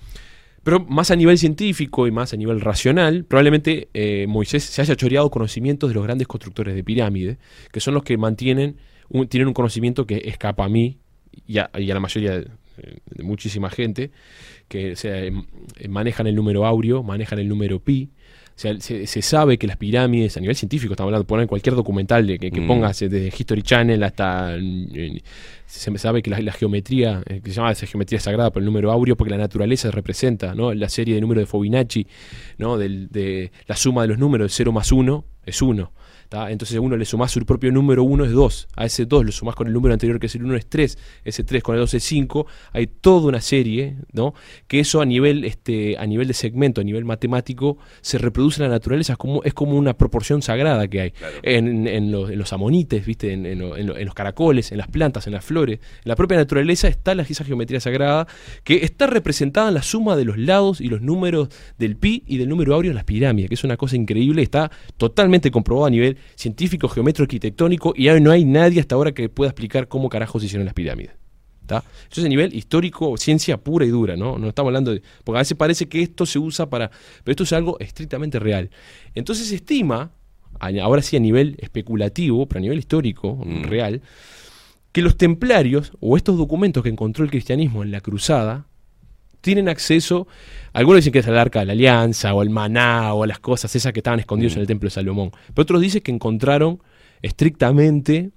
Pero 0.62 0.80
más 0.80 1.10
a 1.10 1.16
nivel 1.16 1.38
científico 1.38 2.06
y 2.06 2.10
más 2.10 2.32
a 2.32 2.36
nivel 2.36 2.60
racional, 2.60 3.24
probablemente 3.24 3.88
eh, 3.94 4.26
Moisés 4.28 4.64
se 4.64 4.82
haya 4.82 4.94
choreado 4.96 5.30
conocimientos 5.30 5.90
de 5.90 5.94
los 5.94 6.04
grandes 6.04 6.28
constructores 6.28 6.74
de 6.74 6.84
pirámides, 6.84 7.38
que 7.72 7.80
son 7.80 7.94
los 7.94 8.02
que 8.02 8.16
mantienen, 8.16 8.76
un- 9.08 9.28
tienen 9.28 9.48
un 9.48 9.54
conocimiento 9.54 10.06
que 10.06 10.22
escapa 10.26 10.64
a 10.64 10.68
mí 10.68 10.98
y 11.46 11.58
a, 11.58 11.70
y 11.78 11.90
a 11.90 11.94
la 11.94 12.00
mayoría 12.00 12.32
de, 12.38 12.48
de 13.06 13.22
muchísima 13.24 13.70
gente, 13.70 14.10
que 14.68 14.92
o 14.92 14.96
sea, 14.96 15.24
em- 15.24 15.44
manejan 15.88 16.26
el 16.26 16.34
número 16.34 16.66
áureo, 16.66 17.02
manejan 17.02 17.38
el 17.38 17.48
número 17.48 17.80
pi. 17.80 18.10
O 18.56 18.60
sea, 18.60 18.78
se, 18.80 19.06
se 19.06 19.22
sabe 19.22 19.56
que 19.56 19.68
las 19.68 19.76
pirámides, 19.76 20.36
a 20.36 20.40
nivel 20.40 20.56
científico, 20.56 20.92
estamos 20.94 21.10
hablando, 21.10 21.24
poner 21.28 21.46
cualquier 21.46 21.76
documental 21.76 22.26
de, 22.26 22.40
que, 22.40 22.50
que 22.50 22.60
Mm. 22.60 22.66
pongas 22.66 23.00
eh, 23.02 23.08
desde 23.08 23.28
History 23.28 23.62
Channel 23.62 24.02
hasta. 24.02 24.56
eh, 24.56 25.20
se 25.64 25.96
sabe 25.98 26.22
que 26.22 26.30
la, 26.30 26.40
la 26.40 26.50
geometría, 26.52 27.22
eh, 27.26 27.40
que 27.44 27.50
se 27.50 27.56
llama 27.56 27.70
esa 27.70 27.86
geometría 27.86 28.18
sagrada 28.18 28.50
por 28.50 28.60
el 28.62 28.66
número 28.66 28.90
áureo, 28.90 29.16
porque 29.16 29.30
la 29.30 29.36
naturaleza 29.36 29.90
representa, 29.92 30.54
¿no? 30.56 30.74
La 30.74 30.88
serie 30.88 31.14
de 31.14 31.20
números 31.20 31.42
de 31.42 31.46
Fibonacci, 31.46 32.06
¿no? 32.56 32.76
Del, 32.78 33.08
de 33.10 33.52
la 33.68 33.76
suma 33.76 34.02
de 34.02 34.08
los 34.08 34.18
números, 34.18 34.52
0 34.56 34.72
más 34.72 34.90
1 34.90 35.24
es 35.46 35.62
1. 35.62 35.92
¿Tá? 36.28 36.50
Entonces 36.50 36.76
a 36.76 36.80
uno 36.80 36.96
le 36.96 37.04
sumás 37.04 37.30
su 37.30 37.44
propio 37.44 37.72
número 37.72 38.04
1 38.04 38.24
es 38.26 38.32
2. 38.32 38.68
A 38.76 38.86
ese 38.86 39.06
2 39.06 39.24
lo 39.24 39.32
sumás 39.32 39.54
con 39.54 39.66
el 39.66 39.72
número 39.72 39.92
anterior 39.92 40.18
que 40.20 40.26
es 40.26 40.34
el 40.34 40.44
1 40.44 40.56
es 40.56 40.66
3. 40.68 40.98
Ese 41.24 41.44
3 41.44 41.62
con 41.62 41.74
el 41.74 41.80
2 41.80 41.94
es 41.94 42.04
5. 42.04 42.46
Hay 42.72 42.86
toda 42.86 43.28
una 43.28 43.40
serie, 43.40 43.96
¿no? 44.12 44.34
Que 44.66 44.80
eso 44.80 45.00
a 45.00 45.06
nivel, 45.06 45.44
este, 45.44 45.96
a 45.98 46.06
nivel 46.06 46.28
de 46.28 46.34
segmento, 46.34 46.80
a 46.80 46.84
nivel 46.84 47.04
matemático, 47.04 47.78
se 48.00 48.18
reproduce 48.18 48.62
en 48.62 48.68
la 48.68 48.74
naturaleza. 48.74 49.14
Es 49.14 49.18
como, 49.18 49.42
es 49.44 49.54
como 49.54 49.76
una 49.76 49.94
proporción 49.94 50.42
sagrada 50.42 50.86
que 50.88 51.00
hay. 51.00 51.12
En, 51.42 51.86
en 51.86 52.12
los, 52.12 52.30
en 52.30 52.38
los 52.38 52.52
amonites, 52.52 53.04
¿viste? 53.06 53.32
En, 53.32 53.46
en 53.46 54.04
los 54.04 54.14
caracoles, 54.14 54.72
en 54.72 54.78
las 54.78 54.88
plantas, 54.88 55.26
en 55.26 55.32
las 55.32 55.44
flores. 55.44 55.78
En 56.04 56.08
la 56.08 56.16
propia 56.16 56.36
naturaleza 56.36 56.88
está 56.88 57.14
la, 57.14 57.22
esa 57.22 57.44
geometría 57.44 57.80
sagrada 57.80 58.26
que 58.64 58.84
está 58.84 59.06
representada 59.06 59.68
en 59.68 59.74
la 59.74 59.82
suma 59.82 60.16
de 60.16 60.24
los 60.24 60.38
lados 60.38 60.80
y 60.80 60.88
los 60.88 61.00
números 61.00 61.48
del 61.78 61.96
pi 61.96 62.24
y 62.26 62.38
del 62.38 62.48
número 62.48 62.74
áureo 62.74 62.90
en 62.90 62.96
las 62.96 63.04
pirámides, 63.04 63.48
que 63.48 63.54
es 63.54 63.64
una 63.64 63.76
cosa 63.76 63.96
increíble, 63.96 64.42
está 64.42 64.70
totalmente 64.96 65.50
comprobado 65.50 65.86
a 65.86 65.90
nivel 65.90 66.17
científico, 66.34 66.88
geométrico, 66.88 67.24
arquitectónico, 67.24 67.92
y 67.96 68.08
no 68.20 68.30
hay 68.30 68.44
nadie 68.44 68.80
hasta 68.80 68.94
ahora 68.94 69.12
que 69.12 69.28
pueda 69.28 69.50
explicar 69.50 69.88
cómo 69.88 70.08
carajos 70.08 70.42
se 70.42 70.46
hicieron 70.46 70.64
las 70.64 70.74
pirámides. 70.74 71.12
¿tá? 71.66 71.84
Eso 72.10 72.22
es 72.22 72.24
a 72.24 72.28
nivel 72.30 72.54
histórico, 72.54 73.16
ciencia 73.18 73.58
pura 73.58 73.84
y 73.84 73.90
dura, 73.90 74.16
¿no? 74.16 74.38
No 74.38 74.48
estamos 74.48 74.70
hablando 74.70 74.90
de. 74.92 75.02
Porque 75.22 75.36
a 75.38 75.42
veces 75.42 75.56
parece 75.56 75.86
que 75.86 76.02
esto 76.02 76.24
se 76.24 76.38
usa 76.38 76.70
para. 76.70 76.90
Pero 77.22 77.32
esto 77.32 77.44
es 77.44 77.52
algo 77.52 77.78
estrictamente 77.78 78.38
real. 78.38 78.70
Entonces 79.14 79.48
se 79.48 79.56
estima, 79.56 80.12
ahora 80.58 81.02
sí 81.02 81.16
a 81.16 81.20
nivel 81.20 81.56
especulativo, 81.58 82.46
pero 82.46 82.58
a 82.58 82.62
nivel 82.62 82.78
histórico, 82.78 83.36
Mm. 83.44 83.62
real, 83.64 84.00
que 84.92 85.02
los 85.02 85.18
templarios, 85.18 85.92
o 86.00 86.16
estos 86.16 86.38
documentos 86.38 86.82
que 86.82 86.88
encontró 86.88 87.22
el 87.22 87.30
cristianismo 87.30 87.82
en 87.82 87.90
la 87.90 88.00
cruzada, 88.00 88.66
tienen 89.48 89.68
acceso, 89.70 90.26
algunos 90.74 90.98
dicen 90.98 91.12
que 91.14 91.20
es 91.20 91.26
al 91.26 91.38
arca 91.38 91.60
de 91.60 91.66
la 91.66 91.72
alianza, 91.72 92.34
o 92.34 92.40
al 92.42 92.50
maná, 92.50 93.14
o 93.14 93.24
las 93.24 93.38
cosas 93.38 93.74
esas 93.74 93.92
que 93.94 94.00
estaban 94.00 94.20
escondidos 94.20 94.54
en 94.56 94.60
el 94.60 94.66
templo 94.66 94.88
de 94.88 94.90
Salomón. 94.90 95.30
Pero 95.54 95.62
otros 95.62 95.80
dicen 95.80 96.02
que 96.02 96.12
encontraron 96.12 96.82
estrictamente 97.22 98.30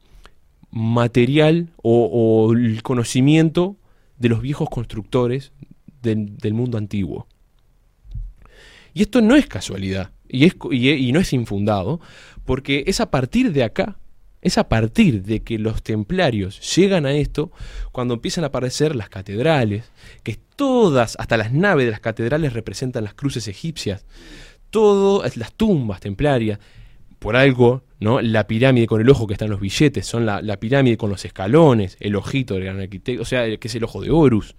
material 0.72 1.74
o, 1.84 2.06
o 2.06 2.54
el 2.54 2.82
conocimiento 2.82 3.76
de 4.18 4.30
los 4.30 4.42
viejos 4.42 4.70
constructores 4.70 5.52
del, 6.02 6.38
del 6.38 6.54
mundo 6.54 6.78
antiguo. 6.78 7.28
Y 8.94 9.02
esto 9.02 9.22
no 9.22 9.36
es 9.36 9.48
casualidad, 9.48 10.12
y, 10.30 10.46
es, 10.46 10.56
y, 10.72 10.90
e- 10.90 10.98
y 10.98 11.12
no 11.12 11.20
es 11.20 11.34
infundado, 11.34 12.00
porque 12.46 12.86
es 12.88 13.02
a 13.02 13.12
partir 13.12 13.52
de 13.52 13.64
acá, 13.64 13.98
es 14.42 14.58
a 14.58 14.68
partir 14.68 15.24
de 15.24 15.42
que 15.42 15.60
los 15.60 15.84
templarios 15.84 16.76
llegan 16.76 17.06
a 17.06 17.14
esto, 17.14 17.52
cuando 17.92 18.16
empiezan 18.16 18.44
a 18.44 18.48
aparecer 18.48 18.96
las 18.96 19.10
catedrales, 19.10 19.92
que 20.24 20.38
todas, 20.56 21.16
hasta 21.20 21.38
las 21.38 21.52
naves 21.52 21.86
de 21.86 21.92
las 21.92 22.00
catedrales 22.00 22.54
representan 22.54 23.04
las 23.04 23.14
cruces 23.14 23.48
egipcias, 23.48 24.06
todas 24.70 25.38
las 25.38 25.54
tumbas 25.54 26.00
templarias, 26.00 26.60
por 27.20 27.36
algo, 27.36 27.84
¿no? 28.00 28.20
La 28.20 28.48
pirámide 28.48 28.88
con 28.88 29.00
el 29.00 29.08
ojo 29.08 29.28
que 29.28 29.34
está 29.34 29.46
en 29.46 29.52
los 29.52 29.62
billetes, 29.62 30.08
son 30.08 30.26
la, 30.26 30.42
pirámide 30.60 30.98
con 30.98 31.12
los 31.12 31.24
escalones, 31.24 31.96
el 32.00 32.16
ojito 32.16 32.56
del 32.56 32.64
gran 32.64 32.80
arquitecto, 32.80 33.22
o 33.22 33.26
sea, 33.26 33.46
que 33.58 33.68
es 33.68 33.76
el 33.76 33.84
ojo 33.84 34.02
de 34.02 34.10
Horus. 34.10 34.56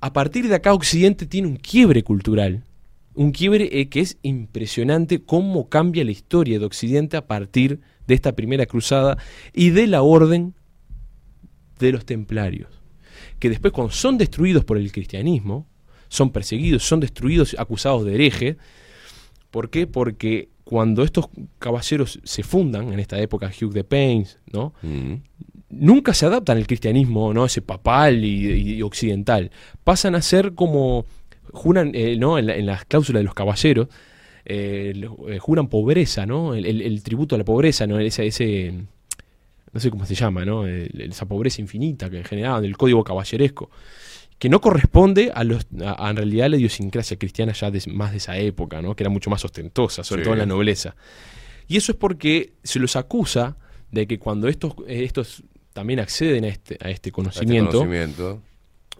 A 0.00 0.12
partir 0.12 0.48
de 0.48 0.56
acá 0.56 0.74
Occidente 0.74 1.26
tiene 1.26 1.46
un 1.46 1.56
quiebre 1.56 2.02
cultural, 2.02 2.64
un 3.14 3.30
quiebre 3.30 3.68
eh, 3.70 3.88
que 3.88 4.00
es 4.00 4.18
impresionante 4.22 5.22
cómo 5.22 5.68
cambia 5.68 6.04
la 6.04 6.10
historia 6.10 6.58
de 6.58 6.64
Occidente 6.64 7.16
a 7.16 7.28
partir 7.28 7.78
de 7.78 7.80
esta 8.14 8.32
primera 8.32 8.66
cruzada 8.66 9.18
y 9.52 9.70
de 9.70 9.86
la 9.86 10.02
orden 10.02 10.54
de 11.78 11.92
los 11.92 12.04
templarios, 12.04 12.68
que 13.38 13.48
después 13.48 13.72
cuando 13.72 13.92
son 13.92 14.18
destruidos 14.18 14.64
por 14.64 14.76
el 14.76 14.92
cristianismo, 14.92 15.66
son 16.08 16.30
perseguidos, 16.30 16.82
son 16.82 17.00
destruidos, 17.00 17.54
acusados 17.58 18.04
de 18.04 18.14
hereje, 18.14 18.56
¿por 19.50 19.70
qué? 19.70 19.86
Porque 19.86 20.48
cuando 20.64 21.02
estos 21.02 21.28
caballeros 21.58 22.20
se 22.24 22.42
fundan, 22.42 22.92
en 22.92 23.00
esta 23.00 23.18
época 23.18 23.50
Hugh 23.50 23.72
de 23.72 23.84
Paynes, 23.84 24.38
¿no? 24.52 24.72
Mm. 24.82 25.14
nunca 25.70 26.14
se 26.14 26.26
adaptan 26.26 26.58
al 26.58 26.66
cristianismo, 26.66 27.32
¿no? 27.32 27.44
Ese 27.46 27.62
papal 27.62 28.24
y, 28.24 28.74
y 28.76 28.82
occidental. 28.82 29.50
Pasan 29.84 30.14
a 30.16 30.22
ser 30.22 30.54
como 30.54 31.06
juran, 31.52 31.92
eh, 31.94 32.16
¿no? 32.18 32.38
En, 32.38 32.46
la- 32.46 32.56
en 32.56 32.66
las 32.66 32.84
cláusulas 32.84 33.20
de 33.20 33.24
los 33.24 33.34
caballeros, 33.34 33.88
eh, 34.44 34.92
eh, 35.28 35.38
juran 35.38 35.68
pobreza, 35.68 36.26
¿no? 36.26 36.54
El, 36.54 36.66
el- 36.66 36.82
el 36.82 37.02
tributo 37.02 37.34
a 37.34 37.38
la 37.38 37.44
pobreza, 37.44 37.86
¿no? 37.86 37.98
Ese, 37.98 38.26
ese 38.26 38.74
no 39.72 39.78
sé 39.80 39.90
cómo 39.90 40.04
se 40.06 40.14
llama, 40.14 40.44
¿no? 40.44 40.66
Esa 40.66 41.26
pobreza 41.26 41.60
infinita 41.60 42.10
que 42.10 42.24
generaban 42.24 42.64
el 42.64 42.76
código 42.76 43.04
caballeresco 43.04 43.70
que 44.38 44.48
no 44.48 44.58
corresponde 44.62 45.30
a, 45.34 45.44
los, 45.44 45.66
a, 45.84 46.06
a 46.06 46.10
en 46.10 46.16
realidad 46.16 46.48
la 46.48 46.56
idiosincrasia 46.56 47.18
cristiana 47.18 47.52
ya 47.52 47.70
de- 47.70 47.82
más 47.88 48.10
de 48.12 48.16
esa 48.16 48.38
época, 48.38 48.80
¿no? 48.80 48.96
que 48.96 49.02
era 49.02 49.10
mucho 49.10 49.28
más 49.28 49.44
ostentosa, 49.44 50.02
sobre 50.02 50.22
Sí. 50.22 50.24
todo 50.24 50.32
en 50.32 50.38
la 50.38 50.46
nobleza. 50.46 50.96
Y 51.68 51.76
eso 51.76 51.92
es 51.92 51.98
porque 51.98 52.54
se 52.62 52.78
los 52.78 52.96
acusa 52.96 53.58
de 53.92 54.06
que 54.06 54.18
cuando 54.18 54.48
estos, 54.48 54.72
eh, 54.88 55.04
estos 55.04 55.42
también 55.74 56.00
acceden 56.00 56.44
a 56.44 56.48
este, 56.48 56.74
a 56.74 56.76
este 56.76 56.84
A 56.86 56.90
este 56.90 57.12
conocimiento, 57.12 57.70
conocimiento. 57.80 58.40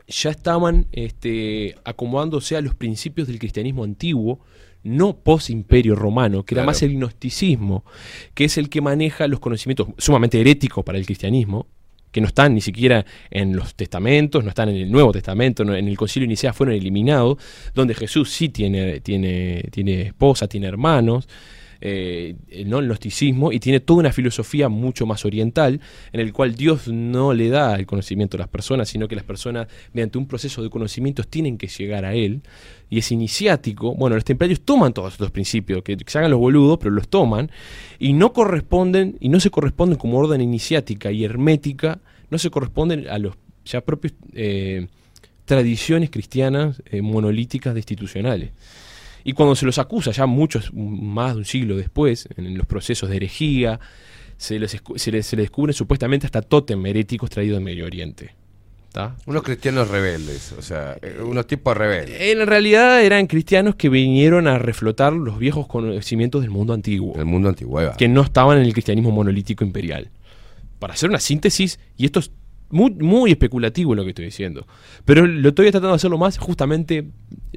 ya 0.07 0.29
estaban 0.31 0.87
este, 0.93 1.75
acomodándose 1.85 2.57
a 2.57 2.61
los 2.61 2.75
principios 2.75 3.27
del 3.27 3.39
cristianismo 3.39 3.83
antiguo, 3.83 4.41
no 4.83 5.17
post-imperio 5.17 5.95
romano, 5.95 6.43
que 6.45 6.55
era 6.55 6.61
Claro. 6.63 6.67
más 6.71 6.83
el 6.83 6.95
gnosticismo, 6.97 7.85
que 8.35 8.45
es 8.45 8.57
el 8.59 8.69
que 8.69 8.81
maneja 8.81 9.27
los 9.29 9.41
conocimientos 9.41 9.89
sumamente 9.99 10.41
heréticos 10.41 10.85
para 10.85 10.99
el 10.99 11.05
cristianismo, 11.07 11.67
que 12.13 12.21
no 12.21 12.27
están 12.27 12.55
ni 12.55 12.61
siquiera 12.61 13.07
en 13.31 13.55
los 13.55 13.75
testamentos, 13.77 14.43
no 14.43 14.49
están 14.49 14.69
en 14.71 14.77
el 14.77 14.91
Nuevo 14.91 15.13
Testamento, 15.13 15.65
no- 15.65 15.77
en 15.77 15.87
el 15.87 15.97
concilio 15.97 16.27
Nicea 16.29 16.53
fueron 16.53 16.75
eliminados, 16.75 17.39
donde 17.75 17.95
Jesús 17.95 18.31
sí 18.33 18.49
tiene, 18.49 19.01
tiene, 19.01 19.63
tiene 19.71 20.03
esposa, 20.03 20.49
tiene 20.49 20.67
hermanos, 20.67 21.29
eh, 21.81 22.35
el 22.49 22.69
gnosticismo, 22.69 23.53
y 23.53 23.61
tiene 23.61 23.81
toda 23.81 24.01
una 24.01 24.13
filosofía 24.13 24.69
mucho 24.69 25.07
más 25.07 25.25
oriental, 25.25 25.81
en 26.13 26.21
el 26.21 26.33
cual 26.33 26.55
Dios 26.55 26.89
no 26.89 27.33
le 27.33 27.49
da 27.49 27.75
el 27.77 27.87
conocimiento 27.87 28.37
a 28.37 28.41
las 28.41 28.49
personas, 28.49 28.89
sino 28.89 29.09
que 29.09 29.17
las 29.17 29.25
personas, 29.25 29.69
mediante 29.93 30.19
un 30.19 30.27
proceso 30.27 30.63
de 30.63 30.71
conocimientos, 30.71 31.29
tienen 31.29 31.59
que 31.59 31.69
llegar 31.69 32.05
a 32.05 32.15
él, 32.15 32.43
y 32.89 32.99
es 32.99 33.13
iniciático. 33.13 33.95
Bueno, 33.95 34.17
los 34.17 34.25
templarios 34.25 34.61
toman 34.63 34.93
todos 34.93 35.13
estos 35.13 35.31
principios, 35.31 35.83
que 35.83 35.97
se 36.05 36.19
hagan 36.19 36.31
los 36.31 36.41
boludos, 36.41 36.79
pero 36.79 36.91
los 36.91 37.09
toman, 37.09 37.51
y 37.99 38.13
no 38.13 38.33
corresponden, 38.33 39.17
y 39.21 39.29
no 39.29 39.41
se 39.41 39.51
corresponden 39.51 39.99
como 39.99 40.19
orden 40.19 40.41
iniciática 40.41 41.11
y 41.13 41.25
hermética, 41.25 42.01
no 42.31 42.39
se 42.39 42.51
corresponden 42.51 43.09
a 43.09 43.19
los 43.19 43.37
ya 43.65 43.81
propios 43.81 44.15
eh, 44.35 44.87
tradiciones 45.45 46.11
cristianas 46.11 46.83
eh, 46.87 47.03
monolíticas 47.03 47.75
destitucionales. 47.75 48.51
Y 49.25 49.33
cuando 49.33 49.55
se 49.55 49.67
los 49.67 49.79
acusa, 49.79 50.11
ya 50.11 50.27
muchos, 50.27 50.73
más 50.75 51.35
de 51.35 51.39
un 51.39 51.45
siglo 51.45 51.77
después, 51.77 52.29
en 52.37 52.57
los 52.57 52.67
procesos 52.67 53.11
de 53.11 53.17
herejía, 53.17 53.81
se 54.37 54.59
les, 54.59 54.71
se 54.97 55.13
les, 55.13 55.27
se 55.27 55.37
les 55.37 55.43
descubren 55.45 55.75
supuestamente 55.75 56.27
hasta 56.27 56.43
tótem 56.43 56.85
heréticos 56.87 57.31
traídos 57.31 57.59
de 57.59 57.65
Medio 57.65 57.85
Oriente. 57.85 58.35
¿tá? 58.93 59.17
Unos 59.27 59.43
cristianos 59.43 59.89
rebeldes, 59.89 60.53
o 60.59 60.63
sea, 60.63 60.97
eh, 61.03 61.19
unos 61.23 61.47
tipos 61.47 61.77
rebeldes. 61.77 62.21
En 62.21 62.47
realidad 62.47 63.03
eran 63.03 63.27
cristianos 63.27 63.77
que 63.77 63.89
vinieron 63.89 64.47
a 64.49 64.59
reflotar 64.59 65.13
los 65.13 65.39
viejos 65.39 65.67
conocimientos 65.67 66.43
del 66.43 66.51
mundo 66.51 66.73
antiguo, 66.73 67.15
El 67.17 67.27
mundo 67.27 67.49
antiguo. 67.49 67.81
que 67.97 68.09
no 68.09 68.23
estaban 68.23 68.59
en 68.59 68.65
el 68.65 68.73
cristianismo 68.73 69.11
monolítico 69.11 69.65
imperial. 69.65 70.11
Para 70.79 70.95
hacer 70.95 71.11
una 71.11 71.21
síntesis, 71.21 71.79
y 71.97 72.07
esto 72.07 72.21
es 72.21 72.33
muy, 72.71 72.91
muy 72.93 73.31
especulativo 73.33 73.95
lo 73.95 74.03
que 74.05 74.11
estoy 74.11 74.25
diciendo, 74.27 74.67
pero 75.05 75.27
lo 75.27 75.49
estoy 75.51 75.67
tratando 75.67 75.89
de 75.91 75.95
hacerlo 75.97 76.19
más 76.19 76.39
justamente, 76.39 77.07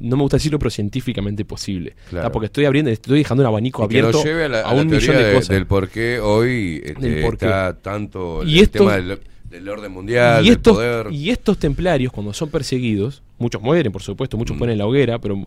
no 0.02 0.16
me 0.18 0.24
gusta 0.24 0.38
decirlo, 0.38 0.60
pero 0.60 0.72
científicamente 0.72 1.46
posible. 1.46 1.96
Claro. 2.10 2.32
Porque 2.32 2.48
estoy 2.48 2.66
abriendo, 2.66 2.92
estoy 2.92 3.20
dejando 3.20 3.44
un 3.44 3.48
abanico 3.48 3.84
Y 3.86 3.88
que 3.88 4.00
abierto 4.00 4.18
nos 4.18 4.26
lleve 4.26 4.46
a 4.46 4.50
la, 4.50 4.60
a 4.62 4.70
a 4.72 4.74
la 4.76 4.82
un 4.82 4.88
millón 4.88 5.16
de, 5.16 5.24
de- 5.24 5.34
cosas. 5.34 5.50
del 5.50 5.66
por 5.68 5.90
qué 5.90 6.20
hoy 6.20 6.82
este, 6.84 7.10
Del 7.10 7.22
por 7.24 7.38
qué. 7.38 7.46
está 7.46 7.78
tanto 7.82 8.42
el, 8.42 8.50
Y 8.50 8.58
el 8.58 8.64
esto- 8.64 8.80
tema 8.80 8.96
del, 8.98 9.20
del 9.50 9.70
orden 9.70 9.92
mundial, 9.92 10.42
y 10.44 10.50
del 10.50 10.58
estos, 10.58 10.74
poder. 10.78 11.08
y 11.12 11.30
estos 11.30 11.60
templarios, 11.60 12.12
cuando 12.12 12.34
son 12.34 12.50
perseguidos, 12.50 13.22
muchos 13.38 13.62
mueren, 13.62 13.92
por 13.92 14.02
supuesto, 14.02 14.36
muchos 14.38 14.56
Mm. 14.56 14.60
ponen 14.60 14.74
en 14.74 14.80
la 14.80 14.88
hoguera, 14.88 15.20
pero 15.20 15.46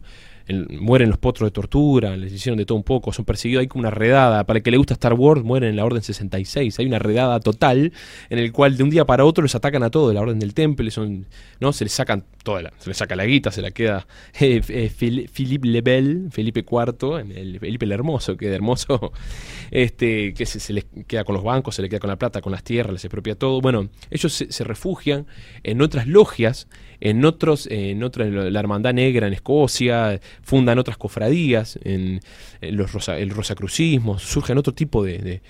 en- 0.49 0.67
mueren 0.81 1.09
los 1.09 1.19
potros 1.19 1.47
de 1.49 1.51
tortura, 1.51 2.17
les 2.17 2.33
hicieron 2.33 2.57
de 2.59 2.65
todo 2.67 2.77
un 2.79 2.85
poco, 2.85 3.13
son 3.13 3.25
perseguidos, 3.25 3.61
hay 3.63 3.67
como 3.69 3.81
una 3.81 3.91
redada, 3.91 4.45
para 4.45 4.59
el 4.59 4.63
que 4.63 4.71
le 4.71 4.77
gusta 4.77 4.95
Star 4.95 5.15
Wars, 5.15 5.43
mueren 5.43 5.71
en 5.71 5.77
la 5.77 5.85
Orden 5.85 6.03
66, 6.03 6.79
hay 6.79 6.87
una 6.87 6.99
redada 6.99 7.41
total 7.41 7.93
en 8.31 8.39
el 8.39 8.53
cual 8.53 8.77
de 8.77 8.83
un 8.85 8.91
día 8.91 9.05
para 9.05 9.25
otro 9.25 9.43
los 9.43 9.55
atacan 9.55 9.83
a 9.83 9.91
todos, 9.91 10.15
la 10.15 10.21
Orden 10.21 10.39
del 10.39 10.55
Temple, 10.55 10.91
son, 10.91 11.27
¿no? 11.61 11.73
se 11.73 11.85
les 11.85 11.93
sacan 11.93 12.25
toda 12.45 12.63
la, 12.63 12.73
se 12.79 12.91
les 12.91 12.97
saca 12.97 13.17
la 13.17 13.25
guita, 13.27 13.51
se 13.51 13.61
la 13.63 13.71
queda 13.73 14.07
eh, 14.41 14.61
eh, 14.69 14.91
Phil- 14.97 15.29
Philippe 15.29 15.67
le 15.69 15.81
Bel, 15.83 16.29
Felipe 16.31 16.61
IV, 16.69 17.19
el, 17.35 17.59
Felipe 17.61 17.85
el 17.85 17.93
Hermoso, 17.93 18.37
que 18.37 18.47
hermoso, 18.53 19.13
este, 19.71 20.33
que 20.35 20.47
se, 20.47 20.73
les 20.73 20.87
queda 21.07 21.25
con 21.25 21.35
los 21.35 21.45
bancos, 21.45 21.75
se 21.75 21.83
le 21.83 21.89
queda 21.89 22.01
con 22.01 22.09
la 22.09 22.17
plata, 22.17 22.41
con 22.41 22.53
las 22.53 22.63
tierras, 22.63 22.93
les 22.93 23.05
expropia 23.05 23.35
todo. 23.35 23.61
Bueno, 23.61 23.89
ellos 24.11 24.33
se 24.49 24.65
refugian 24.65 25.27
en 25.63 25.83
otras 25.83 26.07
logias, 26.07 26.69
en 27.01 27.25
otros, 27.25 27.67
en 27.71 28.03
otra, 28.03 28.25
la 28.27 28.61
Hermandad 28.61 28.95
Negra 28.95 29.27
en 29.27 29.33
Escocia, 29.33 30.21
fundan 30.43 30.79
otras 30.79 30.97
cofradías, 30.97 31.79
en, 31.85 32.21
los 32.61 32.93
rosa- 32.93 33.19
el 33.19 33.31
rosacrucismo, 33.31 34.19
surgen 34.19 34.59
otro 34.59 34.73
tipo 34.75 35.05
de, 35.05 35.43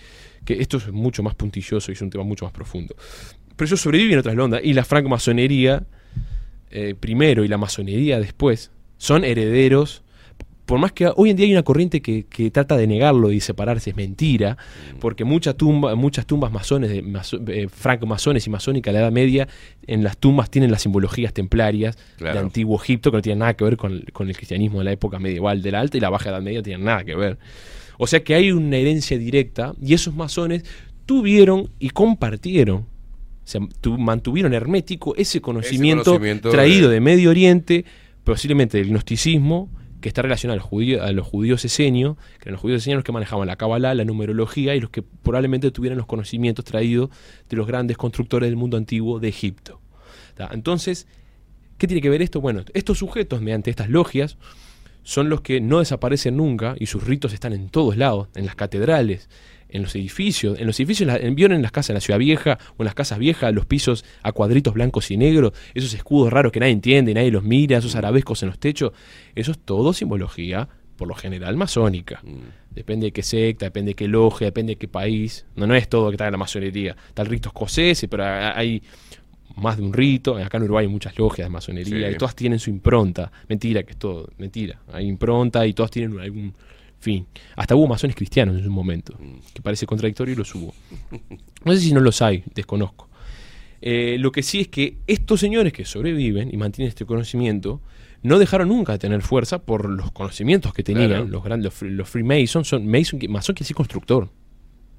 que 0.44 0.54
esto 0.60 0.76
es 0.78 0.90
mucho 0.92 1.22
más 1.22 1.34
puntilloso 1.34 1.90
y 1.90 1.94
es 1.94 2.02
un 2.02 2.10
tema 2.10 2.24
mucho 2.24 2.44
más 2.44 2.52
profundo. 2.52 2.94
Pero 3.56 3.66
ellos 3.66 3.80
sobreviven 3.80 4.14
en 4.14 4.18
otras 4.18 4.36
ondas 4.36 4.60
y 4.62 4.72
la 4.74 4.84
francmasonería 4.84 5.84
eh, 6.70 6.94
primero 6.98 7.44
y 7.44 7.48
la 7.48 7.58
masonería 7.58 8.18
después 8.20 8.70
son 8.98 9.24
herederos. 9.24 10.02
Por 10.66 10.80
más 10.80 10.90
que 10.92 11.08
hoy 11.14 11.30
en 11.30 11.36
día 11.36 11.46
hay 11.46 11.52
una 11.52 11.62
corriente 11.62 12.02
que, 12.02 12.24
que 12.26 12.50
trata 12.50 12.76
de 12.76 12.86
negarlo 12.88 13.30
y 13.30 13.40
separarse, 13.40 13.90
es 13.90 13.96
mentira, 13.96 14.58
porque 15.00 15.24
mucha 15.24 15.54
tumba, 15.54 15.94
muchas 15.94 16.26
tumbas 16.26 16.50
masones, 16.50 16.90
de, 16.90 17.02
maso- 17.02 17.40
eh, 17.46 17.68
francmasones 17.68 18.46
y 18.46 18.50
masónicas 18.50 18.92
de 18.92 18.98
la 18.98 19.04
Edad 19.06 19.12
Media, 19.12 19.46
en 19.86 20.02
las 20.02 20.18
tumbas 20.18 20.50
tienen 20.50 20.72
las 20.72 20.82
simbologías 20.82 21.32
templarias 21.32 21.96
Claro. 22.16 22.34
del 22.36 22.44
antiguo 22.46 22.76
Egipto, 22.82 23.12
que 23.12 23.18
no 23.18 23.22
tienen 23.22 23.38
nada 23.38 23.54
que 23.54 23.62
ver 23.62 23.76
con, 23.76 24.02
con 24.12 24.28
el 24.28 24.36
cristianismo 24.36 24.80
de 24.80 24.84
la 24.86 24.92
época 24.92 25.20
medieval, 25.20 25.62
de 25.62 25.70
la 25.70 25.78
Alta 25.80 25.96
y 25.96 26.00
la 26.00 26.10
Baja 26.10 26.30
Edad 26.30 26.42
Media, 26.42 26.58
no 26.58 26.64
tienen 26.64 26.84
nada 26.84 27.04
que 27.04 27.14
ver. 27.14 27.38
O 27.98 28.06
sea 28.08 28.24
que 28.24 28.34
hay 28.34 28.50
una 28.50 28.76
herencia 28.76 29.16
directa 29.18 29.72
y 29.80 29.94
esos 29.94 30.14
masones 30.16 30.64
tuvieron 31.06 31.70
y 31.78 31.90
compartieron, 31.90 32.78
o 32.78 32.86
sea, 33.44 33.60
tu- 33.80 33.96
mantuvieron 33.98 34.52
hermético 34.52 35.14
ese 35.16 35.40
conocimiento, 35.40 36.04
conocimiento 36.04 36.50
traído 36.50 36.88
de- 36.88 36.94
de 36.94 37.00
Medio 37.00 37.30
Oriente, 37.30 37.84
posiblemente 38.24 38.78
del 38.78 38.88
gnosticismo, 38.88 39.70
que 40.06 40.10
está 40.10 40.22
relacionado 40.22 40.60
a 41.02 41.12
los 41.12 41.26
judíos 41.26 41.64
esenios, 41.64 42.16
que 42.38 42.42
eran 42.42 42.52
los 42.52 42.60
judíos 42.60 42.80
esenios 42.80 42.98
los 42.98 43.04
que 43.04 43.10
manejaban 43.10 43.44
la 43.48 43.56
cábala, 43.56 43.92
la 43.92 44.04
numerología 44.04 44.76
y 44.76 44.80
los 44.80 44.90
que 44.90 45.02
probablemente 45.02 45.72
tuvieran 45.72 45.98
los 45.98 46.06
conocimientos 46.06 46.64
traídos 46.64 47.10
de 47.48 47.56
los 47.56 47.66
grandes 47.66 47.96
constructores 47.96 48.48
del 48.48 48.54
mundo 48.54 48.76
antiguo 48.76 49.18
de 49.18 49.26
Egipto. 49.26 49.80
Entonces, 50.52 51.08
¿qué 51.76 51.88
tiene 51.88 52.00
que 52.00 52.08
ver 52.08 52.22
esto? 52.22 52.40
Bueno, 52.40 52.62
estos 52.72 52.98
sujetos, 52.98 53.42
mediante 53.42 53.68
estas 53.68 53.90
logias, 53.90 54.38
son 55.02 55.28
los 55.28 55.40
que 55.40 55.60
no 55.60 55.80
desaparecen 55.80 56.36
nunca 56.36 56.76
y 56.78 56.86
sus 56.86 57.02
ritos 57.02 57.32
están 57.32 57.52
en 57.52 57.68
todos 57.68 57.96
lados, 57.96 58.28
en 58.36 58.46
las 58.46 58.54
catedrales, 58.54 59.28
en 59.68 59.82
los 59.82 59.94
edificios, 59.94 60.58
en 60.58 60.66
los 60.66 60.78
edificios, 60.78 61.08
en 61.08 61.26
en- 61.26 61.34
vieron 61.34 61.56
en 61.56 61.62
las 61.62 61.72
casas 61.72 61.88
de 61.88 61.94
la 61.94 62.00
ciudad 62.00 62.18
vieja 62.18 62.58
o 62.76 62.82
en 62.82 62.84
las 62.86 62.94
casas 62.94 63.18
viejas, 63.18 63.52
los 63.54 63.66
pisos 63.66 64.04
a 64.22 64.32
cuadritos 64.32 64.74
blancos 64.74 65.10
y 65.10 65.16
negros, 65.16 65.52
esos 65.74 65.92
escudos 65.94 66.32
raros 66.32 66.52
que 66.52 66.60
nadie 66.60 66.72
entiende, 66.72 67.12
nadie 67.14 67.30
los 67.30 67.42
mira, 67.44 67.78
esos 67.78 67.96
arabescos 67.96 68.42
en 68.42 68.48
los 68.50 68.58
techos, 68.58 68.92
eso 69.34 69.50
es 69.52 69.58
todo 69.58 69.92
simbología, 69.92 70.68
por 70.96 71.08
lo 71.08 71.14
general 71.14 71.56
masónica. 71.56 72.22
Depende 72.70 73.06
de 73.06 73.12
qué 73.12 73.22
secta, 73.22 73.66
depende 73.66 73.90
de 73.90 73.94
qué 73.94 74.08
logia, 74.08 74.46
depende 74.46 74.72
de 74.72 74.76
qué 74.76 74.88
país. 74.88 75.44
No, 75.54 75.66
no 75.66 75.74
es 75.74 75.88
todo 75.88 76.08
que 76.08 76.14
está 76.14 76.26
en 76.26 76.32
la 76.32 76.38
masonería. 76.38 76.96
Está 77.08 77.20
el 77.22 77.28
rito 77.28 77.48
escocés, 77.50 78.06
pero 78.08 78.24
hay 78.24 78.82
más 79.56 79.76
de 79.76 79.82
un 79.82 79.92
rito. 79.92 80.36
Acá 80.36 80.56
en 80.58 80.64
Uruguay 80.64 80.84
hay 80.86 80.90
muchas 80.92 81.18
logias 81.18 81.46
de 81.46 81.50
masonería 81.50 82.08
Sí. 82.08 82.14
y 82.14 82.18
todas 82.18 82.34
tienen 82.34 82.58
su 82.58 82.70
impronta. 82.70 83.30
Mentira, 83.48 83.82
que 83.82 83.92
es 83.92 83.98
todo, 83.98 84.28
mentira. 84.38 84.80
Hay 84.92 85.06
impronta 85.06 85.66
y 85.66 85.72
todas 85.74 85.90
tienen 85.90 86.18
algún 86.18 86.54
fin. 87.06 87.26
Hasta 87.54 87.74
hubo 87.76 87.86
masones 87.86 88.16
cristianos 88.16 88.56
en 88.58 88.66
un 88.66 88.72
momento, 88.72 89.16
que 89.54 89.62
parece 89.62 89.86
contradictorio 89.86 90.34
y 90.34 90.36
los 90.36 90.52
hubo. 90.54 90.74
No 91.64 91.72
sé 91.72 91.80
si 91.80 91.92
no 91.92 92.00
los 92.00 92.20
hay, 92.20 92.42
desconozco. 92.54 93.08
Eh, 93.80 94.16
lo 94.18 94.32
que 94.32 94.42
sí 94.42 94.60
es 94.60 94.68
que 94.68 94.96
estos 95.06 95.38
señores 95.38 95.72
que 95.72 95.84
sobreviven 95.84 96.52
y 96.52 96.56
mantienen 96.56 96.88
este 96.88 97.04
conocimiento 97.04 97.80
no 98.22 98.38
dejaron 98.40 98.68
nunca 98.68 98.92
de 98.92 98.98
tener 98.98 99.22
fuerza 99.22 99.60
por 99.60 99.88
los 99.88 100.10
conocimientos 100.10 100.72
que 100.74 100.82
tenían. 100.82 101.08
Claro. 101.08 101.24
Los, 101.26 101.44
grandes, 101.44 101.80
los, 101.82 101.92
los 101.92 102.08
Freemasons 102.08 102.66
son 102.66 102.86
Mason, 102.88 103.18
que- 103.20 103.28
masón 103.28 103.54
quiere 103.54 103.64
decir 103.64 103.76
constructor. 103.76 104.28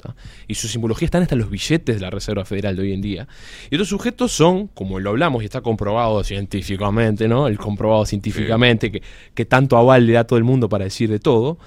¿tá? 0.02 0.16
Y 0.48 0.54
su 0.54 0.68
simbología 0.68 1.08
están 1.08 1.24
hasta 1.24 1.34
en 1.36 1.42
los 1.42 1.50
billetes 1.50 1.96
de 1.96 2.02
la 2.02 2.12
Reserva 2.12 2.46
Federal 2.46 2.76
de 2.76 2.84
hoy 2.84 2.94
en 2.94 3.02
día. 3.02 3.28
Y 3.72 3.76
estos 3.76 3.90
sujetos 3.90 4.32
son, 4.32 4.68
como 4.68 5.00
lo 5.00 5.10
hablamos 5.10 5.42
y 5.42 5.46
está 5.46 5.62
comprobado 5.62 6.24
científicamente, 6.24 7.28
¿no? 7.28 7.48
El 7.48 7.58
comprobado 7.58 8.06
científicamente, 8.06 8.92
que, 8.92 9.02
que 9.34 9.46
tanto 9.46 9.76
aval 9.76 10.06
le 10.06 10.14
da 10.14 10.20
a 10.22 10.28
todo 10.28 10.38
el 10.38 10.46
mundo 10.46 10.70
para 10.70 10.86
decir 10.86 11.10
de 11.10 11.20
todo, 11.20 11.58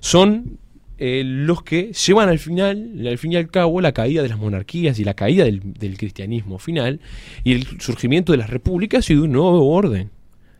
son 0.00 0.58
eh, 0.98 1.22
los 1.24 1.62
que 1.62 1.92
llevan 1.92 2.28
al 2.28 2.38
final, 2.38 3.06
al 3.06 3.18
fin 3.18 3.32
y 3.32 3.36
al 3.36 3.50
cabo, 3.50 3.80
la 3.80 3.92
caída 3.92 4.22
de 4.22 4.28
las 4.28 4.38
monarquías 4.38 4.98
y 4.98 5.04
la 5.04 5.14
caída 5.14 5.44
del, 5.44 5.60
del 5.74 5.96
cristianismo 5.96 6.58
final 6.58 7.00
y 7.44 7.52
el 7.52 7.80
surgimiento 7.80 8.32
de 8.32 8.38
las 8.38 8.50
repúblicas 8.50 9.08
y 9.10 9.14
de 9.14 9.20
un 9.20 9.32
nuevo 9.32 9.70
orden. 9.70 10.10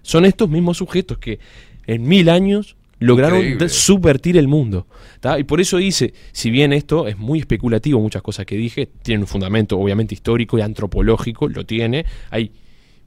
Son 0.02 0.24
estos 0.24 0.48
mismos 0.48 0.78
sujetos 0.78 1.18
que 1.18 1.38
en 1.86 2.06
mil 2.06 2.28
años 2.28 2.76
lograron 3.00 3.38
Increíble. 3.38 3.68
subvertir 3.68 4.36
el 4.36 4.48
mundo. 4.48 4.86
¿tá? 5.20 5.38
Y 5.38 5.44
por 5.44 5.60
eso 5.60 5.78
dice, 5.78 6.14
si 6.32 6.50
bien 6.50 6.72
esto 6.72 7.08
es 7.08 7.18
muy 7.18 7.40
especulativo, 7.40 8.00
muchas 8.00 8.22
cosas 8.22 8.46
que 8.46 8.56
dije, 8.56 8.88
tienen 9.02 9.22
un 9.22 9.26
fundamento 9.26 9.78
obviamente 9.78 10.14
histórico 10.14 10.58
y 10.58 10.62
antropológico, 10.62 11.48
lo 11.48 11.64
tiene, 11.64 12.04
hay 12.30 12.52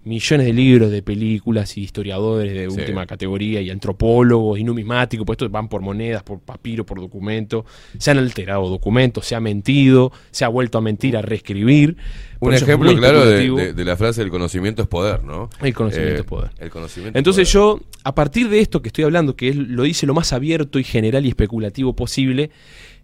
millones 0.03 0.47
de 0.47 0.53
libros, 0.53 0.89
de 0.91 1.03
películas 1.03 1.77
y 1.77 1.81
historiadores 1.81 2.53
de 2.53 2.69
Sí. 2.71 2.79
última 2.79 3.05
categoría 3.05 3.61
y 3.61 3.69
antropólogos 3.69 4.57
y 4.57 4.63
numismáticos, 4.63 5.25
pues 5.25 5.35
estos 5.35 5.51
van 5.51 5.67
por 5.69 5.81
monedas, 5.81 6.23
por 6.23 6.39
papiro, 6.39 6.85
por 6.85 6.99
documento, 6.99 7.65
se 7.99 8.09
han 8.11 8.17
alterado 8.17 8.67
documentos, 8.69 9.25
se 9.27 9.35
ha 9.35 9.39
mentido, 9.39 10.11
se 10.31 10.43
ha 10.43 10.47
vuelto 10.47 10.77
a 10.77 10.81
mentir, 10.81 11.15
a 11.17 11.21
reescribir. 11.21 11.97
Un 12.39 12.55
ejemplo 12.55 12.91
claro 12.95 13.19
de, 13.23 13.35
especulativo. 13.35 13.57
de- 13.57 13.73
de 13.73 13.85
la 13.85 13.95
frase 13.95 14.23
el 14.23 14.31
conocimiento 14.31 14.81
es 14.81 14.87
poder, 14.87 15.23
¿no? 15.23 15.49
El 15.61 15.73
conocimiento 15.75 16.15
Eh, 16.15 16.19
es 16.21 16.25
poder. 16.25 16.49
El 16.57 16.71
conocimiento 16.71 17.15
es 17.15 17.19
Entonces 17.19 17.53
poder. 17.53 17.79
yo, 17.79 17.85
a 18.03 18.15
partir 18.15 18.49
de 18.49 18.59
esto 18.59 18.81
que 18.81 18.87
estoy 18.89 19.03
hablando, 19.03 19.35
que 19.35 19.53
lo 19.53 19.83
dice 19.83 20.07
lo 20.07 20.15
más 20.15 20.33
abierto 20.33 20.79
y 20.79 20.83
general 20.83 21.23
y 21.27 21.29
especulativo 21.29 21.95
posible, 21.95 22.49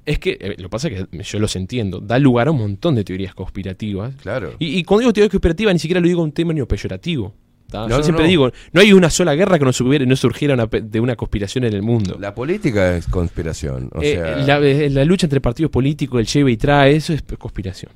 es 0.07 0.17
que, 0.19 0.37
eh, 0.39 0.55
lo 0.57 0.63
que 0.63 0.69
pasa 0.69 0.87
es 0.87 1.05
que 1.07 1.23
yo 1.23 1.39
los 1.39 1.55
entiendo, 1.55 1.99
da 1.99 2.17
lugar 2.17 2.47
a 2.47 2.51
un 2.51 2.57
montón 2.57 2.95
de 2.95 3.03
teorías 3.03 3.35
conspirativas. 3.35 4.15
Claro. 4.15 4.53
Y, 4.57 4.79
y 4.79 4.83
cuando 4.83 5.01
digo 5.01 5.13
teoría 5.13 5.29
conspirativa, 5.29 5.71
ni 5.73 5.79
siquiera 5.79 6.01
lo 6.01 6.07
digo 6.07 6.23
en 6.25 6.31
término 6.31 6.67
peyorativo. 6.67 7.35
No, 7.73 7.89
yo 7.89 7.97
no, 7.97 8.03
siempre 8.03 8.23
no. 8.23 8.29
digo, 8.29 8.51
no 8.71 8.79
hay 8.79 8.93
una 8.93 9.09
sola 9.09 9.35
guerra 9.35 9.59
que 9.59 9.65
no, 9.65 9.73
subiera- 9.73 10.05
no 10.05 10.15
surgiera 10.15 10.53
una 10.53 10.67
de 10.67 10.99
una 11.01 11.17
conspiración 11.17 11.65
en 11.65 11.73
el 11.73 11.81
mundo. 11.81 12.17
La 12.17 12.33
política 12.33 12.95
es 12.95 13.07
conspiración. 13.07 13.89
O 13.93 14.01
Eh, 14.01 14.13
sea, 14.15 14.37
la, 14.37 14.59
eh, 14.65 14.89
la 14.89 15.03
lucha 15.03 15.25
entre 15.25 15.41
partidos 15.41 15.69
políticos, 15.69 16.19
el 16.21 16.25
lleva 16.27 16.49
y 16.49 16.55
trae, 16.55 16.95
eso 16.95 17.11
es 17.13 17.21
conspiración. 17.37 17.91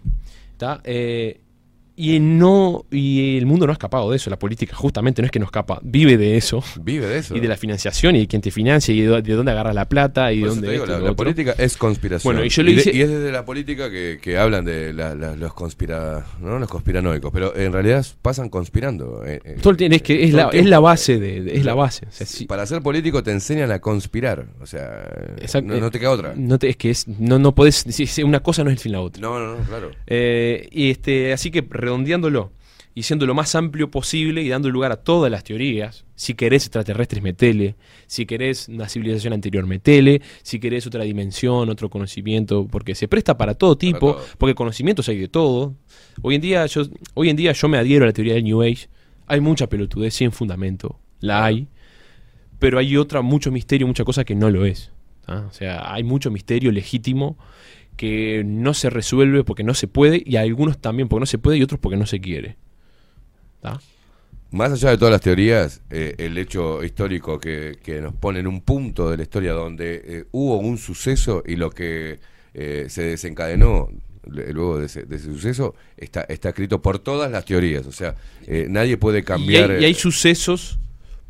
¿tá? 0.58 0.82
Eh, 0.84 1.40
y 2.02 2.20
no 2.20 2.86
y 2.92 3.38
el 3.38 3.46
mundo 3.46 3.66
no 3.68 3.72
ha 3.72 3.74
escapado 3.74 4.10
de 4.10 4.18
eso, 4.18 4.30
la 4.30 4.40
política 4.40 4.76
justamente 4.76 5.22
no 5.22 5.26
es 5.28 5.32
que 5.32 5.40
no 5.40 5.46
escapa, 5.46 5.80
vive 5.84 6.18
de 6.18 6.38
eso. 6.38 6.64
vive 6.82 7.06
de 7.08 7.20
eso. 7.20 7.36
Y 7.36 7.40
de 7.40 7.48
la 7.48 7.58
financiación 7.58 8.16
y 8.16 8.22
de 8.22 8.28
quién 8.28 8.42
te 8.42 8.50
financia 8.52 8.94
y 8.94 9.02
de, 9.02 9.08
dó- 9.10 9.22
de 9.22 9.34
dónde 9.34 9.52
agarra 9.52 9.74
la 9.74 9.88
plata 9.88 10.32
y 10.34 10.38
de 10.38 10.42
Por 10.42 10.50
dónde 10.56 10.72
digo, 10.72 10.84
esto 10.86 11.00
la, 11.00 11.14
política 11.14 11.56
es 11.58 11.78
conspiración. 11.78 12.34
Bueno, 12.34 12.46
y 12.46 12.50
yo 12.50 12.64
le 12.64 12.72
hice- 12.72 12.96
y 12.96 13.02
es 13.02 13.10
desde 13.10 13.32
la 13.32 13.46
política 13.46 13.90
que, 13.90 14.20
que 14.22 14.38
hablan 14.38 14.66
de 14.66 14.94
la- 14.94 15.16
la- 15.16 15.36
los 15.36 15.54
conspira, 15.54 16.26
¿no? 16.40 16.58
los 16.60 16.70
conspiranoicos, 16.70 17.32
pero 17.32 17.56
en 17.56 17.72
realidad 17.74 18.06
pasan 18.22 18.50
conspirando. 18.50 19.24
eh, 19.26 19.40
eh, 19.44 19.58
Todo 19.62 19.72
el 19.72 19.78
tiempo- 19.78 19.96
es 19.96 20.02
que 20.02 20.24
es 20.24 20.32
todo 20.32 20.42
la, 20.44 20.50
el 20.50 20.60
es 20.62 20.66
la 20.68 20.80
base 20.80 21.20
de, 21.20 21.54
es 21.56 21.66
la 21.66 21.74
base. 21.74 22.06
O 22.08 22.12
sea, 22.12 22.26
sí, 22.26 22.46
Para 22.46 22.66
ser 22.66 22.82
político 22.82 23.22
te 23.24 23.32
enseñan 23.32 23.72
a 23.72 23.80
conspirar, 23.80 24.46
o 24.62 24.66
sea, 24.66 25.08
exacto, 25.38 25.74
no, 25.74 25.80
no 25.80 25.92
te 25.92 26.00
queda 26.00 26.12
otra. 26.12 26.34
No 26.36 26.58
te- 26.58 26.70
es 26.70 26.78
que 26.78 26.90
es, 26.90 27.08
no, 27.08 27.38
no 27.40 27.54
podés, 27.54 27.86
una 28.24 28.40
cosa 28.42 28.64
no 28.64 28.70
es 28.70 28.78
el 28.78 28.80
fin 28.80 28.92
la 28.94 29.02
otra. 29.02 29.22
No, 29.22 29.40
no, 29.40 29.58
no, 29.58 29.64
claro. 29.66 29.92
Eh, 30.08 30.68
y 30.72 30.90
este, 30.92 31.34
así 31.34 31.52
que 31.52 31.64
redondeándolo 31.92 32.52
y 32.94 33.04
siendo 33.04 33.26
lo 33.26 33.34
más 33.34 33.56
amplio 33.56 33.90
posible 33.90 34.42
y 34.42 34.50
dando 34.50 34.70
lugar 34.70 34.92
a 34.92 34.98
todas 34.98 35.32
las 35.32 35.44
teorías, 35.44 36.06
si 36.16 36.34
querés 36.34 36.64
extraterrestres, 36.64 37.24
metele, 37.24 37.76
si 38.06 38.26
querés 38.26 38.68
una 38.68 38.90
civilización 38.90 39.34
anterior, 39.34 39.66
metele, 39.66 40.22
si 40.42 40.60
querés 40.60 40.86
otra 40.88 41.04
dimensión, 41.04 41.70
otro 41.70 41.90
conocimiento, 41.90 42.68
porque 42.70 42.94
se 42.96 43.08
presta 43.08 43.38
para 43.38 43.54
todo 43.54 43.78
tipo, 43.78 44.14
todo. 44.14 44.26
porque 44.38 44.56
conocimientos 44.56 45.08
hay 45.08 45.20
de 45.20 45.30
todo. 45.30 45.76
Hoy 46.22 46.36
en 46.36 46.42
día 46.42 46.66
yo, 46.66 46.84
hoy 47.14 47.30
en 47.30 47.38
día 47.38 47.54
yo 47.54 47.70
me 47.70 47.78
adhiero 47.78 48.04
a 48.04 48.08
la 48.08 48.14
teoría 48.14 48.34
del 48.34 48.44
New 48.44 48.62
Age, 48.62 48.90
hay 49.26 49.40
mucha 49.40 49.68
pelotudez 49.68 50.14
sin 50.14 50.34
fundamento, 50.34 51.00
la 51.22 51.46
hay, 51.46 51.70
pero 52.60 52.78
hay 52.78 52.98
otra, 52.98 53.22
mucho 53.22 53.52
misterio, 53.52 53.88
mucha 53.88 54.04
cosa 54.04 54.26
que 54.26 54.36
no 54.36 54.50
lo 54.50 54.66
es. 54.66 54.92
¿ah? 55.28 55.46
O 55.50 55.54
sea, 55.54 55.94
hay 55.94 56.04
mucho 56.04 56.30
misterio 56.30 56.74
legítimo 56.74 57.38
que 58.02 58.42
no 58.44 58.74
se 58.74 58.90
resuelve 58.90 59.44
porque 59.44 59.64
no 59.64 59.76
se 59.76 59.88
puede, 59.88 60.24
y 60.26 60.36
algunos 60.38 60.82
también 60.82 61.08
porque 61.08 61.20
no 61.20 61.26
se 61.28 61.38
puede 61.38 61.60
y 61.60 61.62
otros 61.62 61.80
porque 61.80 61.98
no 61.98 62.08
se 62.08 62.20
quiere. 62.20 62.58
Más 64.50 64.72
allá 64.72 64.90
de 64.90 64.98
todas 64.98 65.12
las 65.12 65.22
teorías, 65.22 65.84
eh, 65.92 66.16
el 66.18 66.36
hecho 66.40 66.84
histórico 66.84 67.40
que, 67.40 67.78
que 67.84 68.02
nos 68.02 68.16
pone 68.16 68.40
en 68.40 68.48
un 68.48 68.62
punto 68.62 69.08
de 69.08 69.18
la 69.18 69.22
historia 69.22 69.54
donde 69.54 70.02
eh, 70.04 70.26
hubo 70.32 70.58
un 70.58 70.80
suceso 70.80 71.44
y 71.46 71.58
lo 71.58 71.70
que 71.70 72.18
eh, 72.56 72.88
se 72.90 73.04
desencadenó 73.04 73.90
luego 74.26 74.80
de 74.80 74.88
ese, 74.88 75.04
de 75.04 75.18
ese 75.18 75.26
suceso 75.26 75.76
está, 75.96 76.22
está 76.22 76.50
escrito 76.50 76.82
por 76.82 76.98
todas 76.98 77.30
las 77.32 77.46
teorías. 77.46 77.86
O 77.86 77.92
sea, 77.92 78.16
nadie 78.68 78.98
puede 78.98 79.20
Y 79.20 79.24
cambiar. 79.24 79.70
hay, 79.70 79.82
y 79.84 79.86
hay 79.86 79.94
sucesos 79.94 80.80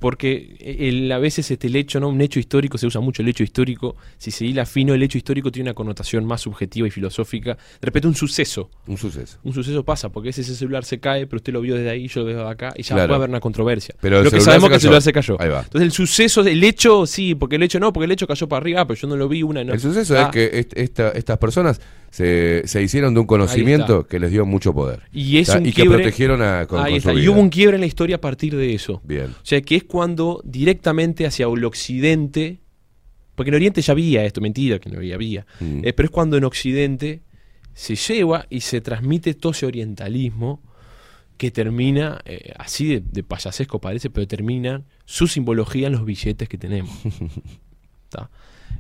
porque 0.02 0.56
el- 0.60 1.12
a 1.12 1.20
veces 1.20 1.52
este, 1.52 1.68
el 1.68 1.76
hecho, 1.76 2.00
¿no? 2.00 2.10
un 2.10 2.20
hecho 2.22 2.40
histórico, 2.40 2.80
se 2.80 2.88
usa 2.88 3.00
mucho 3.02 3.22
el 3.22 3.30
hecho 3.30 3.44
histórico, 3.44 3.96
si 4.18 4.32
se 4.32 4.46
hila 4.46 4.66
fino, 4.66 4.96
el 4.96 5.04
hecho 5.04 5.20
histórico 5.20 5.52
tiene 5.52 5.70
una 5.70 5.76
connotación 5.76 6.26
más 6.26 6.42
subjetiva 6.42 6.88
y 6.88 6.90
filosófica. 6.92 7.54
De 7.54 7.86
repente 7.86 8.08
un 8.08 8.16
suceso, 8.16 8.72
Un 8.88 8.98
suceso. 8.98 9.38
un 9.44 9.54
suceso 9.54 9.86
pasa, 9.86 10.10
porque 10.10 10.30
ese, 10.30 10.42
ese 10.42 10.56
celular 10.56 10.84
se 10.86 11.00
cae, 11.00 11.28
pero 11.28 11.38
usted 11.38 11.54
lo 11.54 11.62
vio 11.62 11.76
desde 11.76 11.92
ahí, 11.92 12.08
yo 12.08 12.22
lo 12.22 12.26
veo 12.26 12.44
de 12.46 12.50
acá, 12.50 12.74
y 12.76 12.82
ya 12.82 12.96
Claro. 12.96 13.10
puede 13.10 13.16
haber 13.18 13.30
una 13.30 13.40
controversia. 13.40 13.94
Pero 14.02 14.24
lo 14.24 14.32
que 14.32 14.42
sabemos 14.42 14.70
que 14.70 14.76
el 14.76 14.82
celular 14.82 15.04
se 15.04 15.14
cayó. 15.14 15.40
Ahí 15.40 15.50
va. 15.50 15.60
Entonces 15.62 15.84
el 15.84 15.92
suceso, 15.92 16.42
el 16.42 16.64
hecho, 16.64 17.06
sí, 17.06 17.36
porque 17.36 17.58
el 17.58 17.64
hecho 17.64 17.80
no, 17.80 17.94
porque 17.94 18.06
el 18.06 18.12
hecho 18.12 18.26
cayó 18.26 18.48
para 18.50 18.62
arriba, 18.64 18.82
ah, 18.82 18.88
pero 18.88 19.00
yo 19.00 19.08
no 19.08 19.16
lo 19.16 19.30
vi 19.30 19.44
una. 19.44 19.64
No. 19.64 19.72
El 19.74 19.80
suceso 19.80 20.18
Ah, 20.18 20.24
es 20.24 20.30
que 20.30 20.60
est- 20.60 20.74
esta- 20.76 21.12
estas 21.12 21.38
personas 21.38 21.80
se, 22.10 22.64
se 22.66 22.82
hicieron 22.82 23.14
de 23.14 23.20
un 23.22 23.28
conocimiento 23.28 24.06
que 24.06 24.20
les 24.20 24.32
dio 24.32 24.46
mucho 24.46 24.74
poder. 24.74 25.04
Y 25.14 25.38
es 25.38 25.56
y 25.64 25.72
que 25.72 25.86
protegieron 25.86 26.42
a 26.42 26.66
con, 26.66 26.80
Ahí 26.82 26.94
con 26.94 26.98
está. 26.98 27.12
su 27.14 27.20
Y 27.20 27.28
hubo 27.30 27.40
un 27.40 27.50
quiebre 27.50 27.76
en 27.76 27.82
la 27.82 27.88
historia 27.88 28.18
a 28.18 28.22
partir 28.22 28.56
de 28.56 28.74
eso. 28.74 29.00
Bien. 29.06 29.28
O 29.28 29.46
sea, 29.46 29.62
que 29.62 29.76
es 29.78 29.84
cuando 29.92 30.42
directamente 30.46 31.26
hacia 31.26 31.48
el 31.48 31.66
occidente, 31.66 32.60
porque 33.36 33.50
en 33.50 33.56
Oriente 33.56 33.82
ya 33.82 33.92
había 33.92 34.24
esto, 34.24 34.40
mentira 34.40 34.80
que 34.80 34.90
no 34.90 34.98
había, 35.00 35.16
había, 35.16 35.46
Mm. 35.60 35.82
eh, 35.84 35.92
pero 35.94 36.06
es 36.06 36.12
cuando 36.12 36.38
en 36.38 36.46
Occidente 36.46 37.22
se 37.74 37.96
lleva 37.96 38.46
y 38.50 38.62
se 38.62 38.80
transmite 38.82 39.34
todo 39.34 39.52
ese 39.52 39.66
orientalismo 39.66 40.62
que 41.38 41.52
termina, 41.52 42.22
eh, 42.26 42.54
así 42.58 42.88
de, 42.88 43.02
de 43.02 43.24
payasesco 43.24 43.80
parece, 43.82 44.10
pero 44.10 44.28
termina 44.28 44.84
su 45.06 45.28
simbología 45.28 45.88
en 45.88 45.94
los 45.94 46.06
billetes 46.06 46.48
que 46.48 46.58
tenemos. 46.58 46.92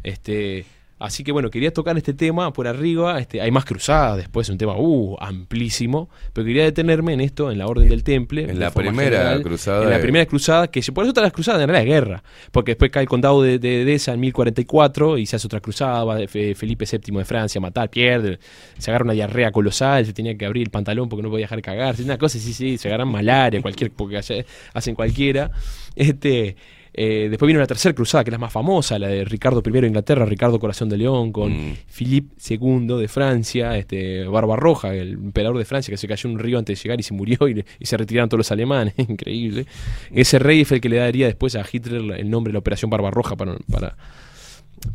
Este, 0.04 0.66
así 1.02 1.24
que 1.24 1.32
bueno, 1.32 1.50
quería 1.50 1.72
tocar 1.74 1.98
este 1.98 2.14
tema 2.14 2.54
por 2.54 2.68
arriba. 2.68 3.20
Este, 3.20 3.42
hay 3.42 3.52
más 3.52 3.66
cruzadas 3.66 4.18
después, 4.18 4.48
un 4.50 4.58
tema 4.58 4.76
uh, 4.78 5.18
amplísimo. 5.20 6.10
Pero 6.34 6.46
quería 6.46 6.64
detenerme 6.64 7.14
en 7.14 7.22
esto, 7.22 7.52
en 7.52 7.58
la 7.58 7.68
orden 7.68 7.90
del 7.90 8.04
temple. 8.04 8.44
En 8.44 8.48
de 8.48 8.54
la 8.56 8.72
primera 8.72 9.42
cruzada 9.42 9.84
En 9.84 9.90
la 9.90 9.98
de- 9.98 10.02
primera 10.02 10.26
cruzada, 10.26 10.68
que 10.70 10.82
se- 10.82 10.92
por 10.92 11.04
eso 11.04 11.14
todas 11.14 11.26
las 11.28 11.34
cruzadas 11.34 11.62
en 11.62 11.70
realidad 11.70 11.88
es 11.96 12.02
guerra. 12.06 12.24
Porque 12.52 12.72
después 12.72 12.92
cae 12.92 13.04
el 13.04 13.10
condado 13.10 13.42
de, 13.42 13.60
de 13.60 13.82
Edesa 13.82 14.14
en 14.14 14.20
1044 14.22 15.18
y 15.18 15.26
se 15.26 15.36
hace 15.36 15.48
otra 15.48 15.60
cruzada. 15.60 16.04
Va 16.04 16.18
Fe- 16.28 16.56
Felipe 16.56 16.86
VII 16.92 17.18
de 17.18 17.26
Francia 17.26 17.60
a 17.60 17.62
matar, 17.62 17.90
pierde. 17.90 18.40
Se 18.78 18.92
agarra 18.92 19.04
una 19.06 19.14
diarrea 19.14 19.52
colosal, 19.52 20.06
se 20.06 20.14
tenía 20.14 20.38
que 20.38 20.46
abrir 20.46 20.64
el 20.64 20.70
pantalón 20.72 21.10
porque 21.10 21.24
no 21.24 21.30
podía 21.30 21.46
dejar 21.46 21.62
cagarse. 21.62 22.04
Una 22.04 22.18
cosa, 22.18 22.40
sí, 22.40 22.54
sí, 22.54 22.78
se 22.78 22.88
agarran 22.88 23.08
malaria, 23.08 23.62
cualquier, 23.62 23.92
porque 23.92 24.18
hacen 24.18 24.96
cualquiera. 24.96 25.52
Este. 25.96 26.56
Eh, 26.94 27.28
después 27.30 27.48
vino 27.48 27.60
la 27.60 27.68
tercera 27.68 27.96
cruzada, 27.96 28.24
que 28.24 28.30
es 28.30 28.34
la 28.34 28.38
más 28.38 28.52
famosa, 28.52 29.00
la 29.00 29.08
de 29.08 29.24
Ricardo 29.24 29.64
I 29.66 29.72
de 29.72 29.88
Inglaterra, 29.88 30.26
Ricardo 30.26 30.60
Corazón 30.60 30.90
de 30.90 30.98
León, 30.98 31.32
con 31.32 31.52
Mm. 31.52 31.76
Philippe 31.88 32.36
II 32.50 33.00
de 33.00 33.08
Francia, 33.08 33.78
este, 33.78 34.26
Barbarroja, 34.26 34.94
el 34.94 35.14
emperador 35.14 35.58
de 35.58 35.66
Francia, 35.66 35.92
que 35.92 35.98
se 35.98 36.08
cayó 36.08 36.30
en 36.30 36.36
un 36.36 36.40
río 36.40 36.58
antes 36.60 36.78
de 36.78 36.84
llegar 36.84 37.00
y 37.00 37.04
se 37.04 37.14
murió 37.14 37.48
y, 37.48 37.64
y 37.80 37.86
se 37.86 37.96
retiraron 37.98 38.28
todos 38.30 38.40
los 38.40 38.52
alemanes, 38.52 38.94
increíble. 38.98 39.66
Ese 40.14 40.38
rey 40.40 40.66
fue 40.66 40.78
el 40.78 40.82
que 40.82 40.90
le 40.90 40.98
daría 40.98 41.28
después 41.28 41.56
a 41.56 41.66
Hitler 41.72 42.02
el 42.20 42.30
nombre 42.30 42.52
de 42.52 42.54
la 42.54 42.60
Operación 42.60 42.90
Barbarroja 42.92 43.36
para, 43.38 43.56
para, 43.72 43.96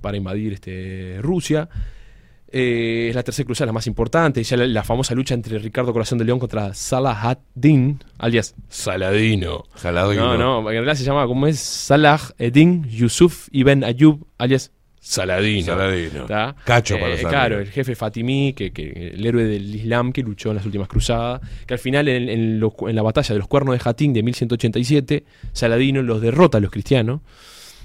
para 0.00 0.16
invadir 0.16 0.52
este, 0.54 1.18
Rusia. 1.22 1.68
Eh, 2.52 3.08
es 3.10 3.14
la 3.16 3.22
tercera 3.24 3.44
cruzada, 3.44 3.66
la 3.66 3.72
más 3.72 3.86
importante, 3.88 4.42
ya 4.42 4.56
la, 4.56 4.66
la 4.66 4.84
famosa 4.84 5.14
lucha 5.14 5.34
entre 5.34 5.58
Ricardo 5.58 5.92
Corazón 5.92 6.18
de 6.18 6.24
León 6.24 6.38
contra 6.38 6.72
Salah 6.74 7.20
ad-Din, 7.30 7.98
alias 8.18 8.54
Saladino. 8.68 9.64
Saladino. 9.74 10.36
No, 10.38 10.62
no, 10.62 10.70
en 10.70 10.76
realidad 10.76 10.94
se 10.94 11.04
llama 11.04 11.26
como 11.26 11.46
es 11.48 11.58
Salah 11.58 12.20
Eddin 12.38 12.84
Yusuf 12.88 13.48
Ibn 13.50 13.82
Ayub, 13.84 14.24
alias 14.38 14.70
Saladino. 15.00 15.66
Saladino. 15.66 16.26
Cacho 16.64 16.94
para 16.96 17.10
los 17.10 17.20
Eh, 17.20 17.24
Claro, 17.28 17.60
el 17.60 17.68
jefe 17.70 17.94
Fatimí, 17.94 18.52
que, 18.54 18.72
que- 18.72 19.12
el 19.14 19.24
héroe 19.26 19.44
del 19.44 19.74
Islam 19.74 20.12
que 20.12 20.22
luchó 20.22 20.50
en 20.50 20.56
las 20.56 20.66
últimas 20.66 20.88
cruzadas, 20.88 21.40
que 21.66 21.74
al 21.74 21.80
final 21.80 22.08
en, 22.08 22.28
en 22.28 22.60
la 22.96 23.02
batalla 23.02 23.32
de 23.34 23.38
los 23.40 23.48
cuernos 23.48 23.74
de 23.74 23.80
Jatín 23.80 24.12
de 24.12 24.22
1187, 24.22 25.24
Saladino 25.52 26.02
los 26.02 26.20
derrota 26.20 26.58
a 26.58 26.60
los 26.60 26.70
cristianos, 26.70 27.20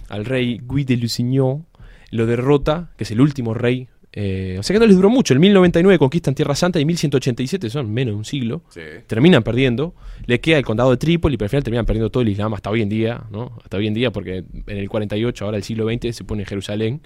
al 0.09 0.25
rey 0.25 0.59
Guy 0.63 0.83
de 0.83 0.97
Lusignan, 0.97 1.65
lo 2.11 2.25
derrota, 2.25 2.91
que 2.97 3.03
es 3.05 3.11
el 3.11 3.21
último 3.21 3.53
rey. 3.53 3.87
Eh, 4.13 4.57
o 4.59 4.63
sea 4.63 4.73
que 4.73 4.79
no 4.79 4.85
les 4.85 4.95
duró 4.95 5.09
mucho, 5.09 5.33
en 5.33 5.39
1099 5.39 5.97
conquistan 5.97 6.35
Tierra 6.35 6.53
Santa 6.55 6.79
y 6.79 6.81
en 6.81 6.87
1187, 6.87 7.69
son 7.69 7.93
menos 7.93 8.13
de 8.13 8.17
un 8.17 8.25
siglo. 8.25 8.61
Sí. 8.69 8.81
terminan 9.07 9.41
perdiendo, 9.43 9.95
le 10.25 10.39
queda 10.39 10.57
el 10.57 10.65
condado 10.65 10.91
de 10.91 10.97
Trípoli, 10.97 11.37
pero 11.37 11.45
al 11.45 11.49
final 11.49 11.63
terminan 11.63 11.85
perdiendo 11.85 12.09
todo 12.09 12.21
el 12.23 12.29
Islam 12.29 12.53
hasta 12.53 12.69
hoy 12.69 12.81
en 12.81 12.89
día, 12.89 13.23
¿no? 13.31 13.57
Hasta 13.63 13.77
hoy 13.77 13.87
en 13.87 13.93
día, 13.93 14.11
porque 14.11 14.43
en 14.67 14.77
el 14.77 14.89
48, 14.89 15.45
ahora 15.45 15.57
el 15.57 15.63
siglo 15.63 15.85
XX, 15.89 16.15
se 16.15 16.23
pone 16.23 16.45
Jerusalén, 16.45 17.01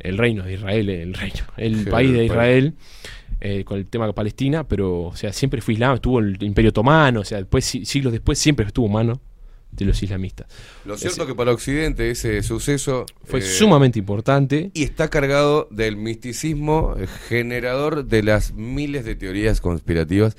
el 0.00 0.16
reino 0.16 0.44
de 0.44 0.54
Israel, 0.54 0.88
el 0.90 1.14
reino, 1.14 1.40
el 1.56 1.84
Sí, 1.84 1.90
país 1.90 2.12
de 2.12 2.20
el 2.20 2.26
Israel, 2.26 2.74
eh, 3.40 3.64
con 3.64 3.78
el 3.78 3.86
tema 3.86 4.06
de 4.06 4.12
Palestina, 4.12 4.62
pero, 4.66 5.02
o 5.06 5.16
sea, 5.16 5.32
siempre 5.32 5.60
fue 5.60 5.74
Islam, 5.74 5.94
estuvo 5.96 6.20
el 6.20 6.40
Imperio 6.42 6.68
Otomano, 6.70 7.20
o 7.20 7.24
sea, 7.24 7.38
después, 7.38 7.64
si- 7.64 7.84
siglos 7.84 8.12
después, 8.12 8.38
siempre 8.38 8.64
estuvo 8.66 8.88
mano 8.88 9.20
de 9.70 9.84
los 9.84 10.02
islamistas. 10.02 10.46
Lo 10.84 10.96
cierto 10.96 11.22
Ese- 11.22 11.26
que 11.30 11.34
para 11.36 11.52
Occidente 11.52 12.10
ese 12.10 12.42
suceso 12.42 13.06
Fue 13.24 13.40
eh, 13.40 13.42
sumamente 13.42 13.98
importante. 13.98 14.70
y 14.74 14.82
está 14.82 15.08
cargado 15.08 15.68
del 15.70 15.96
misticismo 15.96 16.96
generador 17.28 18.04
de 18.06 18.22
las 18.22 18.52
miles 18.54 19.04
de 19.04 19.14
teorías 19.14 19.60
conspirativas 19.60 20.36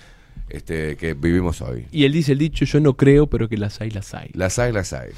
este, 0.49 0.95
que 0.97 1.13
vivimos 1.13 1.61
hoy. 1.61 1.85
Y 1.91 2.05
él 2.05 2.11
dice 2.11 2.31
el 2.33 2.39
dicho, 2.39 2.65
yo 2.65 2.79
no 2.79 2.97
creo, 2.97 3.27
pero 3.27 3.47
que 3.47 3.57
las 3.57 3.79
hay, 3.81 3.91
las 3.91 4.13
hay. 4.13 4.29
Las 4.33 4.57
hay, 4.59 4.71
las 4.73 4.93
hay. 4.93 5.11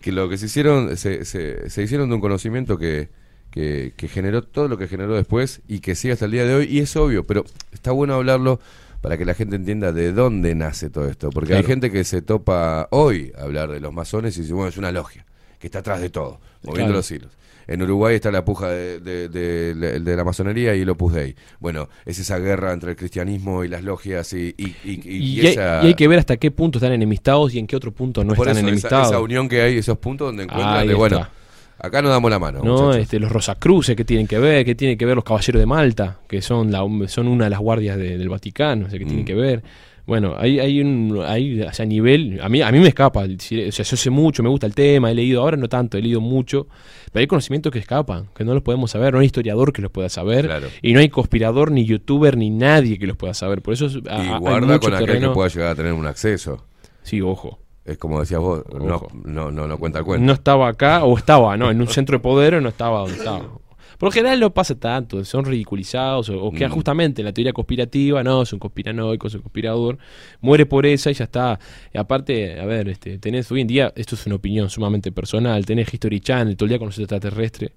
Que 0.00 0.12
lo 0.12 0.28
que 0.28 0.36
se 0.38 0.46
hicieron, 0.46 0.96
se, 0.96 1.24
se, 1.24 1.70
se 1.70 1.82
hicieron 1.82 2.08
de 2.08 2.16
un 2.16 2.20
conocimiento 2.20 2.76
que, 2.76 3.08
que, 3.50 3.94
que 3.96 4.08
generó 4.08 4.42
todo 4.42 4.66
lo 4.68 4.76
que 4.76 4.88
generó 4.88 5.14
después 5.14 5.62
y 5.68 5.78
que 5.78 5.94
sigue 5.94 6.12
hasta 6.12 6.24
el 6.26 6.32
día 6.32 6.44
de 6.44 6.54
hoy. 6.56 6.66
Y 6.68 6.80
es 6.80 6.94
obvio, 6.96 7.24
pero 7.24 7.44
está 7.72 7.92
bueno 7.92 8.14
hablarlo 8.14 8.60
para 9.06 9.16
que 9.18 9.24
la 9.24 9.34
gente 9.34 9.54
entienda 9.54 9.92
de 9.92 10.12
dónde 10.12 10.54
nace 10.56 10.90
todo 10.90 11.06
esto. 11.08 11.30
Porque 11.30 11.54
hay 11.54 11.62
gente 11.62 11.92
que 11.92 12.02
se 12.02 12.22
topa 12.22 12.88
hoy 12.90 13.32
a 13.38 13.42
hablar 13.42 13.70
de 13.70 13.78
los 13.78 13.92
masones 13.92 14.36
y 14.36 14.40
dice, 14.40 14.52
bueno, 14.52 14.68
es 14.68 14.76
una 14.78 14.90
logia 14.90 15.24
que 15.60 15.68
está 15.68 15.78
atrás 15.78 16.00
de 16.00 16.10
todo, 16.10 16.40
moviendo 16.64 16.86
Claro. 16.88 16.92
los 16.94 17.10
hilos. 17.12 17.30
En 17.68 17.82
Uruguay 17.82 18.16
está 18.16 18.32
la 18.32 18.44
puja 18.44 18.68
de, 18.68 18.98
de, 19.00 19.28
de- 19.28 19.74
de- 19.74 20.00
de 20.00 20.16
la 20.16 20.24
masonería 20.24 20.74
y 20.74 20.80
el 20.80 20.90
Opus 20.90 21.14
Dei. 21.14 21.34
Bueno, 21.60 21.88
es 22.04 22.18
esa 22.18 22.38
guerra 22.40 22.72
entre 22.72 22.90
el 22.90 22.96
cristianismo 22.96 23.62
y 23.64 23.68
las 23.68 23.84
logias 23.84 24.32
y, 24.32 24.54
y, 24.56 24.74
y- 24.84 25.00
y- 25.04 25.40
hay, 25.40 25.46
esa... 25.48 25.82
y 25.84 25.86
hay 25.88 25.94
que 25.94 26.08
ver 26.08 26.18
hasta 26.18 26.36
qué 26.36 26.50
punto 26.50 26.78
están 26.78 26.92
enemistados 26.92 27.54
y 27.54 27.60
en 27.60 27.66
qué 27.68 27.76
otro 27.76 27.92
punto 27.92 28.24
no 28.24 28.34
Por 28.34 28.48
están 28.48 28.58
eso, 28.58 28.58
esa, 28.58 28.68
enemistados. 28.68 29.06
esa 29.08 29.20
unión 29.20 29.48
que 29.48 29.62
hay, 29.62 29.78
esos 29.78 29.98
puntos 29.98 30.28
donde 30.28 30.44
encuentran 30.44 30.78
Ahí 30.78 30.88
de, 30.88 30.94
bueno, 30.94 31.18
está. 31.18 31.30
Acá 31.78 32.02
nos 32.02 32.10
damos 32.10 32.30
la 32.30 32.38
mano. 32.38 32.60
¿no? 32.62 32.94
Este, 32.94 33.18
los 33.18 33.30
Rosacruces 33.30 33.96
que 33.96 34.04
tienen 34.04 34.26
que 34.26 34.38
ver, 34.38 34.64
que 34.64 34.74
tienen 34.74 34.96
que 34.98 35.06
ver 35.06 35.14
los 35.16 35.24
Caballeros 35.24 35.60
de 35.60 35.66
Malta, 35.66 36.18
que 36.28 36.40
son, 36.42 36.70
la, 36.72 36.84
son 37.08 37.28
una 37.28 37.44
de 37.44 37.50
las 37.50 37.60
guardias 37.60 37.96
de- 37.96 38.18
del 38.18 38.28
Vaticano, 38.28 38.86
o 38.86 38.90
sea, 38.90 38.98
que 38.98 39.04
tienen 39.04 39.22
Mm. 39.24 39.26
que 39.26 39.34
ver. 39.34 39.62
Bueno, 40.06 40.36
hay, 40.38 40.60
hay 40.60 40.80
un 40.80 41.20
hay, 41.26 41.62
o 41.62 41.72
sea, 41.72 41.82
a 41.82 41.86
nivel, 41.88 42.38
a 42.40 42.48
mí, 42.48 42.62
a 42.62 42.70
mí 42.70 42.78
me 42.78 42.86
escapa, 42.86 43.24
o 43.24 43.26
sea, 43.40 43.68
yo 43.84 43.96
sé 43.96 44.08
mucho, 44.10 44.40
me 44.44 44.48
gusta 44.48 44.64
el 44.64 44.72
tema, 44.72 45.10
he 45.10 45.14
leído, 45.16 45.40
ahora 45.42 45.56
no 45.56 45.68
tanto, 45.68 45.98
he 45.98 46.02
leído 46.02 46.20
mucho, 46.20 46.68
pero 47.12 47.22
hay 47.22 47.26
conocimientos 47.26 47.72
que 47.72 47.80
escapan, 47.80 48.28
que 48.32 48.44
no 48.44 48.54
los 48.54 48.62
podemos 48.62 48.88
saber, 48.92 49.14
no 49.14 49.18
hay 49.18 49.26
historiador 49.26 49.72
que 49.72 49.82
los 49.82 49.90
pueda 49.90 50.08
saber, 50.08 50.46
Claro. 50.46 50.68
y 50.80 50.92
no 50.92 51.00
hay 51.00 51.08
conspirador, 51.08 51.72
ni 51.72 51.84
youtuber, 51.86 52.36
ni 52.36 52.50
nadie 52.50 53.00
que 53.00 53.08
los 53.08 53.16
pueda 53.16 53.34
saber, 53.34 53.62
por 53.62 53.74
eso 53.74 53.86
es- 53.86 53.96
a- 53.96 53.98
Y 53.98 54.28
a- 54.28 54.34
hay 54.34 54.38
guarda 54.38 54.66
mucho 54.68 54.78
con 54.80 54.94
aquel 54.94 55.06
terreno- 55.06 55.28
que 55.30 55.34
pueda 55.34 55.48
llegar 55.48 55.68
a 55.70 55.74
tener 55.74 55.92
un 55.92 56.06
acceso. 56.06 56.64
Sí, 57.02 57.20
ojo. 57.20 57.58
Es 57.86 57.98
como 57.98 58.20
decías 58.20 58.40
vos, 58.40 58.62
no, 58.74 59.06
no, 59.24 59.50
no, 59.52 59.66
no 59.68 59.78
cuenta 59.78 60.00
el 60.00 60.04
cuento. 60.04 60.26
No 60.26 60.32
estaba 60.32 60.68
acá, 60.68 61.04
o 61.04 61.16
estaba, 61.16 61.56
¿no? 61.56 61.70
En 61.70 61.80
un 61.80 61.86
centro 61.88 62.18
de 62.18 62.22
poder 62.22 62.56
o 62.56 62.60
no 62.60 62.68
estaba 62.70 63.00
donde 63.00 63.14
estaba. 63.16 63.44
Por 63.98 64.08
lo 64.08 64.12
general 64.12 64.38
no 64.40 64.52
pasa 64.52 64.74
tanto, 64.78 65.24
son 65.24 65.46
ridiculizados 65.46 66.28
o, 66.28 66.38
o 66.44 66.52
quedan 66.52 66.70
Mm. 66.70 66.74
justamente 66.74 67.22
en 67.22 67.24
la 67.26 67.32
teoría 67.32 67.54
conspirativa, 67.54 68.22
no, 68.22 68.42
es 68.42 68.52
un 68.52 68.58
conspiranoico, 68.58 69.26
es 69.28 69.34
un 69.36 69.40
conspirador, 69.40 69.96
muere 70.42 70.66
por 70.66 70.84
esa 70.84 71.10
y 71.10 71.14
ya 71.14 71.24
está. 71.24 71.58
Y 71.94 71.96
aparte, 71.96 72.60
a 72.60 72.66
ver, 72.66 72.88
este, 72.90 73.18
tenés 73.18 73.50
hoy 73.50 73.62
en 73.62 73.66
día, 73.68 73.92
esto 73.96 74.14
es 74.14 74.26
una 74.26 74.34
opinión 74.34 74.68
sumamente 74.68 75.12
personal, 75.12 75.64
tenés 75.64 75.94
History 75.94 76.20
Channel 76.20 76.56
todo 76.58 76.66
el 76.66 76.70
día 76.70 76.78
con 76.78 76.88
los 76.88 76.98
extraterrestres, 76.98 77.70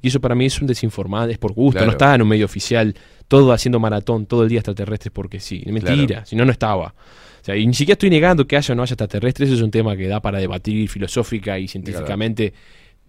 y 0.00 0.08
eso 0.08 0.18
para 0.18 0.34
mí 0.34 0.46
es 0.46 0.58
un 0.62 0.66
desinformado, 0.66 1.28
es 1.28 1.36
por 1.36 1.52
gusto, 1.52 1.72
Claro. 1.78 1.86
no 1.86 1.92
está 1.92 2.14
en 2.14 2.22
un 2.22 2.28
medio 2.28 2.46
oficial, 2.46 2.94
todo 3.28 3.52
haciendo 3.52 3.78
maratón, 3.78 4.24
todo 4.24 4.44
el 4.44 4.48
día 4.48 4.60
extraterrestres 4.60 5.12
porque 5.12 5.40
sí, 5.40 5.62
mentira, 5.66 6.06
Claro. 6.06 6.26
si 6.26 6.36
no, 6.36 6.46
no 6.46 6.52
estaba. 6.52 6.94
Sea, 7.46 7.56
y 7.56 7.64
ni 7.64 7.74
siquiera 7.74 7.92
estoy 7.92 8.10
negando 8.10 8.44
que 8.44 8.56
haya 8.56 8.72
o 8.72 8.74
no 8.74 8.82
haya 8.82 8.94
extraterrestres, 8.94 9.48
eso 9.48 9.56
es 9.58 9.62
un 9.62 9.70
tema 9.70 9.96
que 9.96 10.08
da 10.08 10.20
para 10.20 10.40
debatir 10.40 10.88
filosófica 10.88 11.60
y 11.60 11.68
científicamente 11.68 12.52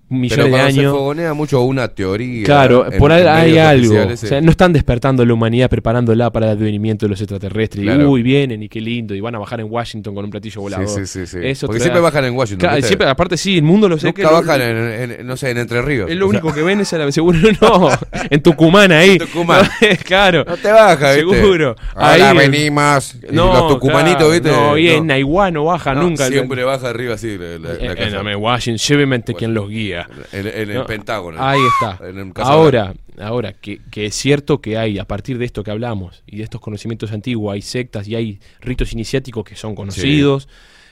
millones 0.09 0.35
Pero 0.35 0.43
de 0.45 0.49
cuando 0.51 0.71
se 0.73 0.79
años. 0.79 0.93
fogonea 0.93 1.33
mucho 1.33 1.61
una 1.63 1.87
teoría. 1.89 2.45
Claro, 2.45 2.85
por 2.97 3.11
ahí 3.11 3.23
hay 3.23 3.57
algo. 3.57 3.95
O 4.13 4.17
sea, 4.17 4.39
no 4.41 4.51
están 4.51 4.73
despertando 4.73 5.25
la 5.25 5.33
humanidad, 5.33 5.69
preparándola 5.69 6.31
para 6.31 6.47
el 6.51 6.57
advenimiento 6.57 7.05
de 7.05 7.09
los 7.09 7.21
extraterrestres. 7.21 7.83
Y, 7.83 7.87
Claro. 7.87 8.09
uy, 8.11 8.21
vienen 8.23 8.63
y 8.63 8.69
qué 8.69 8.79
lindo. 8.81 9.13
Y 9.15 9.19
van 9.21 9.35
a 9.35 9.39
bajar 9.39 9.59
en 9.59 9.67
Washington 9.69 10.15
con 10.15 10.25
un 10.25 10.31
platillo 10.31 10.61
volador. 10.61 10.87
Sí, 10.87 11.05
sí, 11.05 11.25
sí. 11.27 11.37
Eso 11.41 11.67
Porque 11.67 11.81
siempre 11.81 11.99
da- 11.99 12.03
bajan 12.05 12.25
en 12.25 12.35
Washington. 12.35 12.59
Claro, 12.59 12.75
¿viste? 12.77 12.87
siempre, 12.89 13.07
aparte, 13.07 13.37
sí, 13.37 13.57
el 13.57 13.63
mundo 13.63 13.89
lo 13.89 13.97
sé. 13.97 14.13
que 14.13 14.21
Nunca 14.23 14.35
lo- 14.39 14.41
bajan 14.45 14.61
en, 14.61 15.11
en- 15.11 15.27
no 15.27 15.35
sé, 15.37 15.49
en 15.51 15.57
Entre 15.57 15.81
Ríos. 15.81 16.09
Es 16.09 16.15
lo 16.15 16.27
O 16.27 16.31
sea, 16.31 16.39
único 16.39 16.53
que 16.55 16.61
ven 16.63 16.79
es 16.79 16.93
a 16.93 16.97
la 16.99 17.11
seguro 17.11 17.39
no, 17.61 17.89
en 18.29 18.41
Tucumán 18.41 18.91
ahí. 18.91 19.11
En 19.11 19.17
Tucumán. 19.19 19.67
claro. 20.05 20.45
No 20.47 20.55
te 20.57 20.71
baja, 20.71 21.13
¿viste? 21.13 21.35
Seguro. 21.41 21.75
Ahora 21.95 22.29
Ahí- 22.31 22.37
venimos. 22.37 23.15
Y 23.29 23.33
No, 23.35 23.53
los 23.53 23.67
tucumanitos, 23.73 24.17
claro, 24.17 24.31
¿viste? 24.31 24.51
No, 24.51 24.77
y 24.77 24.89
en 24.89 25.07
Naiguá 25.07 25.51
no 25.51 25.65
baja 25.65 25.93
nunca. 25.93 26.27
Siempre 26.27 26.63
baja 26.63 26.89
arriba 26.89 27.15
así 27.15 27.37
la, 27.37 27.57
la 27.57 28.31
Eh, 28.31 28.35
Washington, 28.35 28.77
lléveme 28.87 29.15
ante 29.15 29.33
quien 29.33 29.53
los 29.53 29.69
guía. 29.69 29.96
En, 30.31 30.47
en 30.47 30.69
el 30.69 30.73
No, 30.75 30.85
Pentágono. 30.85 31.37
Ahí 31.41 31.59
está. 31.65 31.99
En 32.07 32.33
Ahora, 32.37 32.93
ahora 33.19 33.53
que, 33.53 33.81
que 33.89 34.07
es 34.07 34.15
cierto 34.15 34.61
que 34.61 34.77
hay, 34.77 34.99
a 34.99 35.05
partir 35.05 35.37
de 35.37 35.45
esto 35.45 35.63
que 35.63 35.71
hablamos 35.71 36.23
y 36.27 36.37
de 36.37 36.43
estos 36.43 36.61
conocimientos 36.61 37.11
antiguos, 37.11 37.53
hay 37.53 37.61
sectas 37.61 38.07
y 38.07 38.15
hay 38.15 38.39
ritos 38.61 38.93
iniciáticos 38.93 39.43
que 39.43 39.55
son 39.55 39.75
conocidos. 39.75 40.47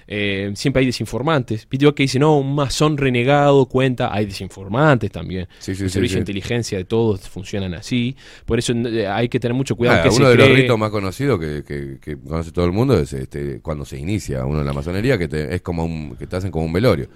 Eh, 0.08 0.52
siempre 0.56 0.82
hay 0.82 0.86
desinformantes. 0.86 1.68
Viste 1.68 1.92
que 1.94 2.04
dice, 2.04 2.20
no, 2.20 2.38
un 2.38 2.54
masón 2.54 2.96
renegado 2.96 3.66
cuenta, 3.66 4.14
hay 4.14 4.26
desinformantes 4.28 5.12
también. 5.12 5.48
Sí, 5.58 5.74
sí, 5.74 5.84
el 5.84 5.90
sí, 5.90 5.94
servicio 5.94 6.18
de 6.18 6.20
inteligencia 6.22 6.78
de 6.78 6.86
todos 6.86 7.22
funcionan 7.28 7.74
así. 7.74 8.16
Por 8.46 8.60
eso 8.60 8.74
eh, 8.74 9.08
hay 9.08 9.30
que 9.30 9.40
tener 9.40 9.56
mucho 9.56 9.76
cuidado. 9.76 10.00
Ah, 10.00 10.04
que 10.04 10.10
uno 10.10 10.26
se 10.30 10.32
de 10.32 10.38
los 10.38 10.50
ritos 10.56 10.78
más 10.78 10.92
conocidos 10.92 11.40
que, 11.40 11.64
que- 11.64 11.98
que 12.00 12.18
conoce 12.20 12.52
todo 12.52 12.66
el 12.66 12.72
mundo 12.72 13.00
es 13.00 13.14
este, 13.14 13.62
cuando 13.62 13.84
se 13.84 13.98
inicia 13.98 14.46
uno 14.46 14.60
en 14.60 14.66
la 14.68 14.74
masonería, 14.74 15.18
que 15.18 15.28
te, 15.28 15.56
es 15.56 15.62
como 15.62 15.86
un, 15.86 16.16
que 16.16 16.28
te 16.28 16.36
hacen 16.36 16.52
como 16.52 16.66
un 16.66 16.74
velorio. 16.74 17.08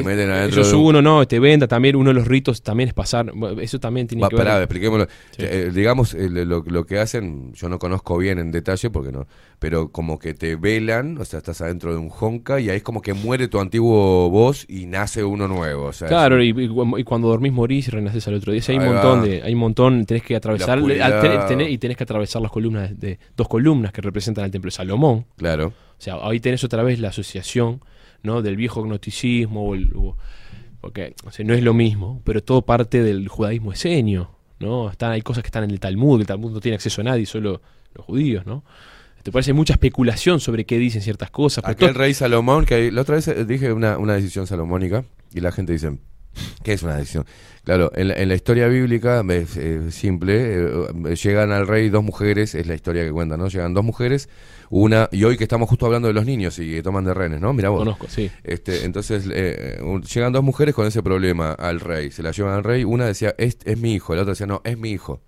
Ellos 0.00 0.70
de 0.70 0.76
un- 0.76 0.84
uno, 0.86 1.02
no, 1.02 1.26
te 1.26 1.38
venda 1.38 1.66
también, 1.68 1.96
uno 1.96 2.10
de 2.10 2.14
los 2.14 2.26
ritos 2.26 2.62
también 2.62 2.88
es 2.88 2.94
pasar, 2.94 3.32
eso 3.60 3.78
también 3.80 4.06
tiene 4.06 4.22
Va, 4.22 4.28
que 4.28 4.36
ver. 4.36 4.44
pará, 4.46 4.58
expliquémoslo. 4.62 5.06
Sí. 5.30 5.42
Eh, 5.44 5.70
digamos, 5.74 6.14
eh, 6.14 6.28
lo, 6.30 6.62
lo 6.66 6.84
que 6.86 6.98
hacen, 6.98 7.52
yo 7.54 7.68
no 7.68 7.78
conozco 7.78 8.16
bien 8.18 8.38
en 8.38 8.50
detalle 8.50 8.90
porque 8.90 9.12
no, 9.12 9.26
pero 9.58 9.90
como 9.90 10.18
que 10.18 10.34
te 10.34 10.56
velan, 10.56 11.18
o 11.18 11.24
sea, 11.24 11.38
estás 11.38 11.60
adentro 11.60 11.92
de 11.92 11.98
un 11.98 12.10
honka 12.18 12.60
y 12.60 12.70
ahí 12.70 12.76
es 12.78 12.82
como 12.82 13.00
que 13.02 13.14
muere 13.14 13.48
tu 13.48 13.60
antiguo 13.60 14.30
voz 14.30 14.64
y 14.68 14.86
nace 14.86 15.24
uno 15.24 15.48
nuevo. 15.48 15.84
O 15.86 15.92
sea, 15.92 16.08
Claro, 16.08 16.42
y, 16.42 16.50
y- 16.50 17.00
y 17.00 17.04
cuando 17.04 17.28
dormís 17.28 17.52
morís 17.52 17.88
y 17.88 17.90
renaces 17.90 18.26
al 18.28 18.34
otro 18.34 18.52
día. 18.52 18.62
Hay 18.68 18.76
un 18.78 18.86
montón 18.86 19.20
va. 19.20 19.24
de, 19.26 19.42
hay 19.42 19.52
un 19.54 19.60
montón, 19.60 20.04
tenés 20.06 20.22
que 20.22 20.36
atravesar, 20.36 20.78
al 20.78 21.62
y 21.70 21.78
tenés 21.78 21.96
que 21.96 22.04
atravesar 22.04 22.42
las 22.42 22.50
columnas 22.50 22.98
de 22.98 23.18
dos 23.36 23.48
columnas 23.48 23.92
que 23.92 24.00
representan 24.02 24.44
el 24.44 24.50
templo 24.50 24.68
de 24.68 24.72
Salomón. 24.72 25.26
claro. 25.36 25.72
O 25.96 26.02
sea, 26.04 26.16
ahí 26.22 26.40
tenés 26.40 26.62
otra 26.64 26.82
vez 26.82 26.98
la 26.98 27.08
asociación, 27.08 27.80
¿no? 28.24 28.42
Del 28.42 28.56
viejo 28.56 28.82
gnosticismo 28.82 29.68
o 29.68 29.74
el- 29.76 29.92
o- 29.94 30.16
porque 30.80 31.14
o 31.24 31.30
sea, 31.30 31.44
no 31.46 31.54
es 31.54 31.62
lo 31.62 31.72
mismo, 31.72 32.20
pero 32.24 32.42
todo 32.42 32.62
parte 32.62 33.02
del 33.02 33.28
judaísmo 33.28 33.72
esenio, 33.72 34.30
¿no? 34.58 34.90
Están, 34.90 35.12
hay 35.12 35.22
cosas 35.22 35.42
que 35.44 35.48
están 35.48 35.64
en 35.64 35.70
el 35.70 35.78
Talmud, 35.80 36.20
el 36.20 36.26
Talmud 36.26 36.50
no 36.52 36.60
tiene 36.60 36.74
acceso 36.74 37.00
a 37.00 37.04
nadie, 37.04 37.24
solo 37.26 37.62
los 37.94 38.04
judíos, 38.04 38.44
¿no? 38.44 38.64
Te 39.22 39.32
parece 39.32 39.54
mucha 39.54 39.72
especulación 39.74 40.40
sobre 40.40 40.66
qué 40.66 40.76
dicen 40.78 41.00
ciertas 41.00 41.30
cosas. 41.30 41.64
Aquel 41.66 41.90
todo- 41.92 41.98
rey 42.00 42.12
Salomón, 42.12 42.66
que 42.66 42.90
la 42.92 43.00
otra 43.02 43.14
vez 43.14 43.28
eh, 43.28 43.44
dije 43.46 43.72
una, 43.72 43.96
una 43.96 44.12
decisión 44.14 44.46
salomónica 44.46 45.04
y 45.32 45.40
la 45.40 45.50
gente 45.52 45.72
dice, 45.72 45.96
¿qué 46.62 46.74
es 46.74 46.82
una 46.82 46.96
decisión? 46.96 47.24
Claro, 47.64 47.90
en 47.94 48.08
la, 48.08 48.14
en 48.16 48.28
la 48.28 48.34
historia 48.34 48.68
bíblica 48.68 49.24
es 49.30 49.56
eh, 49.56 49.90
simple, 49.90 50.66
eh, 50.66 51.16
llegan 51.16 51.52
al 51.52 51.66
rey 51.66 51.88
dos 51.88 52.04
mujeres, 52.04 52.54
es 52.54 52.66
la 52.66 52.74
historia 52.74 53.02
que 53.04 53.12
cuentan, 53.12 53.40
¿no? 53.40 53.48
Llegan 53.48 53.72
dos 53.72 53.84
mujeres, 53.84 54.28
una, 54.70 55.08
y 55.12 55.24
hoy 55.24 55.36
que 55.36 55.44
estamos 55.44 55.68
justo 55.68 55.86
hablando 55.86 56.08
de 56.08 56.14
los 56.14 56.24
niños 56.26 56.58
y 56.58 56.70
que 56.74 56.82
toman 56.82 57.04
de 57.04 57.14
renes, 57.14 57.40
¿no? 57.40 57.52
Mira 57.52 57.68
vos. 57.70 57.80
Conozco, 57.80 58.06
sí. 58.08 58.30
Este, 58.42 58.84
entonces 58.84 59.28
eh, 59.30 59.78
un- 59.82 60.02
llegan 60.02 60.32
dos 60.32 60.42
mujeres 60.42 60.74
con 60.74 60.86
ese 60.86 61.02
problema 61.02 61.52
al 61.52 61.80
rey, 61.80 62.10
se 62.10 62.22
la 62.22 62.30
llevan 62.32 62.54
al 62.54 62.64
rey, 62.64 62.84
una 62.84 63.06
decía, 63.06 63.34
es, 63.38 63.58
es 63.64 63.78
mi 63.78 63.92
hijo, 63.94 64.14
la 64.14 64.22
otra 64.22 64.32
decía, 64.32 64.46
no, 64.46 64.60
es 64.64 64.78
mi 64.78 64.90
hijo. 64.90 65.20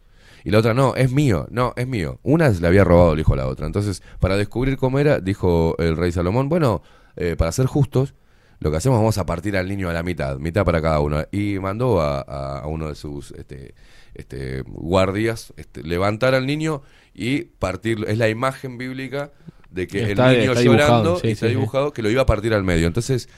Y 0.45 0.51
la 0.51 0.59
otra, 0.61 0.75
no, 0.75 0.95
es 0.95 1.11
mío, 1.11 1.49
no, 1.51 1.73
es 1.77 1.89
mío. 1.89 2.21
Una 2.23 2.49
le 2.51 2.67
había 2.69 2.85
robado 2.85 3.15
el 3.15 3.19
hijo 3.21 3.33
a 3.35 3.37
la 3.37 3.49
otra. 3.49 3.67
Entonces, 3.67 4.01
para 4.21 4.37
descubrir 4.37 4.77
cómo 4.77 5.01
era, 5.01 5.19
dijo 5.19 5.75
el 5.79 5.97
rey 5.97 6.13
Salomón, 6.13 6.49
bueno, 6.49 6.83
eh, 7.17 7.35
para 7.37 7.51
ser 7.51 7.67
justos, 7.67 8.15
lo 8.61 8.71
que 8.71 8.77
hacemos 8.77 8.99
vamos 8.99 9.19
a 9.19 9.27
partir 9.27 9.57
al 9.57 9.69
niño 9.69 9.91
a 9.91 9.93
la 9.93 10.05
mitad, 10.05 10.39
mitad 10.39 10.65
para 10.65 10.81
cada 10.81 11.01
uno. 11.01 11.25
Y 11.33 11.59
mandó 11.59 12.01
a, 12.01 12.21
a- 12.21 12.61
a 12.61 12.67
uno 12.69 12.89
de 12.89 12.95
sus 12.95 13.33
este, 13.33 13.75
este, 14.15 14.63
guardias 14.67 15.53
este, 15.57 15.83
levantar 15.83 16.35
al 16.37 16.47
niño 16.47 16.83
y 17.17 17.45
partirlo. 17.45 18.07
Es 18.07 18.19
la 18.19 18.29
imagen 18.29 18.77
bíblica 18.79 19.33
de 19.71 19.87
que 19.87 20.11
Está- 20.11 20.33
el 20.33 20.41
niño 20.41 20.53
está 20.53 20.63
llorando 20.63 20.97
dibujado, 21.03 21.21
sí, 21.21 21.29
y 21.29 21.31
está 21.33 21.47
sí, 21.47 21.53
sí. 21.53 21.57
dibujado 21.59 21.93
que 21.93 22.03
lo 22.03 22.11
iba 22.11 22.23
a 22.23 22.27
partir 22.27 22.53
al 22.55 22.63
medio. 22.63 22.87
Entonces, 22.87 23.29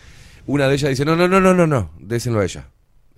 una 0.46 0.66
de 0.68 0.74
ellas 0.74 0.90
dice, 0.90 1.05
no, 1.05 1.14
no, 1.16 1.28
no, 1.28 1.40
no, 1.40 1.55
no, 1.55 1.66
no, 1.66 1.90
désenlo 1.98 2.40
a 2.40 2.44
ella. 2.44 2.68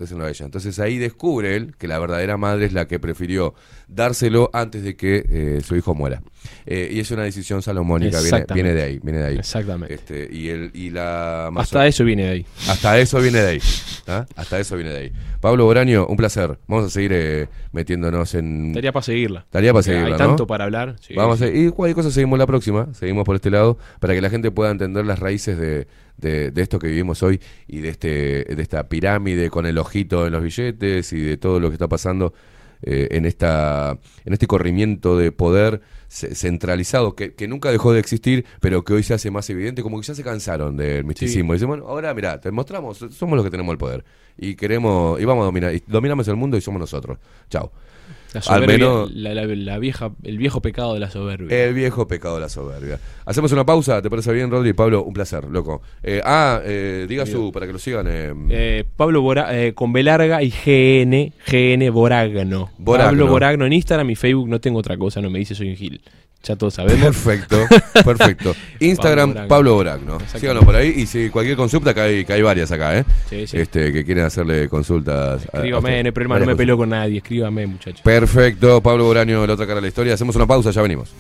Désenlo 0.01 0.25
a 0.25 0.31
ella. 0.31 0.47
Entonces 0.47 0.79
ahí 0.79 0.97
descubre 0.97 1.57
él 1.57 1.75
que 1.77 1.87
la 1.87 1.99
verdadera 1.99 2.39
madre 2.39 2.65
es 2.65 2.73
la 2.73 2.89
que 2.89 2.99
prefirió 2.99 3.55
dárselo 3.87 4.49
antes 4.55 4.83
de 4.83 4.97
que 4.97 5.27
eh, 5.29 5.61
su 5.63 5.77
hijo 5.77 5.95
muera. 5.95 6.23
Eh, 6.65 6.89
y 6.91 7.01
es 7.01 7.11
una 7.11 7.25
decisión 7.25 7.61
salomónica, 7.61 8.19
viene, 8.55 8.73
de 8.73 8.83
ahí, 8.83 8.99
viene 9.03 9.19
de 9.19 9.27
ahí. 9.27 9.37
Exactamente. 9.37 9.93
Este, 9.93 10.27
y, 10.33 10.49
el, 10.49 10.71
y 10.73 10.89
la 10.89 11.49
Hasta 11.49 11.87
eso 11.87 12.03
viene 12.05 12.23
de 12.23 12.29
ahí. 12.31 12.47
hasta 12.67 12.99
eso 12.99 13.21
viene 13.21 13.41
de 13.43 13.49
ahí. 13.49 13.61
¿ah? 14.09 14.25
Hasta 14.37 14.59
eso 14.59 14.75
viene 14.77 14.91
de 14.91 14.99
ahí. 14.99 15.13
Pablo 15.39 15.67
Boraño, 15.67 16.07
un 16.07 16.17
placer. 16.17 16.59
Vamos 16.67 16.87
a 16.87 16.89
seguir 16.89 17.13
eh, 17.13 17.49
metiéndonos 17.73 18.35
en... 18.35 18.69
Estaría 18.69 18.93
para 18.93 19.03
seguirla. 19.03 19.41
Estaría 19.41 19.73
para 19.75 19.83
seguirla, 19.83 20.07
Hay 20.07 20.13
¿no? 20.13 20.19
tanto 20.19 20.47
para 20.47 20.65
hablar. 20.65 20.97
sí, 21.01 21.15
Vamos 21.15 21.41
sí. 21.41 21.45
a, 21.45 21.49
y 21.49 21.69
cualquier 21.69 21.97
cosa 21.97 22.11
seguimos 22.11 22.39
la 22.39 22.47
próxima, 22.47 22.89
seguimos 22.95 23.25
por 23.25 23.37
este 23.37 23.51
lado, 23.51 23.77
para 23.99 24.15
que 24.15 24.23
la 24.23 24.31
gente 24.31 24.51
pueda 24.51 24.71
entender 24.71 25.05
las 25.05 25.19
raíces 25.19 25.59
de, 25.59 25.87
de, 26.21 26.51
de 26.51 26.63
esto 26.63 26.79
que 26.79 26.89
vivimos 26.89 27.23
hoy 27.23 27.41
y 27.67 27.79
de 27.79 27.89
este 27.89 28.09
de 28.45 28.63
esta 28.63 28.89
pirámide 28.89 29.51
con 29.51 29.67
el 29.67 29.79
ojito 29.79 30.27
en 30.27 30.33
los 30.33 30.43
billetes 30.43 31.13
y 31.13 31.21
de 31.21 31.37
todo 31.37 31.59
lo 31.61 31.69
que 31.71 31.75
está 31.75 31.89
pasando 31.89 32.33
eh, 32.83 33.09
en 33.11 33.27
esta 33.27 33.99
en 34.25 34.33
este 34.33 34.47
corrimiento 34.47 35.19
de 35.19 35.33
poder 35.33 35.81
ce- 36.09 36.35
centralizado 36.35 37.15
que, 37.15 37.35
que 37.35 37.47
nunca 37.47 37.71
dejó 37.71 37.93
de 37.93 38.01
existir, 38.01 38.47
pero 38.61 38.85
que 38.85 38.95
hoy 38.95 39.03
se 39.03 39.13
hace 39.15 39.31
más 39.31 39.51
evidente, 39.51 39.83
como 39.83 40.01
que 40.01 40.07
ya 40.07 40.15
se 40.15 40.25
cansaron 40.25 40.77
del 40.77 41.05
misticismo. 41.05 41.53
Dicen, 41.53 41.69
bueno, 41.69 41.87
ahora 41.87 42.15
mira, 42.15 42.41
te 42.41 42.51
mostramos, 42.51 42.99
somos 43.11 43.37
los 43.37 43.45
que 43.45 43.51
tenemos 43.51 43.73
el 43.73 43.79
poder 43.79 44.05
y 44.39 44.55
queremos 44.55 45.21
y 45.21 45.25
vamos 45.27 45.43
a 45.43 45.47
dominar, 45.47 45.75
y 45.75 45.83
dominamos 45.87 46.27
el 46.29 46.37
mundo 46.37 46.57
y 46.57 46.61
somos 46.63 46.81
nosotros. 46.81 47.19
Chao. 47.51 47.71
La 48.33 48.39
Al 48.39 48.45
soberbia, 48.45 48.79
menos- 48.79 49.13
la, 49.13 49.35
la- 49.35 49.45
la 49.47 49.79
vieja, 49.79 50.13
el 50.23 50.39
viejo 50.39 50.63
pecado 50.63 50.95
de 50.95 51.01
la 51.01 51.11
soberbia. 51.11 51.65
El 51.65 51.75
viejo 51.75 52.07
pecado 52.07 52.37
de 52.37 52.41
la 52.43 52.49
soberbia. 52.49 53.01
Hacemos 53.25 53.51
una 53.53 53.67
pausa, 53.67 54.01
¿te 54.03 54.09
parece 54.09 54.33
bien, 54.33 54.51
Rodri? 54.51 54.73
Pablo, 54.73 55.03
un 55.03 55.13
placer, 55.13 55.45
loco. 55.45 55.83
Eh, 56.03 56.21
ah, 56.25 56.61
eh, 56.65 57.07
diga 57.09 57.27
su, 57.27 57.51
para 57.51 57.67
que 57.67 57.73
lo 57.73 57.79
sigan. 57.81 58.07
eh, 58.09 58.33
Eh, 58.51 58.85
Pablo 58.97 59.21
Bora- 59.23 59.49
eh, 59.59 59.75
con 59.75 59.93
B 59.93 60.03
larga 60.05 60.43
y 60.43 60.51
GN, 60.51 61.33
GN 61.51 61.91
Boragno. 61.91 62.71
Boragno. 62.79 63.09
Pablo 63.11 63.27
Boragno 63.27 63.67
en 63.67 63.73
Instagram 63.73 64.11
y 64.11 64.15
Facebook, 64.17 64.49
no 64.49 64.61
tengo 64.61 64.79
otra 64.79 64.97
cosa, 64.97 65.21
no 65.21 65.29
me 65.31 65.39
dice 65.41 65.55
soy 65.57 65.71
un 65.71 65.77
Gil. 65.77 66.01
Ya 66.43 66.57
todos 66.57 66.73
sabemos. 66.75 67.01
Perfecto, 67.05 67.67
perfecto. 68.03 68.55
Instagram, 68.81 69.31
Boragno. 69.31 69.49
Pablo 69.49 69.75
Boragno. 69.75 70.13
Exactamente. 70.15 70.41
Síganos 70.41 70.65
por 70.65 70.75
ahí 70.75 70.95
y 70.97 71.07
si 71.07 71.29
cualquier 71.29 71.57
consulta, 71.57 71.93
que 71.93 72.01
hay, 72.01 72.25
que 72.25 72.33
hay 72.33 72.41
varias 72.43 72.73
acá, 72.73 72.97
¿eh? 72.99 73.05
Sí, 73.29 73.47
sí. 73.47 73.59
Este, 73.59 73.93
que 73.93 74.05
quieren 74.07 74.25
hacerle 74.25 74.69
consultas. 74.69 75.43
a- 75.53 75.57
a 75.59 75.59
Escríbame, 75.59 75.91
usted. 75.91 76.05
no 76.05 76.13
problema, 76.15 76.39
no 76.39 76.47
me 76.47 76.57
peleo 76.57 76.77
con 76.79 76.89
nadie. 76.89 77.19
Escríbame, 77.19 77.67
muchachos. 77.67 78.01
Perfecto, 78.01 78.81
Pablo 78.81 79.05
Boraño, 79.05 79.47
la 79.47 79.53
otra 79.53 79.67
cara 79.67 79.77
de 79.77 79.83
la 79.83 79.89
historia. 79.89 80.15
Hacemos 80.15 80.35
una 80.35 80.47
pausa, 80.47 80.71
ya 80.71 80.81
venimos. 80.81 81.11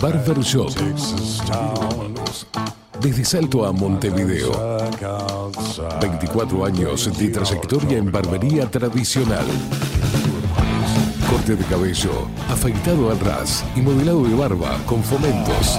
Barber 0.00 0.40
Shop. 0.40 0.68
Desde 3.00 3.24
Salto 3.24 3.64
a 3.64 3.72
Montevideo. 3.72 4.50
24 6.00 6.64
años 6.64 7.16
de 7.16 7.28
trayectoria 7.28 7.98
en 7.98 8.10
barbería 8.10 8.68
tradicional. 8.68 9.46
Corte 11.30 11.54
de 11.54 11.64
cabello, 11.66 12.26
afeitado 12.48 13.12
al 13.12 13.20
ras 13.20 13.64
y 13.76 13.80
modelado 13.80 14.24
de 14.24 14.34
barba 14.34 14.76
con 14.86 15.04
fomentos. 15.04 15.78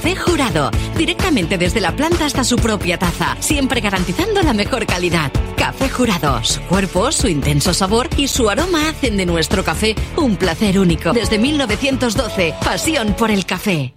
Café 0.00 0.16
Jurado, 0.16 0.70
directamente 0.96 1.58
desde 1.58 1.78
la 1.78 1.94
planta 1.94 2.24
hasta 2.24 2.42
su 2.42 2.56
propia 2.56 2.98
taza, 2.98 3.36
siempre 3.40 3.82
garantizando 3.82 4.40
la 4.40 4.54
mejor 4.54 4.86
calidad. 4.86 5.30
Café 5.58 5.90
Jurado, 5.90 6.42
su 6.42 6.58
cuerpo, 6.62 7.12
su 7.12 7.28
intenso 7.28 7.74
sabor 7.74 8.08
y 8.16 8.26
su 8.26 8.48
aroma 8.48 8.88
hacen 8.88 9.18
de 9.18 9.26
nuestro 9.26 9.62
café 9.62 9.94
un 10.16 10.36
placer 10.36 10.78
único. 10.78 11.12
Desde 11.12 11.36
1912, 11.36 12.54
pasión 12.64 13.12
por 13.12 13.30
el 13.30 13.44
café. 13.44 13.92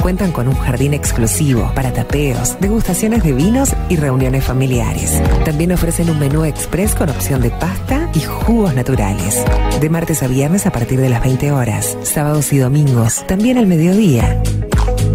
Cuentan 0.04 0.32
con 0.32 0.48
un 0.48 0.54
jardín 0.54 0.92
exclusivo 0.92 1.72
para 1.74 1.90
tapeos, 1.90 2.58
degustaciones 2.60 3.22
de 3.22 3.32
vinos 3.32 3.70
y 3.88 3.96
reuniones 3.96 4.44
familiares. 4.44 5.18
También 5.46 5.72
ofrecen 5.72 6.10
un 6.10 6.18
menú 6.18 6.44
express 6.44 6.94
con 6.94 7.08
opción 7.08 7.40
de 7.40 7.48
pasta 7.48 8.10
y 8.12 8.20
jugos 8.20 8.74
naturales. 8.74 9.42
De 9.80 9.88
martes 9.88 10.22
a 10.22 10.26
viernes 10.26 10.66
a 10.66 10.72
partir 10.72 11.00
de 11.00 11.08
las 11.08 11.22
20 11.22 11.52
horas, 11.52 11.96
sábados 12.02 12.52
y 12.52 12.58
domingos, 12.58 13.26
también 13.26 13.56
al 13.56 13.66
mediodía. 13.66 14.42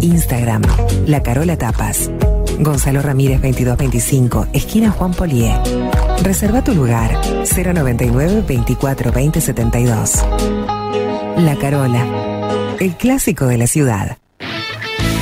Instagram, 0.00 0.62
La 1.06 1.22
Carola 1.22 1.56
Tapas. 1.56 2.10
Gonzalo 2.58 3.00
Ramírez 3.00 3.40
2225, 3.42 4.48
esquina 4.52 4.90
Juan 4.90 5.14
Polié. 5.14 5.54
Reserva 6.24 6.64
tu 6.64 6.74
lugar 6.74 7.16
099 7.44 8.42
24 8.44 9.12
20 9.12 9.40
72. 9.40 10.24
La 11.36 11.54
Carola, 11.60 12.74
el 12.80 12.96
clásico 12.96 13.46
de 13.46 13.56
la 13.56 13.68
ciudad. 13.68 14.19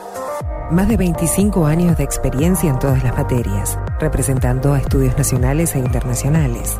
Más 0.71 0.89
de 0.89 0.97
25 0.97 1.67
años 1.67 1.97
de 1.97 2.03
experiencia 2.03 2.69
en 2.69 2.79
todas 2.79 3.01
las 3.03 3.15
materias, 3.15 3.79
representando 3.99 4.73
a 4.73 4.79
estudios 4.79 5.17
nacionales 5.17 5.75
e 5.75 5.79
internacionales. 5.79 6.79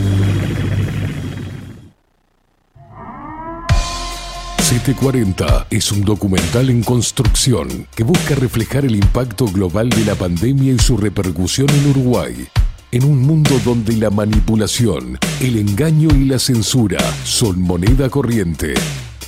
740 4.71 5.67
es 5.69 5.91
un 5.91 6.05
documental 6.05 6.69
en 6.69 6.81
construcción 6.81 7.89
que 7.93 8.05
busca 8.05 8.35
reflejar 8.35 8.85
el 8.85 8.95
impacto 8.95 9.45
global 9.47 9.89
de 9.89 10.05
la 10.05 10.15
pandemia 10.15 10.71
y 10.71 10.79
su 10.79 10.95
repercusión 10.95 11.69
en 11.69 11.89
Uruguay. 11.89 12.47
En 12.93 13.03
un 13.03 13.21
mundo 13.21 13.59
donde 13.65 13.97
la 13.97 14.09
manipulación, 14.09 15.19
el 15.41 15.57
engaño 15.57 16.07
y 16.15 16.23
la 16.23 16.39
censura 16.39 16.99
son 17.25 17.61
moneda 17.61 18.09
corriente, 18.09 18.73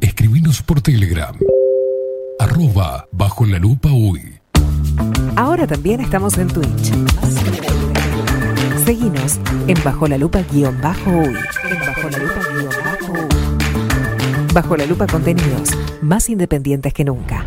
Escribinos 0.00 0.62
por 0.62 0.80
Telegram. 0.80 1.36
Arroba 2.38 3.06
bajo 3.12 3.44
la 3.46 3.58
lupa 3.58 3.90
uy. 3.92 4.38
Ahora 5.36 5.66
también 5.66 6.00
estamos 6.00 6.38
en 6.38 6.48
Twitch. 6.48 6.92
Seguinos 8.86 9.40
en 9.66 9.76
Bajo 9.82 10.06
la 10.06 10.16
Lupa 10.16 10.42
guion 10.48 10.80
bajo 10.80 11.10
uy. 11.10 11.34
En 11.68 11.80
Bajo 11.80 12.08
la 12.08 12.18
Lupa 12.18 12.40
guion 12.52 12.72
bajo 12.84 13.12
uy. 13.14 14.54
Bajo 14.54 14.76
la 14.76 14.86
Lupa 14.86 15.08
contenidos 15.08 15.70
más 16.02 16.30
independientes 16.30 16.94
que 16.94 17.02
nunca. 17.02 17.44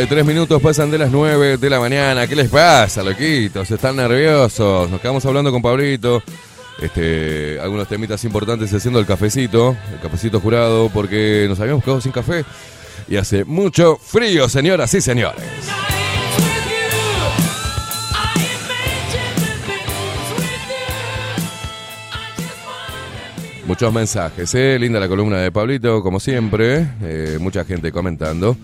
53 0.00 0.24
minutos 0.24 0.62
pasan 0.62 0.90
de 0.90 0.96
las 0.96 1.10
9 1.10 1.58
de 1.58 1.68
la 1.68 1.78
mañana. 1.78 2.26
¿Qué 2.26 2.34
les 2.34 2.48
pasa, 2.48 3.02
loquitos? 3.02 3.70
¿Están 3.70 3.96
nerviosos? 3.96 4.88
Nos 4.88 4.98
quedamos 4.98 5.26
hablando 5.26 5.52
con 5.52 5.60
Pablito. 5.60 6.22
Este, 6.80 7.60
algunos 7.60 7.86
temitas 7.86 8.24
importantes 8.24 8.72
haciendo 8.72 8.98
el 8.98 9.04
cafecito, 9.04 9.76
el 9.92 10.00
cafecito 10.00 10.40
jurado, 10.40 10.88
porque 10.88 11.44
nos 11.50 11.60
habíamos 11.60 11.84
quedado 11.84 12.00
sin 12.00 12.12
café 12.12 12.46
y 13.08 13.16
hace 13.16 13.44
mucho 13.44 13.98
frío, 13.98 14.48
señoras 14.48 14.94
y 14.94 15.02
señores. 15.02 15.44
Muchos 23.66 23.92
mensajes, 23.92 24.54
¿eh? 24.54 24.78
linda 24.80 24.98
la 24.98 25.08
columna 25.08 25.36
de 25.40 25.52
Pablito, 25.52 26.02
como 26.02 26.20
siempre, 26.20 26.88
eh, 27.02 27.36
mucha 27.38 27.66
gente 27.66 27.92
comentando. 27.92 28.56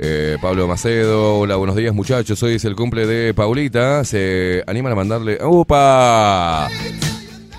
Eh, 0.00 0.36
Pablo 0.40 0.68
Macedo, 0.68 1.40
hola, 1.40 1.56
buenos 1.56 1.74
días 1.74 1.92
muchachos, 1.92 2.40
hoy 2.44 2.54
es 2.54 2.64
el 2.64 2.76
cumple 2.76 3.04
de 3.04 3.34
Paulita, 3.34 4.04
se 4.04 4.62
animan 4.68 4.92
a 4.92 4.94
mandarle... 4.94 5.38
¡Opa! 5.42 6.68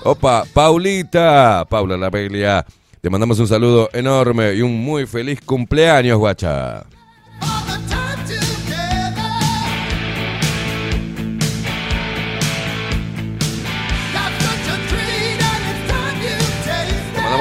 ¡Opa! 0.06 0.46
Paulita, 0.54 1.68
Paula 1.70 1.98
La 1.98 2.10
Peglia, 2.10 2.66
te 3.02 3.10
mandamos 3.10 3.40
un 3.40 3.48
saludo 3.50 3.90
enorme 3.92 4.54
y 4.54 4.62
un 4.62 4.74
muy 4.82 5.06
feliz 5.06 5.42
cumpleaños, 5.42 6.18
guacha. 6.18 6.86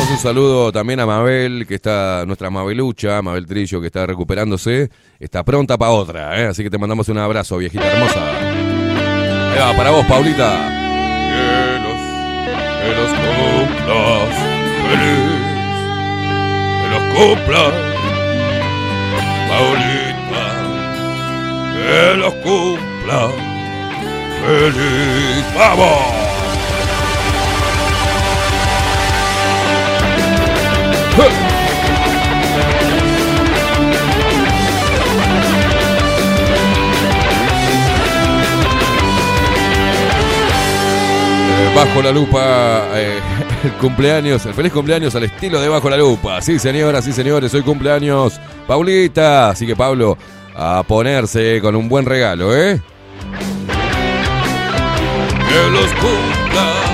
Mandamos 0.08 0.10
un 0.10 0.18
saludo 0.18 0.72
también 0.72 1.00
a 1.00 1.06
Mabel, 1.06 1.66
que 1.66 1.74
está, 1.74 2.24
nuestra 2.26 2.50
Mabelucha, 2.50 3.20
Mabel 3.20 3.46
Trillo, 3.46 3.80
que 3.80 3.88
está 3.88 4.06
recuperándose. 4.06 4.90
Está 5.20 5.44
pronta 5.44 5.76
para 5.76 5.90
otra, 5.90 6.40
¿eh? 6.40 6.46
así 6.46 6.62
que 6.62 6.70
te 6.70 6.78
mandamos 6.78 7.08
un 7.08 7.18
abrazo, 7.18 7.58
viejita 7.58 7.86
hermosa. 7.86 8.20
Ahí 9.52 9.76
para 9.76 9.90
vos, 9.90 10.06
Paulita. 10.06 10.50
Que 11.28 11.78
los, 11.84 11.98
que 12.80 12.90
los 12.96 13.10
cumplas 13.20 14.32
feliz. 14.88 15.40
Que 16.80 16.88
los 16.94 17.04
cumplas, 17.14 17.72
Paulita. 19.48 20.44
Que 21.74 22.16
los 22.16 22.34
cumplas 22.34 23.32
feliz. 24.46 25.44
¡Vamos! 25.54 26.27
Bajo 41.74 42.02
la 42.02 42.10
lupa, 42.10 42.88
eh, 42.94 43.20
el 43.64 43.72
cumpleaños, 43.74 44.44
el 44.46 44.54
feliz 44.54 44.72
cumpleaños 44.72 45.14
al 45.14 45.24
estilo 45.24 45.60
de 45.60 45.68
Bajo 45.68 45.88
la 45.88 45.96
lupa. 45.96 46.40
Sí, 46.42 46.58
señoras, 46.58 47.04
sí, 47.04 47.12
señores, 47.12 47.54
hoy 47.54 47.62
cumpleaños 47.62 48.40
Paulita. 48.66 49.50
Así 49.50 49.66
que 49.66 49.76
Pablo, 49.76 50.18
a 50.56 50.82
ponerse 50.82 51.60
con 51.60 51.76
un 51.76 51.88
buen 51.88 52.04
regalo, 52.04 52.56
¿eh? 52.56 52.80
Que 55.48 55.70
los 55.70 55.90
cumpla 55.94 56.88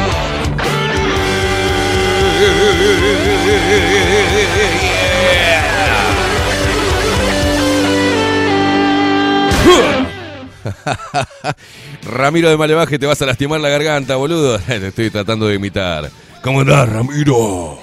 Ramiro 12.04 12.48
de 12.50 12.56
Malevaje, 12.56 12.98
te 12.98 13.06
vas 13.06 13.20
a 13.22 13.26
lastimar 13.26 13.60
la 13.60 13.68
garganta, 13.68 14.16
boludo. 14.16 14.58
Te 14.66 14.88
estoy 14.88 15.10
tratando 15.10 15.46
de 15.46 15.56
imitar. 15.56 16.10
¿Cómo 16.42 16.60
andás, 16.60 16.88
Ramiro? 16.88 17.78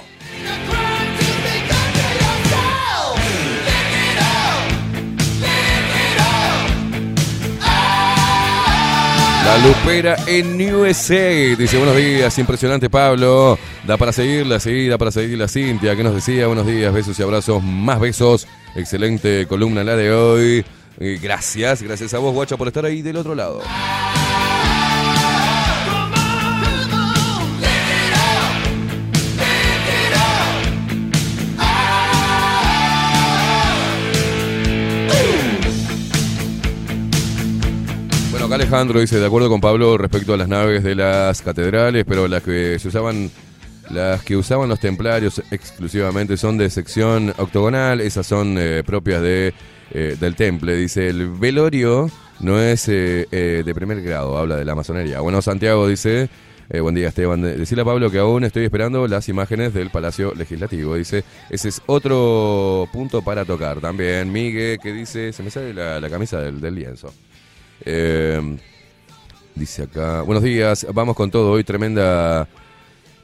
La 9.44 9.58
Lupera 9.58 10.16
en 10.28 10.74
USA. 10.74 11.56
Dice, 11.58 11.76
buenos 11.76 11.96
días, 11.96 12.38
impresionante 12.38 12.88
Pablo. 12.88 13.58
Da 13.84 13.96
para 13.96 14.12
seguirla, 14.12 14.60
sí, 14.60 14.86
da 14.86 14.96
para 14.96 15.10
seguirla 15.10 15.48
Cintia. 15.48 15.96
¿Qué 15.96 16.04
nos 16.04 16.14
decía? 16.14 16.46
Buenos 16.46 16.66
días, 16.66 16.94
besos 16.94 17.18
y 17.18 17.22
abrazos, 17.22 17.62
más 17.62 17.98
besos. 17.98 18.46
Excelente 18.76 19.46
columna 19.48 19.82
la 19.82 19.96
de 19.96 20.12
hoy. 20.12 20.64
Eh, 20.98 21.18
Gracias, 21.22 21.82
gracias 21.82 22.14
a 22.14 22.18
vos, 22.18 22.34
guacha, 22.34 22.56
por 22.56 22.68
estar 22.68 22.84
ahí 22.84 23.02
del 23.02 23.16
otro 23.16 23.34
lado. 23.34 23.62
Bueno, 38.30 38.54
Alejandro 38.54 39.00
dice, 39.00 39.18
de 39.18 39.26
acuerdo 39.26 39.48
con 39.48 39.60
Pablo 39.60 39.96
respecto 39.96 40.34
a 40.34 40.36
las 40.36 40.48
naves 40.48 40.82
de 40.82 40.94
las 40.94 41.40
catedrales, 41.42 42.04
pero 42.06 42.28
las 42.28 42.42
que 42.42 42.78
se 42.78 42.88
usaban, 42.88 43.30
las 43.90 44.22
que 44.22 44.36
usaban 44.36 44.68
los 44.68 44.78
templarios 44.80 45.42
exclusivamente 45.50 46.36
son 46.36 46.58
de 46.58 46.68
sección 46.68 47.32
octogonal, 47.38 48.00
esas 48.00 48.26
son 48.26 48.56
eh, 48.58 48.82
propias 48.84 49.22
de, 49.22 49.54
eh, 49.92 50.16
del 50.18 50.34
temple. 50.34 50.76
Dice, 50.76 51.08
el 51.08 51.28
velorio 51.30 52.10
no 52.40 52.60
es 52.60 52.88
eh, 52.88 53.26
eh, 53.30 53.62
de 53.64 53.74
primer 53.74 54.02
grado, 54.02 54.36
habla 54.36 54.56
de 54.56 54.64
la 54.64 54.74
masonería. 54.74 55.20
Bueno, 55.20 55.40
Santiago 55.42 55.86
dice, 55.86 56.28
eh, 56.70 56.80
buen 56.80 56.94
día 56.94 57.08
Esteban, 57.08 57.40
De- 57.42 57.56
decirle 57.56 57.82
a 57.82 57.84
Pablo 57.84 58.10
que 58.10 58.18
aún 58.18 58.44
estoy 58.44 58.64
esperando 58.64 59.06
las 59.06 59.28
imágenes 59.28 59.74
del 59.74 59.90
Palacio 59.90 60.34
Legislativo. 60.34 60.96
Dice, 60.96 61.22
ese 61.50 61.68
es 61.68 61.80
otro 61.86 62.88
punto 62.92 63.22
para 63.22 63.44
tocar. 63.44 63.80
También 63.80 64.32
Miguel 64.32 64.78
que 64.82 64.92
dice, 64.92 65.32
se 65.32 65.42
me 65.42 65.50
sale 65.50 65.72
la, 65.74 66.00
la 66.00 66.10
camisa 66.10 66.40
del, 66.40 66.60
del 66.60 66.74
lienzo. 66.74 67.12
Eh, 67.84 68.56
dice 69.54 69.82
acá, 69.82 70.22
buenos 70.22 70.42
días, 70.42 70.86
vamos 70.94 71.14
con 71.14 71.30
todo 71.30 71.52
hoy, 71.52 71.62
tremenda 71.64 72.48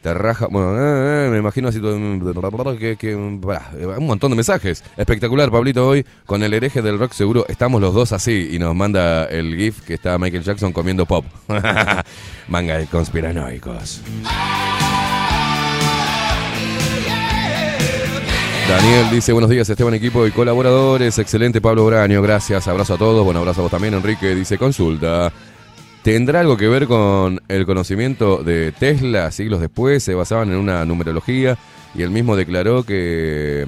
terraja. 0.02 0.46
Bueno, 0.50 0.74
eh, 0.76 1.26
eh, 1.26 1.30
me 1.30 1.38
imagino 1.38 1.68
así 1.68 1.80
todo. 1.80 1.98
Que, 2.78 2.96
que, 2.96 3.14
un 3.14 3.40
montón 4.00 4.30
de 4.30 4.36
mensajes. 4.36 4.84
Espectacular, 4.96 5.50
Pablito, 5.50 5.86
hoy 5.86 6.04
con 6.26 6.42
el 6.42 6.54
hereje 6.54 6.82
del 6.82 6.98
rock 6.98 7.12
seguro. 7.12 7.44
Estamos 7.48 7.80
los 7.80 7.94
dos 7.94 8.12
así 8.12 8.50
y 8.52 8.58
nos 8.58 8.74
manda 8.74 9.24
el 9.26 9.56
GIF 9.56 9.82
que 9.82 9.94
está 9.94 10.18
Michael 10.18 10.42
Jackson 10.42 10.72
comiendo 10.72 11.06
pop. 11.06 11.24
Manga 12.48 12.78
de 12.78 12.86
conspiranoicos. 12.86 14.02
Daniel 18.68 19.06
dice, 19.10 19.32
buenos 19.32 19.48
días 19.48 19.66
Esteban, 19.70 19.94
equipo 19.94 20.26
y 20.26 20.30
colaboradores. 20.30 21.18
Excelente 21.18 21.58
Pablo 21.58 21.86
Braño, 21.86 22.20
gracias. 22.20 22.68
Abrazo 22.68 22.94
a 22.94 22.98
todos. 22.98 23.24
Bueno, 23.24 23.40
abrazo 23.40 23.60
a 23.60 23.62
vos 23.62 23.70
también, 23.70 23.94
Enrique. 23.94 24.34
Dice, 24.34 24.58
consulta. 24.58 25.32
¿Tendrá 26.02 26.40
algo 26.40 26.56
que 26.56 26.68
ver 26.68 26.86
con 26.86 27.40
el 27.48 27.66
conocimiento 27.66 28.42
de 28.42 28.72
Tesla 28.72 29.30
siglos 29.30 29.60
después? 29.60 30.02
Se 30.02 30.14
basaban 30.14 30.50
en 30.50 30.56
una 30.56 30.84
numerología 30.84 31.58
y 31.94 32.02
él 32.02 32.10
mismo 32.10 32.36
declaró 32.36 32.84
que 32.84 33.66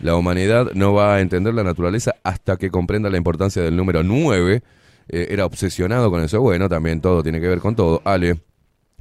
la 0.00 0.16
humanidad 0.16 0.72
no 0.74 0.92
va 0.92 1.14
a 1.14 1.20
entender 1.20 1.54
la 1.54 1.62
naturaleza 1.62 2.16
hasta 2.24 2.56
que 2.56 2.70
comprenda 2.70 3.08
la 3.08 3.16
importancia 3.16 3.62
del 3.62 3.76
número 3.76 4.02
9. 4.02 4.62
Eh, 5.08 5.26
era 5.30 5.46
obsesionado 5.46 6.10
con 6.10 6.22
eso. 6.22 6.40
Bueno, 6.40 6.68
también 6.68 7.00
todo 7.00 7.22
tiene 7.22 7.40
que 7.40 7.48
ver 7.48 7.60
con 7.60 7.76
todo. 7.76 8.02
Ale, 8.04 8.40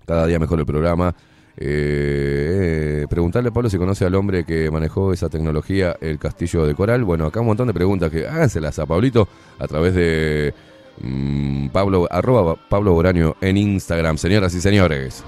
cada 0.06 0.28
día 0.28 0.38
mejor 0.38 0.60
el 0.60 0.66
programa. 0.66 1.16
Eh, 1.58 3.06
preguntarle 3.10 3.50
a 3.50 3.52
Pablo 3.52 3.70
si 3.70 3.78
conoce 3.78 4.06
al 4.06 4.16
hombre 4.16 4.46
que 4.46 4.70
manejó 4.72 5.12
esa 5.12 5.28
tecnología, 5.30 5.98
el 6.00 6.20
castillo 6.20 6.66
de 6.66 6.76
coral. 6.76 7.04
Bueno, 7.04 7.26
acá 7.26 7.42
un 7.42 7.48
montón 7.48 7.68
de 7.68 7.74
preguntas 7.74 8.12
que 8.12 8.28
háganselas 8.28 8.78
a 8.80 8.86
Pablito 8.86 9.28
a 9.60 9.68
través 9.68 9.96
de 9.96 10.54
mm, 11.04 11.70
Pablo, 11.70 12.08
arroba 12.10 12.56
Pablo 12.70 12.94
Boraño 12.94 13.36
en 13.42 13.58
Instagram, 13.58 14.18
señoras 14.18 14.54
y 14.54 14.62
señores. 14.62 15.24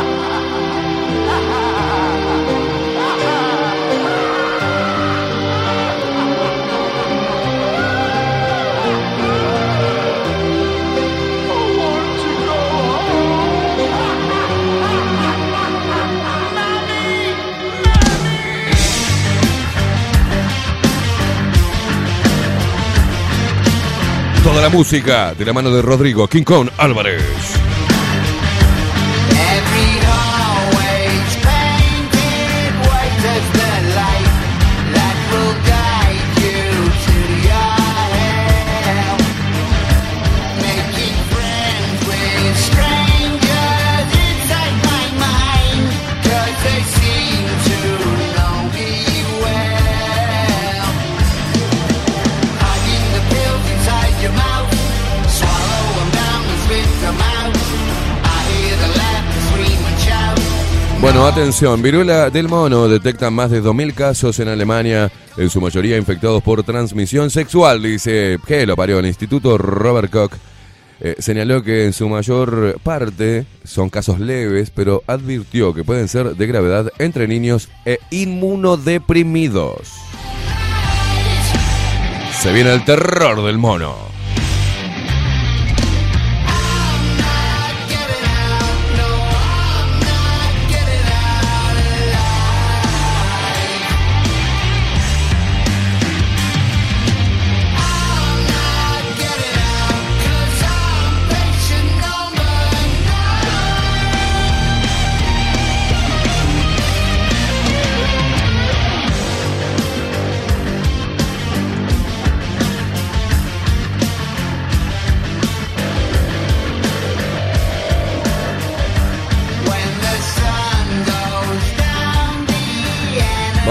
la 24.66 24.70
música 24.70 25.32
de 25.32 25.44
la 25.44 25.52
mano 25.52 25.70
de 25.70 25.80
Rodrigo 25.80 26.26
King 26.26 26.42
Kong 26.42 26.70
Álvarez. 26.76 27.65
Atención, 61.36 61.82
viruela 61.82 62.30
del 62.30 62.48
mono 62.48 62.88
detectan 62.88 63.34
más 63.34 63.50
de 63.50 63.62
2.000 63.62 63.92
casos 63.92 64.40
en 64.40 64.48
Alemania, 64.48 65.12
en 65.36 65.50
su 65.50 65.60
mayoría 65.60 65.98
infectados 65.98 66.42
por 66.42 66.62
transmisión 66.62 67.28
sexual, 67.28 67.82
dice 67.82 68.38
que 68.46 68.64
lo 68.64 68.74
parió 68.74 68.98
el 69.00 69.06
Instituto 69.06 69.58
Robert 69.58 70.10
Koch. 70.10 70.32
Eh, 70.98 71.16
señaló 71.18 71.62
que 71.62 71.84
en 71.84 71.92
su 71.92 72.08
mayor 72.08 72.80
parte 72.82 73.44
son 73.64 73.90
casos 73.90 74.18
leves, 74.18 74.70
pero 74.70 75.02
advirtió 75.06 75.74
que 75.74 75.84
pueden 75.84 76.08
ser 76.08 76.36
de 76.36 76.46
gravedad 76.46 76.90
entre 76.98 77.28
niños 77.28 77.68
e 77.84 77.98
inmunodeprimidos. 78.08 79.92
Se 82.40 82.50
viene 82.50 82.72
el 82.72 82.82
terror 82.86 83.44
del 83.44 83.58
mono. 83.58 84.15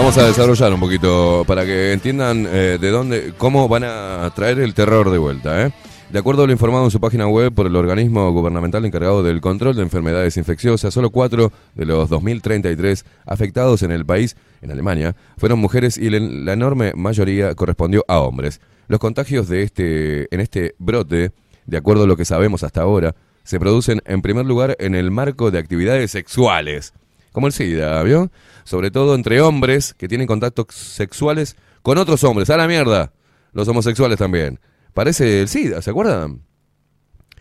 Vamos 0.06 0.22
a 0.22 0.28
desarrollar 0.28 0.72
un 0.72 0.78
poquito 0.78 1.42
para 1.48 1.64
que 1.64 1.92
entiendan 1.92 2.46
eh, 2.48 2.78
de 2.80 2.90
dónde, 2.90 3.34
cómo 3.36 3.66
van 3.68 3.82
a 3.82 4.30
traer 4.36 4.60
el 4.60 4.72
terror 4.72 5.10
de 5.10 5.18
vuelta. 5.18 5.66
¿eh? 5.66 5.72
De 6.10 6.20
acuerdo 6.20 6.44
a 6.44 6.46
lo 6.46 6.52
informado 6.52 6.84
en 6.84 6.92
su 6.92 7.00
página 7.00 7.26
web 7.26 7.52
por 7.52 7.66
el 7.66 7.74
organismo 7.74 8.30
gubernamental 8.30 8.84
encargado 8.84 9.24
del 9.24 9.40
control 9.40 9.74
de 9.74 9.82
enfermedades 9.82 10.36
infecciosas, 10.36 10.94
solo 10.94 11.10
cuatro 11.10 11.50
de 11.74 11.86
los 11.86 12.08
2.033 12.08 13.04
afectados 13.26 13.82
en 13.82 13.90
el 13.90 14.06
país, 14.06 14.36
en 14.62 14.70
Alemania, 14.70 15.16
fueron 15.38 15.58
mujeres 15.58 15.98
y 15.98 16.08
la, 16.08 16.52
enorme 16.52 16.92
mayoría 16.94 17.52
correspondió 17.56 18.04
a 18.06 18.20
hombres. 18.20 18.60
Los 18.86 19.00
contagios 19.00 19.48
de 19.48 19.64
este, 19.64 20.32
en 20.32 20.40
este 20.40 20.76
brote, 20.78 21.32
de 21.66 21.76
acuerdo 21.76 22.04
a 22.04 22.06
lo 22.06 22.16
que 22.16 22.24
sabemos 22.24 22.62
hasta 22.62 22.82
ahora, 22.82 23.16
se 23.42 23.58
producen 23.58 24.02
en 24.04 24.22
primer 24.22 24.46
lugar 24.46 24.76
en 24.78 24.94
el 24.94 25.10
marco 25.10 25.50
de 25.50 25.58
actividades 25.58 26.12
sexuales, 26.12 26.94
como 27.36 27.48
el 27.48 27.52
SIDA, 27.52 28.02
¿vio? 28.02 28.30
Sobre 28.64 28.90
todo 28.90 29.14
entre 29.14 29.42
hombres 29.42 29.92
que 29.92 30.08
tienen 30.08 30.26
contactos 30.26 30.74
sexuales 30.74 31.54
con 31.82 31.98
otros 31.98 32.24
hombres. 32.24 32.48
¡A 32.48 32.56
la 32.56 32.66
mierda! 32.66 33.12
Los 33.52 33.68
homosexuales 33.68 34.16
también. 34.16 34.58
Parece 34.94 35.42
el 35.42 35.48
SIDA, 35.48 35.82
¿se 35.82 35.90
acuerdan? 35.90 36.46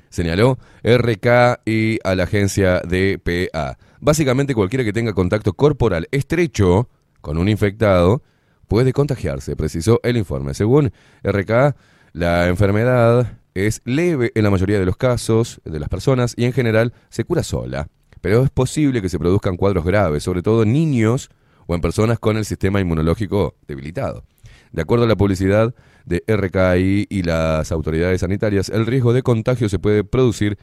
Señaló 0.09 0.59
RKI 0.84 1.99
a 2.03 2.13
la 2.13 2.23
agencia 2.23 2.81
DPA. 2.81 3.77
Básicamente 4.01 4.53
cualquiera 4.53 4.84
que 4.84 4.91
tenga 4.91 5.13
contacto 5.13 5.53
corporal 5.53 6.09
estrecho 6.11 6.89
con 7.22 7.38
un 7.38 7.47
infectado 7.47 8.22
puede 8.67 8.91
contagiarse, 8.91 9.55
precisó 9.55 10.01
el 10.03 10.17
informe. 10.17 10.55
Según 10.55 10.91
RK, 11.23 11.73
la 12.11 12.49
enfermedad 12.49 13.39
es 13.53 13.81
leve 13.85 14.34
en 14.35 14.43
la 14.43 14.49
mayoría 14.49 14.77
de 14.77 14.85
los 14.85 14.97
casos 14.97 15.61
de 15.63 15.80
las 15.80 15.88
personas 15.88 16.34
y 16.35 16.43
en 16.43 16.51
general 16.51 16.91
se 17.07 17.23
cura 17.23 17.43
sola. 17.43 17.88
Pero 18.26 18.43
es 18.43 18.49
posible 18.49 19.03
que 19.03 19.10
se 19.10 19.19
produzcan 19.19 19.56
cuadros 19.56 19.85
graves, 19.85 20.23
sobre 20.23 20.41
todo 20.41 20.64
en 20.64 20.73
niños 20.73 21.30
o 21.68 21.76
en 21.76 21.81
personas 21.81 22.18
con 22.18 22.38
el 22.38 22.45
sistema 22.45 22.81
inmunológico 22.81 23.53
debilitado. 23.68 24.23
De 24.72 24.81
acuerdo 24.81 25.06
a 25.06 25.07
la 25.07 25.15
publicidad 25.15 25.76
de 26.06 26.23
RKI 26.26 27.06
y 27.07 27.22
las 27.22 27.72
autoridades 27.72 28.22
sanitarias, 28.22 28.69
el 28.69 28.88
riesgo 28.88 29.14
de 29.14 29.22
contagio 29.22 29.69
se 29.69 29.77
puede 29.77 30.03
producir 30.03 30.57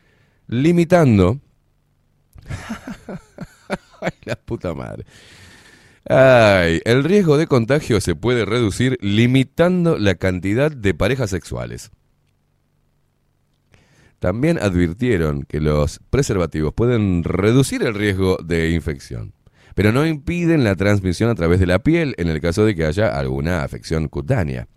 limitando... 0.49 1.39
Ay, 4.01 4.11
la 4.25 4.35
puta 4.35 4.75
madre. 4.75 5.05
Ay, 6.09 6.81
el 6.85 7.05
riesgo 7.05 7.39
de 7.39 7.47
contagio 7.47 8.01
se 8.01 8.17
puede 8.17 8.45
reducir 8.45 8.99
limitando 9.01 9.99
la 9.99 10.17
cantidad 10.17 10.73
de 10.73 10.95
parejas 10.95 11.31
sexuales. 11.31 11.93
También 14.23 14.61
advirtieron 14.63 15.43
que 15.43 15.61
los 15.61 15.99
preservativos 16.09 16.73
pueden 16.73 17.25
reducir 17.25 17.83
el 17.83 17.93
riesgo 17.93 18.37
de 18.37 18.71
infección, 18.71 19.35
pero 19.75 19.91
no 19.91 20.07
impiden 20.07 20.63
la 20.63 20.77
transmisión 20.77 21.29
a 21.29 21.35
través 21.35 21.59
de 21.59 21.67
la 21.67 21.81
piel 21.81 22.15
en 22.19 22.29
el 22.29 22.41
caso 22.41 22.65
de 22.65 22.77
que 22.77 22.85
haya 22.85 23.09
alguna 23.09 23.65
afección 23.65 24.07
cutánea. 24.07 24.69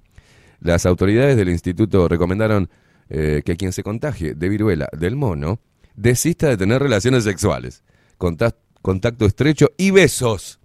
Las 0.62 0.88
autoridades 0.88 1.38
del 1.38 1.50
instituto 1.50 2.08
recomendaron 2.08 2.72
eh, 3.08 3.44
que 3.46 3.56
quien 3.56 3.72
se 3.72 3.84
contagie 3.84 4.34
de 4.34 4.50
viruela 4.50 4.90
del 4.98 5.16
mono 5.16 5.60
desista 5.96 6.48
de 6.50 6.58
tener 6.58 6.82
relaciones 6.82 7.24
sexuales, 7.24 7.84
contact- 8.18 8.56
contacto 8.82 9.28
estrecho 9.28 9.70
y 9.78 9.92
besos. 9.92 10.60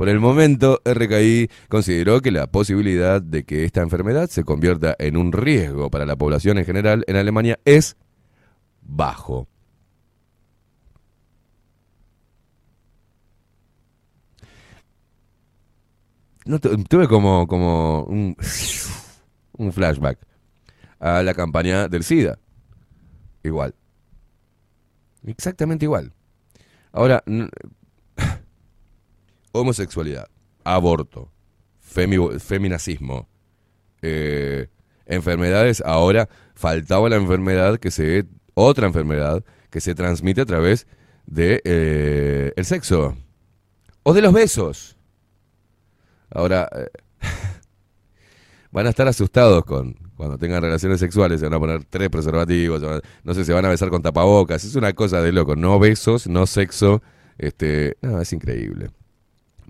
Por 0.00 0.08
el 0.08 0.18
momento, 0.18 0.80
RKI 0.86 1.50
consideró 1.68 2.22
que 2.22 2.30
la 2.30 2.46
posibilidad 2.46 3.20
de 3.20 3.44
que 3.44 3.66
esta 3.66 3.82
enfermedad 3.82 4.30
se 4.30 4.44
convierta 4.44 4.96
en 4.98 5.18
un 5.18 5.30
riesgo 5.30 5.90
para 5.90 6.06
la 6.06 6.16
población 6.16 6.56
en 6.56 6.64
general 6.64 7.04
en 7.06 7.16
Alemania 7.16 7.58
es 7.66 7.98
bajo. 8.80 9.46
No, 16.46 16.58
tu- 16.58 16.76
tuve 16.84 17.06
como, 17.06 17.46
como 17.46 18.04
un, 18.04 18.34
un 19.58 19.72
flashback 19.72 20.18
a 20.98 21.22
la 21.22 21.34
campaña 21.34 21.88
del 21.88 22.04
SIDA. 22.04 22.38
Igual. 23.42 23.74
Exactamente 25.26 25.84
igual. 25.84 26.12
Ahora, 26.92 27.22
homosexualidad, 29.52 30.28
aborto, 30.64 31.30
femi- 31.82 32.38
feminacismo, 32.38 33.28
eh, 34.02 34.68
enfermedades. 35.06 35.82
Ahora 35.84 36.28
faltaba 36.54 37.08
la 37.08 37.16
enfermedad 37.16 37.78
que 37.78 37.90
se, 37.90 38.26
otra 38.54 38.86
enfermedad 38.86 39.44
que 39.70 39.80
se 39.80 39.94
transmite 39.94 40.40
a 40.42 40.46
través 40.46 40.86
de 41.26 41.60
eh, 41.64 42.52
el 42.56 42.64
sexo 42.64 43.16
o 44.02 44.12
de 44.12 44.22
los 44.22 44.32
besos. 44.32 44.96
Ahora 46.30 46.68
eh, 46.74 46.88
van 48.72 48.86
a 48.86 48.90
estar 48.90 49.06
asustados 49.08 49.64
con 49.64 49.94
cuando 50.16 50.36
tengan 50.36 50.60
relaciones 50.60 51.00
sexuales, 51.00 51.40
se 51.40 51.46
van 51.46 51.54
a 51.54 51.58
poner 51.58 51.84
tres 51.84 52.10
preservativos, 52.10 52.82
no 53.24 53.32
sé, 53.34 53.44
se 53.46 53.54
van 53.54 53.64
a 53.64 53.70
besar 53.70 53.88
con 53.88 54.02
tapabocas, 54.02 54.62
es 54.64 54.74
una 54.76 54.92
cosa 54.92 55.22
de 55.22 55.32
loco, 55.32 55.56
no 55.56 55.78
besos, 55.78 56.26
no 56.26 56.46
sexo, 56.46 57.02
este, 57.38 57.96
no, 58.02 58.20
es 58.20 58.30
increíble. 58.34 58.90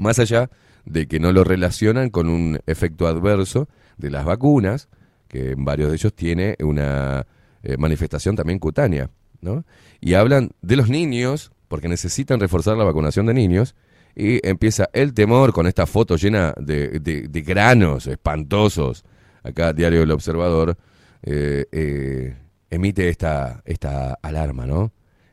Más 0.01 0.19
allá 0.19 0.51
de 0.87 1.07
que 1.07 1.21
no 1.21 1.31
lo 1.33 1.45
relacionan 1.45 2.09
con 2.11 2.29
un 2.29 2.59
efecto 2.67 3.07
adverso 3.07 3.69
de 3.99 4.11
las 4.11 4.25
vacunas, 4.25 4.89
que 5.29 5.51
en 5.53 5.65
varios 5.65 5.91
de 5.91 5.97
ellos 5.97 6.15
tiene 6.15 6.57
una 6.61 7.27
eh, 7.63 7.77
manifestación 7.77 8.35
también 8.35 8.59
cutánea, 8.59 9.11
¿no? 9.43 9.65
Y 10.01 10.15
hablan 10.15 10.51
de 10.63 10.77
los 10.77 10.89
niños, 10.89 11.53
porque 11.69 11.89
necesitan 11.89 12.41
reforzar 12.41 12.77
la 12.79 12.85
vacunación 12.85 13.27
de 13.27 13.35
niños, 13.35 13.75
y 14.17 14.45
empieza 14.47 14.89
el 14.95 15.13
temor 15.13 15.53
con 15.53 15.67
esta 15.67 15.87
foto 15.87 16.17
llena 16.17 16.55
de, 16.57 16.99
de- 16.99 17.43
granos 17.43 18.07
espantosos. 18.07 19.05
Acá 19.43 19.73
Diario 19.73 20.01
del 20.01 20.11
Observador 20.11 20.77
eh, 21.23 21.67
eh, 21.71 22.37
emite 22.71 23.09
esta, 23.11 23.63
esta 23.67 24.15
alarma, 24.23 24.67
¿no? 24.67 24.93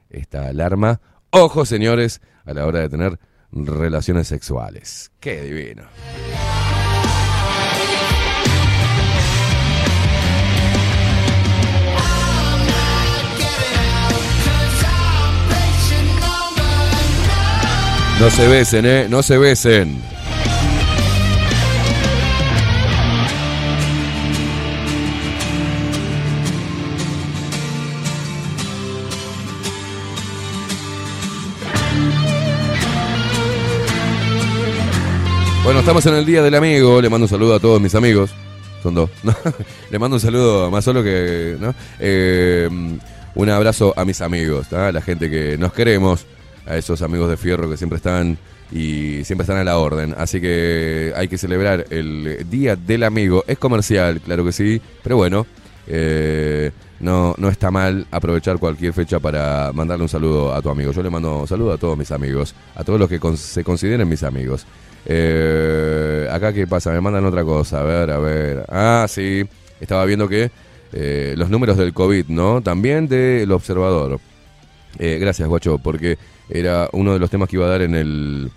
Esta 0.10 0.50
alarma. 0.50 1.00
Ojo, 1.32 1.66
señores, 1.66 2.22
a 2.46 2.54
la 2.54 2.66
hora 2.66 2.80
de 2.82 2.90
tener 2.90 3.18
relaciones 3.52 4.28
sexuales. 4.28 5.12
Qué 5.20 5.42
divino. 5.42 5.84
No 18.20 18.32
se 18.32 18.48
besen, 18.48 18.86
¿eh? 18.88 19.08
No 19.08 19.22
se 19.22 19.38
besen. 19.38 20.02
Bueno, 35.68 35.82
estamos 35.82 36.06
en 36.06 36.14
el 36.14 36.26
Día 36.26 36.42
del 36.42 36.56
Amigo. 36.56 37.02
Le 37.02 37.10
mando 37.10 37.26
un 37.26 37.30
saludo 37.30 37.54
a 37.54 37.60
todos 37.60 37.82
mis 37.82 37.94
amigos. 37.94 38.32
Son 38.82 38.96
dos. 38.96 39.10
Le 39.92 40.00
mando 40.00 40.16
un 40.16 40.22
saludo 40.22 40.72
más 40.72 40.86
solo 40.86 41.04
que. 41.04 41.58
Eh, 42.00 42.70
un 43.36 43.50
abrazo 43.50 43.94
a 43.98 44.06
mis 44.06 44.22
amigos, 44.22 44.72
a 44.72 44.94
la 44.94 45.02
gente 45.02 45.30
que 45.30 45.58
nos 45.58 45.74
queremos. 45.74 46.26
a 46.66 46.78
esos 46.78 47.02
amigos 47.02 47.30
de 47.30 47.36
fierro 47.36 47.70
que 47.70 47.76
siempre 47.76 47.98
están 47.98 48.38
y 48.72 49.26
siempre 49.26 49.44
están 49.44 49.58
a 49.58 49.66
la 49.66 49.78
orden. 49.78 50.16
Así 50.18 50.40
que 50.40 51.12
hay 51.18 51.28
que 51.28 51.38
celebrar 51.38 51.84
el 51.90 52.50
Día 52.50 52.78
del 52.78 53.04
Amigo. 53.04 53.44
Es 53.46 53.58
comercial, 53.58 54.22
claro 54.22 54.46
que 54.46 54.54
sí, 54.54 54.82
pero 55.04 55.18
bueno, 55.18 55.46
eh, 55.86 56.72
no, 57.00 57.36
no 57.38 57.50
está 57.50 57.70
mal 57.72 58.08
aprovechar 58.12 58.58
cualquier 58.58 58.94
fecha 58.94 59.20
para 59.20 59.72
mandarle 59.74 60.04
un 60.04 60.10
saludo 60.10 60.54
a 60.54 60.62
tu 60.62 60.70
amigo. 60.70 60.92
Yo 60.92 61.04
le 61.04 61.10
mando 61.10 61.40
un 61.42 61.48
saludo 61.48 61.74
a 61.74 61.78
todos 61.78 61.98
mis 61.98 62.12
amigos, 62.12 62.56
a 62.76 62.84
todos 62.84 63.00
los 63.00 63.08
que 63.10 63.20
con- 63.20 63.38
se 63.38 63.64
consideren 63.64 64.08
mis 64.10 64.24
amigos. 64.24 64.66
Eh, 65.06 66.28
acá, 66.32 66.52
¿qué 66.54 66.68
pasa? 66.68 66.92
Me 66.92 67.02
mandan 67.02 67.26
otra 67.26 67.44
cosa. 67.44 67.82
A 67.82 67.84
ver, 67.84 68.12
a 68.12 68.18
ver. 68.20 68.66
Ah, 68.70 69.06
sí. 69.08 69.44
Estaba 69.80 70.06
viendo 70.06 70.28
que 70.28 70.50
eh, 70.94 71.36
los 71.38 71.50
números 71.50 71.78
del 71.78 71.94
COVID, 71.94 72.26
¿no? 72.30 72.62
También 72.62 73.08
del 73.08 73.52
observador. 73.52 74.20
Eh, 75.00 75.18
gracias, 75.20 75.48
Guacho, 75.48 75.78
porque 75.78 76.18
era 76.50 76.90
uno 76.94 77.14
de 77.14 77.20
los 77.20 77.30
temas 77.30 77.48
que 77.50 77.58
iba 77.58 77.66
a 77.66 77.70
dar 77.70 77.82
en 77.84 77.96
el. 77.96 78.52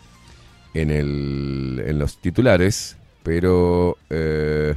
en 0.75 0.91
el. 0.91 1.83
en 1.87 1.99
los 1.99 2.19
titulares. 2.19 2.97
Pero. 3.23 3.99
eh, 4.09 4.75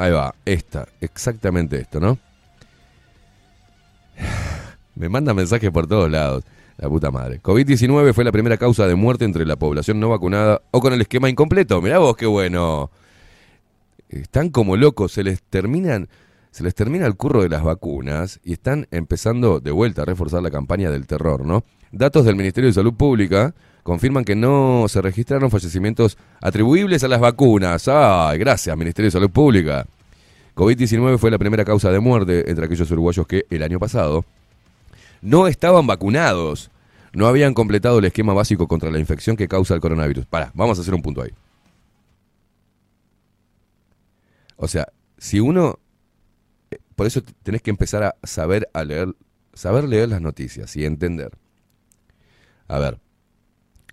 ahí 0.00 0.12
va, 0.12 0.34
esta, 0.44 0.88
exactamente 1.00 1.78
esto, 1.78 2.00
¿no? 2.00 2.18
Me 4.94 5.08
manda 5.08 5.34
mensajes 5.34 5.70
por 5.70 5.86
todos 5.86 6.10
lados. 6.10 6.44
La 6.78 6.88
puta 6.88 7.10
madre. 7.10 7.42
COVID-19 7.42 8.14
fue 8.14 8.24
la 8.24 8.32
primera 8.32 8.56
causa 8.56 8.86
de 8.86 8.94
muerte 8.94 9.26
entre 9.26 9.44
la 9.44 9.56
población 9.56 10.00
no 10.00 10.08
vacunada 10.08 10.62
o 10.70 10.80
con 10.80 10.94
el 10.94 11.02
esquema 11.02 11.28
incompleto. 11.28 11.82
Mirá 11.82 11.98
vos, 11.98 12.16
qué 12.16 12.24
bueno. 12.24 12.90
Están 14.08 14.48
como 14.48 14.78
locos, 14.78 15.12
se 15.12 15.22
les 15.22 15.42
terminan, 15.42 16.08
se 16.50 16.64
les 16.64 16.74
termina 16.74 17.04
el 17.06 17.16
curro 17.16 17.42
de 17.42 17.50
las 17.50 17.62
vacunas 17.62 18.40
y 18.42 18.54
están 18.54 18.86
empezando 18.90 19.60
de 19.60 19.70
vuelta 19.70 20.02
a 20.02 20.04
reforzar 20.06 20.42
la 20.42 20.50
campaña 20.50 20.90
del 20.90 21.06
terror, 21.06 21.44
¿no? 21.44 21.64
Datos 21.92 22.24
del 22.24 22.36
Ministerio 22.36 22.70
de 22.70 22.74
Salud 22.74 22.94
Pública 22.94 23.54
confirman 23.82 24.24
que 24.24 24.36
no 24.36 24.86
se 24.88 25.00
registraron 25.02 25.50
fallecimientos 25.50 26.18
atribuibles 26.40 27.02
a 27.04 27.08
las 27.08 27.20
vacunas. 27.20 27.88
Ay, 27.88 28.38
gracias, 28.38 28.76
Ministerio 28.76 29.06
de 29.06 29.12
Salud 29.12 29.30
Pública. 29.30 29.86
COVID-19 30.54 31.18
fue 31.18 31.30
la 31.30 31.38
primera 31.38 31.64
causa 31.64 31.90
de 31.90 32.00
muerte 32.00 32.50
entre 32.50 32.66
aquellos 32.66 32.90
uruguayos 32.90 33.26
que 33.26 33.46
el 33.50 33.62
año 33.62 33.78
pasado 33.78 34.24
no 35.22 35.46
estaban 35.46 35.86
vacunados. 35.86 36.70
No 37.12 37.26
habían 37.26 37.54
completado 37.54 37.98
el 37.98 38.04
esquema 38.04 38.34
básico 38.34 38.68
contra 38.68 38.90
la 38.90 38.98
infección 38.98 39.36
que 39.36 39.48
causa 39.48 39.74
el 39.74 39.80
coronavirus. 39.80 40.26
Pará, 40.26 40.52
vamos 40.54 40.78
a 40.78 40.82
hacer 40.82 40.94
un 40.94 41.02
punto 41.02 41.22
ahí. 41.22 41.30
O 44.56 44.68
sea, 44.68 44.88
si 45.18 45.40
uno... 45.40 45.78
eh, 46.70 46.78
Por 46.94 47.06
eso 47.06 47.22
tenés 47.42 47.62
que 47.62 47.70
empezar 47.70 48.02
a 48.02 48.14
saber 48.22 48.68
a 48.74 48.84
leer, 48.84 49.08
saber 49.54 49.84
leer 49.84 50.08
las 50.08 50.20
noticias 50.20 50.76
y 50.76 50.84
entender. 50.84 51.32
A 52.68 52.78
ver, 52.78 52.98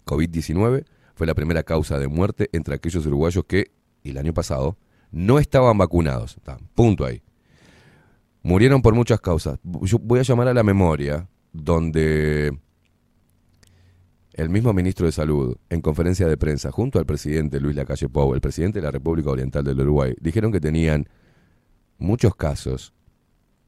COVID-19 0.07 0.85
fue 1.13 1.27
la 1.27 1.35
primera 1.35 1.61
causa 1.63 1.99
de 1.99 2.07
muerte 2.07 2.49
entre 2.53 2.75
aquellos 2.75 3.05
uruguayos 3.05 3.45
que 3.45 3.71
el 4.03 4.17
año 4.17 4.33
pasado 4.33 4.77
no 5.11 5.37
estaban 5.39 5.77
vacunados. 5.77 6.37
Punto 6.73 7.05
ahí. 7.05 7.21
Murieron 8.41 8.81
por 8.81 8.95
muchas 8.95 9.19
causas. 9.19 9.59
Yo 9.81 9.99
voy 9.99 10.19
a 10.19 10.23
llamar 10.23 10.47
a 10.47 10.53
la 10.53 10.63
memoria 10.63 11.27
donde 11.51 12.57
el 14.33 14.49
mismo 14.49 14.71
ministro 14.73 15.05
de 15.07 15.11
Salud, 15.11 15.57
en 15.69 15.81
conferencia 15.81 16.27
de 16.27 16.37
prensa, 16.37 16.71
junto 16.71 16.99
al 16.99 17.05
presidente 17.05 17.59
Luis 17.59 17.75
Lacalle 17.75 18.07
Pou, 18.07 18.33
el 18.35 18.41
presidente 18.41 18.79
de 18.79 18.85
la 18.85 18.91
República 18.91 19.31
Oriental 19.31 19.63
del 19.63 19.81
Uruguay, 19.81 20.13
dijeron 20.21 20.51
que 20.51 20.59
tenían 20.59 21.09
muchos 21.97 22.35
casos 22.35 22.93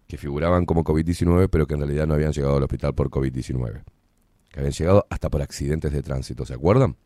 que 0.08 0.18
figuraban 0.18 0.66
como 0.66 0.84
COVID-19, 0.84 1.50
pero 1.52 1.66
que 1.66 1.74
en 1.74 1.82
realidad 1.82 2.08
no 2.08 2.14
habían 2.14 2.32
llegado 2.32 2.58
al 2.58 2.64
hospital 2.64 2.94
por 2.94 3.10
COVID-19. 3.10 3.84
Habían 4.60 4.74
llegado 4.74 5.08
hasta 5.10 5.30
por 5.30 5.42
accidentes 5.42 5.94
de 5.94 6.04
tránsito, 6.04 6.46
¿se 6.46 6.54
acuerdan? 6.54 6.98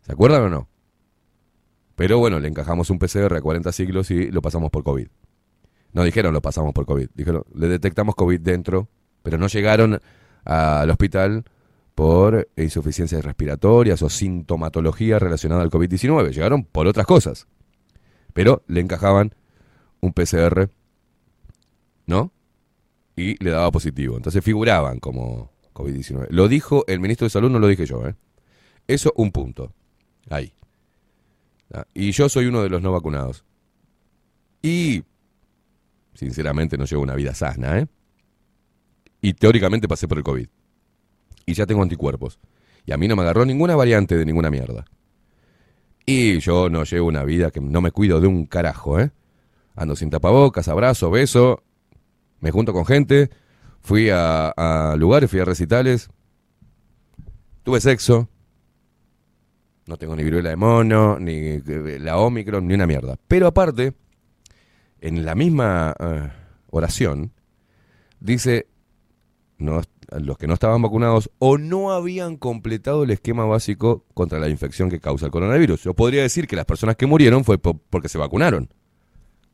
¿Se 0.00 0.12
acuerdan 0.12 0.42
o 0.44 0.48
no? 0.48 0.68
Pero 1.96 2.18
bueno, 2.18 2.40
le 2.40 2.48
encajamos 2.48 2.88
un 2.88 2.98
PCR 2.98 3.34
a 3.36 3.42
40 3.42 3.70
siglos 3.72 4.10
y 4.10 4.30
lo 4.30 4.40
pasamos 4.40 4.70
por 4.70 4.84
COVID. 4.84 5.06
No 5.92 6.04
dijeron 6.04 6.32
lo 6.32 6.40
pasamos 6.40 6.72
por 6.72 6.86
COVID, 6.86 7.10
dijeron 7.14 7.44
le 7.54 7.68
detectamos 7.68 8.14
COVID 8.14 8.40
dentro, 8.40 8.88
pero 9.22 9.36
no 9.36 9.48
llegaron 9.48 10.00
al 10.44 10.88
hospital 10.88 11.44
por 11.94 12.48
insuficiencias 12.56 13.22
respiratorias 13.22 14.00
o 14.00 14.08
sintomatología 14.08 15.18
relacionada 15.18 15.60
al 15.60 15.70
COVID-19, 15.70 16.30
llegaron 16.30 16.64
por 16.64 16.86
otras 16.86 17.06
cosas. 17.06 17.48
Pero 18.32 18.62
le 18.66 18.80
encajaban 18.80 19.34
un 20.00 20.14
PCR, 20.14 20.70
¿no? 22.06 22.32
Y 23.14 23.42
le 23.44 23.50
daba 23.50 23.70
positivo. 23.70 24.16
Entonces 24.16 24.42
figuraban 24.42 25.00
como 25.00 25.50
COVID-19. 25.78 26.26
Lo 26.30 26.48
dijo 26.48 26.84
el 26.88 27.00
ministro 27.00 27.26
de 27.26 27.30
Salud, 27.30 27.50
no 27.50 27.58
lo 27.58 27.68
dije 27.68 27.86
yo, 27.86 28.06
¿eh? 28.06 28.14
Eso 28.86 29.12
un 29.16 29.30
punto. 29.32 29.72
Ahí. 30.28 30.52
Ah, 31.72 31.84
Y 31.94 32.10
yo 32.12 32.28
soy 32.28 32.46
uno 32.46 32.62
de 32.62 32.68
los 32.68 32.82
no 32.82 32.92
vacunados. 32.92 33.44
Y 34.62 35.04
sinceramente 36.14 36.76
no 36.76 36.84
llevo 36.84 37.02
una 37.02 37.14
vida 37.14 37.34
sana, 37.34 37.78
¿eh? 37.78 37.86
Y 39.20 39.34
teóricamente 39.34 39.88
pasé 39.88 40.08
por 40.08 40.18
el 40.18 40.24
COVID. 40.24 40.48
Y 41.46 41.54
ya 41.54 41.66
tengo 41.66 41.82
anticuerpos. 41.82 42.38
Y 42.86 42.92
a 42.92 42.96
mí 42.96 43.08
no 43.08 43.16
me 43.16 43.22
agarró 43.22 43.44
ninguna 43.44 43.76
variante 43.76 44.16
de 44.16 44.24
ninguna 44.24 44.50
mierda. 44.50 44.84
Y 46.06 46.38
yo 46.40 46.70
no 46.70 46.84
llevo 46.84 47.06
una 47.06 47.24
vida 47.24 47.50
que 47.50 47.60
no 47.60 47.80
me 47.80 47.90
cuido 47.90 48.20
de 48.20 48.26
un 48.26 48.46
carajo, 48.46 48.98
¿eh? 48.98 49.10
Ando 49.76 49.94
sin 49.94 50.10
tapabocas, 50.10 50.66
abrazo, 50.68 51.10
beso, 51.10 51.62
me 52.40 52.50
junto 52.50 52.72
con 52.72 52.86
gente, 52.86 53.30
fui 53.88 54.10
a, 54.12 54.94
lugares, 54.98 55.30
fui 55.30 55.40
a 55.40 55.46
recitales, 55.46 56.10
tuve 57.62 57.80
sexo, 57.80 58.28
no 59.86 59.96
tengo 59.96 60.14
ni 60.14 60.22
viruela 60.24 60.50
de 60.50 60.56
mono, 60.56 61.18
ni 61.18 61.32
eh, 61.32 61.98
la 61.98 62.18
Omicron, 62.18 62.68
ni 62.68 62.74
una 62.74 62.86
mierda. 62.86 63.16
Pero 63.28 63.46
aparte, 63.46 63.94
en 65.00 65.24
la 65.24 65.34
misma 65.34 65.94
eh, 65.98 66.28
oración, 66.70 67.32
dice, 68.20 68.66
no, 69.56 69.80
los 70.20 70.36
que 70.36 70.46
no 70.46 70.52
estaban 70.52 70.82
vacunados 70.82 71.30
o 71.38 71.56
no 71.56 71.92
habían 71.92 72.36
completado 72.36 73.04
el 73.04 73.10
esquema 73.10 73.46
básico 73.46 74.04
contra 74.12 74.38
la 74.38 74.50
infección 74.50 74.90
que 74.90 75.00
causa 75.00 75.24
el 75.24 75.32
coronavirus. 75.32 75.82
Yo 75.82 75.94
podría 75.94 76.20
decir 76.20 76.46
que 76.46 76.56
las 76.56 76.66
personas 76.66 76.96
que 76.96 77.06
murieron 77.06 77.42
fue 77.42 77.56
po- 77.56 77.80
porque 77.88 78.10
se 78.10 78.18
vacunaron, 78.18 78.68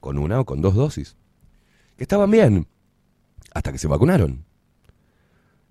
con 0.01 0.19
una 0.19 0.41
o 0.41 0.45
con 0.45 0.61
dos 0.61 0.75
dosis. 0.75 1.17
Que 1.97 2.03
estaban 2.03 2.33
bien, 2.33 2.67
hasta 3.55 3.73
que 3.73 3.79
se 3.79 3.89
vacunaron. 3.89 4.45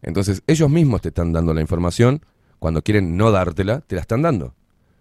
Entonces, 0.02 0.42
ellos 0.48 0.70
mismos 0.70 1.02
te 1.02 1.10
están 1.10 1.32
dando 1.32 1.54
la 1.54 1.62
información, 1.62 2.26
cuando 2.60 2.82
quieren 2.82 3.16
no 3.16 3.32
dártela, 3.32 3.82
te 3.82 3.96
la 3.96 4.02
están 4.02 4.22
dando. 4.22 4.56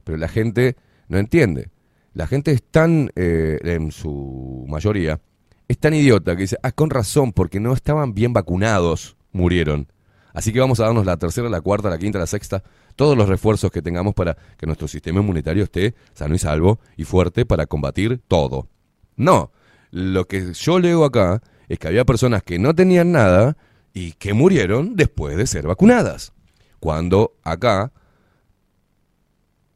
Pero 0.04 0.18
la 0.18 0.28
gente 0.28 0.76
no 1.08 1.18
entiende. 1.18 1.70
La 2.12 2.26
gente 2.26 2.52
es 2.52 2.62
tan, 2.62 3.10
eh, 3.16 3.58
en 3.62 3.90
su 3.90 4.66
mayoría, 4.68 5.20
es 5.68 5.78
tan 5.78 5.94
idiota 5.94 6.36
que 6.36 6.42
dice, 6.42 6.58
ah, 6.62 6.72
con 6.72 6.90
razón, 6.90 7.32
porque 7.32 7.58
no 7.58 7.72
estaban 7.72 8.14
bien 8.14 8.32
vacunados, 8.32 9.16
murieron. 9.32 9.88
Así 10.34 10.52
que 10.52 10.60
vamos 10.60 10.80
a 10.80 10.84
darnos 10.84 11.06
la 11.06 11.16
tercera, 11.16 11.48
la 11.48 11.60
cuarta, 11.60 11.90
la 11.90 11.98
quinta, 11.98 12.18
la 12.18 12.26
sexta, 12.26 12.62
todos 12.96 13.16
los 13.16 13.28
refuerzos 13.28 13.70
que 13.70 13.82
tengamos 13.82 14.14
para 14.14 14.36
que 14.56 14.66
nuestro 14.66 14.88
sistema 14.88 15.20
inmunitario 15.20 15.64
esté 15.64 15.94
sano 16.14 16.34
y 16.34 16.38
salvo 16.38 16.78
y 16.96 17.04
fuerte 17.04 17.46
para 17.46 17.66
combatir 17.66 18.20
todo. 18.28 18.68
No, 19.16 19.50
lo 19.90 20.26
que 20.26 20.52
yo 20.52 20.78
leo 20.78 21.04
acá 21.04 21.42
es 21.72 21.78
que 21.78 21.88
había 21.88 22.04
personas 22.04 22.42
que 22.42 22.58
no 22.58 22.74
tenían 22.74 23.12
nada 23.12 23.56
y 23.94 24.12
que 24.12 24.34
murieron 24.34 24.94
después 24.94 25.38
de 25.38 25.46
ser 25.46 25.66
vacunadas. 25.66 26.34
Cuando 26.80 27.32
acá 27.42 27.92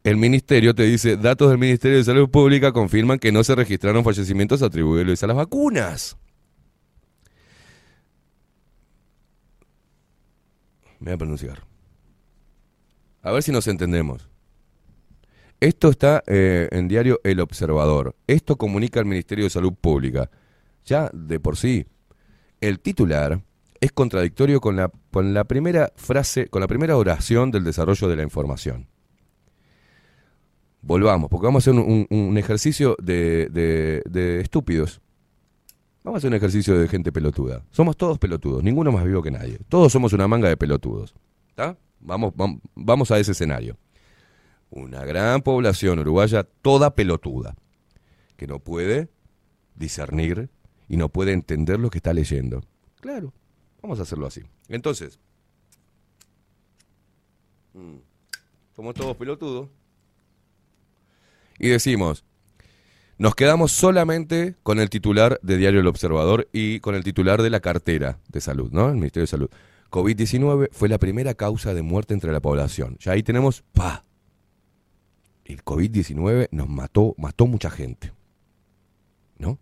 el 0.05 0.19
ministerio 0.19 0.75
te 0.75 0.83
dice, 0.83 1.17
datos 1.17 1.49
del 1.49 1.57
Ministerio 1.57 1.97
de 1.97 2.05
Salud 2.05 2.29
Pública 2.29 2.71
confirman 2.73 3.19
que 3.19 3.33
no 3.33 3.43
se 3.43 3.55
registraron 3.55 4.05
fallecimientos 4.05 4.61
atribuibles 4.61 5.23
a 5.23 5.27
las 5.27 5.37
vacunas. 5.37 6.19
Me 10.99 11.07
voy 11.07 11.15
a 11.15 11.17
pronunciar. 11.19 11.63
A 13.23 13.33
ver 13.33 13.43
si 13.43 13.53
nos 13.53 13.67
entendemos. 13.69 14.29
Esto 15.61 15.89
está 15.89 16.23
eh, 16.27 16.69
en 16.73 16.89
diario 16.89 17.23
El 17.25 17.41
Observador. 17.41 18.15
Esto 18.27 18.57
comunica 18.57 19.01
el 19.01 19.07
Ministerio 19.07 19.45
de 19.45 19.51
Salud 19.51 19.73
Pública. 19.73 20.29
Ya 20.87 21.11
de 21.13 21.39
por 21.41 21.57
sí, 21.57 21.87
el 22.61 22.81
titular 22.81 23.43
es 23.81 23.93
contradictorio 23.93 24.61
con 24.61 24.77
la, 24.77 24.91
con 25.11 25.35
la 25.35 25.45
primera 25.45 25.93
frase, 25.97 26.49
con 26.49 26.61
la 26.61 26.69
primera 26.69 26.97
oración 26.97 27.51
del 27.51 27.65
desarrollo 27.65 28.09
de 28.09 28.17
la 28.17 28.23
información. 28.23 28.87
Volvamos, 30.83 31.29
porque 31.29 31.47
vamos 31.47 31.67
a 31.67 31.71
hacer 31.71 31.81
un, 31.81 32.07
un- 32.09 32.39
ejercicio 32.39 32.97
de, 33.03 33.49
de- 34.09 34.41
estúpidos. 34.41 35.01
Vamos 36.05 36.17
a 36.17 36.19
hacer 36.19 36.29
un 36.31 36.35
ejercicio 36.37 36.79
de 36.79 36.87
gente 36.87 37.11
pelotuda. 37.11 37.65
Somos 37.73 37.97
todos 37.97 38.19
pelotudos, 38.21 38.63
ninguno 38.63 38.93
más 38.93 39.05
vivo 39.05 39.21
que 39.23 39.33
nadie. 39.33 39.59
Todos 39.69 39.91
somos 39.93 40.13
una 40.13 40.29
manga 40.29 40.49
de 40.49 40.57
pelotudos. 40.57 41.15
¿Está? 41.49 41.77
Vamos, 41.99 42.33
vam- 42.35 42.61
vamos 42.77 43.11
a 43.11 43.19
ese 43.19 43.33
escenario. 43.33 43.77
Una 44.71 45.05
gran 45.05 45.43
población 45.43 45.99
uruguaya, 45.99 46.45
toda 46.63 46.95
pelotuda, 46.95 47.57
que 48.37 48.47
no 48.47 48.61
puede 48.61 49.09
discernir 49.75 50.49
y 50.89 50.97
no 50.97 51.09
puede 51.09 51.33
entender 51.33 51.79
lo 51.79 51.91
que 51.91 51.99
está 51.99 52.13
leyendo. 52.13 52.63
Claro, 53.01 53.33
Vamos 53.87 54.01
a 54.01 54.03
hacerlo 54.03 54.27
así. 54.27 54.43
Entonces, 54.69 55.21
mm, 57.73 57.99
somos 58.75 58.97
todos 58.97 59.17
pelotudos. 59.17 59.69
Y 61.61 61.69
decimos, 61.69 62.25
nos 63.17 63.37
quedamos 63.37 63.71
solamente 63.71 64.57
con 64.65 64.81
el 64.81 64.91
titular 64.91 65.39
de 65.41 65.57
Diario 65.57 65.79
El 65.79 65.87
Observador 65.87 66.49
y 66.53 66.81
con 66.81 66.97
el 66.97 67.05
titular 67.05 67.43
de 67.43 67.51
la 67.51 67.61
cartera 67.61 68.19
de 68.27 68.41
salud, 68.41 68.73
¿no? 68.73 68.89
El 68.89 68.97
Ministerio 68.97 69.23
de 69.23 69.29
Salud. 69.29 69.51
COVID-19 69.91 70.71
fue 70.73 70.89
la 70.89 70.99
primera 70.99 71.35
causa 71.35 71.73
de 71.73 71.83
muerte 71.83 72.13
entre 72.13 72.33
la 72.33 72.41
población. 72.41 72.97
Ya 72.99 73.13
ahí 73.13 73.23
tenemos, 73.23 73.63
pa. 73.73 74.05
El 75.45 75.65
COVID-19 75.65 76.49
nos 76.51 76.69
mató, 76.69 77.15
mató 77.19 77.47
mucha 77.47 77.71
gente. 77.71 78.13
¿No? 79.39 79.61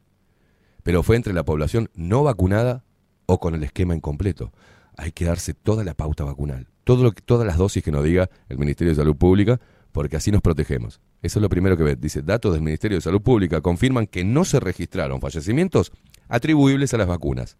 Pero 0.85 1.03
fue 1.03 1.17
entre 1.17 1.33
la 1.33 1.45
población 1.45 1.91
no 1.95 2.23
vacunada 2.23 2.85
o 3.27 3.41
con 3.41 3.57
el 3.57 3.65
esquema 3.65 3.97
incompleto. 3.97 4.53
Hay 4.97 5.11
que 5.11 5.25
darse 5.25 5.55
toda 5.55 5.83
la 5.83 5.95
pauta 5.95 6.23
vacunal. 6.23 6.69
Todo 6.85 7.03
lo 7.03 7.11
que, 7.11 7.23
todas 7.23 7.47
las 7.47 7.59
dosis 7.59 7.83
que 7.83 7.91
nos 7.91 8.05
diga 8.05 8.31
el 8.49 8.59
Ministerio 8.59 8.93
de 8.93 8.97
Salud 8.97 9.17
Pública, 9.17 9.59
porque 9.91 10.17
así 10.17 10.31
nos 10.31 10.43
protegemos. 10.43 11.01
Eso 11.23 11.39
es 11.39 11.43
lo 11.43 11.49
primero 11.49 11.77
que 11.77 11.83
ve. 11.83 11.97
Dice, 11.97 12.23
datos 12.23 12.53
del 12.53 12.63
Ministerio 12.63 12.99
de 12.99 13.01
Salud 13.01 13.23
Pública 13.23 13.61
confirman 13.61 14.07
que 14.07 14.23
no 14.25 14.45
se 14.45 14.61
registraron 14.61 15.21
fallecimientos 15.21 15.91
atribuibles 16.29 16.93
a 16.95 16.99
las 16.99 17.09
vacunas. 17.09 17.57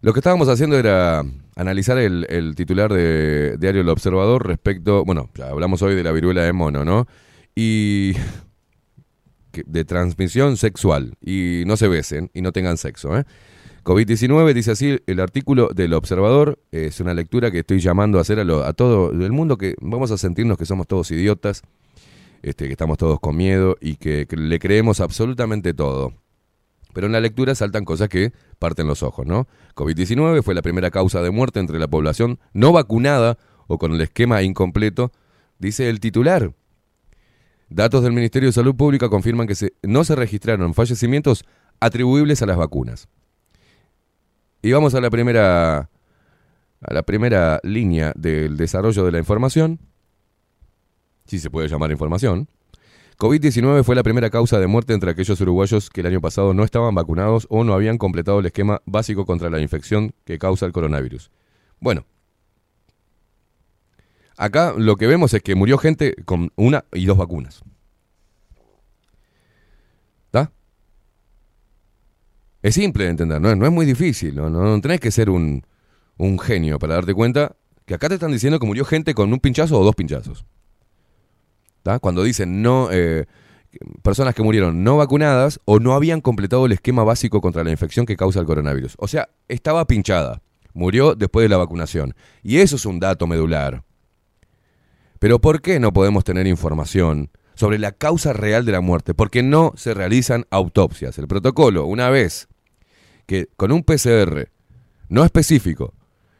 Lo 0.00 0.12
que 0.12 0.20
estábamos 0.20 0.48
haciendo 0.48 0.78
era 0.78 1.24
analizar 1.56 1.98
el, 1.98 2.54
titular 2.54 2.92
de 2.92 3.56
Diario 3.58 3.80
El 3.80 3.88
Observador 3.88 4.46
respecto, 4.46 5.04
bueno, 5.04 5.30
hablamos 5.42 5.82
hoy 5.82 5.94
de 5.94 6.04
la 6.04 6.12
viruela 6.12 6.42
de 6.42 6.52
mono, 6.52 6.84
¿no? 6.84 7.06
Y 7.54 8.12
de 9.66 9.84
transmisión 9.84 10.56
sexual. 10.56 11.14
Y 11.20 11.62
no 11.66 11.76
se 11.76 11.88
besen 11.88 12.30
y 12.34 12.42
no 12.42 12.52
tengan 12.52 12.76
sexo, 12.76 13.16
¿eh? 13.16 13.24
COVID-19, 13.86 14.52
dice 14.52 14.72
así 14.72 14.98
el 15.06 15.20
artículo 15.20 15.70
del 15.72 15.92
Observador, 15.92 16.58
es 16.72 16.98
una 16.98 17.14
lectura 17.14 17.52
que 17.52 17.60
estoy 17.60 17.78
llamando 17.78 18.18
a 18.18 18.22
hacer 18.22 18.40
a, 18.40 18.72
todo 18.72 19.12
el 19.12 19.30
mundo, 19.30 19.56
que 19.56 19.76
vamos 19.80 20.10
a 20.10 20.18
sentirnos 20.18 20.58
que 20.58 20.66
somos 20.66 20.88
todos 20.88 21.08
idiotas, 21.12 21.62
este, 22.42 22.66
que 22.66 22.72
estamos 22.72 22.98
todos 22.98 23.20
con 23.20 23.36
miedo 23.36 23.76
y 23.80 23.94
que, 23.94 24.26
que 24.26 24.36
le 24.36 24.58
creemos 24.58 24.98
absolutamente 24.98 25.72
todo. 25.72 26.14
Pero 26.94 27.06
en 27.06 27.12
la 27.12 27.20
lectura 27.20 27.54
saltan 27.54 27.84
cosas 27.84 28.08
que 28.08 28.32
parten 28.58 28.88
los 28.88 29.04
ojos, 29.04 29.24
¿no? 29.24 29.46
COVID-19 29.76 30.42
fue 30.42 30.54
la 30.56 30.62
primera 30.62 30.90
causa 30.90 31.22
de 31.22 31.30
muerte 31.30 31.60
entre 31.60 31.78
la 31.78 31.86
población 31.86 32.40
no 32.54 32.72
vacunada 32.72 33.38
o 33.68 33.78
con 33.78 33.92
el 33.92 34.00
esquema 34.00 34.42
incompleto, 34.42 35.12
dice 35.60 35.88
el 35.88 36.00
titular. 36.00 36.52
Datos 37.68 38.02
del 38.02 38.12
Ministerio 38.12 38.48
de 38.48 38.52
Salud 38.52 38.76
Pública 38.76 39.08
confirman 39.08 39.46
que 39.46 39.54
no 39.82 40.04
se 40.04 40.14
registraron 40.14 40.74
fallecimientos 40.74 41.44
atribuibles 41.80 42.42
a 42.42 42.46
las 42.46 42.56
vacunas. 42.56 43.08
Y 44.62 44.72
vamos 44.72 44.94
a 44.94 45.00
la 45.00 45.10
primera 45.10 45.90
a 46.80 46.94
la 46.94 47.02
primera 47.02 47.60
línea 47.62 48.12
del 48.16 48.56
desarrollo 48.56 49.04
de 49.04 49.12
la 49.12 49.18
información. 49.18 49.80
Si 51.26 51.38
se 51.38 51.50
puede 51.50 51.68
llamar 51.68 51.90
información. 51.90 52.48
COVID-19 53.18 53.82
fue 53.82 53.96
la 53.96 54.02
primera 54.02 54.28
causa 54.28 54.60
de 54.60 54.66
muerte 54.66 54.92
entre 54.92 55.10
aquellos 55.10 55.40
uruguayos 55.40 55.88
que 55.88 56.02
el 56.02 56.06
año 56.06 56.20
pasado 56.20 56.52
no 56.52 56.64
estaban 56.64 56.94
vacunados 56.94 57.46
o 57.48 57.64
no 57.64 57.72
habían 57.72 57.96
completado 57.96 58.40
el 58.40 58.46
esquema 58.46 58.82
básico 58.84 59.24
contra 59.24 59.48
la 59.48 59.60
infección 59.60 60.12
que 60.24 60.38
causa 60.38 60.66
el 60.66 60.72
coronavirus. 60.72 61.30
Bueno, 61.80 62.04
acá 64.36 64.74
lo 64.76 64.96
que 64.96 65.06
vemos 65.06 65.32
es 65.34 65.42
que 65.42 65.54
murió 65.54 65.78
gente 65.78 66.14
con 66.24 66.50
una 66.56 66.84
y 66.92 67.06
dos 67.06 67.16
vacunas. 67.16 67.62
¿Está? 70.26 70.52
Es 72.62 72.74
simple 72.74 73.04
de 73.04 73.10
entender, 73.10 73.40
no, 73.40 73.54
no 73.54 73.66
es 73.66 73.72
muy 73.72 73.86
difícil, 73.86 74.36
no, 74.36 74.80
tenés 74.80 75.00
que 75.00 75.10
ser 75.10 75.30
un, 75.30 75.64
un 76.16 76.38
genio 76.38 76.78
para 76.78 76.94
darte 76.94 77.14
cuenta 77.14 77.56
que 77.84 77.94
acá 77.94 78.08
te 78.08 78.14
están 78.14 78.32
diciendo 78.32 78.58
que 78.58 78.66
murió 78.66 78.84
gente 78.84 79.14
con 79.14 79.32
un 79.32 79.38
pinchazo 79.38 79.78
o 79.78 79.84
dos 79.84 79.94
pinchazos. 79.94 80.44
¿tá? 81.82 82.00
Cuando 82.00 82.24
dicen 82.24 82.62
no, 82.62 82.88
eh, 82.90 83.26
personas 84.02 84.34
que 84.34 84.42
murieron 84.42 84.82
no 84.82 84.96
vacunadas 84.96 85.60
o 85.64 85.78
no 85.78 85.94
habían 85.94 86.20
completado 86.20 86.66
el 86.66 86.72
esquema 86.72 87.04
básico 87.04 87.40
contra 87.40 87.64
la 87.64 87.70
infección 87.70 88.06
que 88.06 88.16
causa 88.16 88.40
el 88.40 88.46
coronavirus. 88.46 88.94
O 88.98 89.08
sea, 89.08 89.28
estaba 89.48 89.86
pinchada, 89.86 90.42
murió 90.74 91.14
después 91.14 91.44
de 91.44 91.48
la 91.48 91.56
vacunación. 91.56 92.14
Y 92.42 92.58
eso 92.58 92.76
es 92.76 92.86
un 92.86 92.98
dato 92.98 93.26
medular. 93.26 93.84
Pero 95.18 95.40
¿por 95.40 95.62
qué 95.62 95.80
no 95.80 95.92
podemos 95.92 96.24
tener 96.24 96.46
información 96.46 97.30
sobre 97.54 97.78
la 97.78 97.92
causa 97.92 98.32
real 98.32 98.64
de 98.64 98.72
la 98.72 98.80
muerte? 98.80 99.14
Porque 99.14 99.42
no 99.42 99.72
se 99.76 99.94
realizan 99.94 100.46
autopsias. 100.50 101.18
El 101.18 101.28
protocolo, 101.28 101.86
una 101.86 102.10
vez 102.10 102.48
que 103.26 103.48
con 103.56 103.72
un 103.72 103.82
PCR 103.82 104.50
no 105.08 105.24
específico 105.24 105.94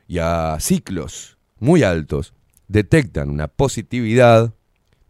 y 0.07 0.19
a 0.19 0.57
ciclos 0.61 1.39
muy 1.59 1.83
altos 1.83 2.35
detectan 2.69 3.31
una 3.31 3.49
positividad, 3.49 4.53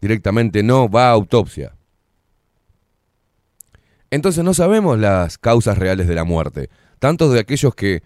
directamente 0.01 0.63
no 0.63 0.89
va 0.89 1.09
a 1.09 1.11
autopsia. 1.11 1.75
Entonces 4.09 4.43
no 4.43 4.53
sabemos 4.53 4.97
las 4.97 5.37
causas 5.37 5.77
reales 5.77 6.07
de 6.07 6.15
la 6.15 6.23
muerte, 6.23 6.69
tanto 6.99 7.29
de 7.29 7.39
aquellos 7.41 7.75
que 7.75 8.03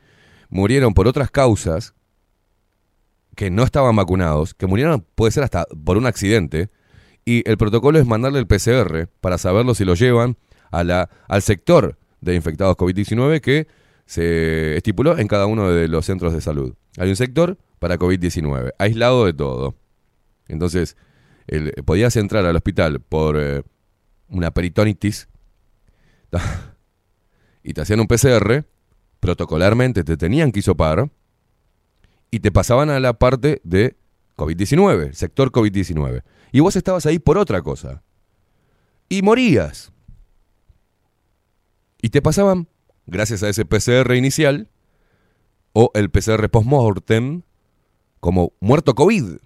murieron 0.49 0.93
por 0.93 1.07
otras 1.07 1.29
causas, 1.29 1.93
que 3.35 3.49
no 3.49 3.63
estaban 3.63 3.95
vacunados, 3.95 4.53
que 4.53 4.67
murieron 4.67 5.05
puede 5.15 5.31
ser 5.31 5.43
hasta 5.43 5.65
por 5.85 5.97
un 5.97 6.05
accidente, 6.05 6.69
y 7.25 7.47
el 7.49 7.57
protocolo 7.57 7.99
es 7.99 8.05
mandarle 8.05 8.39
el 8.39 8.47
PCR 8.47 9.07
para 9.21 9.37
saberlo 9.37 9.75
si 9.75 9.85
lo 9.85 9.93
llevan 9.95 10.37
a 10.71 10.83
la, 10.83 11.09
al 11.27 11.41
sector 11.41 11.97
de 12.19 12.35
infectados 12.35 12.75
COVID-19 12.77 13.41
que 13.41 13.67
se 14.05 14.75
estipuló 14.75 15.17
en 15.17 15.27
cada 15.27 15.45
uno 15.45 15.71
de 15.71 15.87
los 15.87 16.05
centros 16.05 16.33
de 16.33 16.41
salud. 16.41 16.73
Hay 16.97 17.09
un 17.09 17.15
sector 17.15 17.57
para 17.79 17.97
COVID-19, 17.97 18.73
aislado 18.77 19.25
de 19.25 19.33
todo. 19.33 19.75
Entonces, 20.47 20.97
el- 21.47 21.71
podías 21.85 22.15
entrar 22.15 22.45
al 22.45 22.55
hospital 22.55 22.99
por 22.99 23.37
eh, 23.39 23.63
una 24.27 24.51
peritonitis 24.51 25.27
y 27.63 27.73
te 27.73 27.81
hacían 27.81 27.99
un 27.99 28.07
PCR, 28.07 28.65
protocolarmente 29.19 30.03
te 30.03 30.17
tenían 30.17 30.51
que 30.51 30.59
hisopar 30.59 31.09
y 32.31 32.39
te 32.39 32.51
pasaban 32.51 32.89
a 32.89 32.99
la 32.99 33.13
parte 33.13 33.61
de 33.63 33.97
COVID-19, 34.37 35.13
sector 35.13 35.51
COVID-19. 35.51 36.23
Y 36.53 36.61
vos 36.61 36.75
estabas 36.75 37.05
ahí 37.05 37.19
por 37.19 37.37
otra 37.37 37.61
cosa. 37.61 38.01
Y 39.09 39.21
morías. 39.21 39.91
Y 42.01 42.09
te 42.09 42.21
pasaban, 42.21 42.67
gracias 43.05 43.43
a 43.43 43.49
ese 43.49 43.65
PCR 43.65 44.15
inicial, 44.15 44.69
o 45.73 45.91
el 45.93 46.09
PCR 46.09 46.49
post-mortem, 46.49 47.43
como 48.19 48.53
muerto 48.59 48.95
COVID. 48.95 49.37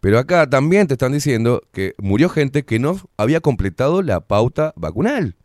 Pero 0.00 0.18
acá 0.18 0.48
también 0.48 0.86
te 0.86 0.94
están 0.94 1.12
diciendo 1.12 1.62
que 1.72 1.94
murió 1.98 2.28
gente 2.28 2.64
que 2.64 2.78
no 2.78 3.00
había 3.16 3.40
completado 3.40 4.02
la 4.02 4.20
pauta 4.20 4.72
vacunal, 4.76 5.36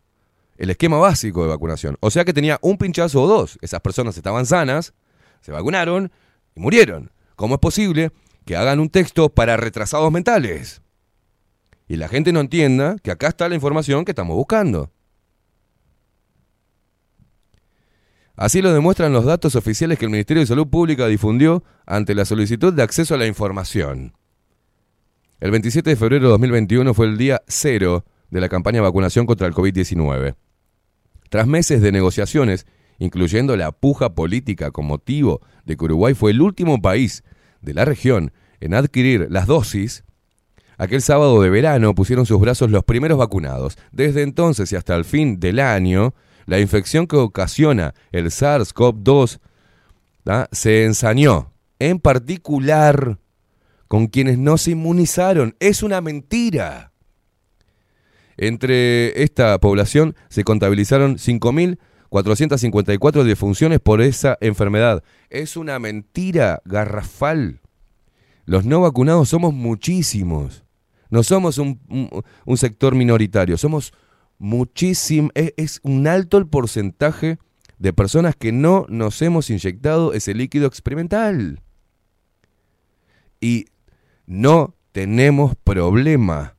el 0.56 0.70
esquema 0.70 0.98
básico 0.98 1.42
de 1.42 1.48
vacunación. 1.48 1.96
O 2.00 2.10
sea 2.10 2.24
que 2.24 2.32
tenía 2.32 2.58
un 2.62 2.78
pinchazo 2.78 3.22
o 3.22 3.26
dos. 3.26 3.58
Esas 3.62 3.80
personas 3.80 4.16
estaban 4.16 4.46
sanas, 4.46 4.94
se 5.44 5.52
vacunaron 5.52 6.10
y 6.54 6.60
murieron. 6.60 7.12
¿Cómo 7.36 7.56
es 7.56 7.60
posible 7.60 8.12
que 8.46 8.56
hagan 8.56 8.80
un 8.80 8.88
texto 8.88 9.28
para 9.28 9.58
retrasados 9.58 10.10
mentales? 10.10 10.80
Y 11.86 11.96
la 11.96 12.08
gente 12.08 12.32
no 12.32 12.40
entienda 12.40 12.96
que 13.02 13.10
acá 13.10 13.28
está 13.28 13.46
la 13.50 13.54
información 13.54 14.06
que 14.06 14.12
estamos 14.12 14.36
buscando. 14.36 14.90
Así 18.36 18.62
lo 18.62 18.72
demuestran 18.72 19.12
los 19.12 19.26
datos 19.26 19.54
oficiales 19.54 19.98
que 19.98 20.06
el 20.06 20.10
Ministerio 20.10 20.40
de 20.40 20.46
Salud 20.46 20.66
Pública 20.66 21.06
difundió 21.08 21.62
ante 21.84 22.14
la 22.14 22.24
solicitud 22.24 22.72
de 22.72 22.82
acceso 22.82 23.14
a 23.14 23.18
la 23.18 23.26
información. 23.26 24.14
El 25.40 25.50
27 25.50 25.90
de 25.90 25.96
febrero 25.96 26.24
de 26.24 26.30
2021 26.30 26.94
fue 26.94 27.04
el 27.04 27.18
día 27.18 27.42
cero 27.46 28.06
de 28.30 28.40
la 28.40 28.48
campaña 28.48 28.78
de 28.78 28.84
vacunación 28.84 29.26
contra 29.26 29.46
el 29.46 29.52
COVID-19. 29.52 30.36
Tras 31.28 31.46
meses 31.46 31.82
de 31.82 31.92
negociaciones, 31.92 32.66
incluyendo 33.04 33.56
la 33.56 33.70
puja 33.72 34.14
política 34.14 34.70
con 34.70 34.86
motivo 34.86 35.40
de 35.64 35.76
que 35.76 35.84
Uruguay 35.84 36.14
fue 36.14 36.32
el 36.32 36.40
último 36.40 36.80
país 36.80 37.22
de 37.60 37.74
la 37.74 37.84
región 37.84 38.32
en 38.60 38.74
adquirir 38.74 39.28
las 39.30 39.46
dosis, 39.46 40.04
aquel 40.78 41.02
sábado 41.02 41.40
de 41.42 41.50
verano 41.50 41.94
pusieron 41.94 42.26
sus 42.26 42.40
brazos 42.40 42.70
los 42.70 42.84
primeros 42.84 43.18
vacunados. 43.18 43.76
Desde 43.92 44.22
entonces 44.22 44.72
y 44.72 44.76
hasta 44.76 44.94
el 44.96 45.04
fin 45.04 45.38
del 45.38 45.60
año, 45.60 46.14
la 46.46 46.58
infección 46.58 47.06
que 47.06 47.16
ocasiona 47.16 47.94
el 48.12 48.26
SARS-CoV-2 48.26 49.38
¿tá? 50.24 50.48
se 50.52 50.84
ensañó, 50.84 51.52
en 51.78 51.98
particular 51.98 53.18
con 53.88 54.06
quienes 54.06 54.38
no 54.38 54.58
se 54.58 54.72
inmunizaron. 54.72 55.54
Es 55.60 55.82
una 55.82 56.00
mentira. 56.00 56.92
Entre 58.36 59.22
esta 59.22 59.58
población 59.60 60.16
se 60.28 60.42
contabilizaron 60.42 61.18
5.454 62.14 63.24
defunciones 63.24 63.80
por 63.80 64.00
esa 64.00 64.38
enfermedad. 64.40 65.02
Es 65.30 65.56
una 65.56 65.78
mentira 65.78 66.62
garrafal. 66.64 67.60
Los 68.44 68.64
no 68.64 68.80
vacunados 68.80 69.28
somos 69.30 69.52
muchísimos. 69.52 70.64
No 71.10 71.22
somos 71.22 71.58
un, 71.58 71.78
sector 72.56 72.94
minoritario, 72.94 73.56
somos 73.56 73.92
muchísimo. 74.38 75.30
Es, 75.34 75.54
es 75.56 75.80
un 75.82 76.06
alto 76.06 76.38
el 76.38 76.46
porcentaje 76.46 77.38
de 77.78 77.92
personas 77.92 78.36
que 78.36 78.52
no 78.52 78.86
nos 78.88 79.20
hemos 79.22 79.50
inyectado 79.50 80.12
ese 80.12 80.34
líquido 80.34 80.66
experimental. 80.66 81.60
Y 83.40 83.66
no 84.26 84.74
tenemos 84.92 85.56
problema. 85.56 86.56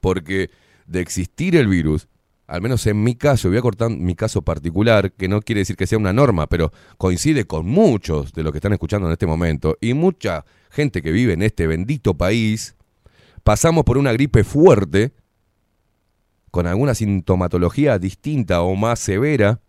Porque 0.00 0.50
de 0.86 1.00
existir 1.00 1.56
el 1.56 1.68
virus, 1.68 2.08
al 2.52 2.60
menos 2.60 2.86
en 2.86 3.02
mi 3.02 3.14
caso, 3.14 3.48
voy 3.48 3.56
a 3.56 3.62
cortar 3.62 3.88
mi 3.88 4.14
caso 4.14 4.42
particular, 4.42 5.10
que 5.12 5.26
no 5.26 5.40
quiere 5.40 5.60
decir 5.60 5.74
que 5.74 5.86
sea 5.86 5.96
una 5.96 6.12
norma, 6.12 6.48
pero 6.48 6.70
coincide 6.98 7.46
con 7.46 7.64
muchos 7.64 8.34
de 8.34 8.42
los 8.42 8.52
que 8.52 8.58
están 8.58 8.74
escuchando 8.74 9.08
en 9.08 9.12
este 9.14 9.24
momento 9.24 9.78
y 9.80 9.94
mucha 9.94 10.44
gente 10.70 11.00
que 11.00 11.12
vive 11.12 11.32
en 11.32 11.40
este 11.40 11.66
bendito 11.66 12.12
país, 12.12 12.76
pasamos 13.42 13.84
por 13.84 13.96
una 13.96 14.12
gripe 14.12 14.44
fuerte, 14.44 15.14
con 16.50 16.66
alguna 16.66 16.94
sintomatología 16.94 17.98
distinta 17.98 18.60
o 18.60 18.76
más 18.76 18.98
severa. 18.98 19.62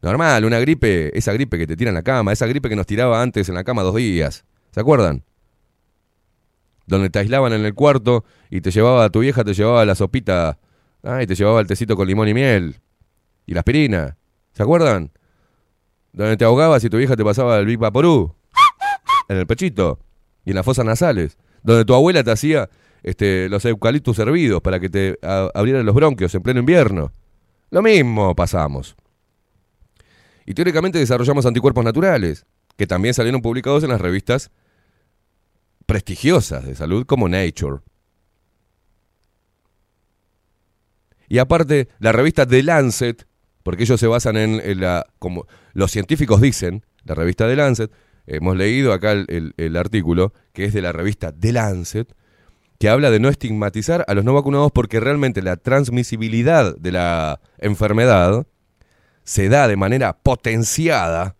Normal, 0.00 0.44
una 0.44 0.60
gripe, 0.60 1.18
esa 1.18 1.32
gripe 1.32 1.58
que 1.58 1.66
te 1.66 1.76
tira 1.76 1.88
en 1.88 1.96
la 1.96 2.02
cama, 2.02 2.32
esa 2.32 2.46
gripe 2.46 2.68
que 2.68 2.76
nos 2.76 2.86
tiraba 2.86 3.20
antes 3.20 3.48
en 3.48 3.56
la 3.56 3.64
cama 3.64 3.82
dos 3.82 3.96
días. 3.96 4.44
¿Se 4.70 4.78
acuerdan? 4.78 5.24
Donde 6.86 7.10
te 7.10 7.18
aislaban 7.18 7.52
en 7.52 7.64
el 7.64 7.74
cuarto 7.74 8.24
y 8.48 8.60
te 8.60 8.70
llevaba, 8.70 9.10
tu 9.10 9.18
vieja 9.18 9.42
te 9.42 9.54
llevaba 9.54 9.84
la 9.84 9.96
sopita, 9.96 10.60
ah, 11.02 11.22
y 11.22 11.26
te 11.26 11.34
llevaba 11.34 11.60
el 11.60 11.66
tecito 11.66 11.96
con 11.96 12.06
limón 12.06 12.28
y 12.28 12.34
miel. 12.34 12.76
Y 13.46 13.54
la 13.54 13.60
aspirina. 13.60 14.16
¿Se 14.52 14.62
acuerdan? 14.62 15.10
Donde 16.12 16.36
te 16.36 16.44
ahogabas 16.44 16.84
y 16.84 16.90
tu 16.90 16.98
vieja 16.98 17.16
te 17.16 17.24
pasaba 17.24 17.58
el 17.58 17.66
Big 17.66 17.78
Vaporú. 17.78 18.34
En 19.28 19.36
el 19.36 19.46
pechito. 19.46 19.98
Y 20.44 20.50
en 20.50 20.56
las 20.56 20.64
fosas 20.64 20.84
nasales. 20.84 21.38
Donde 21.62 21.84
tu 21.84 21.94
abuela 21.94 22.22
te 22.22 22.30
hacía 22.30 22.68
este, 23.02 23.48
los 23.48 23.64
eucaliptus 23.64 24.18
hervidos 24.18 24.60
para 24.60 24.78
que 24.80 24.88
te 24.88 25.18
abrieran 25.22 25.86
los 25.86 25.94
bronquios 25.94 26.34
en 26.34 26.42
pleno 26.42 26.60
invierno. 26.60 27.12
Lo 27.70 27.82
mismo 27.82 28.34
pasamos. 28.34 28.96
Y 30.44 30.54
teóricamente 30.54 30.98
desarrollamos 30.98 31.46
anticuerpos 31.46 31.84
naturales, 31.84 32.46
que 32.76 32.86
también 32.86 33.14
salieron 33.14 33.42
publicados 33.42 33.84
en 33.84 33.90
las 33.90 34.00
revistas 34.00 34.50
prestigiosas 35.86 36.64
de 36.64 36.74
salud 36.74 37.06
como 37.06 37.28
Nature. 37.28 37.78
Y 41.32 41.38
aparte, 41.38 41.88
la 41.98 42.12
revista 42.12 42.44
The 42.44 42.62
Lancet, 42.62 43.26
porque 43.62 43.84
ellos 43.84 43.98
se 43.98 44.06
basan 44.06 44.36
en, 44.36 44.60
la, 44.82 45.06
como 45.18 45.46
los 45.72 45.90
científicos 45.90 46.42
dicen, 46.42 46.84
la 47.04 47.14
revista 47.14 47.48
The 47.48 47.56
Lancet, 47.56 47.90
hemos 48.26 48.54
leído 48.54 48.92
acá 48.92 49.12
el, 49.12 49.24
el- 49.30 49.54
el 49.56 49.78
artículo, 49.78 50.34
que 50.52 50.66
es 50.66 50.74
de 50.74 50.82
la 50.82 50.92
revista 50.92 51.32
The 51.32 51.52
Lancet, 51.54 52.14
que 52.78 52.90
habla 52.90 53.10
de 53.10 53.18
no 53.18 53.30
estigmatizar 53.30 54.04
a 54.08 54.12
los 54.12 54.26
no 54.26 54.34
vacunados 54.34 54.72
porque 54.72 55.00
realmente 55.00 55.40
la 55.40 55.56
transmisibilidad 55.56 56.76
de 56.76 56.92
la 56.92 57.40
enfermedad 57.56 58.46
se 59.24 59.48
da 59.48 59.68
de 59.68 59.76
manera 59.76 60.18
potenciada 60.18 61.36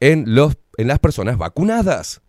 en, 0.00 0.34
los, 0.34 0.56
en 0.78 0.88
las 0.88 1.00
personas 1.00 1.36
vacunadas. 1.36 2.22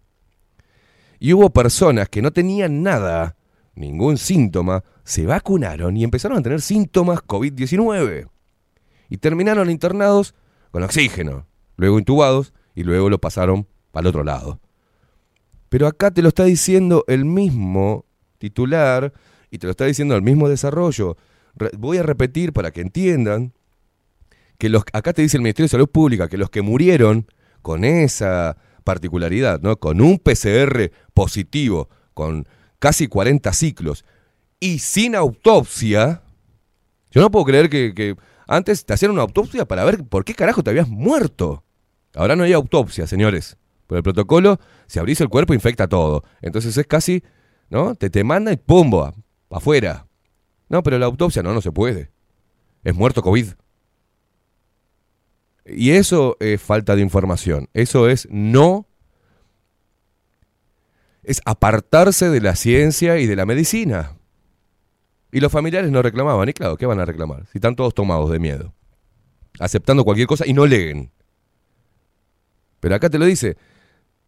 Y 1.18 1.32
hubo 1.32 1.50
personas 1.52 2.10
que 2.10 2.22
no 2.22 2.32
tenían 2.34 2.84
nada, 2.84 3.38
ningún 3.74 4.18
síntoma, 4.18 4.84
se 5.06 5.26
vacunaron 5.26 5.96
y 5.96 6.04
empezaron 6.04 6.40
a 6.40 6.42
tener 6.42 6.62
síntomas 6.62 7.20
COVID-19. 7.20 8.28
Y 9.08 9.18
terminaron 9.18 9.70
internados 9.70 10.34
con 10.72 10.84
oxígeno, 10.84 11.48
luego 11.78 12.00
intubados 12.00 12.54
y 12.74 12.84
luego 12.84 13.10
lo 13.10 13.20
pasaron 13.20 13.68
al 13.94 14.08
otro 14.08 14.24
lado. 14.24 14.60
Pero 15.70 15.88
acá 15.88 16.12
te 16.12 16.22
lo 16.22 16.30
está 16.30 16.44
diciendo 16.44 17.06
el 17.08 17.24
mismo 17.24 18.06
titular 18.40 19.14
y 19.52 19.60
te 19.60 19.68
lo 19.68 19.72
está 19.72 19.86
diciendo 19.86 20.16
el 20.16 20.22
mismo 20.24 20.50
desarrollo. 20.50 21.18
Voy 21.78 21.98
a 21.98 22.04
repetir 22.04 22.52
para 22.52 22.72
que 22.72 22.82
entiendan 22.82 23.54
que 24.58 24.70
los 24.70 24.84
acá 24.92 25.14
te 25.14 25.22
dice 25.22 25.38
el 25.38 25.44
Ministerio 25.44 25.66
de 25.66 25.72
Salud 25.72 25.90
Pública 25.90 26.28
que 26.28 26.38
los 26.38 26.50
que 26.50 26.62
murieron 26.62 27.28
con 27.62 27.84
esa 27.84 28.58
particularidad, 28.84 29.62
¿no? 29.62 29.78
Con 29.78 30.02
un 30.02 30.18
PCR 30.20 30.92
positivo, 31.14 31.90
con 32.14 32.48
casi 32.80 33.08
40 33.08 33.52
ciclos 33.54 34.06
y 34.60 34.80
sin 34.80 35.16
autopsia, 35.16 36.22
yo 37.12 37.22
no 37.22 37.32
puedo 37.32 37.46
creer 37.46 37.70
que, 37.70 38.16
antes 38.48 38.86
te 38.86 38.94
hacían 38.94 39.12
una 39.12 39.24
autopsia 39.24 39.66
para 39.66 39.84
ver 39.84 40.04
por 40.04 40.24
qué 40.24 40.36
carajo 40.36 40.64
te 40.64 40.70
habías 40.70 40.88
muerto. 40.88 41.64
Ahora 42.14 42.36
no 42.36 42.44
hay 42.44 42.54
autopsia, 42.54 43.08
señores. 43.08 43.58
Por 43.88 43.98
el 43.98 44.04
protocolo, 44.04 44.60
si 44.88 45.00
abrís 45.00 45.22
el 45.22 45.30
cuerpo, 45.30 45.54
infecta 45.54 45.88
todo. 45.88 46.24
Entonces 46.42 46.76
es 46.78 46.88
casi, 46.88 47.24
¿no? 47.70 47.96
Te 47.96 48.10
te 48.10 48.24
manda 48.24 48.52
y 48.52 48.58
pumbo, 48.58 49.14
afuera. 49.50 50.08
No, 50.70 50.84
pero 50.84 50.98
la 50.98 51.06
autopsia 51.06 51.44
no, 51.44 51.54
no 51.54 51.62
se 51.62 51.72
puede. 51.72 52.12
Es 52.84 52.96
muerto 52.96 53.22
COVID. 53.22 53.48
Y 55.66 55.92
eso 55.92 56.38
es 56.40 56.62
falta 56.62 56.96
de 56.96 57.02
información. 57.02 57.70
Eso 57.74 58.08
es 58.08 58.28
no. 58.30 58.88
Es 61.24 61.42
apartarse 61.46 62.30
de 62.30 62.42
la 62.42 62.56
ciencia 62.56 63.18
y 63.18 63.26
de 63.26 63.36
la 63.36 63.46
medicina. 63.46 64.15
Y 65.36 65.42
los 65.42 65.52
familiares 65.52 65.92
no 65.92 66.02
reclamaban. 66.02 66.48
Y 66.48 66.54
claro, 66.54 66.78
¿qué 66.78 66.86
van 66.86 67.02
a 67.02 67.04
reclamar? 67.04 67.46
Si 67.52 67.58
están 67.58 67.76
todos 67.76 67.94
tomados 67.94 68.32
de 68.32 68.40
miedo. 68.40 68.74
Aceptando 69.60 70.06
cualquier 70.06 70.28
cosa 70.28 70.48
y 70.48 70.54
no 70.54 70.66
leen. 70.66 71.12
Pero 72.80 72.96
acá 72.96 73.10
te 73.10 73.20
lo 73.20 73.26
dice. 73.26 73.58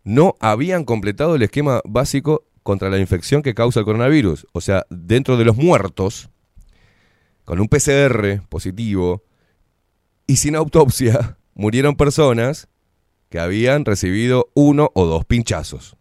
No 0.04 0.36
habían 0.42 0.84
completado 0.84 1.36
el 1.36 1.44
esquema 1.44 1.80
básico 1.86 2.44
contra 2.62 2.90
la 2.90 2.98
infección 2.98 3.42
que 3.42 3.54
causa 3.54 3.80
el 3.80 3.86
coronavirus. 3.86 4.48
O 4.52 4.60
sea, 4.60 4.86
dentro 4.90 5.38
de 5.38 5.46
los 5.46 5.56
muertos, 5.56 6.30
con 7.46 7.62
un 7.62 7.70
PCR 7.70 8.46
positivo 8.50 9.24
y 10.26 10.36
sin 10.36 10.58
autopsia, 10.58 11.38
murieron 11.54 11.96
personas 11.96 12.68
que 13.30 13.40
habían 13.40 13.86
recibido 13.86 14.50
uno 14.56 14.92
o 14.94 15.06
dos 15.06 15.24
pinchazos. 15.24 15.96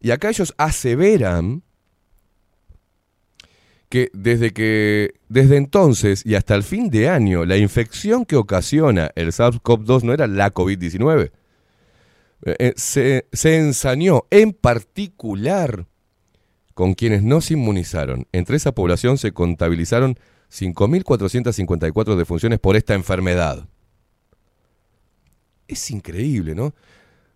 Y 0.00 0.10
acá 0.10 0.30
ellos 0.30 0.54
aseveran 0.56 1.62
que 3.90 4.10
desde 4.14 4.52
que 4.52 5.14
desde 5.28 5.56
entonces 5.56 6.24
y 6.24 6.36
hasta 6.36 6.54
el 6.54 6.62
fin 6.62 6.90
de 6.90 7.08
año 7.08 7.44
la 7.44 7.56
infección 7.56 8.24
que 8.24 8.36
ocasiona 8.36 9.10
el 9.16 9.28
SARS-CoV-2 9.32 10.02
no 10.04 10.14
era 10.14 10.26
la 10.26 10.54
COVID-19. 10.54 11.32
Eh, 12.42 12.56
eh, 12.58 12.72
se, 12.76 13.26
se 13.32 13.58
ensañó 13.58 14.22
en 14.30 14.52
particular 14.52 15.86
con 16.72 16.94
quienes 16.94 17.22
no 17.22 17.40
se 17.40 17.54
inmunizaron. 17.54 18.26
Entre 18.32 18.56
esa 18.56 18.72
población 18.72 19.18
se 19.18 19.32
contabilizaron 19.32 20.18
5.454 20.50 22.16
defunciones 22.16 22.58
por 22.58 22.76
esta 22.76 22.94
enfermedad. 22.94 23.68
Es 25.68 25.90
increíble, 25.90 26.54
¿no? 26.54 26.74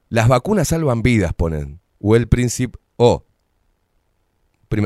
Las 0.09 0.29
vacunas 0.29 0.69
salvan 0.69 1.03
vidas, 1.03 1.35
ponen. 1.35 1.81
O 2.07 2.17
el 2.17 2.29
principio... 2.29 2.79
O. 2.97 3.25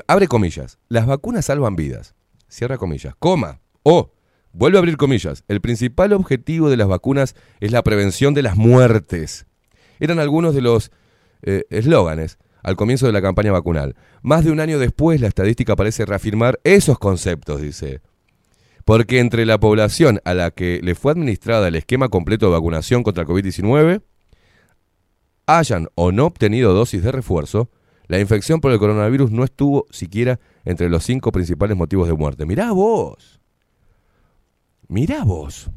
Abre 0.07 0.29
comillas. 0.29 0.79
Las 0.89 1.05
vacunas 1.05 1.47
salvan 1.47 1.75
vidas. 1.75 2.15
Cierra 2.47 2.79
comillas. 2.79 3.17
Coma. 3.19 3.61
O. 3.83 4.13
Vuelve 4.53 4.79
a 4.79 4.81
abrir 4.81 4.97
comillas. 4.97 5.43
El 5.49 5.61
principal 5.61 6.13
objetivo 6.13 6.71
de 6.71 6.77
las 6.77 6.87
vacunas 6.87 7.35
es 7.59 7.73
la 7.73 7.83
prevención 7.83 8.35
de 8.35 8.43
las 8.43 8.57
muertes. 8.57 9.47
Eran 9.99 10.21
algunos 10.21 10.55
de 10.55 10.61
los 10.61 10.93
eh, 11.43 11.65
eslóganes 11.71 12.39
al 12.63 12.77
comienzo 12.77 13.07
de 13.07 13.13
la 13.13 13.21
campaña 13.21 13.51
vacunal. 13.51 13.97
Más 14.23 14.45
de 14.45 14.53
un 14.53 14.61
año 14.61 14.79
después, 14.79 15.21
la 15.21 15.27
estadística 15.27 15.75
parece 15.75 16.07
reafirmar 16.07 16.61
esos 16.63 17.01
conceptos, 17.01 17.61
dice. 17.61 18.01
Porque 18.85 19.19
entre 19.19 19.45
la 19.45 19.59
población 19.59 20.21
a 20.25 20.35
la 20.35 20.53
que 20.53 20.79
le 20.85 20.95
fue 20.95 21.11
administrada 21.11 21.67
el 21.67 21.75
esquema 21.75 22.11
completo 22.11 22.47
de 22.47 22.53
vacunación 22.53 23.03
contra 23.03 23.23
el 23.23 23.29
COVID-19, 23.29 24.03
hayan 25.49 25.89
o 25.94 26.12
no 26.12 26.27
obtenido 26.27 26.75
dosis 26.75 27.02
de 27.02 27.10
refuerzo, 27.10 27.70
la 28.07 28.20
infección 28.20 28.60
por 28.60 28.70
el 28.70 28.78
coronavirus 28.78 29.31
no 29.31 29.44
estuvo 29.44 29.86
siquiera 29.91 30.39
entre 30.65 30.91
los 30.91 31.05
cinco 31.05 31.33
principales 31.33 31.77
motivos 31.77 32.07
de 32.07 32.15
muerte. 32.15 32.47
Mirá 32.47 32.70
vos. 32.73 33.41
Mirá 34.89 35.25
vos. 35.25 35.70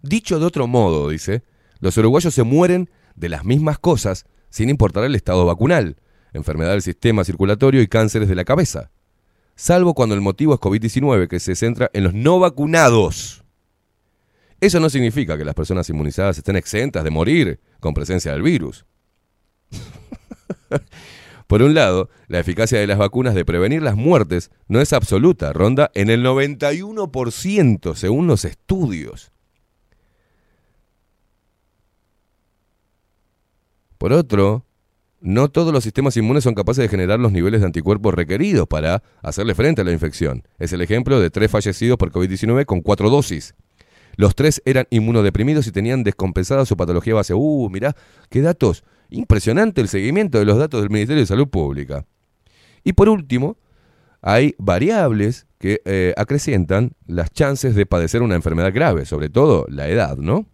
Dicho 0.00 0.40
de 0.40 0.46
otro 0.46 0.66
modo, 0.66 1.10
dice, 1.10 1.42
los 1.80 1.96
uruguayos 1.96 2.34
se 2.34 2.42
mueren 2.42 2.90
de 3.14 3.28
las 3.28 3.44
mismas 3.44 3.78
cosas 3.78 4.26
sin 4.48 4.70
importar 4.70 5.04
el 5.04 5.14
estado 5.14 5.44
vacunal, 5.46 5.96
enfermedad 6.32 6.72
del 6.72 6.82
sistema 6.82 7.24
circulatorio 7.24 7.82
y 7.82 7.88
cánceres 7.88 8.28
de 8.28 8.34
la 8.34 8.44
cabeza, 8.44 8.90
salvo 9.54 9.94
cuando 9.94 10.14
el 10.14 10.20
motivo 10.22 10.54
es 10.54 10.60
COVID-19, 10.60 11.28
que 11.28 11.40
se 11.40 11.56
centra 11.56 11.90
en 11.92 12.04
los 12.04 12.14
no 12.14 12.38
vacunados. 12.38 13.41
Eso 14.62 14.78
no 14.78 14.88
significa 14.88 15.36
que 15.36 15.44
las 15.44 15.56
personas 15.56 15.90
inmunizadas 15.90 16.38
estén 16.38 16.54
exentas 16.54 17.02
de 17.02 17.10
morir 17.10 17.58
con 17.80 17.94
presencia 17.94 18.30
del 18.30 18.42
virus. 18.42 18.86
Por 21.48 21.62
un 21.62 21.74
lado, 21.74 22.10
la 22.28 22.38
eficacia 22.38 22.78
de 22.78 22.86
las 22.86 22.96
vacunas 22.96 23.34
de 23.34 23.44
prevenir 23.44 23.82
las 23.82 23.96
muertes 23.96 24.52
no 24.68 24.80
es 24.80 24.92
absoluta, 24.92 25.52
ronda 25.52 25.90
en 25.94 26.10
el 26.10 26.24
91% 26.24 27.96
según 27.96 28.28
los 28.28 28.44
estudios. 28.44 29.32
Por 33.98 34.12
otro, 34.12 34.64
no 35.20 35.48
todos 35.50 35.72
los 35.72 35.82
sistemas 35.82 36.16
inmunes 36.16 36.44
son 36.44 36.54
capaces 36.54 36.82
de 36.82 36.88
generar 36.88 37.18
los 37.18 37.32
niveles 37.32 37.62
de 37.62 37.66
anticuerpos 37.66 38.14
requeridos 38.14 38.68
para 38.68 39.02
hacerle 39.22 39.56
frente 39.56 39.80
a 39.82 39.84
la 39.84 39.92
infección. 39.92 40.46
Es 40.60 40.72
el 40.72 40.82
ejemplo 40.82 41.18
de 41.18 41.30
tres 41.30 41.50
fallecidos 41.50 41.98
por 41.98 42.12
COVID-19 42.12 42.64
con 42.64 42.80
cuatro 42.80 43.10
dosis. 43.10 43.56
Los 44.16 44.34
tres 44.34 44.62
eran 44.64 44.86
inmunodeprimidos 44.90 45.66
y 45.66 45.72
tenían 45.72 46.04
descompensada 46.04 46.66
su 46.66 46.76
patología 46.76 47.14
base. 47.14 47.34
Uh, 47.34 47.68
mirá, 47.70 47.94
qué 48.28 48.40
datos. 48.40 48.84
Impresionante 49.10 49.80
el 49.80 49.88
seguimiento 49.88 50.38
de 50.38 50.44
los 50.44 50.58
datos 50.58 50.80
del 50.80 50.90
Ministerio 50.90 51.20
de 51.20 51.26
Salud 51.26 51.48
Pública. 51.48 52.04
Y 52.84 52.94
por 52.94 53.08
último, 53.08 53.58
hay 54.20 54.54
variables 54.58 55.46
que 55.58 55.80
eh, 55.84 56.14
acrecientan 56.16 56.92
las 57.06 57.30
chances 57.30 57.74
de 57.74 57.86
padecer 57.86 58.22
una 58.22 58.34
enfermedad 58.34 58.72
grave, 58.72 59.04
sobre 59.04 59.28
todo 59.28 59.66
la 59.68 59.88
edad, 59.88 60.16
¿no? 60.16 60.46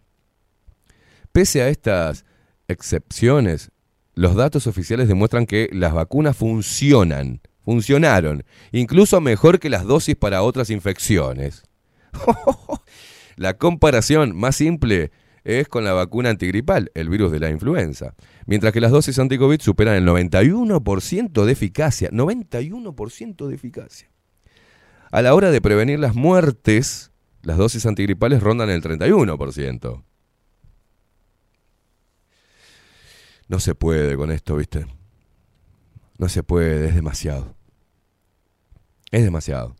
Pese 1.31 1.61
a 1.61 1.69
estas 1.69 2.25
excepciones, 2.67 3.71
los 4.15 4.35
datos 4.35 4.67
oficiales 4.67 5.07
demuestran 5.07 5.45
que 5.45 5.69
las 5.71 5.93
vacunas 5.93 6.35
funcionan, 6.35 7.41
funcionaron, 7.63 8.43
incluso 8.71 9.21
mejor 9.21 9.59
que 9.59 9.69
las 9.69 9.85
dosis 9.85 10.15
para 10.15 10.41
otras 10.41 10.69
infecciones. 10.69 11.63
la 13.39 13.57
comparación 13.57 14.35
más 14.35 14.57
simple 14.57 15.11
es 15.45 15.69
con 15.69 15.85
la 15.85 15.93
vacuna 15.93 16.29
antigripal, 16.29 16.91
el 16.93 17.07
virus 17.07 17.31
de 17.31 17.39
la 17.39 17.49
influenza. 17.49 18.13
Mientras 18.45 18.73
que 18.73 18.81
las 18.81 18.91
dosis 18.91 19.17
anti-COVID 19.17 19.61
superan 19.61 19.95
el 19.95 20.05
91% 20.05 21.45
de 21.45 21.51
eficacia. 21.53 22.09
91% 22.11 23.47
de 23.47 23.55
eficacia. 23.55 24.11
A 25.09 25.21
la 25.21 25.33
hora 25.33 25.51
de 25.51 25.61
prevenir 25.61 25.99
las 25.99 26.15
muertes, 26.15 27.13
las 27.41 27.57
dosis 27.57 27.85
antigripales 27.85 28.43
rondan 28.43 28.69
el 28.69 28.81
31%. 28.83 30.03
No 33.47 33.59
se 33.61 33.73
puede 33.73 34.17
con 34.17 34.31
esto, 34.31 34.57
¿viste? 34.57 34.85
No 36.17 36.27
se 36.27 36.43
puede, 36.43 36.89
es 36.89 36.95
demasiado. 36.95 37.55
Es 39.11 39.23
demasiado. 39.23 39.78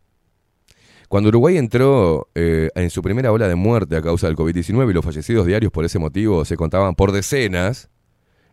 Cuando 1.10 1.30
Uruguay 1.30 1.58
entró 1.58 2.30
eh, 2.36 2.70
en 2.76 2.92
su 2.92 3.02
primera 3.02 3.32
ola 3.32 3.48
de 3.48 3.56
muerte 3.56 3.96
a 3.96 4.02
causa 4.04 4.28
del 4.28 4.36
COVID-19 4.36 4.92
y 4.92 4.94
los 4.94 5.04
fallecidos 5.04 5.48
diarios 5.48 5.72
por 5.72 5.84
ese 5.84 5.98
motivo 5.98 6.46
se 6.46 6.56
contaban 6.56 6.94
por 6.94 7.12
decenas, 7.12 7.90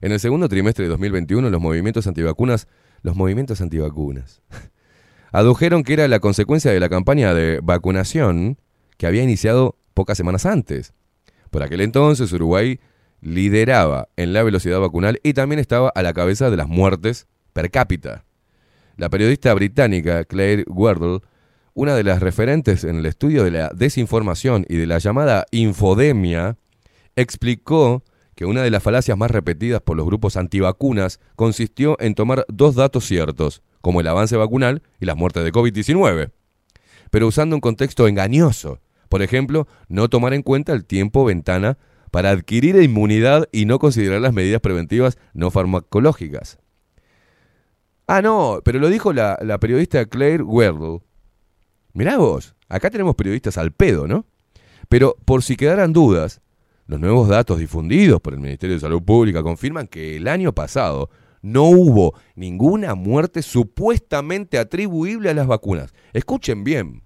en 0.01 0.10
el 0.10 0.20
segundo 0.20 0.49
trimestre 0.49 0.85
de 0.85 0.89
2021 0.89 1.51
los 1.51 1.60
movimientos 1.60 2.07
antivacunas, 2.07 2.67
los 3.02 3.15
movimientos 3.15 3.60
antivacunas, 3.60 4.41
adujeron 5.33 5.83
que 5.83 5.93
era 5.93 6.09
la 6.09 6.18
consecuencia 6.18 6.73
de 6.73 6.81
la 6.81 6.89
campaña 6.89 7.35
de 7.35 7.60
vacunación 7.62 8.59
que 8.97 9.07
había 9.07 9.23
iniciado 9.23 9.76
pocas 9.93 10.17
semanas 10.17 10.47
antes. 10.47 10.94
Por 11.51 11.62
aquel 11.62 11.83
entonces 11.83 12.33
Uruguay 12.33 12.81
lideraba 13.20 14.09
en 14.17 14.33
la 14.33 14.43
velocidad 14.43 14.81
vacunal 14.81 15.20
y 15.23 15.35
también 15.35 15.59
estaba 15.59 15.91
a 15.94 16.02
la 16.02 16.15
cabeza 16.15 16.49
de 16.49 16.57
las 16.57 16.68
muertes 16.68 17.26
per 17.52 17.70
cápita. 17.70 18.25
La 18.97 19.10
periodista 19.10 19.52
británica 19.52 20.25
Claire 20.25 20.65
Wardle, 20.68 21.20
una 21.76 21.94
de 21.94 22.05
las 22.05 22.20
referentes 22.20 22.84
en 22.84 22.96
el 22.96 23.06
estudio 23.06 23.44
de 23.44 23.50
la 23.50 23.68
desinformación 23.68 24.64
y 24.66 24.76
de 24.76 24.86
la 24.86 24.96
llamada 24.96 25.44
infodemia, 25.50 26.56
explicó 27.16 28.02
que 28.34 28.46
una 28.46 28.62
de 28.62 28.70
las 28.70 28.82
falacias 28.82 29.18
más 29.18 29.30
repetidas 29.30 29.82
por 29.82 29.94
los 29.94 30.06
grupos 30.06 30.38
antivacunas 30.38 31.20
consistió 31.36 31.98
en 32.00 32.14
tomar 32.14 32.46
dos 32.48 32.76
datos 32.76 33.05
ciertos, 33.05 33.62
como 33.82 34.00
el 34.00 34.08
avance 34.08 34.38
vacunal 34.38 34.82
y 35.00 35.05
las 35.05 35.18
muertes 35.18 35.44
de 35.44 35.52
COVID-19, 35.52 36.30
pero 37.10 37.26
usando 37.26 37.55
un 37.55 37.60
contexto 37.60 38.08
engañoso. 38.08 38.80
Por 39.10 39.20
ejemplo, 39.20 39.68
no 39.88 40.08
tomar 40.08 40.32
en 40.32 40.42
cuenta 40.42 40.72
el 40.72 40.86
tiempo 40.86 41.26
ventana 41.26 41.76
para 42.10 42.30
adquirir 42.30 42.76
inmunidad 42.82 43.50
y 43.52 43.66
no 43.66 43.78
considerar 43.78 44.22
las 44.22 44.32
medidas 44.32 44.62
preventivas 44.62 45.18
no 45.34 45.50
farmacológicas. 45.50 46.58
Ah, 48.06 48.22
no, 48.22 48.60
pero 48.64 48.78
lo 48.78 48.88
dijo 48.88 49.12
la, 49.12 49.36
periodista 49.60 50.06
Claire 50.06 50.42
Werdle. 50.42 51.00
Mirá 51.97 52.18
vos, 52.18 52.55
acá 52.68 52.91
tenemos 52.91 53.15
periodistas 53.15 53.57
al 53.57 53.73
pedo, 53.73 54.07
¿no? 54.07 54.26
Pero 54.91 55.16
por 55.25 55.42
si 55.42 55.57
quedaran 55.57 55.94
dudas, 55.94 56.42
los 56.86 57.00
nuevos 57.00 57.26
datos 57.26 57.58
difundidos 57.58 58.20
por 58.20 58.34
el 58.34 58.41
Ministerio 58.41 58.76
de 58.76 58.81
Salud 58.81 59.02
Pública 59.02 59.42
confirman 59.42 59.86
que 59.86 60.16
el 60.16 60.28
año 60.28 60.52
pasado 60.52 61.08
no 61.41 61.62
hubo 61.62 62.12
ninguna 62.34 62.94
muerte 62.94 63.41
supuestamente 63.41 64.58
atribuible 64.58 65.31
a 65.31 65.34
las 65.34 65.47
vacunas. 65.47 65.94
Escuchen 66.12 66.65
bien. 66.65 67.02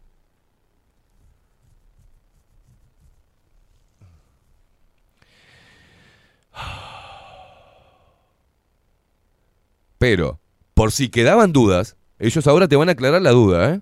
Pero, 9.98 10.40
por 10.74 10.90
si 10.90 11.10
quedaban 11.10 11.52
dudas, 11.52 11.96
ellos 12.18 12.44
ahora 12.48 12.66
te 12.66 12.74
van 12.74 12.88
a 12.88 12.92
aclarar 12.92 13.22
la 13.22 13.30
duda, 13.30 13.74
¿eh? 13.74 13.80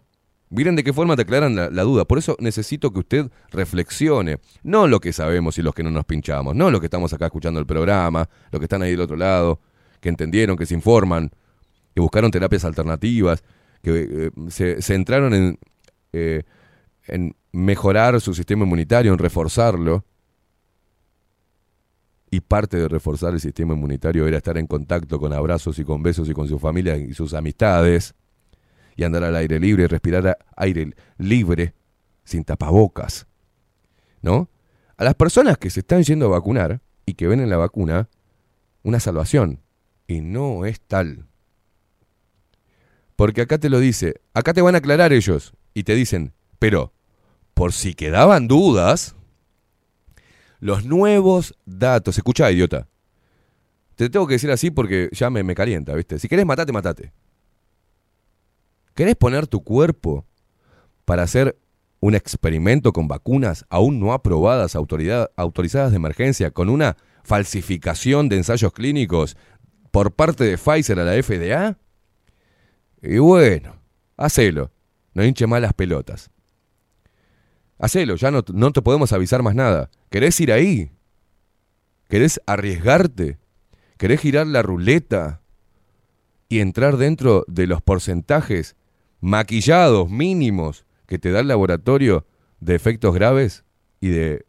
Miren 0.51 0.77
de 0.77 0.85
qué 0.85 0.93
forma 0.93 1.15
te 1.15 1.23
aclaran 1.23 1.55
la, 1.55 1.83
duda. 1.83 2.05
Por 2.05 2.18
eso 2.18 2.36
necesito 2.41 2.93
que 2.93 3.01
usted 3.01 3.31
reflexione. 3.51 4.39
No 4.62 4.86
lo 4.86 5.01
que 5.01 5.12
sabemos 5.12 5.59
y 5.59 5.62
los 5.62 5.75
que 5.75 5.83
no 5.83 5.91
nos 5.91 6.05
pinchamos. 6.05 6.57
No 6.57 6.70
los 6.70 6.81
que 6.81 6.86
estamos 6.86 7.12
acá 7.12 7.27
escuchando 7.27 7.60
el 7.60 7.67
programa. 7.67 8.28
Los 8.51 8.59
que 8.59 8.65
están 8.65 8.83
ahí 8.83 8.93
del 8.93 9.02
otro 9.02 9.17
lado. 9.17 9.60
Que 10.01 10.09
entendieron, 10.09 10.57
que 10.57 10.65
se 10.65 10.75
informan. 10.75 11.31
Que 11.94 12.01
buscaron 12.01 12.31
terapias 12.31 12.65
alternativas. 12.65 13.44
Que 13.83 14.09
eh, 14.10 14.31
se 14.49 14.81
centraron 14.81 15.35
en, 15.35 15.59
eh, 16.15 16.44
en 17.07 17.36
mejorar 17.52 18.18
su 18.20 18.33
sistema 18.35 18.65
inmunitario, 18.65 19.12
en 19.12 19.18
reforzarlo 19.18 20.05
y 22.31 22.41
parte 22.41 22.77
de 22.77 22.89
reforzar 22.89 23.33
el 23.33 23.41
sistema 23.41 23.75
inmunitario 23.75 24.27
era 24.27 24.36
estar 24.36 24.59
en 24.59 24.67
contacto 24.67 25.18
con 25.18 25.33
abrazos 25.33 25.78
y 25.78 25.85
con 25.85 26.02
besos 26.02 26.28
y 26.28 26.35
con 26.35 26.47
su 26.47 26.59
familia 26.59 26.97
y 26.97 27.15
sus 27.15 27.35
amistades 27.35 28.15
y 28.99 29.05
andar 29.05 29.23
al 29.23 29.36
aire 29.36 29.60
libre 29.60 29.86
respirar 29.86 30.36
aire 30.57 30.93
libre 31.18 31.73
sin 32.25 32.43
tapabocas. 32.43 33.28
¿No? 34.20 34.51
A 34.97 35.05
las 35.05 35.15
personas 35.15 35.57
que 35.57 35.70
se 35.70 35.81
están 35.81 36.02
yendo 36.02 36.27
a 36.27 36.31
vacunar 36.31 36.81
y 37.07 37.15
que 37.15 37.28
ven 37.28 37.39
en 37.39 37.49
la 37.49 37.57
vacuna 37.57 38.09
una 38.83 38.99
salvación 38.99 39.60
y 40.09 40.20
no 40.20 40.67
es 40.67 40.81
tal. 40.81 41.27
Porque 43.15 43.43
acá 43.43 43.59
te 43.59 43.70
lo 43.70 43.78
dice, 43.78 44.20
acá 44.35 44.52
te 44.52 44.62
van 44.62 44.75
a 44.75 44.78
aclarar 44.78 45.12
ellos 45.12 45.55
y 45.75 45.85
te 45.85 45.94
dicen, 45.94 46.33
pero 46.59 46.93
por 47.55 47.73
si 47.73 47.94
quedaban 47.94 48.49
dudas, 48.49 49.15
los 50.59 50.85
nuevos 50.85 51.55
datos. 51.67 52.18
Escucha, 52.18 52.51
idiota. 52.51 52.89
Te 53.94 54.10
tengo 54.10 54.27
que 54.27 54.35
decir 54.35 54.51
así 54.51 54.73
porque 54.73 55.09
ya 55.12 55.31
me, 55.31 55.44
me 55.44 55.55
calienta, 55.55 55.94
¿viste? 55.94 56.18
Si 56.18 56.27
querés 56.27 56.47
matate, 56.47 56.73
matate. 56.73 57.12
¿Querés 58.99 59.15
poner 59.15 59.47
tu 59.47 59.62
cuerpo 59.62 60.27
para 61.05 61.23
hacer 61.23 61.57
un 62.01 62.17
experimento 62.17 62.93
con 62.93 63.07
vacunas 63.07 63.65
aún 63.70 64.01
no 64.01 64.12
aprobadas, 64.12 64.75
autorizadas 64.75 65.91
de 65.93 65.97
emergencia, 65.97 66.51
con 66.51 66.68
una 66.68 66.97
falsificación 67.23 68.28
de 68.28 68.39
ensayos 68.39 68.73
clínicos 68.73 69.36
por 69.93 70.17
parte 70.17 70.43
de 70.43 70.59
Pfizer 70.59 70.99
a 70.99 71.05
la 71.05 71.23
FDA? 71.23 71.78
Y 73.01 73.18
bueno, 73.18 73.77
hacelo. 74.17 74.73
No 75.15 75.25
hinche 75.25 75.47
más 75.47 75.62
las 75.62 75.75
pelotas. 75.75 76.28
Hacelo, 77.78 78.17
ya 78.17 78.33
no, 78.33 78.43
no 78.52 78.73
te 78.73 78.83
podemos 78.83 79.12
avisar 79.12 79.44
más 79.44 79.55
nada. 79.55 79.91
¿Querés 80.10 80.41
ir 80.41 80.51
ahí? 80.51 80.91
¿Querés 82.09 82.41
arriesgarte? 82.47 83.39
¿Querés 83.97 84.18
girar 84.18 84.49
la 84.49 84.62
ruleta 84.62 85.41
y 86.49 86.59
entrar 86.59 86.97
dentro 86.97 87.44
de 87.47 87.68
los 87.68 87.81
porcentajes 87.81 88.75
maquillados 89.21 90.11
mínimos 90.11 90.85
que 91.07 91.19
te 91.19 91.31
da 91.31 91.41
el 91.41 91.49
laboratorio 91.49 92.27
de 92.61 92.75
efectos 92.75 93.15
graves 93.15 93.65
y 94.01 94.09
de 94.09 94.47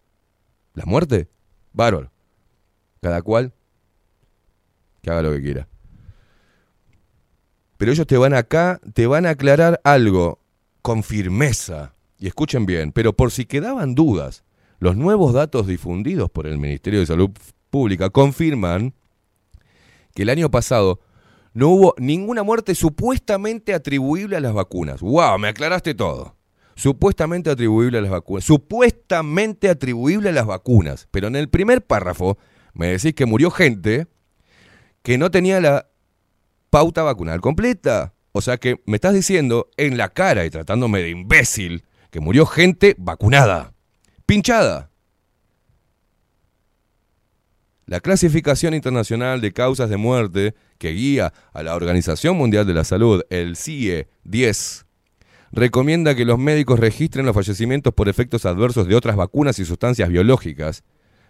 la 0.74 0.86
muerte? 0.86 1.30
Bárbaro. 1.74 2.12
Cada 3.02 3.22
cual 3.22 3.54
que 5.02 5.10
haga 5.10 5.22
lo 5.22 5.32
que 5.32 5.42
quiera. 5.42 5.68
Pero 7.78 7.94
ellos 7.94 8.08
te 8.08 8.18
van 8.18 8.34
acá, 8.34 8.82
te 8.94 9.08
van 9.08 9.26
a 9.26 9.32
aclarar 9.32 9.80
algo 9.84 10.40
con 10.82 11.04
firmeza. 11.04 11.96
Y 12.18 12.28
escuchen 12.28 12.66
bien, 12.66 12.92
pero 12.92 13.14
por 13.14 13.32
si 13.32 13.46
quedaban 13.46 13.96
dudas, 13.96 14.44
los 14.80 14.98
nuevos 14.98 15.34
datos 15.34 15.68
difundidos 15.68 16.30
por 16.30 16.46
el 16.46 16.58
Ministerio 16.58 17.00
de 17.00 17.06
Salud 17.06 17.30
Pública 17.70 18.10
confirman 18.10 18.94
que 20.14 20.24
el 20.24 20.30
año 20.30 20.52
pasado 20.52 21.00
no 21.54 21.70
hubo 21.70 21.96
ninguna 21.98 22.44
muerte 22.44 22.76
supuestamente 22.76 23.74
atribuible 23.74 24.38
a 24.38 24.40
las 24.40 24.54
vacunas. 24.54 25.02
¡Wow! 25.02 25.40
Me 25.40 25.50
aclaraste 25.50 25.94
todo. 25.96 26.36
Supuestamente 26.76 27.50
atribuible 27.50 27.98
a 27.98 28.02
las 28.02 28.12
vacunas. 28.12 28.46
Supuestamente 28.46 29.70
atribuible 29.70 30.30
a 30.30 30.34
las 30.34 30.46
vacunas. 30.46 31.08
Pero 31.12 31.28
en 31.28 31.36
el 31.36 31.50
primer 31.50 31.86
párrafo 31.86 32.38
me 32.74 32.88
decís 32.88 33.14
que 33.14 33.26
murió 33.26 33.52
gente 33.52 34.08
que 35.02 35.18
no 35.18 35.32
tenía 35.32 35.60
la 35.60 35.90
pauta 36.70 37.04
vacunal 37.04 37.42
completa. 37.42 38.14
O 38.32 38.42
sea 38.42 38.58
que 38.58 38.82
me 38.86 38.96
estás 38.96 39.14
diciendo 39.14 39.70
en 39.78 39.98
la 39.98 40.10
cara 40.10 40.46
y 40.46 40.50
tratándome 40.50 41.02
de 41.02 41.10
imbécil 41.10 41.84
que 42.12 42.20
murió 42.20 42.46
gente 42.46 42.96
vacunada 42.98 43.74
pinchada. 44.30 44.92
La 47.90 48.02
clasificación 48.02 48.76
internacional 48.76 49.42
de 49.42 49.52
causas 49.52 49.90
de 49.90 49.98
muerte 49.98 50.54
que 50.78 50.92
guía 50.92 51.34
a 51.54 51.64
la 51.64 51.74
Organización 51.74 52.38
Mundial 52.38 52.68
de 52.68 52.76
la 52.76 52.84
Salud, 52.84 53.24
el 53.32 53.56
CIE 53.56 54.08
10, 54.26 54.86
recomienda 55.52 56.14
que 56.14 56.24
los 56.24 56.38
médicos 56.38 56.80
registren 56.80 57.26
los 57.26 57.34
fallecimientos 57.34 57.92
por 57.92 58.08
efectos 58.08 58.46
adversos 58.46 58.88
de 58.88 58.94
otras 58.94 59.16
vacunas 59.16 59.58
y 59.58 59.66
sustancias 59.66 60.08
biológicas 60.08 60.84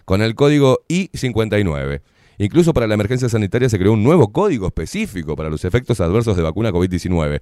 con 0.03 0.21
el 0.21 0.35
código 0.35 0.81
I59. 0.89 2.01
Incluso 2.39 2.73
para 2.73 2.87
la 2.87 2.95
emergencia 2.95 3.29
sanitaria 3.29 3.69
se 3.69 3.79
creó 3.79 3.93
un 3.93 4.03
nuevo 4.03 4.33
código 4.33 4.67
específico 4.67 5.37
para 5.37 5.49
los 5.49 5.63
efectos 5.63 6.01
adversos 6.01 6.35
de 6.35 6.43
vacuna 6.43 6.71
COVID-19, 6.73 7.39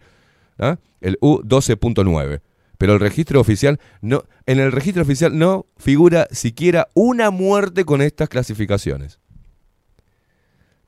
¿ah? 0.59 0.77
el 1.01 1.19
U12.9. 1.21 2.41
Pero 2.77 2.93
el 2.93 2.99
registro 2.99 3.39
oficial 3.39 3.79
no, 4.01 4.23
en 4.45 4.59
el 4.59 4.71
registro 4.71 5.01
oficial 5.01 5.37
no 5.37 5.65
figura 5.77 6.27
siquiera 6.31 6.89
una 6.93 7.31
muerte 7.31 7.85
con 7.85 8.01
estas 8.01 8.29
clasificaciones. 8.29 9.19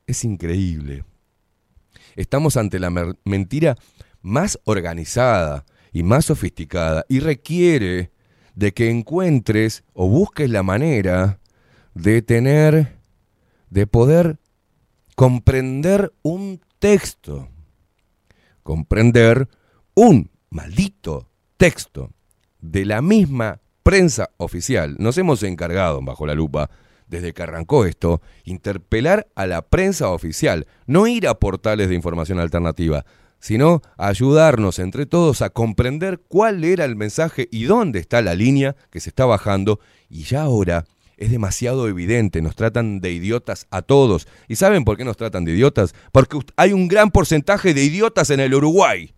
Es 0.05 0.23
increíble. 0.23 1.03
Estamos 2.15 2.57
ante 2.57 2.79
la 2.79 2.91
mentira 3.23 3.75
más 4.21 4.59
organizada 4.65 5.65
y 5.91 6.03
más 6.03 6.25
sofisticada 6.25 7.05
y 7.09 7.19
requiere 7.19 8.11
de 8.55 8.73
que 8.73 8.89
encuentres 8.89 9.83
o 9.93 10.07
busques 10.07 10.49
la 10.49 10.63
manera 10.63 11.39
de 11.93 12.21
tener, 12.21 12.97
de 13.69 13.87
poder 13.87 14.37
comprender 15.15 16.13
un 16.21 16.61
texto, 16.79 17.49
comprender 18.63 19.47
un 19.95 20.29
maldito 20.49 21.29
texto 21.59 22.13
de 22.61 22.85
la 22.85 23.01
misma 23.01 23.59
prensa 23.83 24.29
oficial. 24.37 24.95
Nos 24.97 25.17
hemos 25.17 25.43
encargado, 25.43 26.01
bajo 26.01 26.25
la 26.25 26.33
lupa, 26.33 26.69
desde 27.07 27.33
que 27.33 27.43
arrancó 27.43 27.85
esto, 27.85 28.21
interpelar 28.45 29.27
a 29.35 29.45
la 29.45 29.61
prensa 29.61 30.09
oficial, 30.09 30.67
no 30.87 31.05
ir 31.05 31.27
a 31.27 31.33
portales 31.33 31.89
de 31.89 31.95
información 31.95 32.39
alternativa, 32.39 33.05
sino 33.41 33.81
ayudarnos 33.97 34.79
entre 34.79 35.05
todos 35.05 35.41
a 35.41 35.49
comprender 35.49 36.21
cuál 36.29 36.63
era 36.63 36.85
el 36.85 36.95
mensaje 36.95 37.49
y 37.51 37.65
dónde 37.65 37.99
está 37.99 38.21
la 38.21 38.35
línea 38.35 38.77
que 38.89 39.01
se 39.01 39.09
está 39.09 39.25
bajando. 39.25 39.81
Y 40.07 40.23
ya 40.23 40.43
ahora 40.43 40.85
es 41.17 41.29
demasiado 41.29 41.89
evidente, 41.89 42.41
nos 42.41 42.55
tratan 42.55 43.01
de 43.01 43.11
idiotas 43.11 43.67
a 43.69 43.81
todos. 43.81 44.29
¿Y 44.47 44.55
saben 44.55 44.85
por 44.85 44.95
qué 44.95 45.03
nos 45.03 45.17
tratan 45.17 45.43
de 45.43 45.51
idiotas? 45.51 45.93
Porque 46.13 46.39
hay 46.55 46.71
un 46.71 46.87
gran 46.87 47.11
porcentaje 47.11 47.73
de 47.73 47.83
idiotas 47.83 48.29
en 48.29 48.39
el 48.39 48.53
Uruguay. 48.53 49.13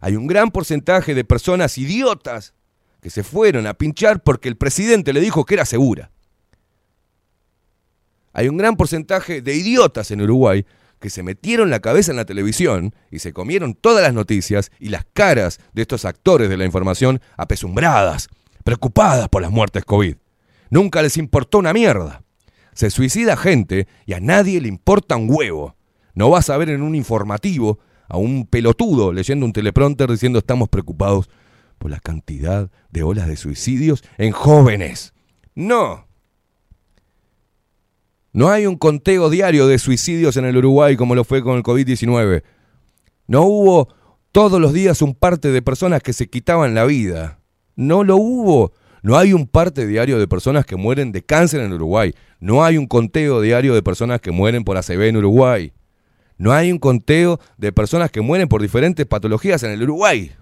Hay 0.00 0.16
un 0.16 0.26
gran 0.26 0.50
porcentaje 0.50 1.14
de 1.14 1.24
personas 1.24 1.76
idiotas 1.78 2.54
que 3.00 3.10
se 3.10 3.22
fueron 3.22 3.66
a 3.66 3.74
pinchar 3.74 4.22
porque 4.22 4.48
el 4.48 4.56
presidente 4.56 5.12
le 5.12 5.20
dijo 5.20 5.44
que 5.44 5.54
era 5.54 5.64
segura. 5.64 6.10
Hay 8.32 8.48
un 8.48 8.56
gran 8.56 8.76
porcentaje 8.76 9.42
de 9.42 9.54
idiotas 9.54 10.10
en 10.10 10.22
Uruguay 10.22 10.64
que 11.00 11.10
se 11.10 11.22
metieron 11.22 11.70
la 11.70 11.80
cabeza 11.80 12.12
en 12.12 12.16
la 12.16 12.24
televisión 12.24 12.94
y 13.10 13.18
se 13.18 13.32
comieron 13.32 13.74
todas 13.74 14.02
las 14.02 14.14
noticias 14.14 14.70
y 14.78 14.90
las 14.90 15.06
caras 15.12 15.58
de 15.72 15.82
estos 15.82 16.04
actores 16.04 16.48
de 16.48 16.56
la 16.56 16.66
información 16.66 17.20
apesumbradas, 17.36 18.28
preocupadas 18.64 19.28
por 19.28 19.42
las 19.42 19.50
muertes 19.50 19.84
COVID. 19.84 20.16
Nunca 20.68 21.02
les 21.02 21.16
importó 21.16 21.58
una 21.58 21.72
mierda. 21.72 22.22
Se 22.74 22.90
suicida 22.90 23.36
gente 23.36 23.88
y 24.06 24.12
a 24.12 24.20
nadie 24.20 24.60
le 24.60 24.68
importa 24.68 25.16
un 25.16 25.28
huevo. 25.28 25.74
No 26.14 26.30
vas 26.30 26.50
a 26.50 26.56
ver 26.56 26.68
en 26.70 26.82
un 26.82 26.94
informativo 26.94 27.78
a 28.10 28.18
un 28.18 28.44
pelotudo 28.44 29.12
leyendo 29.12 29.46
un 29.46 29.52
teleprompter 29.52 30.10
diciendo 30.10 30.40
estamos 30.40 30.68
preocupados 30.68 31.30
por 31.78 31.90
la 31.90 32.00
cantidad 32.00 32.70
de 32.90 33.02
olas 33.04 33.28
de 33.28 33.36
suicidios 33.36 34.02
en 34.18 34.32
jóvenes. 34.32 35.14
No. 35.54 36.06
No 38.32 38.50
hay 38.50 38.66
un 38.66 38.76
conteo 38.76 39.30
diario 39.30 39.66
de 39.66 39.78
suicidios 39.78 40.36
en 40.36 40.44
el 40.44 40.56
Uruguay 40.56 40.96
como 40.96 41.14
lo 41.14 41.24
fue 41.24 41.42
con 41.42 41.56
el 41.56 41.62
COVID-19. 41.62 42.42
No 43.28 43.42
hubo 43.42 43.88
todos 44.32 44.60
los 44.60 44.72
días 44.72 45.02
un 45.02 45.14
parte 45.14 45.52
de 45.52 45.62
personas 45.62 46.02
que 46.02 46.12
se 46.12 46.28
quitaban 46.28 46.74
la 46.74 46.84
vida. 46.84 47.40
No 47.76 48.02
lo 48.02 48.16
hubo. 48.16 48.72
No 49.02 49.16
hay 49.16 49.32
un 49.32 49.46
parte 49.46 49.86
diario 49.86 50.18
de 50.18 50.28
personas 50.28 50.66
que 50.66 50.76
mueren 50.76 51.12
de 51.12 51.22
cáncer 51.22 51.60
en 51.60 51.72
Uruguay. 51.72 52.12
No 52.40 52.64
hay 52.64 52.76
un 52.76 52.86
conteo 52.86 53.40
diario 53.40 53.74
de 53.74 53.82
personas 53.82 54.20
que 54.20 54.32
mueren 54.32 54.64
por 54.64 54.76
ACV 54.76 55.02
en 55.02 55.16
Uruguay. 55.16 55.72
No 56.40 56.54
hay 56.54 56.72
un 56.72 56.78
conteo 56.78 57.38
de 57.58 57.70
personas 57.70 58.10
que 58.10 58.22
mueren 58.22 58.48
por 58.48 58.62
diferentes 58.62 59.04
patologías 59.04 59.62
en 59.62 59.72
el 59.72 59.82
Uruguay. 59.82 60.32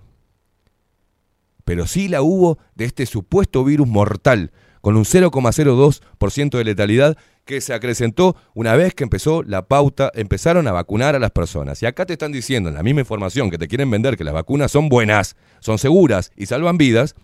Pero 1.64 1.88
sí 1.88 2.06
la 2.06 2.22
hubo 2.22 2.60
de 2.76 2.84
este 2.84 3.04
supuesto 3.04 3.64
virus 3.64 3.88
mortal, 3.88 4.52
con 4.80 4.96
un 4.96 5.04
0,02% 5.04 6.56
de 6.56 6.62
letalidad 6.62 7.18
que 7.44 7.60
se 7.60 7.74
acrecentó 7.74 8.36
una 8.54 8.76
vez 8.76 8.94
que 8.94 9.02
empezó 9.02 9.42
la 9.42 9.66
pauta, 9.66 10.12
empezaron 10.14 10.68
a 10.68 10.72
vacunar 10.72 11.16
a 11.16 11.18
las 11.18 11.32
personas. 11.32 11.82
Y 11.82 11.86
acá 11.86 12.06
te 12.06 12.12
están 12.12 12.30
diciendo 12.30 12.68
en 12.68 12.76
la 12.76 12.84
misma 12.84 13.00
información 13.00 13.50
que 13.50 13.58
te 13.58 13.66
quieren 13.66 13.90
vender 13.90 14.16
que 14.16 14.22
las 14.22 14.34
vacunas 14.34 14.70
son 14.70 14.88
buenas, 14.88 15.34
son 15.58 15.78
seguras 15.78 16.30
y 16.36 16.46
salvan 16.46 16.78
vidas, 16.78 17.16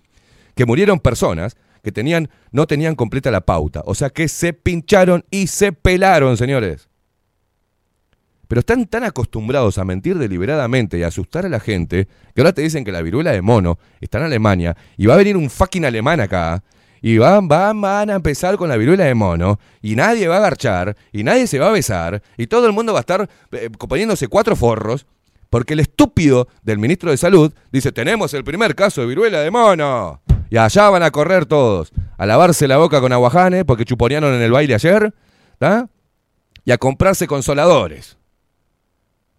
que 0.57 0.67
murieron 0.67 0.99
personas 0.99 1.57
que 1.85 1.93
tenían, 1.93 2.29
no 2.51 2.67
tenían 2.67 2.97
completa 2.97 3.31
la 3.31 3.43
pauta. 3.43 3.83
O 3.87 3.95
sea 3.95 4.11
que 4.11 4.27
se 4.27 4.53
pincharon 4.53 5.25
y 5.31 5.47
se 5.47 5.71
pelaron, 5.71 6.37
señores. 6.37 6.89
Pero 8.49 8.61
están 8.61 8.87
tan 8.87 9.05
acostumbrados 9.05 9.79
a 9.79 9.85
mentir 9.85 10.19
deliberadamente 10.19 10.99
y 10.99 11.03
a 11.03 11.09
asustar 11.09 11.47
a 11.47 11.49
la 11.49 11.61
gente 11.61 12.09
que 12.35 12.41
ahora 12.41 12.53
te 12.53 12.63
dicen 12.63 12.85
que 12.85 12.93
la 12.93 13.03
viruela 13.03 13.33
de 13.33 13.43
mono 13.43 13.79
está 14.01 14.19
en 14.19 14.25
Alemania 14.25 14.77
y 14.97 15.07
va 15.07 15.15
a 15.15 15.19
venir 15.19 15.37
un 15.37 15.51
fucking 15.51 15.85
alemán 15.85 16.21
acá 16.21 16.63
y 17.01 17.19
van, 17.19 17.49
van, 17.49 17.81
van 17.81 18.09
a 18.09 18.15
empezar 18.15 18.57
con 18.57 18.69
la 18.69 18.79
viruela 18.79 19.05
de 19.05 19.15
mono 19.15 19.59
y 19.83 19.95
nadie 19.95 20.27
va 20.27 20.37
a 20.37 20.39
agarchar 20.39 20.97
y 21.13 21.23
nadie 21.23 21.47
se 21.47 21.59
va 21.59 21.69
a 21.69 21.73
besar 21.73 22.23
y 22.39 22.47
todo 22.47 22.67
el 22.67 22.73
mundo 22.73 22.93
va 22.93 23.01
a 23.01 23.01
estar 23.01 23.29
eh, 23.53 23.69
poniéndose 23.71 24.29
cuatro 24.29 24.57
forros 24.57 25.07
porque 25.51 25.75
el 25.75 25.81
estúpido 25.81 26.49
del 26.63 26.79
ministro 26.79 27.11
de 27.11 27.19
Salud 27.19 27.53
dice 27.71 27.93
tenemos 27.93 28.33
el 28.33 28.43
primer 28.43 28.75
caso 28.75 29.03
de 29.03 29.07
viruela 29.07 29.41
de 29.41 29.51
mono 29.51 30.23
y 30.49 30.57
allá 30.57 30.89
van 30.89 31.03
a 31.03 31.11
correr 31.11 31.47
todos 31.47 31.93
a 32.17 32.27
lavarse 32.27 32.67
la 32.67 32.79
boca 32.79 33.01
con 33.01 33.13
aguajanes 33.13 33.65
porque 33.65 33.85
chuponearon 33.85 34.33
en 34.35 34.41
el 34.41 34.53
baile 34.53 34.75
ayer 34.75 35.13
¿tá? 35.59 35.89
y 36.65 36.73
a 36.73 36.79
comprarse 36.79 37.27
consoladores. 37.27 38.17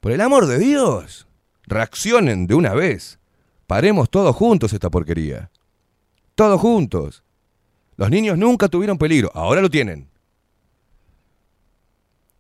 Por 0.06 0.12
el 0.12 0.22
amor 0.22 0.46
de 0.46 0.60
Dios, 0.60 1.26
reaccionen 1.64 2.46
de 2.46 2.54
una 2.54 2.76
vez. 2.76 3.18
Paremos 3.66 4.08
todos 4.12 4.36
juntos 4.36 4.72
esta 4.72 4.92
porquería. 4.92 5.50
Todos 6.36 6.62
juntos. 6.62 7.24
Los 7.98 8.12
niños 8.12 8.38
nunca 8.38 8.68
tuvieron 8.68 9.00
peligro, 9.00 9.32
ahora 9.34 9.62
lo 9.62 9.70
tienen. 9.72 10.08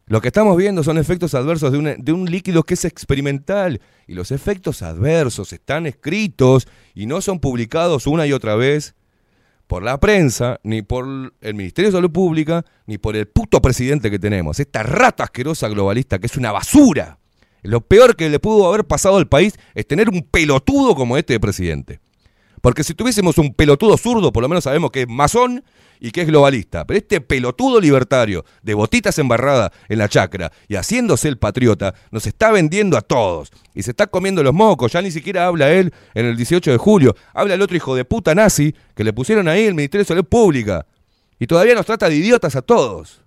Lo 0.05 0.21
que 0.21 0.27
estamos 0.27 0.55
viendo 0.57 0.83
son 0.83 0.99
efectos 0.99 1.33
adversos 1.33 1.71
de 1.71 2.13
un, 2.13 2.25
líquido 2.25 2.61
que 2.61 2.75
es 2.75 2.85
experimental. 2.85 3.81
Y 4.05 4.13
los 4.13 4.29
efectos 4.29 4.83
adversos 4.83 5.51
están 5.51 5.87
escritos 5.87 6.67
y 6.93 7.07
no 7.07 7.19
son 7.19 7.39
publicados 7.39 8.05
una 8.05 8.27
y 8.27 8.33
otra 8.33 8.55
vez 8.55 8.93
por 9.65 9.81
la 9.81 9.99
prensa, 9.99 10.59
ni 10.61 10.83
por 10.83 11.33
el 11.41 11.55
Ministerio 11.55 11.89
de 11.89 11.97
Salud 11.97 12.11
Pública, 12.11 12.63
ni 12.85 12.99
por 12.99 13.15
el 13.15 13.27
puto 13.27 13.59
presidente 13.59 14.11
que 14.11 14.19
tenemos. 14.19 14.59
Esta 14.59 14.83
rata 14.83 15.23
asquerosa 15.23 15.67
globalista 15.67 16.19
que 16.19 16.27
es 16.27 16.37
una 16.37 16.51
basura. 16.51 17.17
Lo 17.65 17.81
peor 17.81 18.15
que 18.15 18.29
le 18.29 18.39
pudo 18.39 18.67
haber 18.67 18.85
pasado 18.85 19.17
al 19.17 19.27
país 19.27 19.55
es 19.73 19.87
tener 19.87 20.09
un 20.09 20.23
pelotudo 20.23 20.95
como 20.95 21.17
este 21.17 21.33
de 21.33 21.39
presidente. 21.39 21.99
Porque 22.61 22.83
si 22.83 22.93
tuviésemos 22.93 23.37
un 23.37 23.53
pelotudo 23.53 23.97
zurdo, 23.97 24.33
por 24.33 24.41
lo 24.41 24.49
menos 24.49 24.63
sabemos 24.63 24.89
que 24.91 25.01
es 25.01 25.07
masón 25.07 25.63
y 25.99 26.11
que 26.11 26.21
es 26.21 26.27
globalista. 26.27 26.85
Pero 26.85 26.97
este 26.97 27.21
pelotudo 27.21 27.79
libertario, 27.79 28.43
de 28.63 28.73
botitas 28.73 29.19
embarradas 29.19 29.71
en 29.87 29.99
la 29.99 30.09
chacra 30.09 30.51
y 30.67 30.75
haciéndose 30.75 31.27
el 31.27 31.37
patriota, 31.37 31.93
nos 32.11 32.25
está 32.25 32.51
vendiendo 32.51 32.97
a 32.97 33.01
todos. 33.01 33.51
Y 33.73 33.83
se 33.83 33.91
está 33.91 34.07
comiendo 34.07 34.41
los 34.41 34.53
mocos. 34.53 34.93
Ya 34.93 35.01
ni 35.01 35.11
siquiera 35.11 35.45
habla 35.45 35.71
él 35.71 35.93
en 36.13 36.25
el 36.25 36.37
18 36.37 36.71
de 36.71 36.77
julio. 36.77 37.15
Habla 37.33 37.53
el 37.53 37.61
otro 37.61 37.77
hijo 37.77 37.95
de 37.95 38.05
puta 38.05 38.33
nazi 38.33 38.73
que 38.95 39.03
le 39.03 39.13
pusieron 39.13 39.47
ahí 39.47 39.65
el 39.65 39.75
Ministerio 39.75 40.03
de 40.03 40.07
Salud 40.07 40.25
Pública. 40.25 40.85
Y 41.39 41.47
todavía 41.47 41.75
nos 41.75 41.85
trata 41.85 42.09
de 42.09 42.15
idiotas 42.15 42.55
a 42.55 42.61
todos. 42.61 43.24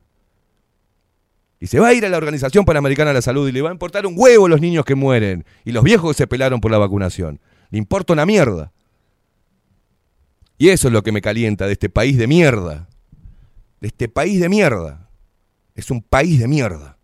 Y 1.61 1.67
se 1.67 1.81
va 1.81 1.89
a 1.89 1.95
ir 1.95 2.05
a 2.07 2.09
la 2.09 2.17
Organización 2.17 2.65
Panamericana 2.65 3.11
de 3.11 3.15
la 3.15 3.23
Salud 3.23 3.49
y 3.49 3.53
le 3.53 3.63
va 3.63 3.71
a 3.71 3.73
importar 3.73 4.07
un 4.07 4.15
huevo 4.17 4.49
los 4.49 4.61
niños 4.61 4.85
que 4.85 4.95
mueren 4.95 5.45
y 5.65 5.73
los 5.73 5.83
viejos 5.83 6.13
que 6.13 6.19
se 6.19 6.27
pelaron 6.27 6.61
por 6.61 6.71
la 6.71 6.79
vacunación. 6.79 7.41
Le 7.71 7.79
importa 7.79 8.13
una 8.13 8.27
mierda. 8.27 8.73
Y 10.57 10.69
eso 10.69 10.89
es 10.89 10.93
lo 10.93 11.03
que 11.03 11.13
me 11.13 11.21
calienta 11.21 11.67
de 11.67 11.73
este 11.73 11.89
país 11.89 12.17
de 12.17 12.27
mierda. 12.27 12.89
De 13.81 13.89
este 13.89 14.09
país 14.09 14.41
de 14.41 14.49
mierda. 14.49 15.09
Es 15.75 15.91
un 15.91 16.03
país 16.03 16.39
de 16.39 16.49
mierda. 16.49 16.99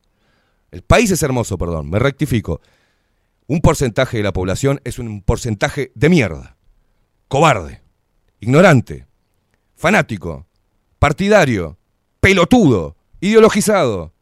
El 0.71 0.83
país 0.83 1.11
es 1.11 1.23
hermoso, 1.23 1.59
perdón, 1.59 1.91
me 1.91 1.99
rectifico. 1.99 2.61
Un 3.47 3.61
porcentaje 3.61 4.17
de 4.17 4.23
la 4.23 4.33
población 4.33 4.81
es 4.85 4.99
un 4.99 5.23
porcentaje 5.23 5.93
de 5.95 6.09
mierda. 6.09 6.57
Cobarde, 7.29 7.83
ignorante, 8.41 9.07
fanático, 9.77 10.47
partidario, 10.99 11.79
pelotudo, 12.21 12.97
ideologizado, 13.21 14.14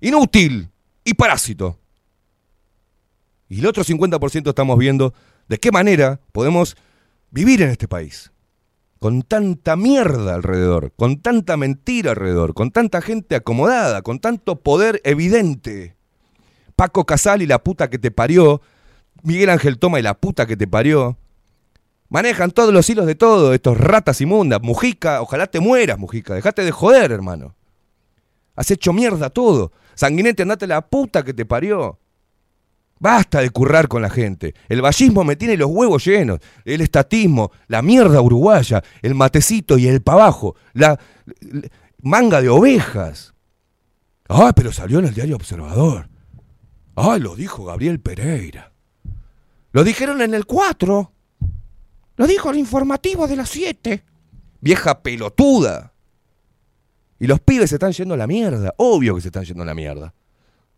inútil 0.00 0.70
y 1.04 1.14
parásito. 1.14 1.78
Y 3.48 3.60
el 3.60 3.66
otro 3.66 3.84
50% 3.84 4.48
estamos 4.48 4.78
viendo 4.78 5.14
de 5.48 5.58
qué 5.58 5.72
manera 5.72 6.20
podemos 6.32 6.76
vivir 7.30 7.62
en 7.62 7.70
este 7.70 7.88
país. 7.88 8.30
con 8.98 9.22
tanta 9.22 9.76
mierda 9.76 10.34
alrededor, 10.34 10.92
con 10.96 11.20
tanta 11.22 11.56
mentira 11.56 12.10
alrededor, 12.10 12.52
con 12.52 12.72
tanta 12.72 13.00
gente 13.00 13.36
acomodada, 13.36 14.02
con 14.02 14.18
tanto 14.18 14.56
poder 14.56 15.00
evidente. 15.04 15.94
Paco 16.74 17.06
Casal 17.06 17.42
y 17.42 17.46
la 17.46 17.62
puta 17.62 17.90
que 17.90 17.98
te 17.98 18.10
parió, 18.10 18.60
Miguel 19.22 19.50
Ángel 19.50 19.78
Toma 19.78 20.00
y 20.00 20.02
la 20.02 20.14
puta 20.14 20.46
que 20.46 20.56
te 20.56 20.66
parió. 20.66 21.16
Manejan 22.08 22.50
todos 22.50 22.72
los 22.72 22.88
hilos 22.88 23.06
de 23.06 23.14
todo, 23.14 23.52
estos 23.54 23.78
ratas 23.78 24.20
inmundas. 24.20 24.60
Mujica, 24.62 25.20
ojalá 25.20 25.46
te 25.46 25.60
mueras, 25.60 25.98
Mujica. 25.98 26.34
Dejate 26.34 26.64
de 26.64 26.72
joder, 26.72 27.12
hermano. 27.12 27.54
Has 28.56 28.70
hecho 28.70 28.92
mierda 28.92 29.30
todo. 29.30 29.72
Sanguinete, 29.98 30.44
andate 30.44 30.68
la 30.68 30.80
puta 30.80 31.24
que 31.24 31.34
te 31.34 31.44
parió. 31.44 31.98
Basta 33.00 33.40
de 33.40 33.50
currar 33.50 33.88
con 33.88 34.00
la 34.00 34.08
gente. 34.08 34.54
El 34.68 34.80
vallismo 34.80 35.24
me 35.24 35.34
tiene 35.34 35.56
los 35.56 35.68
huevos 35.68 36.04
llenos. 36.04 36.38
El 36.64 36.82
estatismo, 36.82 37.50
la 37.66 37.82
mierda 37.82 38.20
uruguaya, 38.20 38.80
el 39.02 39.16
matecito 39.16 39.76
y 39.76 39.88
el 39.88 40.00
pavajo, 40.00 40.54
la, 40.72 41.00
manga 42.00 42.40
de 42.40 42.48
ovejas. 42.48 43.34
Ah, 44.28 44.52
pero 44.54 44.70
salió 44.70 45.00
en 45.00 45.06
el 45.06 45.14
diario 45.14 45.34
Observador. 45.34 46.08
Ah, 46.94 47.18
lo 47.18 47.34
dijo 47.34 47.64
Gabriel 47.64 47.98
Pereira. 47.98 48.70
Lo 49.72 49.82
dijeron 49.82 50.22
en 50.22 50.32
el 50.32 50.46
4. 50.46 51.12
Lo 52.14 52.26
dijo 52.28 52.52
el 52.52 52.58
informativo 52.58 53.26
de 53.26 53.34
las 53.34 53.48
7. 53.48 54.04
Vieja 54.60 55.02
pelotuda. 55.02 55.92
Y 57.18 57.26
los 57.26 57.40
pibes 57.40 57.70
se 57.70 57.76
están 57.76 57.92
yendo 57.92 58.14
a 58.14 58.16
la 58.16 58.26
mierda. 58.26 58.74
Obvio 58.76 59.14
que 59.14 59.20
se 59.20 59.28
están 59.28 59.44
yendo 59.44 59.62
a 59.62 59.66
la 59.66 59.74
mierda. 59.74 60.14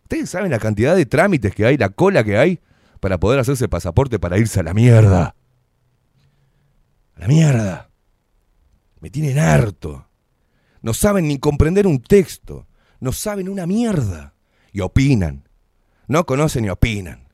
Ustedes 0.03 0.31
saben 0.31 0.51
la 0.51 0.59
cantidad 0.59 0.97
de 0.97 1.07
trámites 1.07 1.55
que 1.55 1.67
hay, 1.67 1.77
la 1.77 1.91
cola 1.91 2.25
que 2.25 2.37
hay 2.37 2.61
para 2.99 3.19
poder 3.19 3.41
hacerse 3.41 3.69
pasaporte 3.69 4.19
para 4.19 4.39
irse 4.39 4.61
a 4.61 4.63
la 4.63 4.75
mierda. 4.75 5.35
A 7.15 7.21
la 7.21 7.29
mierda. 7.29 7.91
Me 9.01 9.11
tienen 9.11 9.39
harto. 9.39 10.07
No 10.83 10.95
saben 10.95 11.29
ni 11.29 11.39
comprender 11.39 11.87
un 11.87 12.01
texto. 12.03 12.67
No 13.01 13.13
saben 13.13 13.49
una 13.49 13.67
mierda. 13.67 14.35
Y 14.73 14.81
opinan. 14.81 15.49
No 16.07 16.27
conocen 16.27 16.65
ni 16.65 16.71
opinan. 16.71 17.29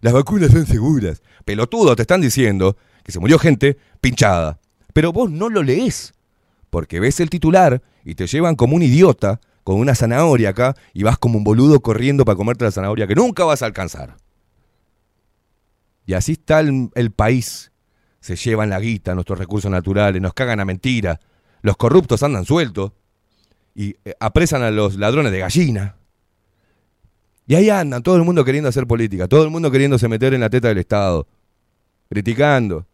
Las 0.00 0.12
vacunas 0.12 0.52
son 0.52 0.66
seguras. 0.66 1.22
Pelotudo, 1.44 1.96
te 1.96 2.02
están 2.02 2.20
diciendo 2.20 2.76
que 3.02 3.12
se 3.12 3.18
murió 3.18 3.38
gente 3.38 3.78
pinchada. 4.00 4.60
Pero 4.92 5.12
vos 5.12 5.30
no 5.30 5.48
lo 5.48 5.62
lees. 5.62 6.14
Porque 6.70 7.00
ves 7.00 7.20
el 7.20 7.30
titular 7.30 7.82
y 8.06 8.14
te 8.14 8.28
llevan 8.28 8.54
como 8.54 8.76
un 8.76 8.82
idiota 8.82 9.40
con 9.64 9.80
una 9.80 9.96
zanahoria 9.96 10.50
acá 10.50 10.76
y 10.94 11.02
vas 11.02 11.18
como 11.18 11.38
un 11.38 11.44
boludo 11.44 11.80
corriendo 11.80 12.24
para 12.24 12.36
comerte 12.36 12.64
la 12.64 12.70
zanahoria 12.70 13.08
que 13.08 13.16
nunca 13.16 13.44
vas 13.44 13.62
a 13.62 13.66
alcanzar. 13.66 14.16
Y 16.06 16.14
así 16.14 16.32
está 16.32 16.60
el, 16.60 17.10
país. 17.10 17.72
Se 18.20 18.36
llevan 18.36 18.70
la 18.70 18.78
guita, 18.78 19.12
nuestros 19.16 19.40
recursos 19.40 19.68
naturales, 19.72 20.22
nos 20.22 20.34
cagan 20.34 20.60
a 20.60 20.64
mentira. 20.64 21.18
Los 21.62 21.76
corruptos 21.76 22.22
andan 22.22 22.44
sueltos 22.44 22.92
y 23.74 23.96
eh, 24.04 24.14
apresan 24.20 24.62
a 24.62 24.70
los 24.70 24.94
ladrones 24.94 25.32
de 25.32 25.40
gallina. 25.40 25.96
Y 27.48 27.56
ahí 27.56 27.70
andan, 27.70 28.04
todo 28.04 28.14
el 28.14 28.22
mundo 28.22 28.44
queriendo 28.44 28.68
hacer 28.68 28.86
política, 28.86 29.26
todo 29.26 29.42
el 29.42 29.50
mundo 29.50 29.72
queriéndose 29.72 30.06
meter 30.06 30.32
en 30.32 30.42
la 30.42 30.50
teta 30.50 30.68
del 30.68 30.78
Estado, 30.78 31.26
criticando, 32.08 32.86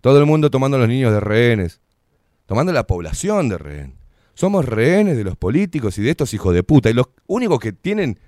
todo 0.00 0.18
el 0.18 0.24
mundo 0.24 0.50
tomando 0.50 0.78
a 0.78 0.80
los 0.80 0.88
niños 0.88 1.12
de 1.12 1.20
rehenes, 1.20 1.82
tomando 2.46 2.70
a 2.70 2.74
la 2.74 2.86
población 2.86 3.50
de 3.50 3.58
rehén. 3.58 4.03
Somos 4.34 4.64
rehenes 4.64 5.16
de 5.16 5.24
los 5.24 5.36
políticos 5.36 5.96
y 5.98 6.02
de 6.02 6.10
estos 6.10 6.34
hijos 6.34 6.54
de 6.54 6.62
puta. 6.62 6.90
Y 6.90 6.92
los 6.92 7.06
únicos 7.26 7.60
que 7.60 7.72
tienen, 7.72 8.18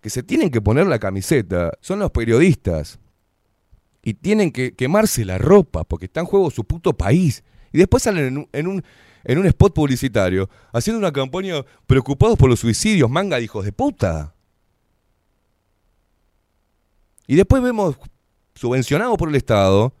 que 0.00 0.10
se 0.10 0.22
tienen 0.22 0.50
que 0.50 0.60
poner 0.60 0.86
la 0.86 0.98
camiseta 0.98 1.72
son 1.80 1.98
los 1.98 2.10
periodistas. 2.10 2.98
Y 4.02 4.14
tienen 4.14 4.52
que 4.52 4.74
quemarse 4.74 5.24
la 5.24 5.38
ropa 5.38 5.84
porque 5.84 6.06
está 6.06 6.20
en 6.20 6.26
juego 6.26 6.50
su 6.50 6.64
puto 6.64 6.92
país. 6.92 7.42
Y 7.72 7.78
después 7.78 8.02
salen 8.02 8.26
en 8.26 8.38
un, 8.38 8.48
en 8.52 8.66
un, 8.66 8.84
en 9.24 9.38
un 9.38 9.46
spot 9.46 9.74
publicitario 9.74 10.48
haciendo 10.72 10.98
una 10.98 11.12
campaña 11.12 11.64
preocupados 11.86 12.38
por 12.38 12.48
los 12.48 12.60
suicidios, 12.60 13.10
manga 13.10 13.38
de 13.38 13.44
hijos 13.44 13.64
de 13.64 13.72
puta. 13.72 14.34
Y 17.26 17.36
después 17.36 17.62
vemos 17.62 17.96
subvencionados 18.54 19.16
por 19.16 19.28
el 19.28 19.34
Estado 19.34 19.94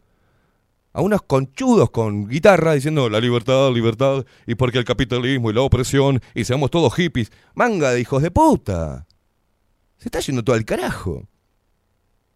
a 0.94 1.02
unos 1.02 1.22
conchudos 1.22 1.90
con 1.90 2.28
guitarra 2.28 2.72
diciendo 2.72 3.10
la 3.10 3.20
libertad, 3.20 3.72
libertad, 3.72 4.24
y 4.46 4.54
porque 4.54 4.78
el 4.78 4.84
capitalismo 4.84 5.50
y 5.50 5.52
la 5.52 5.60
opresión, 5.60 6.22
y 6.34 6.44
seamos 6.44 6.70
todos 6.70 6.94
hippies. 6.94 7.32
Manga 7.54 7.90
de 7.90 8.00
hijos 8.00 8.22
de 8.22 8.30
puta. 8.30 9.06
Se 9.98 10.06
está 10.06 10.20
yendo 10.20 10.44
todo 10.44 10.54
al 10.54 10.64
carajo. 10.64 11.26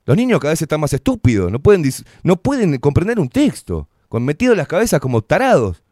Los 0.04 0.16
niños 0.16 0.40
cada 0.40 0.52
vez 0.52 0.62
están 0.62 0.80
más 0.80 0.92
estúpidos, 0.92 1.52
no 1.52 1.60
pueden, 1.60 1.84
no 2.24 2.36
pueden 2.36 2.78
comprender 2.78 3.20
un 3.20 3.28
texto, 3.28 3.88
con 4.08 4.24
metido 4.24 4.54
las 4.56 4.66
cabezas 4.66 5.00
como 5.00 5.22
tarados 5.22 5.84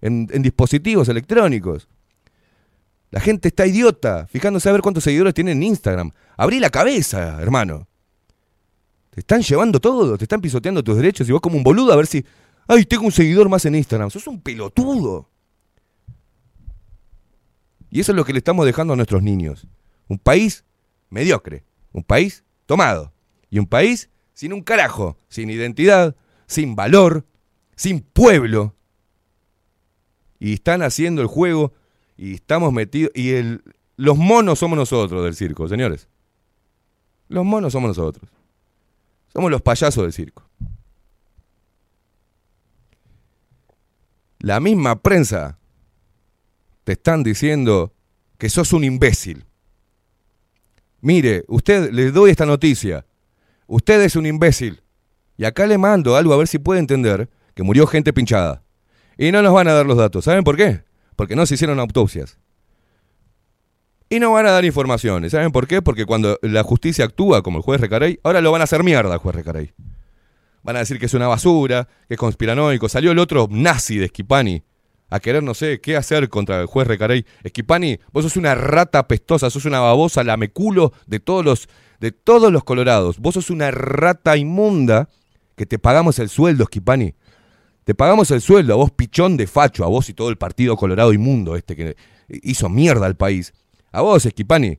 en, 0.00 0.28
en 0.30 0.42
dispositivos 0.42 1.08
electrónicos. 1.08 1.88
La 3.10 3.18
gente 3.20 3.48
está 3.48 3.66
idiota, 3.66 4.28
fijándose 4.28 4.68
a 4.68 4.72
ver 4.72 4.80
cuántos 4.80 5.04
seguidores 5.04 5.34
tienen 5.34 5.58
en 5.58 5.64
Instagram. 5.64 6.12
Abrí 6.36 6.60
la 6.60 6.70
cabeza, 6.70 7.42
hermano. 7.42 7.88
Te 9.12 9.20
están 9.20 9.42
llevando 9.42 9.78
todo, 9.78 10.16
te 10.16 10.24
están 10.24 10.40
pisoteando 10.40 10.82
tus 10.82 10.96
derechos 10.96 11.28
y 11.28 11.32
vos 11.32 11.42
como 11.42 11.58
un 11.58 11.62
boludo 11.62 11.92
a 11.92 11.96
ver 11.96 12.06
si... 12.06 12.24
¡Ay, 12.66 12.86
tengo 12.86 13.04
un 13.04 13.12
seguidor 13.12 13.46
más 13.50 13.62
en 13.66 13.74
Instagram! 13.74 14.08
¡Sos 14.08 14.26
un 14.26 14.40
pelotudo! 14.40 15.28
Y 17.90 18.00
eso 18.00 18.12
es 18.12 18.16
lo 18.16 18.24
que 18.24 18.32
le 18.32 18.38
estamos 18.38 18.64
dejando 18.64 18.94
a 18.94 18.96
nuestros 18.96 19.22
niños. 19.22 19.68
Un 20.08 20.18
país 20.18 20.64
mediocre, 21.10 21.66
un 21.92 22.02
país 22.02 22.42
tomado 22.64 23.12
y 23.50 23.58
un 23.58 23.66
país 23.66 24.08
sin 24.32 24.54
un 24.54 24.62
carajo, 24.62 25.18
sin 25.28 25.50
identidad, 25.50 26.16
sin 26.46 26.74
valor, 26.74 27.26
sin 27.76 28.00
pueblo. 28.00 28.74
Y 30.38 30.54
están 30.54 30.80
haciendo 30.80 31.20
el 31.20 31.28
juego 31.28 31.74
y 32.16 32.32
estamos 32.32 32.72
metidos... 32.72 33.12
Y 33.14 33.32
el, 33.32 33.62
los 33.96 34.16
monos 34.16 34.58
somos 34.58 34.78
nosotros 34.78 35.22
del 35.22 35.34
circo, 35.34 35.68
señores. 35.68 36.08
Los 37.28 37.44
monos 37.44 37.74
somos 37.74 37.88
nosotros. 37.88 38.30
Somos 39.32 39.50
los 39.50 39.62
payasos 39.62 40.02
del 40.02 40.12
circo. 40.12 40.48
La 44.38 44.60
misma 44.60 45.00
prensa 45.00 45.58
te 46.84 46.92
están 46.92 47.22
diciendo 47.22 47.94
que 48.38 48.50
sos 48.50 48.72
un 48.72 48.84
imbécil. 48.84 49.46
Mire, 51.00 51.44
usted 51.48 51.90
le 51.92 52.10
doy 52.10 52.30
esta 52.32 52.44
noticia. 52.44 53.06
Usted 53.66 54.02
es 54.02 54.16
un 54.16 54.26
imbécil. 54.26 54.82
Y 55.36 55.44
acá 55.44 55.66
le 55.66 55.78
mando 55.78 56.16
algo 56.16 56.34
a 56.34 56.36
ver 56.36 56.48
si 56.48 56.58
puede 56.58 56.80
entender 56.80 57.30
que 57.54 57.62
murió 57.62 57.86
gente 57.86 58.12
pinchada. 58.12 58.62
Y 59.16 59.32
no 59.32 59.42
nos 59.42 59.54
van 59.54 59.68
a 59.68 59.72
dar 59.72 59.86
los 59.86 59.96
datos. 59.96 60.24
¿Saben 60.24 60.44
por 60.44 60.56
qué? 60.56 60.84
Porque 61.16 61.36
no 61.36 61.46
se 61.46 61.54
hicieron 61.54 61.80
autopsias. 61.80 62.38
Y 64.12 64.20
no 64.20 64.30
van 64.30 64.44
a 64.44 64.50
dar 64.50 64.62
informaciones. 64.66 65.32
¿Saben 65.32 65.52
por 65.52 65.66
qué? 65.66 65.80
Porque 65.80 66.04
cuando 66.04 66.38
la 66.42 66.62
justicia 66.62 67.06
actúa 67.06 67.42
como 67.42 67.56
el 67.56 67.62
juez 67.62 67.80
Recarey, 67.80 68.20
ahora 68.22 68.42
lo 68.42 68.52
van 68.52 68.60
a 68.60 68.64
hacer 68.64 68.84
mierda 68.84 69.16
juez 69.16 69.34
Recarey. 69.34 69.72
Van 70.62 70.76
a 70.76 70.80
decir 70.80 70.98
que 70.98 71.06
es 71.06 71.14
una 71.14 71.28
basura, 71.28 71.88
que 72.06 72.12
es 72.12 72.20
conspiranoico. 72.20 72.90
Salió 72.90 73.12
el 73.12 73.18
otro 73.18 73.48
nazi 73.50 73.96
de 73.96 74.04
Esquipani 74.04 74.64
a 75.08 75.18
querer 75.18 75.42
no 75.42 75.54
sé 75.54 75.80
qué 75.80 75.96
hacer 75.96 76.28
contra 76.28 76.60
el 76.60 76.66
juez 76.66 76.86
Recarey. 76.86 77.24
Esquipani, 77.42 78.00
vos 78.12 78.24
sos 78.24 78.36
una 78.36 78.54
rata 78.54 79.08
pestosa, 79.08 79.48
sos 79.48 79.64
una 79.64 79.80
babosa 79.80 80.22
lameculo 80.22 80.92
de 81.06 81.18
todos 81.18 81.42
los, 81.42 81.68
de 81.98 82.12
todos 82.12 82.52
los 82.52 82.64
colorados. 82.64 83.18
Vos 83.18 83.32
sos 83.32 83.48
una 83.48 83.70
rata 83.70 84.36
inmunda 84.36 85.08
que 85.56 85.64
te 85.64 85.78
pagamos 85.78 86.18
el 86.18 86.28
sueldo, 86.28 86.64
Esquipani. 86.64 87.14
Te 87.84 87.94
pagamos 87.94 88.30
el 88.30 88.42
sueldo 88.42 88.74
a 88.74 88.76
vos, 88.76 88.90
pichón 88.90 89.38
de 89.38 89.46
facho, 89.46 89.84
a 89.84 89.88
vos 89.88 90.10
y 90.10 90.12
todo 90.12 90.28
el 90.28 90.36
partido 90.36 90.76
colorado 90.76 91.14
inmundo 91.14 91.56
este 91.56 91.74
que 91.74 91.96
hizo 92.28 92.68
mierda 92.68 93.06
al 93.06 93.16
país. 93.16 93.54
A 93.92 94.00
vos, 94.00 94.24
Esquipani, 94.24 94.78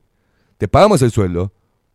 te 0.58 0.68
pagamos 0.68 1.00
el 1.02 1.10
sueldo 1.10 1.52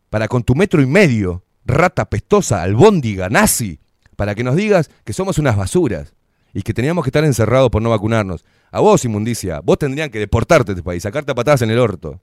para 0.09 0.27
con 0.27 0.43
tu 0.43 0.56
metro 0.56 0.81
y 0.81 0.88
medio, 0.88 1.43
rata 1.65 2.09
pestosa, 2.09 2.64
albóndiga, 2.64 3.30
nazi, 3.30 3.80
para 4.15 4.33
que 4.35 4.43
nos 4.43 4.56
digas 4.56 4.89
que 5.03 5.14
somos 5.14 5.38
unas 5.38 5.56
basuras 5.56 6.15
y 6.53 6.64
que 6.64 6.73
teníamos 6.73 7.03
que 7.03 7.09
estar 7.09 7.23
encerrados 7.23 7.69
por 7.69 7.81
no 7.81 7.89
vacunarnos. 7.89 8.43
A 8.72 8.80
vos, 8.80 9.06
inmundicia, 9.06 9.59
vos 9.61 9.77
tendrían 9.77 10.09
que 10.09 10.19
deportarte 10.19 10.73
de 10.73 10.80
este 10.80 10.83
país, 10.83 11.03
sacarte 11.03 11.31
a 11.31 11.35
patadas 11.35 11.61
en 11.61 11.72
el 11.72 11.80
orto. 11.80 12.22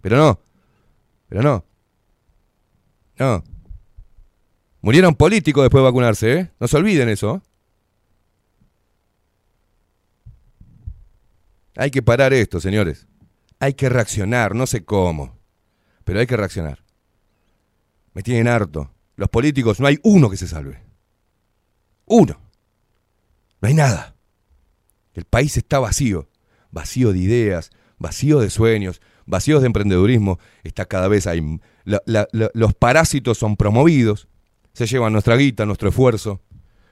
Pero 0.00 0.16
no, 0.16 0.40
pero 1.28 1.42
no. 1.42 1.64
No. 3.18 3.44
Murieron 4.80 5.14
políticos 5.14 5.64
después 5.64 5.80
de 5.80 5.84
vacunarse, 5.84 6.32
¿eh? 6.32 6.50
No 6.60 6.68
se 6.68 6.76
olviden 6.76 7.08
eso. 7.08 7.42
Hay 11.76 11.90
que 11.90 12.02
parar 12.02 12.32
esto, 12.32 12.60
señores. 12.60 13.06
Hay 13.60 13.74
que 13.74 13.88
reaccionar, 13.88 14.54
no 14.54 14.66
sé 14.66 14.84
cómo, 14.84 15.36
pero 16.04 16.20
hay 16.20 16.26
que 16.26 16.36
reaccionar. 16.36 16.84
Me 18.14 18.22
tienen 18.22 18.48
harto. 18.48 18.90
Los 19.16 19.28
políticos, 19.28 19.80
no 19.80 19.86
hay 19.86 19.98
uno 20.02 20.30
que 20.30 20.36
se 20.36 20.46
salve. 20.46 20.82
Uno. 22.06 22.40
No 23.60 23.68
hay 23.68 23.74
nada. 23.74 24.14
El 25.14 25.24
país 25.24 25.56
está 25.56 25.80
vacío. 25.80 26.28
Vacío 26.70 27.12
de 27.12 27.18
ideas, 27.18 27.70
vacío 27.98 28.40
de 28.40 28.50
sueños, 28.50 29.00
vacíos 29.26 29.60
de 29.60 29.66
emprendedurismo. 29.66 30.38
Está 30.62 30.84
cada 30.84 31.08
vez 31.08 31.26
ahí. 31.26 31.60
Los 31.84 32.74
parásitos 32.74 33.38
son 33.38 33.56
promovidos. 33.56 34.28
Se 34.72 34.86
llevan 34.86 35.12
nuestra 35.12 35.36
guita, 35.36 35.66
nuestro 35.66 35.88
esfuerzo. 35.88 36.40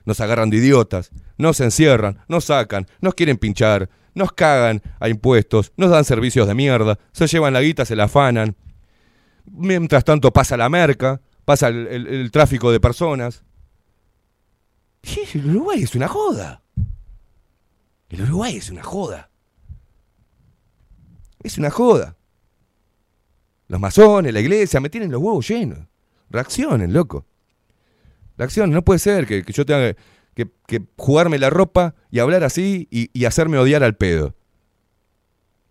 nos 0.06 0.20
agarran 0.20 0.50
de 0.50 0.56
idiotas, 0.58 1.10
nos 1.36 1.60
encierran, 1.60 2.24
nos 2.28 2.46
sacan, 2.46 2.86
nos 3.00 3.14
quieren 3.14 3.36
pinchar, 3.36 3.90
nos 4.16 4.32
cagan 4.32 4.82
a 4.98 5.10
impuestos, 5.10 5.72
nos 5.76 5.90
dan 5.90 6.04
servicios 6.04 6.48
de 6.48 6.54
mierda, 6.54 6.98
se 7.12 7.26
llevan 7.26 7.52
la 7.52 7.60
guita, 7.60 7.84
se 7.84 7.94
la 7.94 8.04
afanan. 8.04 8.56
Mientras 9.44 10.04
tanto 10.04 10.32
pasa 10.32 10.56
la 10.56 10.70
merca, 10.70 11.20
pasa 11.44 11.68
el, 11.68 12.30
tráfico 12.32 12.72
de 12.72 12.80
personas. 12.80 13.44
El 15.34 15.50
Uruguay 15.50 15.82
es 15.82 15.94
una 15.94 16.08
joda. 16.08 16.62
El 18.08 18.22
Uruguay 18.22 18.56
es 18.56 18.70
una 18.70 18.82
joda. 18.82 19.30
Es 21.42 21.58
una 21.58 21.70
joda. 21.70 22.16
Los 23.68 23.78
masones, 23.78 24.32
la 24.32 24.40
iglesia, 24.40 24.80
me 24.80 24.88
tienen 24.88 25.12
los 25.12 25.20
huevos 25.20 25.46
llenos. 25.46 25.80
Reaccionen, 26.30 26.90
loco. 26.94 27.26
Reaccionen, 28.38 28.72
no 28.72 28.82
puede 28.82 28.98
ser 28.98 29.26
que, 29.26 29.44
que 29.44 29.52
yo 29.52 29.66
tenga 29.66 29.92
que, 29.92 30.00
que- 30.44 30.82
jugarme 30.96 31.38
la 31.38 31.50
ropa 31.50 31.94
y 32.10 32.18
hablar 32.18 32.44
así 32.44 32.86
y, 32.90 33.24
hacerme 33.24 33.58
odiar 33.58 33.82
al 33.82 33.96
pedo. 33.96 34.34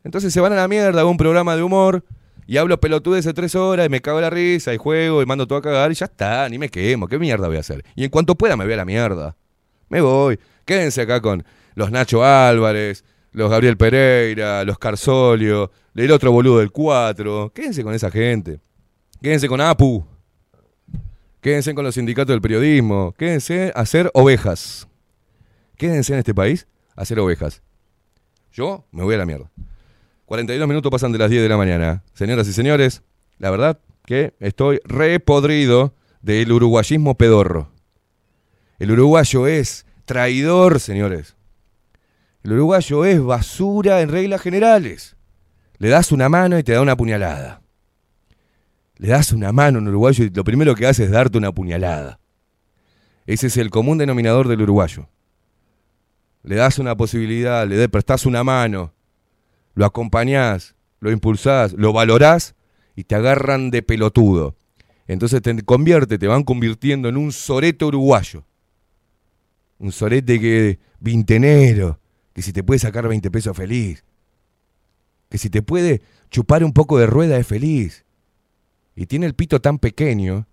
Entonces 0.03 0.33
se 0.33 0.41
van 0.41 0.53
a 0.53 0.55
la 0.55 0.67
mierda, 0.67 0.99
hago 1.01 1.09
un 1.09 1.17
programa 1.17 1.55
de 1.55 1.63
humor 1.63 2.03
y 2.47 2.57
hablo 2.57 2.79
pelotudes 2.79 3.25
de 3.25 3.33
tres 3.33 3.55
horas 3.55 3.85
y 3.87 3.89
me 3.89 4.01
cago 4.01 4.21
la 4.21 4.29
risa 4.29 4.73
y 4.73 4.77
juego 4.77 5.21
y 5.21 5.25
mando 5.25 5.47
todo 5.47 5.59
a 5.59 5.61
cagar 5.61 5.91
y 5.91 5.95
ya 5.95 6.05
está, 6.05 6.47
ni 6.49 6.57
me 6.59 6.69
quemo. 6.69 7.07
¿Qué 7.07 7.17
mierda 7.17 7.47
voy 7.47 7.57
a 7.57 7.61
hacer? 7.61 7.83
Y 7.95 8.03
en 8.03 8.09
cuanto 8.09 8.35
pueda 8.35 8.55
me 8.55 8.65
voy 8.65 8.73
a 8.73 8.77
la 8.77 8.85
mierda. 8.85 9.35
Me 9.89 10.01
voy. 10.01 10.39
Quédense 10.65 11.01
acá 11.01 11.21
con 11.21 11.43
los 11.75 11.91
Nacho 11.91 12.23
Álvarez, 12.23 13.03
los 13.31 13.49
Gabriel 13.49 13.77
Pereira, 13.77 14.63
los 14.63 14.77
Carsolio, 14.77 15.71
el 15.93 16.11
otro 16.11 16.31
boludo 16.31 16.59
del 16.59 16.71
4. 16.71 17.51
Quédense 17.53 17.83
con 17.83 17.93
esa 17.93 18.09
gente. 18.11 18.59
Quédense 19.21 19.47
con 19.47 19.61
APU. 19.61 20.05
Quédense 21.45 21.75
con 21.75 21.85
los 21.85 21.93
sindicatos 21.93 22.33
del 22.33 22.41
periodismo. 22.41 23.13
Quédense 23.15 23.71
a 23.75 23.85
ser 23.85 24.09
ovejas. 24.15 24.87
Quédense 25.77 26.13
en 26.13 26.17
este 26.17 26.33
país 26.33 26.65
a 26.95 27.05
ser 27.05 27.19
ovejas. 27.19 27.61
Yo 28.51 28.87
me 28.91 29.03
voy 29.03 29.13
a 29.13 29.19
la 29.19 29.27
mierda. 29.27 29.51
42 30.25 30.67
minutos 30.67 30.89
pasan 30.89 31.11
de 31.11 31.19
las 31.19 31.29
10 31.29 31.43
de 31.43 31.49
la 31.49 31.57
mañana. 31.57 32.03
Señoras 32.15 32.47
y 32.47 32.53
señores, 32.53 33.03
la 33.37 33.51
verdad 33.51 33.79
que 34.07 34.33
estoy 34.39 34.79
repodrido 34.85 35.93
del 36.23 36.51
uruguayismo 36.51 37.13
pedorro. 37.13 37.69
El 38.79 38.89
uruguayo 38.89 39.45
es 39.45 39.85
traidor, 40.05 40.79
señores. 40.79 41.35
El 42.43 42.53
uruguayo 42.53 43.05
es 43.05 43.21
basura 43.21 44.01
en 44.01 44.09
reglas 44.09 44.41
generales. 44.41 45.15
Le 45.77 45.89
das 45.89 46.11
una 46.11 46.27
mano 46.27 46.57
y 46.57 46.63
te 46.63 46.71
da 46.71 46.81
una 46.81 46.97
puñalada. 46.97 47.61
Le 48.97 49.09
das 49.09 49.31
una 49.31 49.51
mano 49.51 49.77
a 49.77 49.81
un 49.81 49.87
uruguayo 49.87 50.23
y 50.23 50.29
lo 50.29 50.43
primero 50.43 50.75
que 50.75 50.87
hace 50.87 51.03
es 51.03 51.11
darte 51.11 51.37
una 51.37 51.51
puñalada. 51.51 52.19
Ese 53.25 53.47
es 53.47 53.57
el 53.57 53.69
común 53.69 53.97
denominador 53.97 54.47
del 54.47 54.61
uruguayo. 54.61 55.09
Le 56.43 56.55
das 56.55 56.79
una 56.79 56.95
posibilidad, 56.95 57.67
le 57.67 57.89
prestás 57.89 58.25
una 58.25 58.43
mano, 58.43 58.93
lo 59.73 59.85
acompañás, 59.85 60.75
lo 60.99 61.11
impulsás, 61.11 61.73
lo 61.73 61.91
valorás 61.91 62.55
y 62.95 63.03
te 63.03 63.15
agarran 63.15 63.71
de 63.71 63.81
pelotudo. 63.81 64.55
Entonces 65.07 65.41
te 65.41 65.61
convierte, 65.63 66.17
te 66.17 66.27
van 66.27 66.43
convirtiendo 66.43 67.09
en 67.09 67.17
un 67.17 67.31
sorete 67.31 67.85
uruguayo. 67.85 68.45
Un 69.77 69.91
sorete 69.91 70.39
que 70.39 70.79
vintenero, 70.99 71.99
que 72.33 72.41
si 72.41 72.53
te 72.53 72.63
puede 72.63 72.79
sacar 72.79 73.07
20 73.07 73.29
pesos 73.29 73.55
feliz. 73.57 74.05
Que 75.29 75.37
si 75.37 75.49
te 75.49 75.61
puede 75.61 76.01
chupar 76.29 76.63
un 76.63 76.73
poco 76.73 76.97
de 76.97 77.07
rueda 77.07 77.37
es 77.37 77.45
feliz. 77.45 78.04
Y 78.95 79.05
tiene 79.07 79.25
el 79.25 79.33
pito 79.33 79.59
tan 79.59 79.79
pequeño 79.79 80.47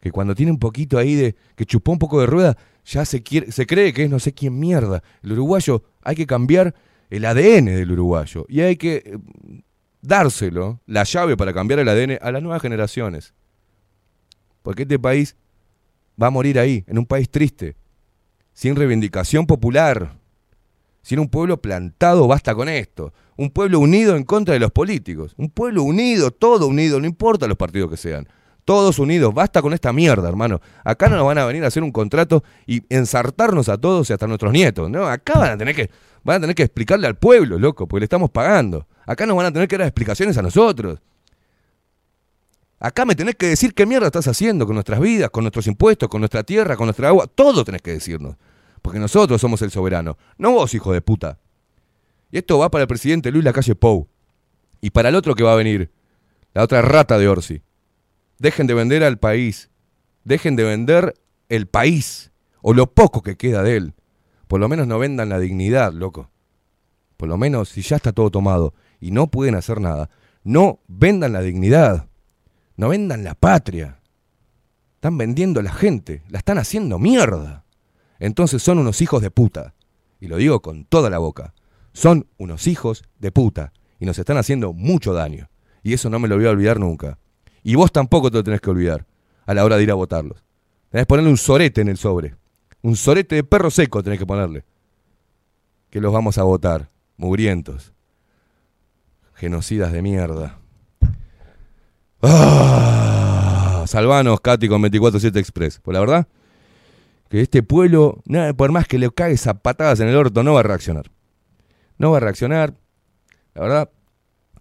que 0.00 0.10
cuando 0.10 0.34
tiene 0.34 0.52
un 0.52 0.58
poquito 0.58 0.98
ahí 0.98 1.14
de 1.14 1.36
que 1.56 1.66
chupó 1.66 1.92
un 1.92 1.98
poco 1.98 2.20
de 2.20 2.26
rueda, 2.26 2.56
ya 2.84 3.04
se, 3.04 3.22
quiere, 3.22 3.52
se 3.52 3.66
cree 3.66 3.92
que 3.92 4.04
es 4.04 4.10
no 4.10 4.18
sé 4.18 4.32
quién 4.32 4.58
mierda. 4.58 5.02
El 5.22 5.32
uruguayo 5.32 5.82
hay 6.02 6.16
que 6.16 6.26
cambiar 6.26 6.74
el 7.10 7.24
ADN 7.24 7.66
del 7.66 7.92
uruguayo 7.92 8.46
y 8.48 8.60
hay 8.60 8.76
que 8.76 9.02
eh, 9.04 9.18
dárselo, 10.00 10.80
la 10.86 11.04
llave 11.04 11.36
para 11.36 11.52
cambiar 11.52 11.80
el 11.80 11.88
ADN 11.88 12.18
a 12.22 12.30
las 12.30 12.42
nuevas 12.42 12.62
generaciones. 12.62 13.34
Porque 14.62 14.82
este 14.82 14.98
país 14.98 15.36
va 16.20 16.28
a 16.28 16.30
morir 16.30 16.58
ahí, 16.58 16.84
en 16.86 16.98
un 16.98 17.06
país 17.06 17.28
triste, 17.30 17.76
sin 18.52 18.76
reivindicación 18.76 19.46
popular, 19.46 20.19
sin 21.02 21.18
un 21.18 21.28
pueblo 21.28 21.60
plantado, 21.60 22.26
basta 22.26 22.54
con 22.54 22.68
esto. 22.68 23.12
Un 23.36 23.50
pueblo 23.50 23.78
unido 23.78 24.16
en 24.16 24.24
contra 24.24 24.54
de 24.54 24.60
los 24.60 24.70
políticos. 24.70 25.34
Un 25.36 25.50
pueblo 25.50 25.82
unido, 25.82 26.30
todo 26.30 26.66
unido, 26.66 27.00
no 27.00 27.06
importa 27.06 27.46
los 27.46 27.56
partidos 27.56 27.90
que 27.90 27.96
sean. 27.96 28.28
Todos 28.64 28.98
unidos, 28.98 29.34
basta 29.34 29.62
con 29.62 29.72
esta 29.72 29.92
mierda, 29.92 30.28
hermano. 30.28 30.60
Acá 30.84 31.08
no 31.08 31.16
nos 31.16 31.26
van 31.26 31.38
a 31.38 31.46
venir 31.46 31.64
a 31.64 31.68
hacer 31.68 31.82
un 31.82 31.90
contrato 31.90 32.44
y 32.66 32.82
ensartarnos 32.94 33.68
a 33.68 33.78
todos 33.78 34.10
y 34.10 34.12
hasta 34.12 34.26
a 34.26 34.28
nuestros 34.28 34.52
nietos. 34.52 34.90
No, 34.90 35.06
acá 35.06 35.38
van 35.38 35.52
a 35.52 35.58
tener 35.58 35.74
que, 35.74 35.90
van 36.22 36.36
a 36.36 36.40
tener 36.40 36.54
que 36.54 36.62
explicarle 36.62 37.06
al 37.06 37.16
pueblo, 37.16 37.58
loco, 37.58 37.88
porque 37.88 38.00
le 38.00 38.04
estamos 38.04 38.30
pagando. 38.30 38.86
Acá 39.06 39.26
nos 39.26 39.36
van 39.36 39.46
a 39.46 39.52
tener 39.52 39.66
que 39.66 39.78
dar 39.78 39.86
explicaciones 39.86 40.36
a 40.36 40.42
nosotros. 40.42 41.00
Acá 42.78 43.04
me 43.04 43.14
tenés 43.14 43.34
que 43.34 43.46
decir 43.46 43.74
qué 43.74 43.86
mierda 43.86 44.06
estás 44.06 44.28
haciendo 44.28 44.66
con 44.66 44.74
nuestras 44.74 45.00
vidas, 45.00 45.30
con 45.30 45.44
nuestros 45.44 45.66
impuestos, 45.66 46.08
con 46.08 46.20
nuestra 46.20 46.42
tierra, 46.42 46.76
con 46.76 46.86
nuestra 46.86 47.08
agua. 47.08 47.26
Todo 47.26 47.64
tenés 47.64 47.82
que 47.82 47.92
decirnos. 47.92 48.36
Porque 48.82 48.98
nosotros 48.98 49.40
somos 49.40 49.62
el 49.62 49.70
soberano. 49.70 50.16
No 50.38 50.52
vos, 50.52 50.74
hijo 50.74 50.92
de 50.92 51.02
puta. 51.02 51.38
Y 52.30 52.38
esto 52.38 52.58
va 52.58 52.70
para 52.70 52.82
el 52.82 52.88
presidente 52.88 53.30
Luis 53.30 53.44
Lacalle 53.44 53.74
Pou. 53.74 54.08
Y 54.80 54.90
para 54.90 55.08
el 55.08 55.14
otro 55.14 55.34
que 55.34 55.42
va 55.42 55.52
a 55.52 55.56
venir. 55.56 55.90
La 56.54 56.62
otra 56.62 56.82
rata 56.82 57.18
de 57.18 57.28
Orsi. 57.28 57.62
Dejen 58.38 58.66
de 58.66 58.74
vender 58.74 59.04
al 59.04 59.18
país. 59.18 59.70
Dejen 60.24 60.56
de 60.56 60.64
vender 60.64 61.14
el 61.48 61.66
país. 61.66 62.32
O 62.62 62.72
lo 62.72 62.92
poco 62.92 63.22
que 63.22 63.36
queda 63.36 63.62
de 63.62 63.76
él. 63.76 63.94
Por 64.48 64.60
lo 64.60 64.68
menos 64.68 64.86
no 64.86 64.98
vendan 64.98 65.28
la 65.28 65.38
dignidad, 65.38 65.92
loco. 65.92 66.30
Por 67.16 67.28
lo 67.28 67.36
menos, 67.36 67.68
si 67.68 67.82
ya 67.82 67.96
está 67.96 68.12
todo 68.12 68.30
tomado 68.30 68.74
y 68.98 69.10
no 69.10 69.30
pueden 69.30 69.54
hacer 69.54 69.80
nada, 69.80 70.10
no 70.42 70.80
vendan 70.88 71.32
la 71.32 71.42
dignidad. 71.42 72.08
No 72.76 72.88
vendan 72.88 73.24
la 73.24 73.34
patria. 73.34 74.00
Están 74.94 75.18
vendiendo 75.18 75.60
a 75.60 75.62
la 75.62 75.72
gente. 75.72 76.22
La 76.28 76.38
están 76.38 76.58
haciendo 76.58 76.98
mierda. 76.98 77.64
Entonces 78.20 78.62
son 78.62 78.78
unos 78.78 79.02
hijos 79.02 79.22
de 79.22 79.30
puta. 79.30 79.74
Y 80.20 80.28
lo 80.28 80.36
digo 80.36 80.60
con 80.60 80.84
toda 80.84 81.10
la 81.10 81.18
boca. 81.18 81.54
Son 81.92 82.26
unos 82.36 82.66
hijos 82.66 83.02
de 83.18 83.32
puta. 83.32 83.72
Y 83.98 84.06
nos 84.06 84.18
están 84.18 84.36
haciendo 84.36 84.72
mucho 84.72 85.12
daño. 85.12 85.50
Y 85.82 85.94
eso 85.94 86.10
no 86.10 86.18
me 86.18 86.28
lo 86.28 86.36
voy 86.36 86.46
a 86.46 86.50
olvidar 86.50 86.78
nunca. 86.78 87.18
Y 87.62 87.74
vos 87.74 87.90
tampoco 87.90 88.30
te 88.30 88.36
lo 88.36 88.44
tenés 88.44 88.60
que 88.60 88.70
olvidar 88.70 89.06
a 89.46 89.54
la 89.54 89.64
hora 89.64 89.76
de 89.76 89.82
ir 89.82 89.90
a 89.90 89.94
votarlos. 89.94 90.44
Tenés 90.90 91.04
que 91.04 91.08
ponerle 91.08 91.30
un 91.30 91.38
sorete 91.38 91.80
en 91.80 91.88
el 91.88 91.96
sobre. 91.96 92.36
Un 92.82 92.96
sorete 92.96 93.36
de 93.36 93.44
perro 93.44 93.70
seco 93.70 94.02
tenés 94.02 94.18
que 94.18 94.26
ponerle. 94.26 94.64
Que 95.90 96.00
los 96.00 96.12
vamos 96.12 96.38
a 96.38 96.42
votar. 96.42 96.90
Mugrientos. 97.16 97.92
Genocidas 99.34 99.92
de 99.92 100.02
mierda. 100.02 100.58
¡Ah! 102.22 103.84
Salvanos, 103.86 104.40
Katy, 104.40 104.68
con 104.68 104.82
24-7 104.82 105.36
Express. 105.36 105.80
Pues 105.82 105.94
la 105.94 106.00
verdad, 106.00 106.28
que 107.30 107.40
este 107.40 107.62
pueblo, 107.62 108.22
por 108.56 108.72
más 108.72 108.86
que 108.86 108.98
le 108.98 109.10
cagues 109.10 109.46
a 109.46 109.54
patadas 109.54 110.00
en 110.00 110.08
el 110.08 110.16
orto, 110.16 110.42
no 110.42 110.52
va 110.54 110.60
a 110.60 110.64
reaccionar. 110.64 111.10
No 111.96 112.10
va 112.10 112.18
a 112.18 112.20
reaccionar. 112.20 112.74
La 113.54 113.62
verdad, 113.62 113.90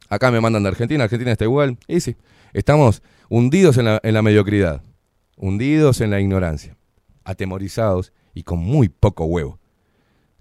acá 0.08 0.32
me 0.32 0.40
mandan 0.40 0.64
de 0.64 0.70
Argentina, 0.70 1.04
Argentina 1.04 1.32
está 1.32 1.44
igual. 1.46 1.78
Y 1.88 2.00
sí, 2.00 2.16
estamos 2.54 3.02
hundidos 3.28 3.78
en 3.78 3.86
la, 3.86 4.00
en 4.04 4.14
la 4.14 4.22
mediocridad, 4.22 4.84
hundidos 5.36 6.00
en 6.00 6.12
la 6.12 6.20
ignorancia, 6.22 6.78
atemorizados 7.24 8.14
y 8.34 8.44
con 8.44 8.60
muy 8.60 8.88
poco 8.88 9.26
huevo. 9.26 9.60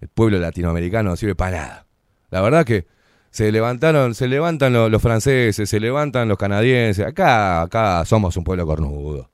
El 0.00 0.08
pueblo 0.08 0.38
latinoamericano 0.38 1.10
no 1.10 1.16
sirve 1.16 1.34
para 1.34 1.56
nada. 1.56 1.86
La 2.30 2.40
verdad 2.42 2.64
que 2.66 2.86
se 3.30 3.50
levantaron, 3.50 4.14
se 4.14 4.28
levantan 4.28 4.72
lo- 4.74 4.88
los, 4.88 5.00
franceses, 5.02 5.68
se 5.68 5.80
levantan 5.80 6.28
los 6.28 6.36
canadienses. 6.38 7.06
Acá, 7.06 7.62
acá 7.62 8.04
somos 8.04 8.36
un 8.36 8.44
pueblo 8.44 8.66
cornudo. 8.66 9.30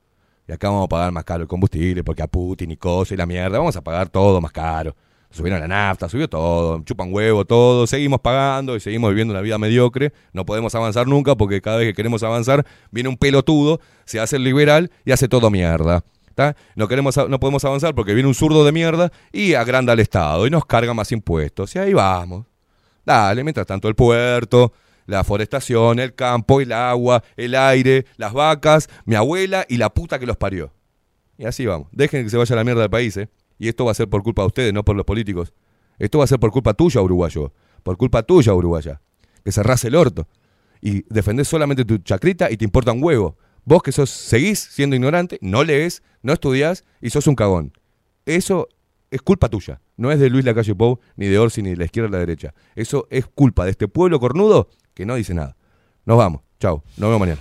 Y 0.46 0.52
acá 0.52 0.68
vamos 0.68 0.84
a 0.84 0.88
pagar 0.88 1.12
más 1.12 1.24
caro 1.24 1.42
el 1.42 1.48
combustible 1.48 2.04
porque 2.04 2.22
a 2.22 2.26
Putin 2.26 2.70
y 2.70 2.76
cosas 2.76 3.12
y 3.12 3.16
la 3.16 3.26
mierda. 3.26 3.58
Vamos 3.58 3.76
a 3.76 3.80
pagar 3.82 4.08
todo 4.08 4.40
más 4.40 4.52
caro. 4.52 4.94
Subieron 5.30 5.58
la 5.58 5.66
nafta, 5.66 6.08
subió 6.08 6.28
todo, 6.28 6.80
chupan 6.84 7.12
huevo, 7.12 7.44
todo. 7.44 7.88
Seguimos 7.88 8.20
pagando 8.20 8.76
y 8.76 8.80
seguimos 8.80 9.10
viviendo 9.10 9.32
una 9.32 9.40
vida 9.40 9.58
mediocre. 9.58 10.12
No 10.32 10.44
podemos 10.44 10.74
avanzar 10.76 11.08
nunca 11.08 11.34
porque 11.34 11.60
cada 11.60 11.78
vez 11.78 11.88
que 11.88 11.94
queremos 11.94 12.22
avanzar 12.22 12.64
viene 12.92 13.08
un 13.08 13.16
pelotudo, 13.16 13.80
se 14.04 14.20
hace 14.20 14.36
el 14.36 14.44
liberal 14.44 14.92
y 15.04 15.10
hace 15.10 15.26
todo 15.26 15.50
mierda. 15.50 16.04
¿tá? 16.34 16.54
No, 16.76 16.86
queremos, 16.86 17.16
no 17.28 17.40
podemos 17.40 17.64
avanzar 17.64 17.94
porque 17.94 18.14
viene 18.14 18.28
un 18.28 18.34
zurdo 18.34 18.64
de 18.64 18.70
mierda 18.70 19.10
y 19.32 19.54
agranda 19.54 19.92
al 19.92 20.00
Estado 20.00 20.46
y 20.46 20.50
nos 20.50 20.66
carga 20.66 20.94
más 20.94 21.10
impuestos. 21.10 21.74
Y 21.74 21.78
ahí 21.78 21.94
vamos. 21.94 22.46
Dale, 23.04 23.42
mientras 23.42 23.66
tanto 23.66 23.88
el 23.88 23.94
puerto, 23.94 24.72
la 25.06 25.24
forestación, 25.24 25.98
el 25.98 26.14
campo, 26.14 26.60
el 26.60 26.72
agua, 26.72 27.22
el 27.36 27.54
aire, 27.54 28.06
las 28.16 28.32
vacas, 28.32 28.88
mi 29.04 29.14
abuela 29.14 29.66
y 29.68 29.76
la 29.76 29.92
puta 29.92 30.18
que 30.18 30.26
los 30.26 30.36
parió. 30.36 30.72
Y 31.36 31.44
así 31.44 31.66
vamos. 31.66 31.88
Dejen 31.92 32.24
que 32.24 32.30
se 32.30 32.36
vaya 32.36 32.56
la 32.56 32.64
mierda 32.64 32.82
del 32.82 32.90
país, 32.90 33.16
¿eh? 33.16 33.28
Y 33.58 33.68
esto 33.68 33.84
va 33.84 33.92
a 33.92 33.94
ser 33.94 34.08
por 34.08 34.22
culpa 34.22 34.42
de 34.42 34.46
ustedes, 34.46 34.72
no 34.72 34.84
por 34.84 34.96
los 34.96 35.04
políticos. 35.04 35.52
Esto 35.98 36.18
va 36.18 36.24
a 36.24 36.26
ser 36.26 36.38
por 36.38 36.50
culpa 36.50 36.74
tuya, 36.74 37.00
uruguayo. 37.00 37.52
Por 37.82 37.96
culpa 37.96 38.22
tuya, 38.22 38.54
uruguaya. 38.54 39.00
Que 39.44 39.52
cerrás 39.52 39.84
el 39.84 39.94
orto. 39.94 40.26
Y 40.80 41.02
defendés 41.12 41.48
solamente 41.48 41.84
tu 41.84 41.98
chacrita 41.98 42.50
y 42.50 42.56
te 42.56 42.64
importa 42.64 42.92
un 42.92 43.02
huevo. 43.02 43.36
Vos 43.64 43.82
que 43.82 43.92
sos, 43.92 44.10
seguís 44.10 44.58
siendo 44.58 44.96
ignorante, 44.96 45.38
no 45.40 45.64
lees, 45.64 46.02
no 46.22 46.32
estudiás 46.32 46.84
y 47.00 47.10
sos 47.10 47.26
un 47.26 47.34
cagón. 47.34 47.72
Eso 48.26 48.68
es 49.10 49.22
culpa 49.22 49.48
tuya. 49.48 49.80
No 49.96 50.10
es 50.10 50.18
de 50.18 50.28
Luis 50.28 50.44
Lacalle 50.44 50.74
Pou, 50.74 50.98
ni 51.16 51.26
de 51.26 51.38
Orsi, 51.38 51.62
ni 51.62 51.70
de 51.70 51.76
la 51.76 51.84
izquierda 51.84 52.08
ni 52.08 52.12
de 52.12 52.18
la 52.18 52.26
derecha. 52.26 52.54
Eso 52.74 53.06
es 53.10 53.26
culpa 53.26 53.64
de 53.64 53.70
este 53.70 53.88
pueblo 53.88 54.18
cornudo 54.18 54.68
que 54.94 55.04
no 55.04 55.16
dice 55.16 55.34
nada. 55.34 55.56
Nos 56.06 56.16
vamos. 56.16 56.42
Chao. 56.60 56.82
Nos 56.96 57.10
vemos 57.10 57.20
mañana. 57.20 57.40